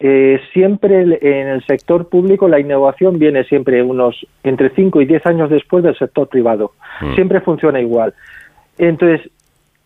Eh, 0.00 0.40
siempre 0.52 1.00
en 1.00 1.48
el 1.48 1.64
sector 1.66 2.08
público 2.08 2.46
la 2.46 2.60
innovación 2.60 3.18
viene 3.18 3.42
siempre 3.44 3.82
unos 3.82 4.24
entre 4.44 4.70
5 4.70 5.00
y 5.02 5.06
10 5.06 5.26
años 5.26 5.50
después 5.50 5.82
del 5.82 5.98
sector 5.98 6.28
privado. 6.28 6.72
Mm. 7.00 7.14
Siempre 7.14 7.40
funciona 7.40 7.80
igual. 7.80 8.14
Entonces, 8.78 9.28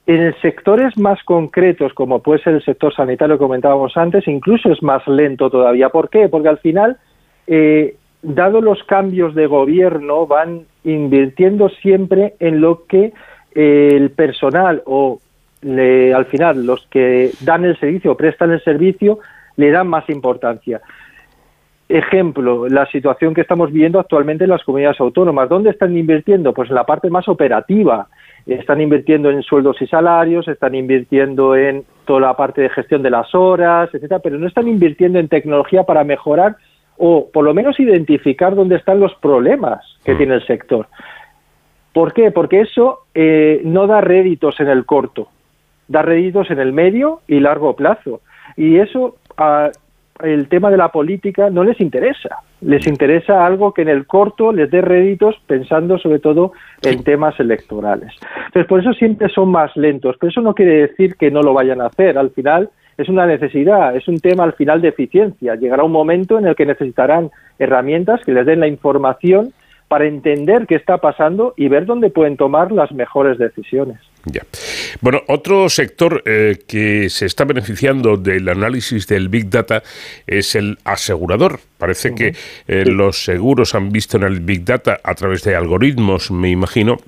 en 0.07 0.35
sectores 0.43 0.99
más 0.99 1.23
concretos, 1.23 1.95
como 1.95 2.21
puede 2.21 2.43
ser 2.43 2.55
el 2.55 2.65
sector 2.65 2.95
sanitario 2.95 3.37
que 3.37 3.45
comentábamos 3.45 3.97
antes, 3.97 4.27
incluso 4.29 4.71
es 4.71 4.83
más 4.83 5.07
lento 5.09 5.49
todavía. 5.49 5.89
¿Por 5.89 6.11
qué? 6.11 6.29
Porque 6.29 6.49
al 6.49 6.59
final, 6.59 6.99
eh, 7.47 7.95
dado 8.21 8.61
los 8.61 8.83
cambios 8.85 9.35
de 9.35 9.47
gobierno, 9.47 10.27
van 10.27 10.63
invirtiendo 10.85 11.69
siempre 11.71 12.35
en 12.41 12.61
lo 12.61 12.85
que 12.87 13.13
eh, 13.55 13.89
el 13.93 14.11
personal 14.11 14.83
o 14.87 15.21
le- 15.63 16.13
al 16.13 16.25
final 16.27 16.67
los 16.67 16.87
que 16.89 17.31
dan 17.43 17.65
el 17.65 17.79
servicio 17.79 18.13
o 18.13 18.17
prestan 18.17 18.51
el 18.51 18.63
servicio 18.65 19.21
le 19.57 19.71
dan 19.71 19.89
más 19.89 20.09
importancia. 20.09 20.81
Ejemplo, 21.89 22.69
la 22.69 22.87
situación 22.87 23.35
que 23.35 23.43
estamos 23.43 23.71
viendo 23.71 24.01
actualmente 24.01 24.45
en 24.45 24.51
las 24.51 24.65
comunidades 24.65 25.01
autónomas. 25.01 25.49
¿Dónde 25.49 25.71
están 25.71 25.97
invirtiendo? 25.97 26.55
Pues 26.55 26.71
en 26.71 26.77
la 26.77 26.87
parte 26.87 27.11
más 27.11 27.29
operativa. 27.29 28.09
Están 28.47 28.81
invirtiendo 28.81 29.31
en 29.31 29.43
sueldos 29.43 29.81
y 29.83 29.87
salarios, 29.87 30.49
están 30.49 30.75
invirtiendo 30.75 31.55
en 31.55 31.85
toda 32.07 32.21
la 32.21 32.37
parte 32.37 32.63
de 32.63 32.71
gestión 32.71 33.03
de 33.03 33.11
las 33.11 33.35
horas, 33.35 33.91
etcétera, 33.93 34.21
pero 34.21 34.39
no 34.39 34.47
están 34.47 34.69
invirtiendo 34.69 35.19
en 35.19 35.29
tecnología 35.29 35.85
para 35.85 36.03
mejorar 36.03 36.57
o 36.97 37.29
por 37.33 37.45
lo 37.45 37.55
menos 37.55 37.79
identificar 37.79 38.55
dónde 38.55 38.77
están 38.77 39.01
los 39.01 39.15
problemas 39.17 39.85
que 40.05 40.15
tiene 40.15 40.35
el 40.35 40.47
sector. 40.47 40.87
¿Por 41.93 42.13
qué? 42.13 42.31
Porque 42.31 42.61
eso 42.61 43.01
eh, 43.15 43.61
no 43.65 43.87
da 43.87 44.01
réditos 44.01 44.59
en 44.61 44.69
el 44.69 44.87
corto, 44.87 45.29
da 45.89 46.03
réditos 46.03 46.51
en 46.51 46.59
el 46.59 46.73
medio 46.73 47.21
y 47.29 47.41
largo 47.41 47.77
plazo. 47.77 48.21
Y 48.57 48.77
eso, 48.79 49.17
ah, 49.39 49.71
el 50.23 50.49
tema 50.49 50.71
de 50.71 50.77
la 50.77 50.89
política 50.89 51.51
no 51.51 51.65
les 51.65 51.81
interesa. 51.81 52.39
Les 52.61 52.87
interesa 52.87 53.45
algo 53.45 53.73
que 53.73 53.83
en 53.83 53.89
el 53.89 54.07
corto 54.07 54.53
les 54.53 54.71
dé 54.71 54.81
réditos 54.81 55.37
pensando 55.47 55.99
sobre 55.99 56.21
todo 56.21 56.53
en 56.83 57.03
temas 57.03 57.39
electorales. 57.41 58.13
Entonces, 58.47 58.67
por 58.67 58.81
eso 58.81 58.93
siempre 58.93 59.29
son 59.29 59.51
más 59.51 59.77
lentos, 59.77 60.17
pero 60.21 60.31
eso 60.31 60.41
no 60.41 60.55
quiere 60.55 60.87
decir 60.87 61.17
que 61.17 61.31
no 61.31 61.43
lo 61.43 61.55
vayan 61.55 61.81
a 61.81 61.87
hacer. 61.87 62.19
Al 62.19 62.31
final 62.31 62.71
es 62.97 63.09
una 63.09 63.27
necesidad, 63.27 63.97
es 63.97 64.07
un 64.07 64.21
tema 64.21 64.45
al 64.45 64.53
final 64.53 64.81
de 64.81 64.89
eficiencia. 64.89 65.57
Llegará 65.57 65.83
un 65.83 65.93
momento 65.93 66.39
en 66.39 66.47
el 66.47 66.55
que 66.55 66.67
necesitarán 66.67 67.31
herramientas 67.59 68.21
que 68.25 68.33
les 68.33 68.47
den 68.47 68.61
la 68.61 68.69
información 68.69 69.53
para 69.89 70.07
entender 70.07 70.67
qué 70.67 70.77
está 70.77 70.99
pasando 70.99 71.55
y 71.57 71.69
ver 71.69 71.85
dónde 71.85 72.11
pueden 72.11 72.37
tomar 72.37 72.71
las 72.73 72.93
mejores 72.93 73.39
decisiones. 73.39 73.99
Ya. 74.25 74.43
Bueno, 75.01 75.21
otro 75.27 75.69
sector 75.69 76.23
eh, 76.27 76.63
que 76.69 77.11
se 77.11 77.27
está 77.27 77.45
beneficiando 77.45 78.17
del 78.17 78.49
análisis 78.49 79.09
del 79.09 79.29
Big 79.29 79.51
Data 79.51 79.83
es 80.29 80.55
el 80.55 80.79
asegurador. 80.85 81.59
Parece 81.77 82.15
que 82.15 82.35
eh, 82.69 82.85
los 82.87 83.25
seguros 83.25 83.75
han 83.75 83.91
visto 83.91 84.17
en 84.19 84.23
el 84.23 84.39
Big 84.41 84.65
Data 84.65 85.01
a 85.03 85.15
través 85.17 85.43
de 85.43 85.57
algoritmos, 85.57 86.31
me 86.31 86.51
imagino, 86.51 86.99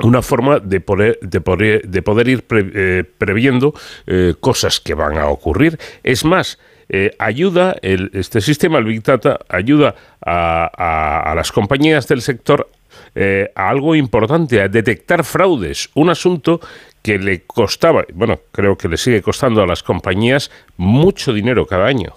una 0.00 0.22
forma 0.22 0.58
de 0.58 0.80
poder, 0.80 1.18
de 1.20 1.40
poder, 1.42 1.82
de 1.86 2.02
poder 2.02 2.28
ir 2.28 2.42
pre- 2.44 2.70
eh, 2.74 3.04
previendo 3.18 3.74
eh, 4.06 4.34
cosas 4.40 4.80
que 4.80 4.94
van 4.94 5.18
a 5.18 5.28
ocurrir. 5.28 5.78
Es 6.02 6.24
más, 6.24 6.58
eh, 6.88 7.10
ayuda, 7.18 7.76
el, 7.82 8.10
este 8.14 8.40
sistema, 8.40 8.78
el 8.78 8.86
Big 8.86 9.02
Data, 9.02 9.38
ayuda 9.48 9.94
a, 10.24 10.70
a- 10.76 11.30
a 11.30 11.34
las 11.34 11.52
compañías 11.52 12.08
del 12.08 12.22
sector 12.22 12.68
eh, 13.14 13.50
a 13.54 13.68
algo 13.68 13.94
importante, 13.94 14.60
a 14.60 14.68
detectar 14.68 15.24
fraudes, 15.24 15.90
un 15.94 16.10
asunto 16.10 16.60
que 17.02 17.18
le 17.18 17.42
costaba, 17.42 18.04
bueno, 18.14 18.38
creo 18.50 18.76
que 18.76 18.88
le 18.88 18.96
sigue 18.96 19.22
costando 19.22 19.62
a 19.62 19.66
las 19.66 19.82
compañías 19.82 20.50
mucho 20.76 21.32
dinero 21.32 21.66
cada 21.66 21.86
año. 21.86 22.12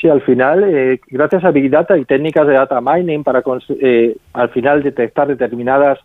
Sí, 0.00 0.08
al 0.08 0.20
final, 0.22 0.64
eh, 0.64 1.00
gracias 1.08 1.44
a 1.44 1.50
Big 1.50 1.70
Data 1.70 1.96
y 1.96 2.04
técnicas 2.04 2.46
de 2.46 2.54
data 2.54 2.80
mining 2.80 3.24
para 3.24 3.42
eh, 3.80 4.14
al 4.34 4.50
final 4.50 4.82
detectar 4.82 5.28
determinadas 5.28 5.98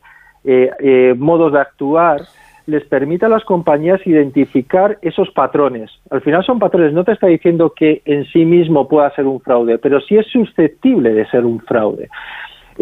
eh, 0.43 0.72
eh, 0.80 1.13
modos 1.18 1.53
de 1.53 1.59
actuar, 1.59 2.22
les 2.65 2.84
permite 2.85 3.26
a 3.26 3.30
las 3.30 3.43
compañías 3.43 4.05
identificar 4.05 4.97
esos 5.01 5.30
patrones. 5.31 5.91
Al 6.09 6.22
final 6.22 6.43
son 6.43 6.57
patrones, 6.57 6.93
no 6.93 7.03
te 7.03 7.11
está 7.11 7.27
diciendo 7.27 7.73
que 7.76 8.01
en 8.05 8.26
sí 8.26 8.45
mismo 8.45 8.88
pueda 8.88 9.13
ser 9.13 9.26
un 9.26 9.41
fraude, 9.41 9.77
pero 9.77 9.99
sí 9.99 10.15
es 10.18 10.27
susceptible 10.27 11.13
de 11.13 11.27
ser 11.27 11.45
un 11.45 11.59
fraude. 11.59 12.09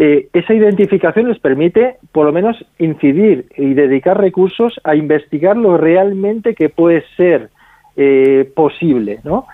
Eh, 0.02 0.28
esa 0.32 0.54
identificación 0.54 1.28
les 1.28 1.38
permite, 1.38 1.96
por 2.12 2.24
lo 2.24 2.32
menos, 2.32 2.56
incidir 2.78 3.44
y 3.56 3.74
dedicar 3.74 4.18
recursos 4.18 4.80
a 4.82 4.96
investigar 4.96 5.58
lo 5.58 5.76
realmente 5.76 6.54
que 6.54 6.70
puede 6.70 7.04
ser 7.18 7.50
eh, 7.96 8.50
posible, 8.54 9.18
¿no? 9.24 9.44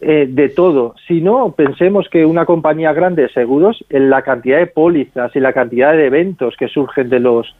Eh, 0.00 0.26
de 0.28 0.48
todo. 0.48 0.96
Si 1.06 1.20
no, 1.20 1.52
pensemos 1.52 2.08
que 2.08 2.26
una 2.26 2.44
compañía 2.46 2.92
grande 2.92 3.22
de 3.22 3.28
seguros, 3.28 3.84
en 3.90 4.10
la 4.10 4.22
cantidad 4.22 4.58
de 4.58 4.66
pólizas 4.66 5.30
y 5.36 5.38
la 5.40 5.52
cantidad 5.52 5.92
de 5.92 6.06
eventos 6.06 6.56
que 6.58 6.66
surgen 6.66 7.08
de 7.08 7.20
los, 7.20 7.54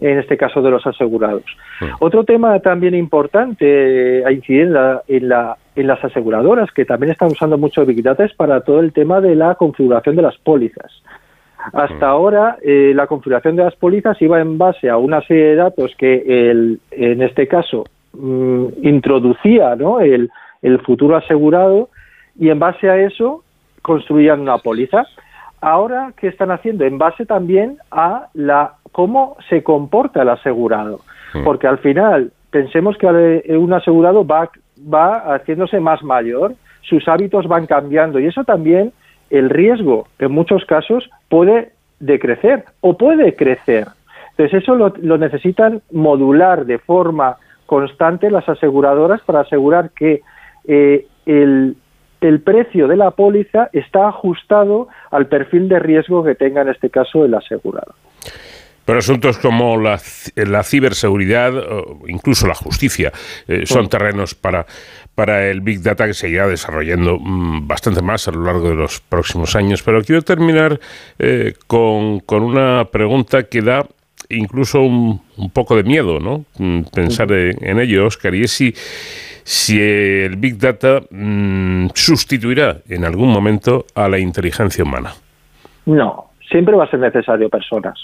en 0.00 0.18
este 0.18 0.38
caso 0.38 0.62
de 0.62 0.70
los 0.70 0.86
asegurados. 0.86 1.44
Otro 2.00 2.24
tema 2.24 2.58
también 2.60 2.94
importante 2.94 4.20
eh, 4.20 4.24
a 4.24 4.32
incidir 4.32 4.62
en, 4.62 4.72
la- 4.72 5.02
en, 5.08 5.28
la- 5.28 5.56
en 5.76 5.86
las 5.86 6.02
aseguradoras, 6.02 6.70
que 6.72 6.86
también 6.86 7.12
están 7.12 7.28
usando 7.32 7.58
mucho 7.58 7.84
Big 7.84 8.02
Data, 8.02 8.24
es 8.24 8.32
para 8.32 8.62
todo 8.62 8.80
el 8.80 8.94
tema 8.94 9.20
de 9.20 9.34
la 9.34 9.56
configuración 9.56 10.16
de 10.16 10.22
las 10.22 10.38
pólizas. 10.38 10.90
Hasta 11.72 12.08
ahora, 12.08 12.58
eh, 12.62 12.92
la 12.94 13.06
configuración 13.06 13.56
de 13.56 13.64
las 13.64 13.76
pólizas 13.76 14.20
iba 14.20 14.40
en 14.40 14.58
base 14.58 14.88
a 14.88 14.96
una 14.96 15.20
serie 15.22 15.48
de 15.48 15.56
datos 15.56 15.94
que, 15.96 16.24
el, 16.26 16.80
en 16.90 17.22
este 17.22 17.46
caso, 17.46 17.84
mm, 18.12 18.66
introducía 18.82 19.76
¿no? 19.76 20.00
el, 20.00 20.30
el 20.62 20.80
futuro 20.80 21.16
asegurado 21.16 21.88
y 22.38 22.48
en 22.48 22.58
base 22.58 22.90
a 22.90 22.98
eso 22.98 23.44
construían 23.82 24.40
una 24.40 24.58
póliza. 24.58 25.04
Ahora, 25.60 26.12
¿qué 26.16 26.28
están 26.28 26.50
haciendo? 26.50 26.84
En 26.84 26.98
base 26.98 27.26
también 27.26 27.78
a 27.90 28.28
la 28.34 28.74
cómo 28.90 29.36
se 29.48 29.62
comporta 29.62 30.22
el 30.22 30.28
asegurado. 30.28 31.00
Porque 31.44 31.66
al 31.66 31.78
final, 31.78 32.30
pensemos 32.50 32.98
que 32.98 33.42
eh, 33.46 33.56
un 33.56 33.72
asegurado 33.72 34.26
va, 34.26 34.50
va 34.92 35.34
haciéndose 35.34 35.80
más 35.80 36.02
mayor, 36.02 36.54
sus 36.82 37.08
hábitos 37.08 37.48
van 37.48 37.66
cambiando 37.66 38.20
y 38.20 38.26
eso 38.26 38.44
también 38.44 38.92
el 39.32 39.48
riesgo 39.48 40.06
en 40.18 40.30
muchos 40.30 40.64
casos 40.66 41.08
puede 41.28 41.72
decrecer 41.98 42.64
o 42.82 42.96
puede 42.96 43.34
crecer. 43.34 43.88
Entonces 44.30 44.62
eso 44.62 44.74
lo, 44.74 44.92
lo 45.00 45.16
necesitan 45.18 45.80
modular 45.90 46.66
de 46.66 46.78
forma 46.78 47.38
constante 47.64 48.30
las 48.30 48.46
aseguradoras 48.48 49.22
para 49.22 49.40
asegurar 49.40 49.90
que 49.96 50.20
eh, 50.68 51.06
el, 51.24 51.76
el 52.20 52.40
precio 52.40 52.88
de 52.88 52.96
la 52.96 53.12
póliza 53.12 53.70
está 53.72 54.08
ajustado 54.08 54.88
al 55.10 55.26
perfil 55.26 55.68
de 55.68 55.78
riesgo 55.78 56.22
que 56.22 56.34
tenga 56.34 56.60
en 56.60 56.68
este 56.68 56.90
caso 56.90 57.24
el 57.24 57.34
asegurado. 57.34 57.94
Pero 58.92 59.00
asuntos 59.00 59.38
como 59.38 59.78
la, 59.78 59.96
ciberseguridad 60.62 61.56
o 61.56 62.02
incluso 62.08 62.46
la 62.46 62.54
justicia 62.54 63.10
eh, 63.48 63.64
son 63.64 63.88
terrenos 63.88 64.34
para, 64.34 64.66
para 65.14 65.48
el 65.48 65.62
Big 65.62 65.80
Data 65.80 66.06
que 66.06 66.12
se 66.12 66.28
irá 66.28 66.46
desarrollando 66.46 67.18
mm, 67.18 67.66
bastante 67.66 68.02
más 68.02 68.28
a 68.28 68.32
lo 68.32 68.44
largo 68.44 68.68
de 68.68 68.74
los 68.74 69.00
próximos 69.00 69.56
años. 69.56 69.82
Pero 69.82 70.02
quiero 70.02 70.20
terminar 70.20 70.78
eh, 71.18 71.54
con, 71.66 72.20
con 72.20 72.42
una 72.42 72.84
pregunta 72.84 73.44
que 73.44 73.62
da 73.62 73.86
incluso 74.28 74.82
un, 74.82 75.22
un 75.38 75.48
poco 75.48 75.74
de 75.74 75.84
miedo, 75.84 76.20
¿no? 76.20 76.44
Mm, 76.58 76.82
Pensar 76.94 77.32
en, 77.32 77.66
en 77.66 77.80
ello, 77.80 78.04
Oscar, 78.04 78.34
y 78.34 78.42
es 78.42 78.50
si, 78.50 78.74
si 79.42 79.80
el 79.80 80.36
Big 80.36 80.58
Data 80.58 81.00
mm, 81.10 81.86
sustituirá 81.94 82.82
en 82.90 83.06
algún 83.06 83.30
momento 83.30 83.86
a 83.94 84.06
la 84.06 84.18
inteligencia 84.18 84.84
humana. 84.84 85.14
No, 85.86 86.32
siempre 86.50 86.76
va 86.76 86.84
a 86.84 86.90
ser 86.90 87.00
necesario 87.00 87.48
personas. 87.48 87.98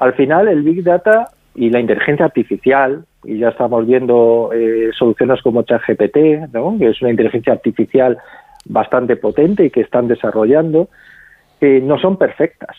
Al 0.00 0.14
final, 0.14 0.48
el 0.48 0.62
Big 0.62 0.82
Data 0.82 1.28
y 1.54 1.70
la 1.70 1.78
inteligencia 1.78 2.24
artificial, 2.24 3.04
y 3.22 3.38
ya 3.38 3.50
estamos 3.50 3.86
viendo 3.86 4.50
eh, 4.52 4.90
soluciones 4.98 5.42
como 5.42 5.62
ChatGPT, 5.62 6.52
¿no? 6.52 6.76
que 6.78 6.88
es 6.88 7.00
una 7.02 7.10
inteligencia 7.10 7.52
artificial 7.52 8.18
bastante 8.64 9.16
potente 9.16 9.64
y 9.64 9.70
que 9.70 9.82
están 9.82 10.08
desarrollando, 10.08 10.88
eh, 11.60 11.80
no 11.82 11.98
son 11.98 12.16
perfectas. 12.16 12.76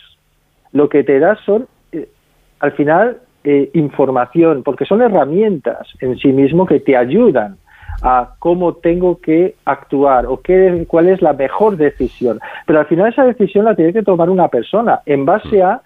Lo 0.72 0.88
que 0.88 1.04
te 1.04 1.18
da 1.20 1.36
son, 1.44 1.68
eh, 1.92 2.08
al 2.58 2.72
final, 2.72 3.18
eh, 3.44 3.70
información, 3.74 4.62
porque 4.62 4.84
son 4.84 5.02
herramientas 5.02 5.88
en 6.00 6.16
sí 6.18 6.28
mismo 6.28 6.66
que 6.66 6.80
te 6.80 6.96
ayudan 6.96 7.56
a 8.02 8.34
cómo 8.38 8.74
tengo 8.74 9.20
que 9.20 9.54
actuar 9.64 10.26
o 10.26 10.40
qué, 10.40 10.84
cuál 10.88 11.08
es 11.08 11.22
la 11.22 11.34
mejor 11.34 11.76
decisión. 11.76 12.40
Pero 12.66 12.80
al 12.80 12.86
final 12.86 13.12
esa 13.12 13.24
decisión 13.24 13.64
la 13.64 13.76
tiene 13.76 13.92
que 13.92 14.02
tomar 14.02 14.30
una 14.30 14.48
persona 14.48 15.00
en 15.06 15.24
base 15.24 15.62
a 15.62 15.82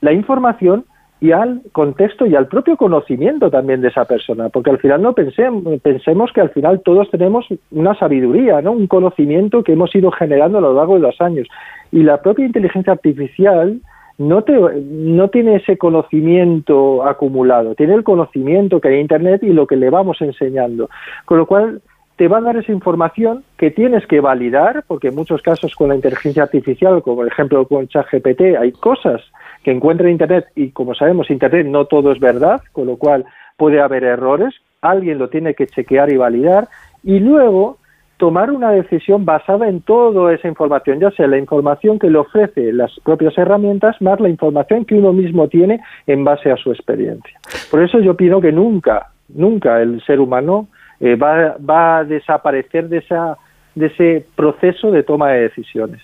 la 0.00 0.12
información 0.12 0.84
y 1.20 1.32
al 1.32 1.60
contexto 1.72 2.24
y 2.26 2.34
al 2.34 2.46
propio 2.46 2.76
conocimiento 2.76 3.50
también 3.50 3.82
de 3.82 3.88
esa 3.88 4.06
persona, 4.06 4.48
porque 4.48 4.70
al 4.70 4.78
final 4.78 5.02
no 5.02 5.12
pensemos, 5.12 5.62
pensemos 5.82 6.32
que 6.32 6.40
al 6.40 6.50
final 6.50 6.80
todos 6.82 7.10
tenemos 7.10 7.46
una 7.70 7.94
sabiduría, 7.94 8.62
¿no? 8.62 8.72
un 8.72 8.86
conocimiento 8.86 9.62
que 9.62 9.72
hemos 9.72 9.94
ido 9.94 10.10
generando 10.10 10.58
a 10.58 10.62
lo 10.62 10.72
largo 10.72 10.94
de 10.94 11.00
los 11.00 11.20
años. 11.20 11.46
Y 11.92 12.04
la 12.04 12.22
propia 12.22 12.46
inteligencia 12.46 12.94
artificial 12.94 13.80
no, 14.16 14.42
te, 14.42 14.52
no 14.54 15.28
tiene 15.28 15.56
ese 15.56 15.76
conocimiento 15.76 17.06
acumulado, 17.06 17.74
tiene 17.74 17.94
el 17.94 18.04
conocimiento 18.04 18.80
que 18.80 18.88
hay 18.88 18.94
en 18.94 19.00
Internet 19.02 19.42
y 19.42 19.52
lo 19.52 19.66
que 19.66 19.76
le 19.76 19.90
vamos 19.90 20.22
enseñando. 20.22 20.88
Con 21.26 21.36
lo 21.36 21.46
cual, 21.46 21.82
te 22.20 22.28
va 22.28 22.36
a 22.36 22.42
dar 22.42 22.58
esa 22.58 22.70
información 22.70 23.44
que 23.56 23.70
tienes 23.70 24.06
que 24.06 24.20
validar, 24.20 24.84
porque 24.86 25.08
en 25.08 25.14
muchos 25.14 25.40
casos 25.40 25.74
con 25.74 25.88
la 25.88 25.94
inteligencia 25.94 26.42
artificial, 26.42 27.00
como 27.02 27.16
por 27.16 27.26
ejemplo 27.26 27.66
con 27.66 27.88
ChatGPT, 27.88 28.58
hay 28.60 28.72
cosas 28.72 29.22
que 29.62 29.70
encuentra 29.70 30.06
en 30.06 30.12
Internet 30.12 30.46
y 30.54 30.70
como 30.70 30.94
sabemos, 30.94 31.30
Internet 31.30 31.66
no 31.66 31.84
todo 31.84 32.12
es 32.12 32.20
verdad, 32.20 32.60
con 32.72 32.86
lo 32.86 32.96
cual 32.96 33.24
puede 33.56 33.80
haber 33.80 34.04
errores, 34.04 34.54
alguien 34.80 35.18
lo 35.18 35.28
tiene 35.28 35.54
que 35.54 35.66
chequear 35.66 36.10
y 36.10 36.16
validar 36.16 36.68
y 37.02 37.18
luego 37.18 37.78
tomar 38.16 38.50
una 38.50 38.70
decisión 38.70 39.24
basada 39.24 39.66
en 39.68 39.80
toda 39.80 40.34
esa 40.34 40.46
información, 40.46 41.00
ya 41.00 41.10
sea 41.12 41.26
la 41.26 41.38
información 41.38 41.98
que 41.98 42.10
le 42.10 42.18
ofrece 42.18 42.70
las 42.70 42.92
propias 43.02 43.36
herramientas 43.38 43.96
más 44.00 44.20
la 44.20 44.28
información 44.28 44.84
que 44.84 44.94
uno 44.94 45.14
mismo 45.14 45.48
tiene 45.48 45.80
en 46.06 46.22
base 46.22 46.50
a 46.50 46.56
su 46.56 46.70
experiencia. 46.70 47.40
Por 47.70 47.82
eso 47.82 47.98
yo 47.98 48.14
pido 48.16 48.40
que 48.42 48.52
nunca, 48.52 49.08
nunca 49.30 49.80
el 49.80 50.02
ser 50.02 50.20
humano 50.20 50.68
eh, 51.00 51.16
va, 51.16 51.56
va 51.58 51.98
a 51.98 52.04
desaparecer 52.04 52.90
de, 52.90 52.98
esa, 52.98 53.38
de 53.74 53.86
ese 53.86 54.26
proceso 54.36 54.90
de 54.90 55.02
toma 55.02 55.30
de 55.30 55.40
decisiones. 55.40 56.02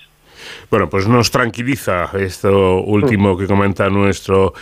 Bueno, 0.70 0.88
pues 0.88 1.08
nos 1.08 1.30
tranquiliza 1.30 2.10
esto 2.18 2.82
último 2.82 3.36
que 3.36 3.46
comenta 3.46 3.88
nuestro 3.88 4.54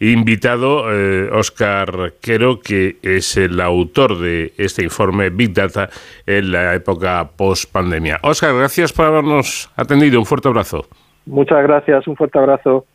invitado, 0.00 0.90
eh, 0.90 1.28
Oscar 1.30 2.14
Quero, 2.20 2.60
que 2.60 2.96
es 3.02 3.36
el 3.36 3.60
autor 3.60 4.18
de 4.18 4.52
este 4.56 4.82
informe 4.82 5.28
Big 5.28 5.52
Data 5.52 5.90
en 6.26 6.52
la 6.52 6.74
época 6.74 7.28
post-pandemia. 7.36 8.18
Oscar, 8.22 8.54
gracias 8.54 8.92
por 8.92 9.06
habernos 9.06 9.70
atendido. 9.76 10.18
Un 10.18 10.26
fuerte 10.26 10.48
abrazo. 10.48 10.86
Muchas 11.26 11.62
gracias, 11.62 12.06
un 12.08 12.16
fuerte 12.16 12.38
abrazo. 12.38 12.86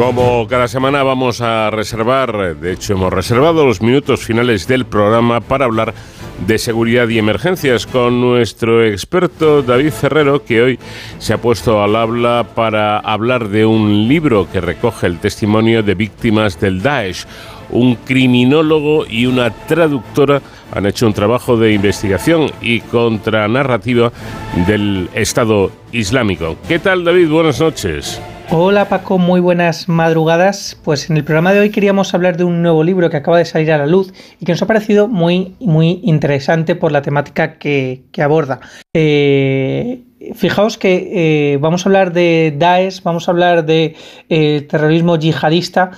Como 0.00 0.48
cada 0.48 0.66
semana 0.66 1.02
vamos 1.02 1.42
a 1.42 1.68
reservar, 1.68 2.56
de 2.56 2.72
hecho 2.72 2.94
hemos 2.94 3.12
reservado 3.12 3.66
los 3.66 3.82
minutos 3.82 4.24
finales 4.24 4.66
del 4.66 4.86
programa 4.86 5.42
para 5.42 5.66
hablar 5.66 5.92
de 6.46 6.56
seguridad 6.56 7.06
y 7.10 7.18
emergencias 7.18 7.86
con 7.86 8.18
nuestro 8.18 8.82
experto 8.82 9.60
David 9.60 9.90
Ferrero, 9.90 10.42
que 10.42 10.62
hoy 10.62 10.78
se 11.18 11.34
ha 11.34 11.38
puesto 11.38 11.82
al 11.82 11.96
habla 11.96 12.46
para 12.54 12.98
hablar 12.98 13.50
de 13.50 13.66
un 13.66 14.08
libro 14.08 14.48
que 14.50 14.62
recoge 14.62 15.06
el 15.06 15.18
testimonio 15.18 15.82
de 15.82 15.94
víctimas 15.94 16.58
del 16.58 16.80
Daesh. 16.80 17.26
Un 17.68 17.96
criminólogo 17.96 19.04
y 19.06 19.26
una 19.26 19.50
traductora 19.50 20.40
han 20.72 20.86
hecho 20.86 21.06
un 21.06 21.12
trabajo 21.12 21.58
de 21.58 21.74
investigación 21.74 22.50
y 22.62 22.80
contranarrativa 22.80 24.10
del 24.66 25.10
Estado 25.12 25.70
Islámico. 25.92 26.56
¿Qué 26.66 26.78
tal 26.78 27.04
David? 27.04 27.28
Buenas 27.28 27.60
noches. 27.60 28.18
Hola 28.52 28.88
Paco, 28.88 29.16
muy 29.16 29.40
buenas 29.40 29.88
madrugadas. 29.88 30.76
Pues 30.82 31.08
en 31.08 31.16
el 31.16 31.22
programa 31.22 31.52
de 31.52 31.60
hoy 31.60 31.70
queríamos 31.70 32.14
hablar 32.14 32.36
de 32.36 32.42
un 32.42 32.62
nuevo 32.62 32.82
libro 32.82 33.08
que 33.08 33.16
acaba 33.16 33.38
de 33.38 33.44
salir 33.44 33.70
a 33.70 33.78
la 33.78 33.86
luz 33.86 34.12
y 34.40 34.44
que 34.44 34.50
nos 34.50 34.60
ha 34.60 34.66
parecido 34.66 35.06
muy, 35.06 35.54
muy 35.60 36.00
interesante 36.02 36.74
por 36.74 36.90
la 36.90 37.00
temática 37.00 37.58
que, 37.58 38.02
aborda. 38.20 38.58
Eh, 38.92 40.02
fijaos 40.34 40.78
que 40.78 41.52
eh, 41.54 41.58
vamos 41.58 41.86
a 41.86 41.88
hablar 41.90 42.12
de 42.12 42.52
Daesh, 42.58 43.04
vamos 43.04 43.28
a 43.28 43.30
hablar 43.30 43.64
de 43.64 43.94
eh, 44.28 44.66
terrorismo 44.68 45.16
yihadista, 45.16 45.92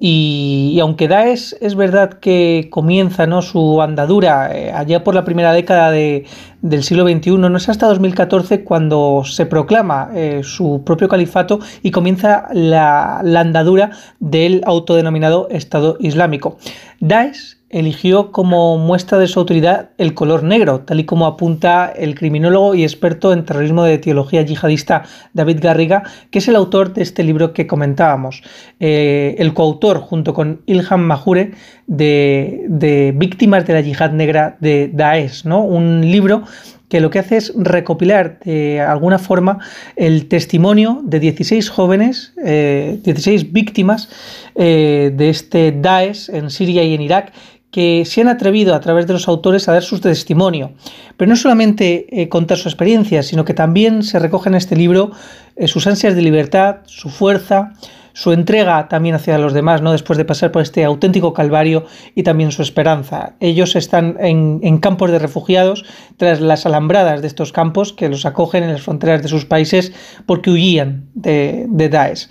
y, 0.00 0.78
aunque 0.80 1.08
Daesh 1.08 1.54
es 1.60 1.74
verdad 1.74 2.14
que 2.20 2.68
comienza 2.70 3.26
¿no? 3.26 3.42
su 3.42 3.82
andadura 3.82 4.56
eh, 4.56 4.72
allá 4.72 5.02
por 5.02 5.14
la 5.14 5.24
primera 5.24 5.52
década 5.52 5.90
de- 5.90 6.24
del 6.62 6.82
siglo 6.82 7.04
XXI, 7.08 7.32
no 7.38 7.56
es 7.56 7.68
hasta 7.68 7.86
2014 7.86 8.64
cuando 8.64 9.22
se 9.24 9.46
proclama 9.46 10.10
eh, 10.14 10.40
su 10.44 10.82
propio 10.84 11.08
califato 11.08 11.60
y 11.82 11.90
comienza 11.90 12.48
la, 12.52 13.20
la 13.24 13.40
andadura 13.40 13.90
del 14.20 14.62
autodenominado 14.66 15.48
Estado 15.50 15.96
Islámico. 16.00 16.58
Daesh 17.00 17.57
eligió 17.70 18.32
como 18.32 18.78
muestra 18.78 19.18
de 19.18 19.26
su 19.26 19.40
autoridad 19.40 19.90
el 19.98 20.14
color 20.14 20.42
negro, 20.42 20.80
tal 20.80 21.00
y 21.00 21.04
como 21.04 21.26
apunta 21.26 21.92
el 21.94 22.14
criminólogo 22.14 22.74
y 22.74 22.82
experto 22.82 23.32
en 23.32 23.44
terrorismo 23.44 23.84
de 23.84 23.98
teología 23.98 24.42
yihadista 24.42 25.04
David 25.34 25.58
Garriga, 25.60 26.02
que 26.30 26.38
es 26.38 26.48
el 26.48 26.56
autor 26.56 26.94
de 26.94 27.02
este 27.02 27.22
libro 27.22 27.52
que 27.52 27.66
comentábamos. 27.66 28.42
Eh, 28.80 29.36
el 29.38 29.52
coautor, 29.52 29.98
junto 30.00 30.32
con 30.32 30.62
Ilham 30.66 31.02
Mahure, 31.02 31.52
de, 31.86 32.64
de 32.68 33.12
Víctimas 33.16 33.66
de 33.66 33.72
la 33.74 33.80
Yihad 33.80 34.12
Negra 34.12 34.56
de 34.60 34.90
Daesh, 34.92 35.44
¿no? 35.44 35.62
un 35.62 36.02
libro 36.02 36.44
que 36.88 37.00
lo 37.00 37.10
que 37.10 37.18
hace 37.18 37.36
es 37.36 37.52
recopilar 37.56 38.38
de 38.40 38.80
alguna 38.80 39.18
forma 39.18 39.58
el 39.96 40.26
testimonio 40.28 41.00
de 41.04 41.20
16 41.20 41.68
jóvenes, 41.68 42.32
eh, 42.44 42.98
16 43.02 43.52
víctimas 43.52 44.08
eh, 44.54 45.12
de 45.14 45.28
este 45.28 45.72
Daesh 45.72 46.30
en 46.30 46.50
Siria 46.50 46.82
y 46.82 46.94
en 46.94 47.02
Irak, 47.02 47.32
que 47.70 48.04
se 48.06 48.20
han 48.20 48.28
atrevido 48.28 48.74
a 48.74 48.80
través 48.80 49.06
de 49.06 49.12
los 49.12 49.28
autores 49.28 49.68
a 49.68 49.72
dar 49.72 49.82
su 49.82 50.00
testimonio. 50.00 50.72
Pero 51.16 51.28
no 51.28 51.36
solamente 51.36 52.06
eh, 52.10 52.28
contar 52.28 52.58
su 52.58 52.68
experiencia, 52.68 53.22
sino 53.22 53.44
que 53.44 53.54
también 53.54 54.02
se 54.02 54.18
recoge 54.18 54.48
en 54.48 54.54
este 54.54 54.76
libro 54.76 55.10
eh, 55.56 55.68
sus 55.68 55.86
ansias 55.86 56.14
de 56.14 56.22
libertad, 56.22 56.78
su 56.86 57.10
fuerza, 57.10 57.74
su 58.18 58.32
entrega 58.32 58.88
también 58.88 59.14
hacia 59.14 59.38
los 59.38 59.52
demás, 59.52 59.80
¿no? 59.80 59.92
Después 59.92 60.16
de 60.16 60.24
pasar 60.24 60.50
por 60.50 60.60
este 60.60 60.82
auténtico 60.84 61.32
calvario 61.32 61.86
y 62.16 62.24
también 62.24 62.50
su 62.50 62.62
esperanza. 62.62 63.36
Ellos 63.38 63.76
están 63.76 64.16
en, 64.18 64.78
campos 64.78 65.12
de 65.12 65.20
refugiados 65.20 65.84
tras 66.16 66.40
las 66.40 66.66
alambradas 66.66 67.22
de 67.22 67.28
estos 67.28 67.52
campos 67.52 67.92
que 67.92 68.08
los 68.08 68.26
acogen 68.26 68.64
en 68.64 68.72
las 68.72 68.82
fronteras 68.82 69.22
de 69.22 69.28
sus 69.28 69.44
países 69.44 69.92
porque 70.26 70.50
huían 70.50 71.04
de, 71.14 71.66
de 71.68 71.88
Daesh. 71.88 72.26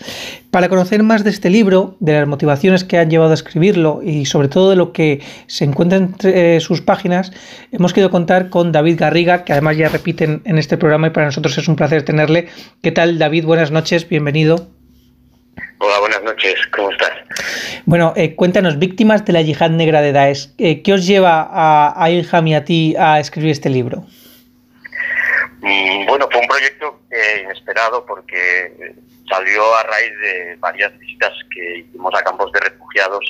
Para 0.51 0.67
conocer 0.67 1.03
más 1.03 1.23
de 1.23 1.29
este 1.29 1.49
libro, 1.49 1.95
de 2.01 2.19
las 2.19 2.27
motivaciones 2.27 2.83
que 2.83 2.97
han 2.97 3.09
llevado 3.09 3.31
a 3.31 3.35
escribirlo 3.35 4.01
y 4.03 4.25
sobre 4.25 4.49
todo 4.49 4.69
de 4.71 4.75
lo 4.75 4.91
que 4.91 5.21
se 5.45 5.63
encuentra 5.63 5.99
entre 5.99 6.57
eh, 6.57 6.59
sus 6.59 6.81
páginas, 6.81 7.31
hemos 7.71 7.93
querido 7.93 8.09
contar 8.09 8.49
con 8.49 8.73
David 8.73 8.99
Garriga, 8.99 9.45
que 9.45 9.53
además 9.53 9.77
ya 9.77 9.87
repiten 9.87 10.41
en 10.43 10.57
este 10.57 10.75
programa 10.75 11.07
y 11.07 11.11
para 11.11 11.27
nosotros 11.27 11.57
es 11.57 11.69
un 11.69 11.77
placer 11.77 12.03
tenerle. 12.03 12.49
¿Qué 12.81 12.91
tal, 12.91 13.17
David? 13.17 13.45
Buenas 13.45 13.71
noches, 13.71 14.09
bienvenido. 14.09 14.76
Hola, 15.79 15.99
buenas 15.99 16.23
noches, 16.23 16.55
¿cómo 16.75 16.91
estás? 16.91 17.11
Bueno, 17.85 18.11
eh, 18.15 18.35
cuéntanos, 18.35 18.79
víctimas 18.79 19.23
de 19.25 19.33
la 19.33 19.41
yihad 19.41 19.69
negra 19.69 20.01
de 20.01 20.11
Daesh, 20.11 20.49
eh, 20.57 20.81
¿qué 20.81 20.93
os 20.93 21.05
lleva 21.05 21.47
a, 21.51 21.93
a 22.03 22.09
Ilham 22.09 22.47
y 22.47 22.55
a 22.55 22.65
ti 22.65 22.95
a 22.97 23.19
escribir 23.19 23.51
este 23.51 23.69
libro? 23.69 24.03
Mm, 25.61 26.07
Bueno, 26.07 26.27
fue 26.31 26.41
un 26.41 26.47
proyecto 26.47 27.01
eh, 27.11 27.41
inesperado 27.43 28.03
porque 28.07 28.95
salió 29.29 29.75
a 29.75 29.83
raíz 29.83 30.17
de 30.19 30.55
varias 30.55 30.97
visitas 30.97 31.33
que 31.53 31.79
hicimos 31.79 32.11
a 32.15 32.23
campos 32.23 32.51
de 32.53 32.59
refugiados 32.59 33.23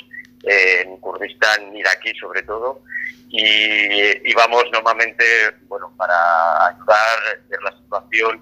eh, 0.44 0.84
en 0.86 0.96
Kurdistán, 0.98 1.76
iraquí 1.76 2.14
sobre 2.18 2.42
todo, 2.42 2.80
y 3.28 4.30
íbamos 4.30 4.64
normalmente, 4.72 5.24
bueno, 5.68 5.92
para 5.98 6.68
ayudar, 6.68 7.18
ver 7.50 7.62
la 7.62 7.72
situación 7.72 8.40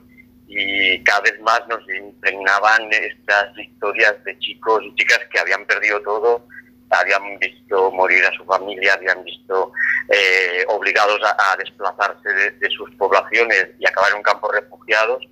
y 0.48 1.02
cada 1.04 1.20
vez 1.20 1.40
más 1.40 1.60
nos 1.68 1.80
impregnaban 1.88 2.88
estas 2.92 3.56
historias 3.58 4.22
de 4.24 4.38
chicos 4.38 4.82
y 4.84 4.94
chicas 4.94 5.20
que 5.32 5.38
habían 5.40 5.64
perdido 5.66 6.00
todo, 6.02 6.46
habían 6.90 7.38
visto 7.38 7.90
morir 7.90 8.24
a 8.24 8.32
su 8.32 8.44
familia, 8.44 8.94
habían 8.94 9.24
visto 9.24 9.72
eh, 10.08 10.64
obligados 10.68 11.20
a, 11.24 11.56
desplazarse 11.56 12.28
de, 12.32 12.70
sus 12.70 12.90
poblaciones 12.96 13.68
y 13.78 13.86
acabar 13.86 14.10
en 14.12 14.18
un 14.18 14.22
campo 14.22 14.50
refugiados 14.52 15.22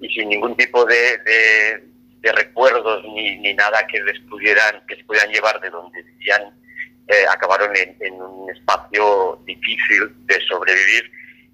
y 0.00 0.08
sin 0.10 0.28
ningún 0.28 0.56
tipo 0.56 0.84
de, 0.84 1.18
de- 1.18 1.90
de 2.20 2.32
recuerdos 2.32 3.02
ni, 3.14 3.38
ni 3.38 3.54
nada 3.54 3.86
que 3.86 3.98
les 4.02 4.20
pudieran 4.28 4.84
que 4.86 4.94
se 4.96 5.04
pudieran 5.04 5.32
llevar 5.32 5.58
de 5.62 5.70
donde 5.70 6.02
vivían 6.02 6.52
eh, 7.08 7.24
acabaron 7.32 7.74
en, 7.74 7.96
en 8.00 8.20
un 8.20 8.50
espacio 8.50 9.40
difícil 9.46 10.12
de 10.26 10.38
sobrevivir 10.46 11.10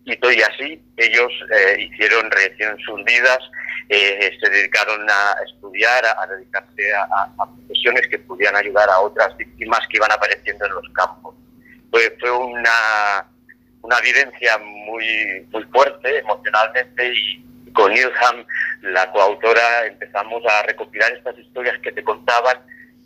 y 0.06 0.42
así 0.42 0.80
ellos 0.96 1.32
eh, 1.52 1.76
hicieron 1.82 2.30
rehicieron 2.30 2.78
sus 2.78 3.02
vidas 3.04 3.38
eh, 3.88 4.30
se 4.40 4.48
dedicaron 4.50 5.04
a 5.10 5.34
estudiar 5.46 6.04
a, 6.06 6.22
a 6.22 6.26
dedicarse 6.28 6.94
a, 6.94 7.02
a- 7.02 7.46
profesiones 7.56 8.06
que 8.08 8.18
pudieran 8.20 8.54
ayudar 8.56 8.88
a 8.88 9.00
otras 9.00 9.36
víctimas 9.36 9.80
que 9.88 9.96
iban 9.96 10.12
apareciendo 10.12 10.64
en 10.66 10.72
los 10.74 10.88
campos 10.94 11.34
fue, 11.90 12.16
fue 12.20 12.30
una 12.30 13.26
una 13.82 14.00
vivencia 14.00 14.58
muy 14.58 15.46
muy 15.50 15.64
fuerte 15.64 16.18
emocionalmente 16.18 17.12
y 17.14 17.42
con 17.72 17.92
Ilham, 17.92 18.46
la 18.82 19.10
coautora, 19.12 19.84
empezamos 19.86 20.42
a 20.46 20.62
recopilar 20.62 21.12
estas 21.12 21.36
historias 21.38 21.78
que 21.82 21.92
te 21.92 22.02
contaban, 22.02 22.56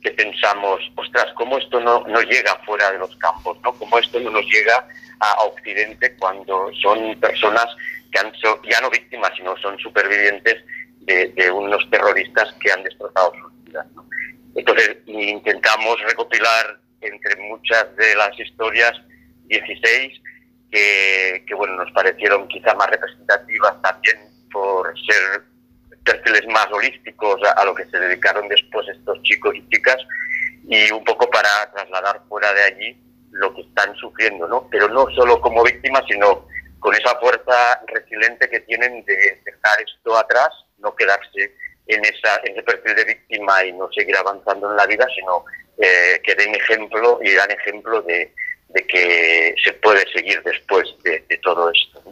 que 0.00 0.12
pensamos, 0.12 0.78
ostras, 0.94 1.26
¿cómo 1.34 1.58
esto 1.58 1.80
no, 1.80 2.04
no 2.06 2.20
llega 2.22 2.54
fuera 2.64 2.92
de 2.92 2.98
los 2.98 3.16
campos? 3.16 3.58
¿no? 3.64 3.72
¿Cómo 3.72 3.98
esto 3.98 4.20
no 4.20 4.30
nos 4.30 4.44
llega 4.46 4.86
a, 5.20 5.42
Occidente 5.44 6.14
cuando 6.18 6.70
son 6.82 7.18
personas 7.20 7.66
que 8.10 8.18
han 8.18 8.34
sido 8.34 8.60
ya 8.62 8.80
no 8.80 8.90
víctimas, 8.90 9.30
sino 9.36 9.56
son 9.58 9.78
supervivientes 9.78 10.64
de, 11.00 11.28
de 11.28 11.50
unos 11.50 11.88
terroristas 11.90 12.52
que 12.60 12.72
han 12.72 12.82
destrozado 12.82 13.32
sus 13.40 13.64
vidas? 13.64 13.86
¿no? 13.94 14.06
Entonces 14.54 14.96
intentamos 15.06 16.00
recopilar 16.02 16.80
entre 17.00 17.36
muchas 17.48 17.94
de 17.96 18.14
las 18.16 18.38
historias 18.38 18.92
16 19.46 20.20
que, 20.70 21.44
que, 21.46 21.54
bueno 21.54 21.76
nos 21.76 21.90
parecieron 21.92 22.46
quizá 22.48 22.74
más 22.74 22.88
representativas 22.90 23.80
también 23.82 24.18
por 24.52 24.92
ser 25.00 25.42
perfiles 26.04 26.46
más 26.48 26.66
holísticos 26.72 27.40
a, 27.44 27.52
a 27.52 27.64
lo 27.64 27.74
que 27.74 27.84
se 27.86 27.98
dedicaron 27.98 28.48
después 28.48 28.86
estos 28.88 29.22
chicos 29.22 29.54
y 29.54 29.68
chicas 29.68 29.96
y 30.68 30.90
un 30.92 31.04
poco 31.04 31.28
para 31.30 31.70
trasladar 31.72 32.22
fuera 32.28 32.52
de 32.52 32.62
allí 32.62 32.96
lo 33.30 33.54
que 33.54 33.62
están 33.62 33.94
sufriendo, 33.96 34.46
¿no? 34.48 34.68
Pero 34.70 34.88
no 34.88 35.06
solo 35.14 35.40
como 35.40 35.62
víctimas, 35.62 36.02
sino 36.08 36.46
con 36.78 36.94
esa 36.94 37.18
fuerza 37.18 37.80
resiliente 37.86 38.48
que 38.48 38.60
tienen 38.60 39.04
de 39.04 39.40
dejar 39.44 39.78
esto 39.82 40.16
atrás, 40.16 40.48
no 40.78 40.94
quedarse 40.94 41.54
en, 41.86 42.04
esa, 42.04 42.40
en 42.44 42.52
ese 42.52 42.62
perfil 42.62 42.94
de 42.94 43.04
víctima 43.04 43.64
y 43.64 43.72
no 43.72 43.90
seguir 43.92 44.16
avanzando 44.16 44.70
en 44.70 44.76
la 44.76 44.86
vida, 44.86 45.06
sino 45.14 45.44
eh, 45.78 46.20
que 46.22 46.34
den 46.34 46.54
ejemplo 46.54 47.20
y 47.22 47.34
dan 47.34 47.50
ejemplo 47.50 48.02
de, 48.02 48.32
de 48.74 48.86
que 48.86 49.54
se 49.62 49.72
puede 49.74 50.00
seguir 50.12 50.40
después 50.44 50.88
de, 51.02 51.24
de 51.28 51.38
todo 51.38 51.70
esto. 51.70 52.02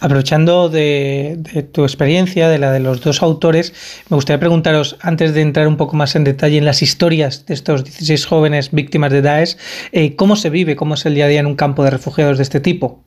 Aprovechando 0.00 0.68
de, 0.68 1.36
de 1.38 1.62
tu 1.62 1.84
experiencia, 1.84 2.48
de 2.48 2.58
la 2.58 2.72
de 2.72 2.80
los 2.80 3.00
dos 3.00 3.22
autores, 3.22 4.04
me 4.10 4.16
gustaría 4.16 4.40
preguntaros, 4.40 4.96
antes 5.00 5.34
de 5.34 5.40
entrar 5.42 5.68
un 5.68 5.76
poco 5.76 5.96
más 5.96 6.16
en 6.16 6.24
detalle 6.24 6.58
en 6.58 6.64
las 6.64 6.82
historias 6.82 7.46
de 7.46 7.54
estos 7.54 7.84
16 7.84 8.26
jóvenes 8.26 8.72
víctimas 8.72 9.12
de 9.12 9.22
Daesh, 9.22 9.56
eh, 9.92 10.16
¿cómo 10.16 10.36
se 10.36 10.50
vive, 10.50 10.76
cómo 10.76 10.94
es 10.94 11.06
el 11.06 11.14
día 11.14 11.26
a 11.26 11.28
día 11.28 11.40
en 11.40 11.46
un 11.46 11.56
campo 11.56 11.84
de 11.84 11.90
refugiados 11.90 12.36
de 12.38 12.42
este 12.42 12.60
tipo? 12.60 13.04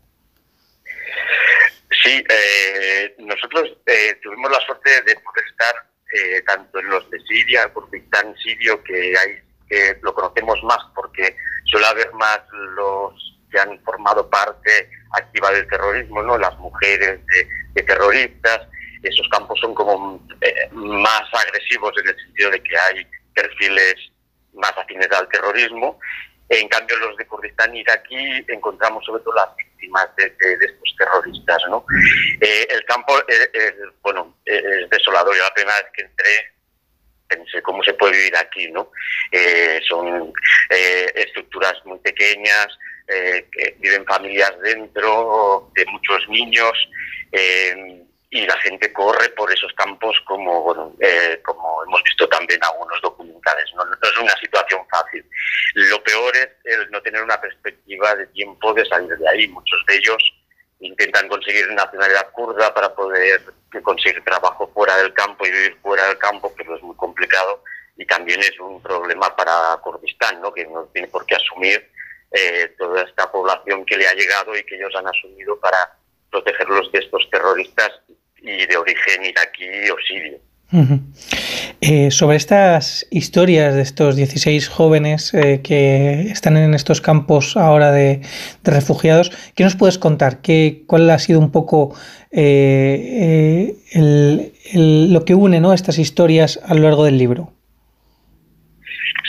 Sí, 2.04 2.24
eh, 2.30 3.16
nosotros 3.20 3.78
eh, 3.86 4.16
tuvimos 4.22 4.52
la 4.52 4.60
suerte 4.66 4.90
de 4.90 5.16
poder 5.16 5.46
estar 5.50 5.76
eh, 6.14 6.42
tanto 6.46 6.80
en 6.80 6.90
los 6.90 7.10
de 7.10 7.20
Siria, 7.22 7.72
Kurdistán 7.74 8.36
sirio, 8.38 8.84
que 8.84 9.14
hay 9.18 9.42
que 9.70 9.98
lo 10.02 10.14
conocemos 10.14 10.62
más 10.64 10.80
porque 10.94 11.36
suele 11.74 11.88
haber 11.88 12.14
más 12.14 12.40
los 12.76 13.14
que 13.52 13.60
han 13.60 13.80
formado 13.84 14.30
parte 14.30 14.90
activa 15.14 15.52
del 15.52 15.68
terrorismo, 15.68 16.22
no, 16.24 16.38
las 16.38 16.58
mujeres 16.60 17.20
de, 17.26 17.48
de 17.74 17.84
terroristas, 17.84 18.62
esos 19.04 19.28
campos 19.30 19.60
son 19.60 19.74
como 19.76 20.26
eh, 20.42 20.70
más 20.72 21.24
agresivos 21.34 21.92
en 22.02 22.08
el 22.10 22.16
sentido 22.16 22.50
de 22.52 22.64
que 22.64 22.78
hay 22.78 23.08
perfiles 23.34 23.96
más 24.54 24.72
afines 24.78 25.12
al 25.12 25.28
terrorismo. 25.30 26.00
En 26.50 26.68
cambio, 26.70 26.96
los 26.98 27.18
de 27.18 27.26
Kurdistán 27.26 27.76
iraquí 27.76 28.46
encontramos 28.48 29.04
sobre 29.06 29.24
todo 29.24 29.34
las 29.36 29.56
víctimas 29.56 30.08
de, 30.18 30.30
de- 30.30 30.58
de 30.58 30.66
estos 30.66 30.96
terroristas. 30.98 31.58
¿no? 31.70 31.86
Eh, 32.42 32.68
el 32.70 32.84
campo, 32.86 33.18
eh, 33.28 33.50
eh, 33.54 33.76
bueno, 34.02 34.38
eh, 34.46 34.62
es 34.84 34.90
desolador. 34.90 35.36
Yo 35.36 35.44
la 35.44 35.54
primera 35.54 35.78
vez 35.78 35.88
que 35.96 36.02
entré 36.04 36.53
pensé 37.36 37.62
cómo 37.62 37.84
se 37.84 37.94
puede 37.94 38.18
vivir 38.18 38.36
aquí, 38.38 38.68
¿no? 38.72 38.92
Eh, 39.32 39.80
son 39.88 40.34
eh, 40.70 41.12
estructuras 41.16 41.74
muy 41.86 42.00
pequeñas, 42.00 42.68
eh, 43.08 43.48
viven 43.80 44.06
familias 44.06 44.54
dentro, 44.62 45.72
de 45.76 45.86
muchos 45.86 46.28
niños, 46.30 46.72
y 48.30 48.46
la 48.46 48.58
gente 48.62 48.92
corre 48.94 49.30
por 49.30 49.52
esos 49.52 49.72
campos 49.74 50.16
como, 50.26 50.62
bueno, 50.64 50.96
como 51.44 51.84
hemos 51.84 52.04
visto 52.04 52.28
también 52.30 52.60
algunos 52.64 53.02
documentales. 53.02 53.66
no 53.76 53.84
es 53.84 54.18
una 54.18 54.36
situación 54.38 54.82
fácil. 54.90 55.24
Lo 55.76 56.04
peor 56.04 56.36
es 56.36 56.50
el 56.66 56.90
no 56.92 57.02
tener 57.02 57.24
una 57.24 57.40
perspectiva 57.40 58.16
de 58.16 58.28
tiempo 58.28 58.74
de 58.74 58.86
salir 58.86 59.16
de 59.18 59.30
ahí. 59.30 59.48
Muchos 59.48 59.84
de 59.88 59.96
ellos 59.98 60.34
intentan 60.84 61.28
conseguir 61.28 61.72
nacionalidad 61.72 62.32
kurda 62.32 62.74
para 62.74 62.94
poder 62.94 63.42
conseguir 63.82 64.24
trabajo 64.24 64.70
fuera 64.74 64.98
del 64.98 65.14
campo 65.14 65.46
y 65.46 65.52
vivir 65.52 65.78
fuera 65.82 66.08
del 66.08 66.18
campo, 66.18 66.54
pero 66.56 66.76
es 66.76 66.84
muy 66.84 66.96
complicado 66.96 67.64
y 67.98 68.06
también 68.06 68.40
es 68.42 68.60
un 68.60 68.82
problema 68.82 69.36
para 69.36 69.78
Kurdistán, 69.82 70.42
¿no? 70.42 70.54
que 70.54 70.66
no 70.66 70.86
tiene 70.94 71.08
por 71.08 71.26
qué 71.26 71.36
asumir 71.36 71.90
eh, 72.32 72.74
toda 72.78 73.04
esta 73.04 73.32
población 73.32 73.86
que 73.86 73.98
le 73.98 74.08
ha 74.08 74.14
llegado 74.14 74.56
y 74.58 74.64
que 74.64 74.76
ellos 74.76 74.94
han 74.96 75.08
asumido 75.08 75.60
para 75.60 75.78
protegerlos 76.32 76.92
de 76.92 77.00
estos 77.00 77.30
terroristas 77.30 77.92
y 78.38 78.66
de 78.66 78.78
origen 78.78 79.26
iraquí 79.26 79.90
o 79.90 79.98
sirio. 80.06 80.40
Eh, 81.82 82.10
sobre 82.12 82.38
estas 82.38 83.06
historias 83.12 83.76
de 83.76 83.82
estos 83.82 84.16
16 84.16 84.70
jóvenes 84.70 85.34
eh, 85.34 85.62
que 85.62 86.22
están 86.32 86.58
en 86.58 86.74
estos 86.74 87.02
campos 87.02 87.58
ahora 87.58 87.92
de, 87.92 88.22
refugiados, 88.64 89.32
¿qué 89.56 89.64
nos 89.64 89.76
puedes 89.76 89.98
contar? 90.00 90.42
¿Qué, 90.42 90.84
¿Cuál 90.88 91.10
ha 91.10 91.20
sido 91.20 91.40
un 91.40 91.52
poco 91.52 91.94
eh, 92.32 93.76
eh, 93.92 94.54
el- 94.74 95.14
lo 95.14 95.26
que 95.26 95.36
une 95.36 95.60
¿no? 95.60 95.74
estas 95.74 96.00
historias 96.00 96.60
a 96.66 96.74
lo 96.74 96.82
largo 96.84 97.04
del 97.06 97.18
libro? 97.18 97.52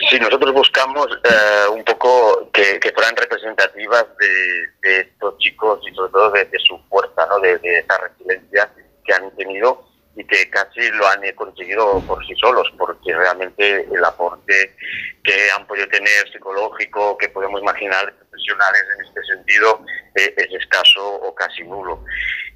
Sí, 0.08 0.18
nosotros 0.18 0.54
buscamos 0.54 1.08
eh, 1.24 1.68
un 1.74 1.84
poco 1.84 2.50
que, 2.52 2.78
que 2.80 2.92
fueran 2.92 3.16
representativas 3.16 4.06
de, 4.18 5.00
estos 5.00 5.38
chicos 5.38 5.80
y 5.90 5.94
sobre 5.94 6.12
todo 6.12 6.30
de, 6.30 6.44
de 6.44 6.58
su 6.60 6.78
fuerza, 6.88 7.26
¿no? 7.28 7.38
de 7.40 7.54
esa 7.54 7.98
resiliencia 7.98 8.70
que 9.04 9.12
han 9.12 9.30
tenido 9.36 9.93
y 10.16 10.24
que 10.24 10.48
casi 10.50 10.90
lo 10.92 11.06
han 11.08 11.20
conseguido 11.34 12.00
por 12.06 12.24
sí 12.26 12.34
solos, 12.40 12.72
porque 12.78 13.14
realmente 13.14 13.86
el 13.92 14.04
aporte 14.04 14.74
que 15.22 15.50
han 15.50 15.66
podido 15.66 15.88
tener 15.88 16.30
psicológico, 16.32 17.18
que 17.18 17.28
podemos 17.28 17.60
imaginar 17.60 18.14
profesionales 18.14 18.82
en 18.96 19.06
este 19.06 19.24
sentido, 19.24 19.84
eh, 20.14 20.34
es 20.36 20.62
escaso 20.62 21.14
o 21.14 21.34
casi 21.34 21.62
nulo. 21.64 22.04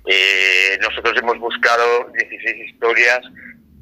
Eh, 0.06 0.78
nosotros 0.80 1.14
hemos 1.18 1.39
buscado 1.39 2.05
16 2.14 2.70
historias 2.70 3.20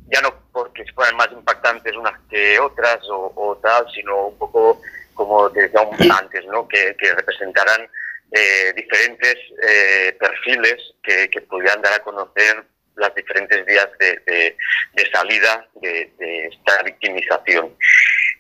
ya 0.09 0.21
no 0.21 0.33
porque 0.53 0.85
fueran 0.95 1.17
más 1.17 1.29
impactantes 1.33 1.95
unas 1.97 2.15
que 2.31 2.59
otras 2.61 2.99
o, 3.11 3.33
o 3.35 3.57
tal, 3.57 3.87
sino 3.93 4.29
un 4.29 4.39
poco 4.39 4.81
como 5.15 5.49
decía 5.49 5.81
antes, 6.21 6.45
¿no? 6.47 6.69
que, 6.69 6.95
que 6.99 7.15
representaran 7.15 7.89
eh, 8.31 8.73
diferentes 8.77 9.35
eh, 9.63 10.17
perfiles 10.21 10.77
que, 11.03 11.29
que 11.31 11.41
pudieran 11.43 11.83
dar 11.83 11.95
a 11.95 12.03
conocer 12.03 12.65
las 12.97 13.15
diferentes 13.15 13.65
vías 13.65 13.89
de, 13.99 14.21
de- 14.27 14.57
salida 15.13 15.67
de, 15.75 16.49
esta 16.53 16.83
victimización. 16.83 17.77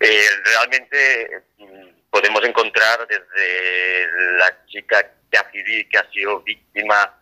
Eh, 0.00 0.28
realmente 0.44 1.42
mm, 1.58 1.88
podemos 2.10 2.44
encontrar 2.44 3.06
desde 3.06 4.06
la 4.38 4.66
chica 4.66 5.10
yazidí 5.32 5.88
que 5.88 5.98
ha 5.98 6.10
sido 6.10 6.40
víctima 6.40 7.14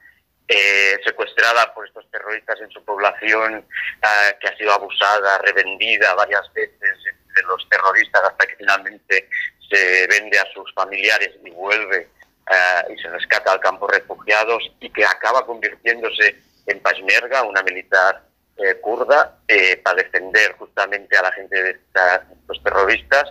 eh, 0.49 0.99
secuestrada 1.05 1.73
por 1.75 1.87
estos 1.87 2.11
terroristas 2.11 2.61
en 2.61 2.71
su 2.71 2.85
población, 2.85 3.65
ah, 4.03 4.33
que 4.41 4.49
ha 4.49 4.57
sido 4.57 4.73
abusada, 4.73 5.39
revendida 5.39 6.15
varias 6.15 6.53
veces 6.53 6.99
de 7.35 7.43
los 7.43 7.69
terroristas 7.69 8.23
hasta 8.25 8.47
que 8.47 8.57
finalmente 8.57 9.29
se 9.71 10.07
vende 10.07 10.39
a 10.39 10.47
sus 10.53 10.73
familiares 10.75 11.31
y 11.45 11.51
vuelve 11.51 12.09
ah, 12.47 12.85
y 12.91 13.01
se 13.01 13.09
rescata 13.09 13.53
al 13.53 13.61
campo 13.61 13.87
refugiados 13.89 14.63
y 14.81 14.91
que 14.91 15.05
acaba 15.05 15.45
convirtiéndose 15.47 16.37
en 16.67 16.81
Peshmerga, 16.81 17.43
una 17.43 17.63
militar 17.63 18.23
eh, 18.57 18.75
kurda, 18.81 19.39
eh, 19.49 19.77
para 19.79 20.03
defender 20.03 20.53
justamente 20.53 21.17
a 21.17 21.23
la 21.23 21.33
gente 21.33 21.61
de 21.61 21.71
esta- 21.73 22.25
estos 22.41 22.63
terroristas, 22.63 23.25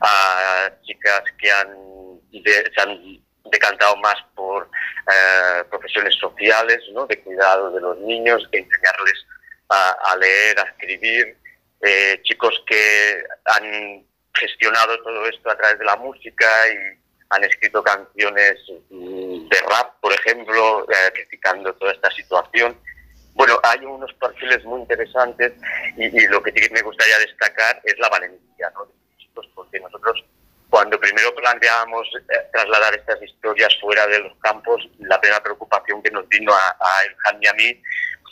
a 0.00 0.70
chicas 0.82 1.22
que 1.38 1.50
han, 1.52 1.68
se 2.42 2.80
han 2.80 2.98
decantado 3.52 3.96
más 3.98 4.16
por 4.34 4.68
eh, 5.08 5.64
profesiones 5.70 6.14
sociales, 6.16 6.80
¿no? 6.92 7.06
de 7.06 7.20
cuidado 7.22 7.70
de 7.70 7.80
los 7.80 7.98
niños, 7.98 8.48
de 8.50 8.58
enseñarles 8.58 9.24
a, 9.68 9.90
a 10.10 10.16
leer, 10.16 10.58
a 10.58 10.62
escribir, 10.64 11.36
eh, 11.82 12.20
chicos 12.24 12.60
que 12.66 13.22
han 13.44 14.04
gestionado 14.34 15.00
todo 15.04 15.26
esto 15.26 15.50
a 15.50 15.56
través 15.56 15.78
de 15.78 15.84
la 15.84 15.96
música 15.96 16.46
y 16.68 16.98
han 17.34 17.44
escrito 17.44 17.82
canciones 17.82 18.54
mm, 18.90 19.48
de 19.48 19.60
rap, 19.68 19.94
por 20.00 20.12
ejemplo, 20.12 20.84
eh, 20.90 21.12
criticando 21.12 21.74
toda 21.74 21.92
esta 21.92 22.10
situación. 22.10 22.78
Bueno, 23.34 23.58
hay 23.62 23.84
unos 23.84 24.12
perfiles 24.14 24.64
muy 24.64 24.80
interesantes 24.80 25.52
y, 25.96 26.04
y 26.04 26.26
lo 26.28 26.42
que 26.42 26.52
sí 26.52 26.60
que 26.60 26.74
me 26.74 26.82
gustaría 26.82 27.18
destacar 27.18 27.80
es 27.84 27.98
la 27.98 28.08
valentía 28.08 28.70
¿no? 28.74 28.86
de 28.86 28.92
los 29.34 29.46
porque 29.54 29.80
nosotros 29.80 30.24
cuando 30.70 30.98
primero 30.98 31.32
planteábamos 31.36 32.08
eh, 32.16 32.48
trasladar 32.52 32.94
estas 32.96 33.22
historias 33.22 33.72
fuera 33.80 34.08
de 34.08 34.18
los 34.18 34.36
campos, 34.38 34.82
la 34.98 35.20
primera 35.20 35.40
preocupación 35.40 36.02
que 36.02 36.10
nos 36.10 36.28
vino 36.28 36.52
a, 36.52 36.76
a 36.80 37.04
Elhan 37.04 37.42
y 37.42 37.46
a 37.46 37.52
mí 37.52 37.82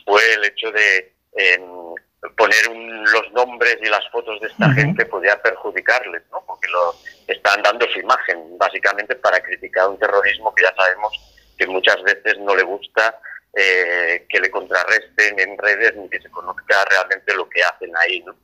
fue 0.05 0.35
el 0.35 0.45
hecho 0.47 0.73
de 0.73 1.15
em, 1.37 1.95
poner 2.36 2.69
un- 2.69 3.05
los 3.11 3.32
nombres 3.32 3.78
y 3.82 3.86
las 3.89 4.09
fotos 4.11 4.40
de 4.40 4.49
esta 4.49 4.70
gente 4.73 5.05
podía 5.07 5.40
perjudicarles, 5.43 6.23
¿no? 6.31 6.43
porque 6.47 6.69
lo 6.69 6.94
están 7.27 7.62
dando 7.62 7.86
su 7.89 7.99
imagen, 7.99 8.57
básicamente 8.59 9.15
para 9.16 9.40
criticar 9.40 9.89
un 9.89 9.99
terrorismo 9.99 10.55
que 10.55 10.62
ya 10.65 10.74
sabemos 10.77 11.12
que 11.59 11.66
muchas 11.66 12.01
veces 12.03 12.39
no 12.39 12.55
le 12.55 12.62
gusta 12.62 13.19
eh, 13.55 14.24
que 14.31 14.40
le 14.40 14.51
contrarresten 14.51 15.39
en 15.39 15.59
redes 15.59 15.94
ni 15.97 16.09
que 16.09 16.20
se 16.23 16.31
conozca 16.31 16.85
realmente 16.89 17.35
lo 17.35 17.47
que 17.51 17.62
hacen 17.62 17.90
ahí. 17.99 18.20
¿no? 18.23 18.35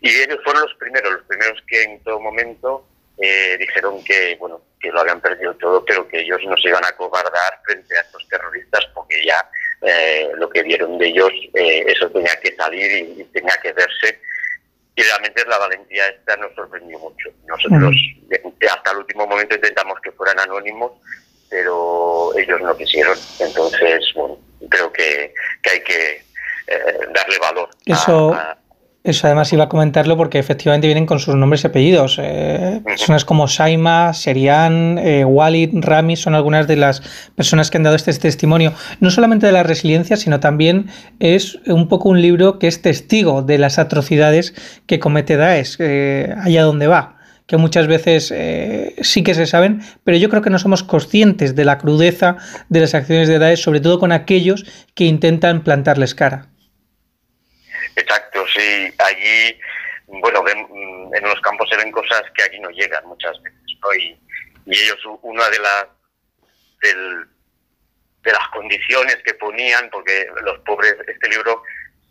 Y 0.00 0.08
ellos 0.10 0.38
fueron 0.42 0.62
los 0.62 0.74
primeros, 0.74 1.12
los 1.12 1.22
primeros 1.26 1.62
que 1.68 1.82
en 1.84 2.02
todo 2.02 2.18
momento 2.18 2.84
eh, 3.20 3.56
dijeron 3.58 4.02
que 4.04 4.36
bueno 4.38 4.60
que 4.80 4.90
lo 4.92 5.00
habían 5.00 5.20
perdido 5.20 5.54
todo, 5.54 5.84
pero 5.84 6.06
que 6.06 6.20
ellos 6.20 6.38
no 6.46 6.56
se 6.56 6.68
iban 6.68 6.84
a 6.84 6.92
cobardar 6.92 7.60
frente 7.64 7.96
a 7.98 8.02
estos 8.02 8.26
terroristas 8.28 8.84
porque 8.94 9.24
ya 9.24 9.48
eh, 9.82 10.28
lo 10.36 10.48
que 10.48 10.62
vieron 10.62 10.98
de 10.98 11.08
ellos, 11.08 11.30
eh, 11.54 11.84
eso 11.88 12.08
tenía 12.10 12.38
que 12.40 12.54
salir 12.54 12.90
y, 12.92 13.20
y 13.20 13.24
tenía 13.32 13.56
que 13.62 13.72
verse. 13.72 14.20
Y 14.94 15.02
realmente 15.02 15.44
la 15.46 15.58
valentía 15.58 16.06
esta 16.08 16.36
nos 16.36 16.52
sorprendió 16.54 16.98
mucho. 16.98 17.28
Nosotros 17.46 17.94
eh, 18.30 18.42
hasta 18.68 18.90
el 18.92 18.98
último 18.98 19.26
momento 19.26 19.54
intentamos 19.54 20.00
que 20.00 20.10
fueran 20.12 20.38
anónimos, 20.40 20.92
pero 21.48 22.36
ellos 22.36 22.60
no 22.60 22.76
quisieron. 22.76 23.16
Entonces, 23.40 24.04
bueno, 24.14 24.38
creo 24.68 24.92
que, 24.92 25.32
que 25.62 25.70
hay 25.70 25.80
que 25.82 26.22
eh, 26.66 26.98
darle 27.14 27.38
valor. 27.38 27.68
a- 28.34 28.58
eso 29.10 29.26
además 29.26 29.52
iba 29.52 29.64
a 29.64 29.68
comentarlo 29.68 30.16
porque 30.16 30.38
efectivamente 30.38 30.86
vienen 30.86 31.06
con 31.06 31.18
sus 31.18 31.34
nombres 31.34 31.64
y 31.64 31.66
apellidos. 31.66 32.18
Eh, 32.20 32.80
personas 32.84 33.24
como 33.24 33.48
Saima, 33.48 34.12
Serian, 34.12 34.98
eh, 34.98 35.24
Walid, 35.24 35.70
Rami 35.72 36.16
son 36.16 36.34
algunas 36.34 36.66
de 36.66 36.76
las 36.76 37.02
personas 37.34 37.70
que 37.70 37.78
han 37.78 37.84
dado 37.84 37.96
este 37.96 38.12
testimonio, 38.12 38.72
no 39.00 39.10
solamente 39.10 39.46
de 39.46 39.52
la 39.52 39.62
resiliencia, 39.62 40.16
sino 40.16 40.40
también 40.40 40.86
es 41.20 41.58
un 41.66 41.88
poco 41.88 42.08
un 42.08 42.20
libro 42.20 42.58
que 42.58 42.66
es 42.66 42.82
testigo 42.82 43.42
de 43.42 43.58
las 43.58 43.78
atrocidades 43.78 44.54
que 44.86 44.98
comete 44.98 45.36
Daesh 45.36 45.76
eh, 45.78 46.34
allá 46.42 46.62
donde 46.62 46.86
va 46.86 47.18
que 47.48 47.56
muchas 47.56 47.86
veces 47.86 48.30
eh, 48.30 48.94
sí 49.00 49.22
que 49.22 49.34
se 49.34 49.46
saben, 49.46 49.80
pero 50.04 50.18
yo 50.18 50.28
creo 50.28 50.42
que 50.42 50.50
no 50.50 50.58
somos 50.58 50.82
conscientes 50.82 51.56
de 51.56 51.64
la 51.64 51.78
crudeza 51.78 52.36
de 52.68 52.80
las 52.80 52.94
acciones 52.94 53.26
de 53.26 53.38
Daesh, 53.38 53.62
sobre 53.62 53.80
todo 53.80 53.98
con 53.98 54.12
aquellos 54.12 54.66
que 54.94 55.06
intentan 55.06 55.64
plantarles 55.64 56.14
cara. 56.14 56.48
Exacto, 57.98 58.46
sí. 58.48 58.92
Allí, 58.98 59.60
bueno, 60.06 60.42
mm, 60.42 61.14
en 61.14 61.24
los 61.24 61.40
campos 61.40 61.68
se 61.70 61.76
ven 61.76 61.90
cosas 61.90 62.22
que 62.34 62.44
aquí 62.44 62.58
no 62.60 62.70
llegan 62.70 63.04
muchas 63.06 63.40
veces, 63.42 63.60
¿no? 63.82 63.94
Y, 63.94 64.18
y 64.66 64.78
ellos, 64.78 64.98
una 65.22 65.48
de 65.48 65.58
las 65.58 65.86
del- 66.82 67.26
de 68.22 68.32
las 68.32 68.48
condiciones 68.48 69.16
que 69.24 69.34
ponían, 69.34 69.88
porque 69.90 70.28
los 70.42 70.58
pobres, 70.60 70.94
este 71.06 71.28
libro 71.28 71.62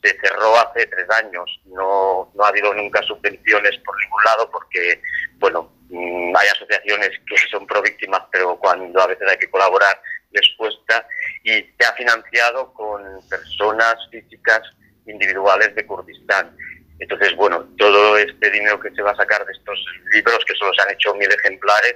se 0.02 0.18
cerró 0.20 0.58
hace 0.58 0.86
tres 0.88 1.10
años, 1.10 1.60
no, 1.66 2.32
no 2.34 2.44
ha 2.44 2.50
habido 2.50 2.74
nunca 2.74 3.02
subvenciones 3.04 3.78
por 3.80 3.98
ningún 4.00 4.24
lado, 4.24 4.50
porque, 4.52 5.02
bueno, 5.36 5.72
mm, 5.90 6.36
hay 6.36 6.48
asociaciones 6.50 7.12
que 7.28 7.36
son 7.52 7.66
pro 7.66 7.82
víctimas, 7.82 8.22
pero 8.32 8.58
cuando 8.58 9.00
a 9.02 9.08
veces 9.08 9.28
hay 9.30 9.38
que 9.38 9.50
colaborar 9.50 10.02
les 10.32 10.48
cuesta 10.58 11.08
y 11.44 11.52
se 11.52 11.86
ha 11.88 11.94
financiado 11.94 12.74
con 12.74 13.02
personas 13.30 13.96
físicas 14.12 14.62
individuales 15.08 15.74
de 15.76 15.86
Kurdistán. 15.86 16.52
Entonces, 17.00 17.36
bueno, 17.36 17.64
todo 17.78 18.18
este 18.18 18.50
dinero 18.52 18.80
que 18.80 18.92
se 18.92 19.02
va 19.02 19.12
a 19.12 19.16
sacar 19.16 19.46
de 19.46 19.52
estos 19.54 19.80
libros, 20.14 20.40
que 20.46 20.56
solo 20.56 20.72
se 20.74 20.82
han 20.82 20.94
hecho 20.94 21.14
mil 21.16 21.30
ejemplares, 21.32 21.96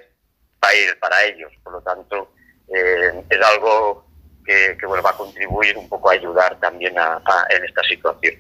va 0.64 0.70
a 0.70 0.76
ir 0.76 0.98
para 1.00 1.24
ellos. 1.26 1.52
Por 1.64 1.74
lo 1.74 1.82
tanto, 1.82 2.32
eh, 2.74 3.12
es 3.30 3.40
algo 3.54 4.06
que, 4.46 4.78
que, 4.80 4.86
bueno, 4.86 5.02
va 5.04 5.10
a 5.12 5.18
contribuir 5.18 5.76
un 5.78 5.90
poco 5.90 6.10
a 6.10 6.14
ayudar 6.14 6.60
también 6.60 6.98
a- 7.00 7.22
en 7.50 7.66
esta 7.66 7.82
situación. 7.84 8.36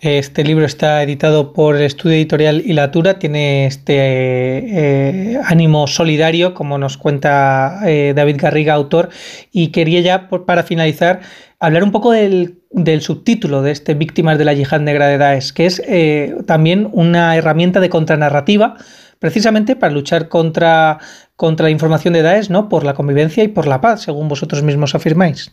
Este 0.00 0.42
libro 0.42 0.64
está 0.66 1.02
editado 1.04 1.52
por 1.52 1.76
el 1.76 1.82
estudio 1.82 2.16
editorial 2.16 2.62
Ilatura, 2.64 3.18
tiene 3.18 3.66
este 3.66 3.94
eh, 3.96 5.40
ánimo 5.44 5.86
solidario, 5.86 6.52
como 6.52 6.78
nos 6.78 6.96
cuenta 6.98 7.80
eh, 7.86 8.12
David 8.14 8.36
Garriga, 8.40 8.74
autor, 8.74 9.10
y 9.52 9.70
quería 9.70 10.00
ya, 10.00 10.28
por- 10.28 10.46
para 10.46 10.64
finalizar, 10.64 11.20
hablar 11.60 11.82
un 11.82 11.92
poco 11.92 12.12
del, 12.12 12.60
subtítulo 13.00 13.62
de 13.62 13.72
este 13.72 13.94
Víctimas 13.94 14.38
de 14.38 14.44
la 14.44 14.52
Yihad 14.52 14.80
Negra 14.80 15.06
de 15.06 15.18
Daesh, 15.18 15.52
que 15.52 15.66
es 15.66 15.82
eh, 15.86 16.36
también 16.46 16.88
una 16.92 17.36
herramienta 17.36 17.80
de 17.80 17.90
contranarrativa, 17.90 18.76
precisamente 19.18 19.76
para 19.76 19.92
luchar 19.92 20.28
contra, 20.28 20.98
contra 21.36 21.64
la 21.64 21.70
información 21.70 22.14
de 22.14 22.22
Daesh, 22.22 22.50
¿no? 22.50 22.68
por 22.68 22.84
la 22.84 22.94
convivencia 22.94 23.42
y 23.42 23.48
por 23.48 23.66
la 23.66 23.80
paz, 23.80 24.02
según 24.02 24.28
vosotros 24.28 24.62
mismos 24.62 24.94
afirmáis. 24.94 25.52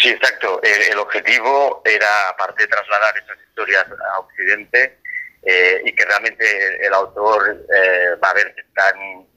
Sí, 0.00 0.08
exacto. 0.08 0.60
El, 0.62 0.92
el 0.92 0.98
objetivo 0.98 1.82
era, 1.84 2.30
aparte 2.30 2.62
de 2.62 2.68
trasladar 2.68 3.14
esas 3.16 3.36
historias 3.48 3.84
a 4.14 4.20
Occidente, 4.20 4.98
eh, 5.42 5.80
y 5.84 5.92
que 5.92 6.04
realmente 6.04 6.86
el 6.86 6.92
autor 6.92 7.64
eh, 7.74 8.16
va 8.22 8.30
a 8.30 8.34
ver 8.34 8.54
que 8.54 8.62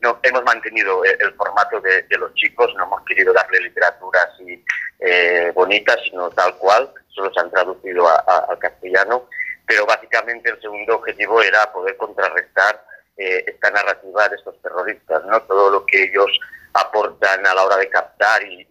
no, 0.01 0.19
hemos 0.23 0.43
mantenido 0.43 1.03
el, 1.03 1.33
formato 1.33 1.79
de, 1.81 2.05
los 2.17 2.33
chicos, 2.33 2.73
no 2.75 2.85
hemos 2.85 3.03
querido 3.05 3.33
darle 3.33 3.59
literatura 3.61 4.19
así 4.33 4.63
eh, 4.99 5.51
bonita, 5.53 5.95
sino 6.03 6.29
tal 6.31 6.55
cual, 6.57 6.91
solo 7.09 7.31
se 7.33 7.39
han 7.39 7.51
traducido 7.51 8.07
a- 8.07 8.45
al 8.49 8.57
castellano, 8.59 9.27
pero 9.67 9.85
básicamente 9.85 10.49
el 10.49 10.59
segundo 10.61 10.95
objetivo 10.95 11.41
era 11.41 11.71
poder 11.71 11.95
contrarrestar 11.97 12.83
eh, 13.17 13.43
esta 13.47 13.69
narrativa 13.69 14.29
de 14.29 14.35
estos 14.37 14.61
terroristas, 14.61 15.23
¿no? 15.25 15.41
Todo 15.43 15.69
lo 15.69 15.85
que 15.85 16.03
ellos 16.03 16.31
aportan 16.79 17.45
a 17.45 17.53
la 17.53 17.63
hora 17.63 17.77
de 17.77 17.89
captar 17.89 18.41
y, 18.43 18.65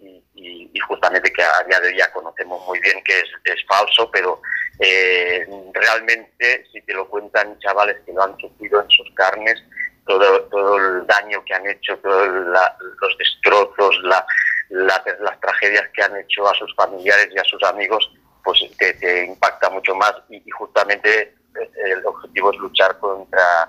justamente 0.86 1.30
que 1.32 1.42
a 1.42 1.64
día 1.68 1.80
de 1.80 1.88
hoy 1.88 1.98
ya 1.98 2.10
conocemos 2.12 2.64
muy 2.66 2.78
bien 2.80 3.02
que 3.04 3.20
es, 3.20 3.66
falso, 3.66 4.10
pero 4.10 4.40
eh, 4.78 5.46
realmente 5.74 6.64
si 6.72 6.80
te 6.82 6.94
lo 6.94 7.06
cuentan 7.08 7.58
chavales 7.58 7.96
que 8.06 8.12
lo 8.12 8.22
han 8.22 8.38
sufrido 8.38 8.80
en 8.80 8.88
sus 8.88 9.10
carnes, 9.14 9.62
todo, 10.06 10.78
el 10.78 11.06
daño 11.06 11.44
que 11.44 11.54
han 11.54 11.66
hecho, 11.66 11.98
todos 11.98 12.26
los 12.28 13.18
destrozos, 13.18 13.98
la- 14.04 14.24
la- 14.70 15.04
las 15.20 15.40
tragedias 15.40 15.86
que 15.92 16.02
han 16.02 16.16
hecho 16.16 16.48
a 16.48 16.54
sus 16.54 16.74
familiares 16.74 17.28
y 17.32 17.38
a 17.38 17.44
sus 17.44 17.62
amigos, 17.64 18.10
pues 18.42 18.58
te, 18.78 19.24
impacta 19.26 19.68
mucho 19.68 19.94
más. 19.94 20.14
Y, 20.30 20.36
y 20.36 20.50
justamente 20.50 21.34
eh, 21.54 21.70
el 21.84 22.06
objetivo 22.06 22.52
es 22.52 22.58
luchar 22.58 22.98
contra 22.98 23.68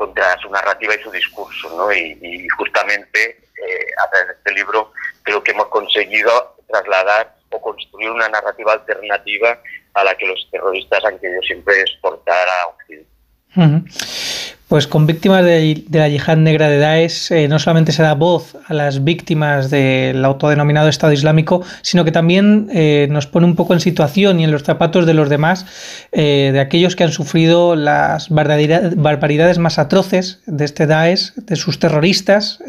contra 0.00 0.34
su 0.38 0.48
narrativa 0.48 0.94
y 0.94 1.02
su 1.02 1.10
discurso, 1.10 1.68
¿no? 1.76 1.92
Y, 1.92 2.16
y 2.22 2.48
justamente 2.56 3.18
eh, 3.28 3.86
a 4.02 4.08
través 4.08 4.28
de 4.28 4.32
este 4.32 4.52
libro 4.52 4.92
creo 5.22 5.44
que 5.44 5.50
hemos 5.50 5.68
conseguido 5.68 6.56
trasladar 6.66 7.36
o 7.50 7.60
construir 7.60 8.10
una 8.10 8.26
narrativa 8.30 8.72
alternativa 8.72 9.60
a 9.92 10.04
la 10.04 10.14
que 10.14 10.26
los 10.26 10.48
terroristas 10.50 11.04
han 11.04 11.18
querido 11.18 11.42
siempre 11.42 11.82
exportar 11.82 12.48
a 12.48 12.68
Occidente. 12.68 13.09
Pues 14.70 14.86
con 14.86 15.04
víctimas 15.04 15.44
de, 15.44 15.82
la 15.90 16.08
yihad 16.08 16.36
negra 16.36 16.68
de 16.68 16.78
Daesh 16.78 17.32
eh, 17.32 17.48
no 17.48 17.58
solamente 17.58 17.90
se 17.90 18.04
da 18.04 18.14
voz 18.14 18.56
a 18.68 18.72
las 18.72 19.02
víctimas 19.02 19.68
del 19.68 20.24
autodenominado 20.24 20.88
Estado 20.88 21.12
Islámico, 21.12 21.64
sino 21.82 22.04
que 22.04 22.12
también 22.12 22.68
eh, 22.72 23.08
nos 23.10 23.26
pone 23.26 23.46
un 23.46 23.56
poco 23.56 23.74
en 23.74 23.80
situación 23.80 24.38
y 24.38 24.44
en 24.44 24.52
los 24.52 24.62
zapatos 24.62 25.06
de 25.06 25.14
los 25.14 25.28
demás, 25.28 25.66
eh, 26.12 26.50
de 26.52 26.60
aquellos 26.60 26.94
que 26.94 27.02
han 27.02 27.10
sufrido 27.10 27.74
las 27.74 28.28
barbaridad- 28.28 28.94
barbaridades 28.94 29.58
más 29.58 29.80
atroces 29.80 30.38
de 30.46 30.66
este 30.66 30.86
Daesh, 30.86 31.34
de 31.34 31.56
sus 31.56 31.80
terroristas, 31.80 32.60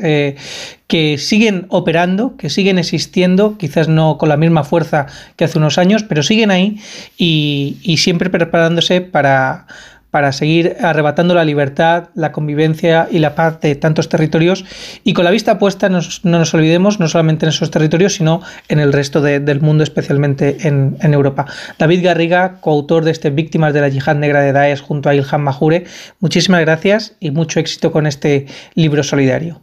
que 0.88 1.18
siguen 1.20 1.68
operando, 1.70 2.36
que 2.36 2.50
siguen 2.50 2.80
existiendo, 2.80 3.60
quizás 3.60 3.88
no 3.88 4.18
con 4.18 4.28
la 4.28 4.38
misma 4.38 4.64
fuerza 4.64 5.06
que 5.36 5.44
hace 5.44 5.60
unos 5.60 5.78
años, 5.78 6.02
pero 6.02 6.24
siguen 6.24 6.50
ahí 6.50 6.80
y 7.16 7.98
siempre 8.00 8.32
preparándose 8.32 9.02
para 9.02 9.68
para 10.12 10.32
seguir 10.34 10.76
arrebatando 10.82 11.34
la 11.34 11.46
libertad, 11.46 12.10
la 12.16 12.32
convivencia 12.32 13.08
y 13.10 13.20
la 13.20 13.34
paz 13.34 13.62
de 13.62 13.76
tantos 13.76 14.10
territorios 14.10 14.66
y 15.04 15.14
con 15.14 15.24
la 15.24 15.32
vista 15.32 15.58
puesta, 15.58 15.88
no 15.90 16.02
nos 16.24 16.54
olvidemos, 16.54 17.00
no 17.00 17.08
solamente 17.08 17.46
en 17.46 17.50
esos 17.50 17.72
territorios, 17.72 18.14
sino 18.16 18.42
en 18.68 18.80
el 18.80 18.92
resto 18.94 19.22
de- 19.22 19.40
del 19.40 19.62
mundo, 19.62 19.84
especialmente 19.84 20.68
en, 20.68 20.98
en 21.02 21.14
Europa. 21.14 21.46
David 21.80 22.04
Garriga, 22.04 22.58
coautor 22.60 23.04
de 23.06 23.12
este 23.12 23.30
Víctimas 23.30 23.74
de 23.74 23.82
la 23.82 23.88
Yihad 23.88 24.16
Negra 24.18 24.42
de 24.42 24.52
Daesh 24.52 24.82
junto 24.82 25.10
a 25.10 25.16
Ilham 25.16 25.42
Mahure, 25.42 25.86
muchísimas 26.20 26.62
gracias 26.62 27.16
y 27.20 27.32
mucho 27.32 27.60
éxito 27.62 27.92
con 27.92 28.06
este 28.06 28.48
libro 28.76 29.04
solidario. 29.04 29.62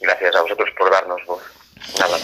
Gracias 0.00 0.36
a 0.36 0.42
vosotros 0.42 0.68
por 0.78 0.90
darnos 0.90 1.20
voz. 1.26 1.42
Nada. 1.98 2.16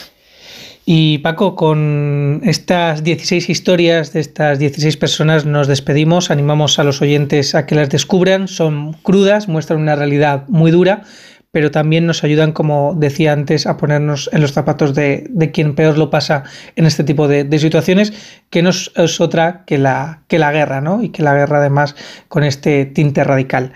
Y 0.86 1.18
Paco, 1.18 1.56
con 1.56 2.42
estas 2.44 3.02
16 3.02 3.48
historias 3.48 4.12
de 4.12 4.20
estas 4.20 4.58
16 4.58 4.98
personas 4.98 5.46
nos 5.46 5.66
despedimos, 5.66 6.30
animamos 6.30 6.78
a 6.78 6.84
los 6.84 7.00
oyentes 7.00 7.54
a 7.54 7.64
que 7.64 7.74
las 7.74 7.88
descubran, 7.88 8.48
son 8.48 8.92
crudas, 8.92 9.48
muestran 9.48 9.80
una 9.80 9.96
realidad 9.96 10.44
muy 10.48 10.70
dura, 10.70 11.04
pero 11.52 11.70
también 11.70 12.04
nos 12.04 12.22
ayudan, 12.24 12.52
como 12.52 12.94
decía 12.96 13.32
antes, 13.32 13.66
a 13.66 13.78
ponernos 13.78 14.28
en 14.32 14.42
los 14.42 14.52
zapatos 14.52 14.94
de, 14.94 15.26
de 15.30 15.52
quien 15.52 15.74
peor 15.74 15.96
lo 15.96 16.10
pasa 16.10 16.42
en 16.76 16.84
este 16.84 17.04
tipo 17.04 17.28
de, 17.28 17.44
de 17.44 17.58
situaciones, 17.60 18.12
que 18.50 18.60
no 18.60 18.70
es, 18.70 19.20
otra 19.20 19.64
que 19.64 19.78
la, 19.78 20.24
que 20.26 20.40
la 20.40 20.52
guerra, 20.52 20.80
¿no? 20.80 21.02
Y 21.02 21.10
que 21.10 21.22
la 21.22 21.32
guerra 21.32 21.58
además 21.58 21.94
con 22.28 22.42
este 22.42 22.84
tinte 22.86 23.22
radical. 23.22 23.72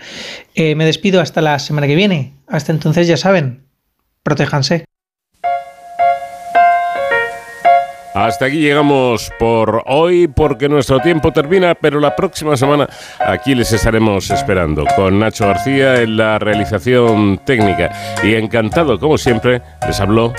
Eh, 0.55 0.75
me 0.75 0.85
despido 0.85 1.21
hasta 1.21 1.41
la 1.41 1.57
semana 1.57 1.87
que 1.87 1.95
viene. 1.95 2.33
Hasta 2.47 2.73
entonces 2.73 3.07
ya 3.07 3.15
saben, 3.15 3.63
protéjanse. 4.23 4.88
Hasta 8.13 8.45
aquí 8.45 8.59
llegamos 8.59 9.31
por 9.37 9.83
hoy 9.85 10.27
porque 10.27 10.67
nuestro 10.67 10.99
tiempo 10.99 11.31
termina, 11.31 11.75
pero 11.75 11.99
la 11.99 12.15
próxima 12.15 12.57
semana 12.57 12.87
aquí 13.25 13.53
les 13.53 13.71
estaremos 13.71 14.29
esperando 14.31 14.83
con 14.95 15.19
Nacho 15.19 15.47
García 15.47 16.01
en 16.01 16.17
la 16.17 16.39
realización 16.39 17.39
técnica. 17.45 17.91
Y 18.23 18.33
encantado, 18.35 18.99
como 18.99 19.17
siempre, 19.17 19.61
les 19.87 19.99
habló 19.99 20.33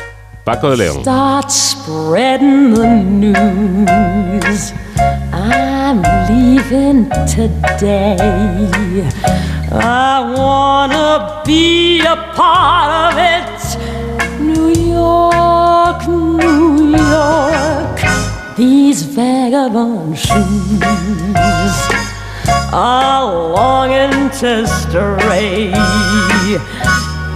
Paco 0.45 0.71
de 0.71 0.77
León. 0.79 1.03
I 9.73 10.35
wanna 10.37 11.43
be 11.47 12.01
a 12.01 12.17
part 12.35 12.91
of 12.91 13.19
it. 13.19 14.41
New 14.41 14.71
York, 14.75 16.09
New 16.91 16.99
York, 16.99 18.01
these 18.57 19.05
vagabond 19.05 20.19
shoes 20.19 20.83
are 22.73 23.33
longing 23.55 24.29
to 24.41 24.67
stray 24.67 25.73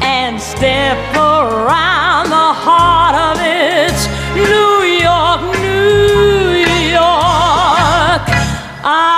and 0.02 0.40
step 0.40 0.98
around 1.14 2.30
the 2.30 2.52
heart 2.64 3.14
of 3.30 3.38
it. 3.40 3.94
New 4.34 4.82
York, 5.06 5.40
New 5.62 6.58
York. 6.90 8.26
I 8.82 9.13